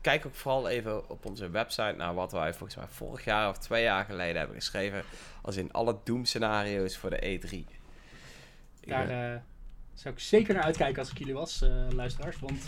kijk 0.02 0.26
ook 0.26 0.36
vooral 0.36 0.68
even 0.70 1.10
op 1.10 1.26
onze 1.26 1.50
website 1.50 1.94
naar 1.98 2.14
wat 2.14 2.32
wij 2.32 2.54
volgens 2.54 2.76
mij 2.76 2.88
vorig 2.90 3.24
jaar 3.24 3.50
of 3.50 3.58
twee 3.58 3.84
jaar 3.84 4.06
geleden 4.06 4.38
hebben 4.38 4.56
geschreven. 4.56 5.04
Als 5.42 5.58
in 5.58 5.72
alle 5.72 5.98
doemscenario's 6.04 6.98
voor 6.98 7.10
de 7.10 7.40
E3. 7.40 7.50
Ik 7.50 8.90
Daar 8.90 9.08
ben- 9.08 9.46
zou 9.94 10.14
ik 10.14 10.20
zeker 10.20 10.54
naar 10.54 10.64
uitkijken 10.64 11.00
als 11.00 11.10
ik 11.12 11.18
jullie 11.18 11.34
was, 11.34 11.66
luisteraars. 11.90 12.40
Want 12.40 12.62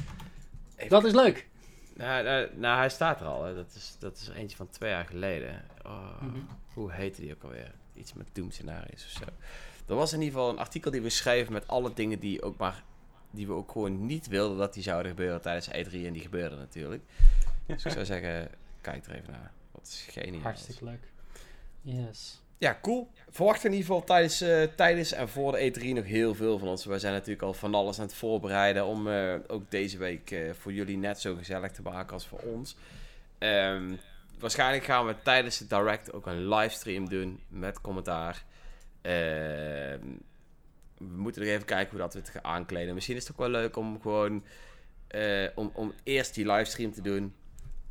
Even- 0.75 0.89
dat 0.89 1.05
is 1.05 1.13
leuk. 1.13 1.47
Nou, 1.95 2.23
nou, 2.23 2.49
nou, 2.57 2.77
hij 2.77 2.89
staat 2.89 3.21
er 3.21 3.27
al. 3.27 3.43
Hè. 3.43 3.55
Dat, 3.55 3.73
is, 3.75 3.95
dat 3.99 4.17
is 4.17 4.27
eentje 4.29 4.57
van 4.57 4.69
twee 4.69 4.89
jaar 4.91 5.05
geleden. 5.05 5.65
Oh, 5.85 6.21
Mhm. 6.21 6.39
Hoe 6.73 6.91
heette 6.91 7.21
die 7.21 7.33
ook 7.33 7.43
alweer? 7.43 7.71
Iets 7.93 8.13
met 8.13 8.27
doemscenario's 8.31 9.05
of 9.05 9.11
zo. 9.11 9.23
Er 9.87 9.95
was 9.95 10.13
in 10.13 10.21
ieder 10.21 10.33
geval 10.33 10.51
een 10.53 10.59
artikel 10.59 10.91
die 10.91 11.01
we 11.01 11.09
schreven 11.09 11.53
met 11.53 11.67
alle 11.67 11.93
dingen 11.93 12.19
die 12.19 12.41
ook 12.41 12.57
maar 12.57 12.83
die 13.31 13.47
we 13.47 13.53
ook 13.53 13.71
gewoon 13.71 14.05
niet 14.05 14.27
wilden 14.27 14.57
dat 14.57 14.73
die 14.73 14.83
zouden 14.83 15.11
gebeuren 15.11 15.41
tijdens 15.41 15.67
E3 15.67 15.91
en 15.91 16.13
die 16.13 16.21
gebeurden 16.21 16.57
natuurlijk. 16.57 17.03
Dus 17.65 17.85
ik 17.85 17.91
zou 17.91 18.05
zeggen, 18.05 18.49
kijk 18.81 19.05
er 19.05 19.15
even 19.15 19.31
naar. 19.31 19.51
Wat 19.71 19.87
is 19.87 20.07
geniaal. 20.09 20.41
Hartstikke 20.41 20.85
leuk. 20.85 21.11
Yes. 21.81 22.41
Ja, 22.57 22.77
cool. 22.81 23.11
Verwacht 23.29 23.63
in 23.63 23.71
ieder 23.71 23.85
geval 23.85 24.03
tijdens, 24.03 24.41
eh, 24.41 24.63
tijdens 24.75 25.11
en 25.11 25.29
voor 25.29 25.51
de 25.51 25.59
E3 25.59 25.93
nog 25.93 26.05
heel 26.05 26.35
veel 26.35 26.59
van 26.59 26.67
ons. 26.67 26.85
Wij 26.85 26.99
zijn 26.99 27.13
natuurlijk 27.13 27.41
al 27.41 27.53
van 27.53 27.75
alles 27.75 27.99
aan 27.99 28.05
het 28.05 28.15
voorbereiden 28.15 28.85
om 28.85 29.07
eh, 29.07 29.33
ook 29.47 29.71
deze 29.71 29.97
week 29.97 30.31
eh, 30.31 30.39
voor 30.53 30.73
jullie 30.73 30.97
net 30.97 31.19
zo 31.19 31.35
gezellig 31.35 31.71
te 31.71 31.81
maken 31.81 32.13
als 32.13 32.27
voor 32.27 32.39
ons. 32.39 32.75
Ehm, 33.37 33.95
waarschijnlijk 34.39 34.83
gaan 34.83 35.05
we 35.05 35.15
tijdens 35.23 35.57
de 35.57 35.67
Direct 35.67 36.13
ook 36.13 36.25
een 36.25 36.47
livestream 36.47 37.09
doen 37.09 37.39
met 37.47 37.81
commentaar. 37.81 38.43
Ehm, 39.01 39.99
we 40.97 41.17
moeten 41.17 41.41
nog 41.41 41.51
even 41.51 41.65
kijken 41.65 41.89
hoe 41.89 41.99
dat 41.99 42.13
we 42.13 42.19
het 42.19 42.29
gaan 42.29 42.43
aankleden. 42.43 42.93
Misschien 42.93 43.15
is 43.15 43.23
het 43.23 43.31
ook 43.31 43.37
wel 43.37 43.49
leuk 43.49 43.75
om 43.75 44.01
gewoon 44.01 44.43
om, 45.55 45.71
om 45.73 45.93
eerst 46.03 46.35
die 46.35 46.51
livestream 46.51 46.93
te 46.93 47.01
doen. 47.01 47.33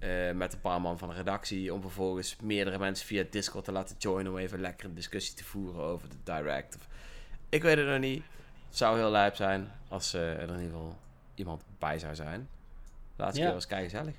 Eh, 0.05 0.35
met 0.35 0.53
een 0.53 0.61
paar 0.61 0.81
man 0.81 0.99
van 0.99 1.09
de 1.09 1.15
redactie. 1.15 1.75
Om 1.75 1.81
vervolgens 1.81 2.37
meerdere 2.43 2.79
mensen 2.79 3.07
via 3.07 3.25
Discord 3.31 3.65
te 3.65 3.73
laten 3.73 3.97
joinen. 3.99 4.33
Om 4.33 4.39
even 4.39 4.61
lekker 4.61 4.87
een 4.89 4.95
discussie 4.95 5.35
te 5.37 5.45
voeren 5.45 5.83
over 5.83 6.09
de 6.09 6.17
direct. 6.25 6.77
Of, 6.77 6.89
ik 7.49 7.63
weet 7.63 7.77
het 7.77 7.87
nog 7.87 7.99
niet. 7.99 8.23
Het 8.69 8.77
zou 8.77 8.99
heel 8.99 9.11
lijp 9.11 9.35
zijn 9.37 9.71
als 9.89 10.15
eh, 10.15 10.21
er 10.33 10.41
in 10.43 10.49
ieder 10.49 10.65
geval 10.65 10.97
iemand 11.35 11.63
bij 11.79 11.99
zou 11.99 12.15
zijn. 12.15 12.49
Laatste 13.17 13.39
Ja. 13.41 13.45
keer 13.47 13.55
was 13.55 13.67
kei 13.67 13.83
gezellig. 13.85 14.15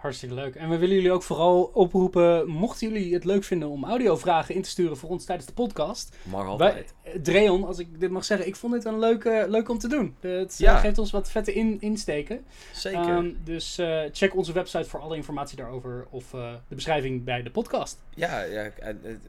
Hartstikke 0.00 0.34
leuk. 0.34 0.54
En 0.54 0.68
we 0.68 0.78
willen 0.78 0.94
jullie 0.94 1.12
ook 1.12 1.22
vooral 1.22 1.62
oproepen, 1.74 2.48
mochten 2.48 2.88
jullie 2.92 3.14
het 3.14 3.24
leuk 3.24 3.44
vinden 3.44 3.68
om 3.68 3.84
audiovragen 3.84 4.54
in 4.54 4.62
te 4.62 4.68
sturen 4.68 4.96
voor 4.96 5.08
ons 5.10 5.24
tijdens 5.24 5.46
de 5.48 5.52
podcast. 5.54 6.16
Mag 6.22 6.46
altijd. 6.46 6.94
Wij, 7.02 7.20
Dreon, 7.20 7.64
als 7.64 7.78
ik 7.78 8.00
dit 8.00 8.10
mag 8.10 8.24
zeggen, 8.24 8.46
ik 8.46 8.56
vond 8.56 8.72
dit 8.72 8.84
een 8.84 8.98
leuke, 8.98 9.46
leuk 9.48 9.68
om 9.68 9.78
te 9.78 9.88
doen. 9.88 10.16
Het 10.20 10.58
Ja. 10.58 10.74
eh, 10.74 10.80
geeft 10.80 10.98
ons 10.98 11.10
wat 11.10 11.30
vette 11.30 11.52
in, 11.54 11.76
insteken. 11.80 12.44
Zeker. 12.72 13.00
Ehm, 13.00 13.30
dus 13.44 13.78
eh, 13.78 14.00
check 14.12 14.36
onze 14.36 14.52
website 14.52 14.88
voor 14.88 15.00
alle 15.00 15.16
informatie 15.16 15.56
daarover 15.56 16.06
of 16.10 16.34
eh, 16.34 16.52
de 16.68 16.74
beschrijving 16.74 17.24
bij 17.24 17.42
de 17.42 17.50
podcast. 17.50 17.98
Ja, 18.14 18.42
ja 18.42 18.70
en, 18.78 19.20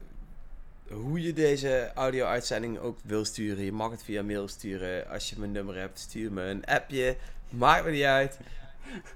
hoe 0.90 1.22
je 1.22 1.32
deze 1.32 1.90
audio-uitzending 1.94 2.78
ook 2.78 2.98
wil 3.04 3.24
sturen. 3.24 3.64
Je 3.64 3.72
mag 3.72 3.90
het 3.90 4.02
via 4.02 4.22
mail 4.22 4.48
sturen. 4.48 5.08
Als 5.08 5.30
je 5.30 5.36
mijn 5.38 5.52
nummer 5.52 5.76
hebt, 5.78 5.98
stuur 5.98 6.32
me 6.32 6.42
een 6.42 6.64
appje. 6.64 7.16
Maakt 7.48 7.84
me 7.84 7.90
niet 7.90 8.02
uit. 8.02 8.38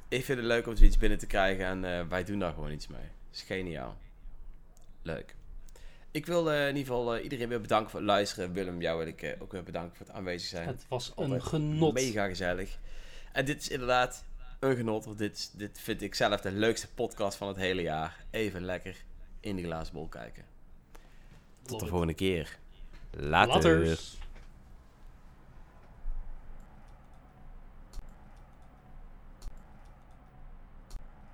Ik 0.08 0.24
vind 0.24 0.38
het 0.38 0.46
leuk 0.46 0.66
om 0.66 0.76
zoiets 0.76 0.98
binnen 0.98 1.18
te 1.18 1.26
krijgen 1.26 1.64
en 1.64 1.84
eh, 1.98 2.06
wij 2.08 2.24
doen 2.24 2.38
daar 2.38 2.52
gewoon 2.52 2.70
iets 2.72 2.86
mee. 2.86 3.08
is 3.32 3.42
geniaal. 3.42 3.96
Leuk. 5.02 5.34
Ik 6.10 6.26
wil 6.26 6.52
eh, 6.52 6.60
in 6.60 6.76
ieder 6.76 6.92
geval 6.94 7.14
eh, 7.16 7.22
iedereen 7.22 7.48
weer 7.48 7.60
bedanken 7.60 7.90
voor 7.90 8.00
het 8.00 8.08
luisteren. 8.08 8.52
Willem, 8.52 8.80
jou 8.80 8.98
wil 8.98 9.06
ik 9.06 9.36
ook 9.38 9.52
weer 9.52 9.62
bedanken 9.62 9.96
voor 9.96 10.06
het 10.06 10.14
aanwezig 10.14 10.48
zijn. 10.48 10.66
Het 10.66 10.86
was 10.88 11.12
Altijd 11.16 11.40
een 11.40 11.46
genot. 11.46 11.92
Mega 11.94 12.26
gezellig. 12.26 12.78
En 13.32 13.44
dit 13.44 13.60
is 13.60 13.68
inderdaad 13.68 14.24
een 14.60 14.76
genot. 14.76 15.04
Want 15.04 15.18
dit, 15.18 15.58
dit 15.58 15.78
vind 15.80 16.02
ik 16.02 16.14
zelf 16.14 16.40
de 16.40 16.52
leukste 16.52 16.88
podcast 16.94 17.36
van 17.36 17.48
het 17.48 17.56
hele 17.56 17.82
jaar. 17.82 18.24
Even 18.30 18.64
lekker 18.64 18.96
in 19.40 19.56
die 19.56 19.64
glazen 19.64 19.94
bol 19.94 20.08
kijken. 20.08 20.44
Tot 21.62 21.70
Love 21.70 21.78
de 21.78 21.84
it. 21.84 21.90
volgende 21.90 22.14
keer. 22.14 22.58
Later. 23.10 23.78
Laters. 23.78 24.18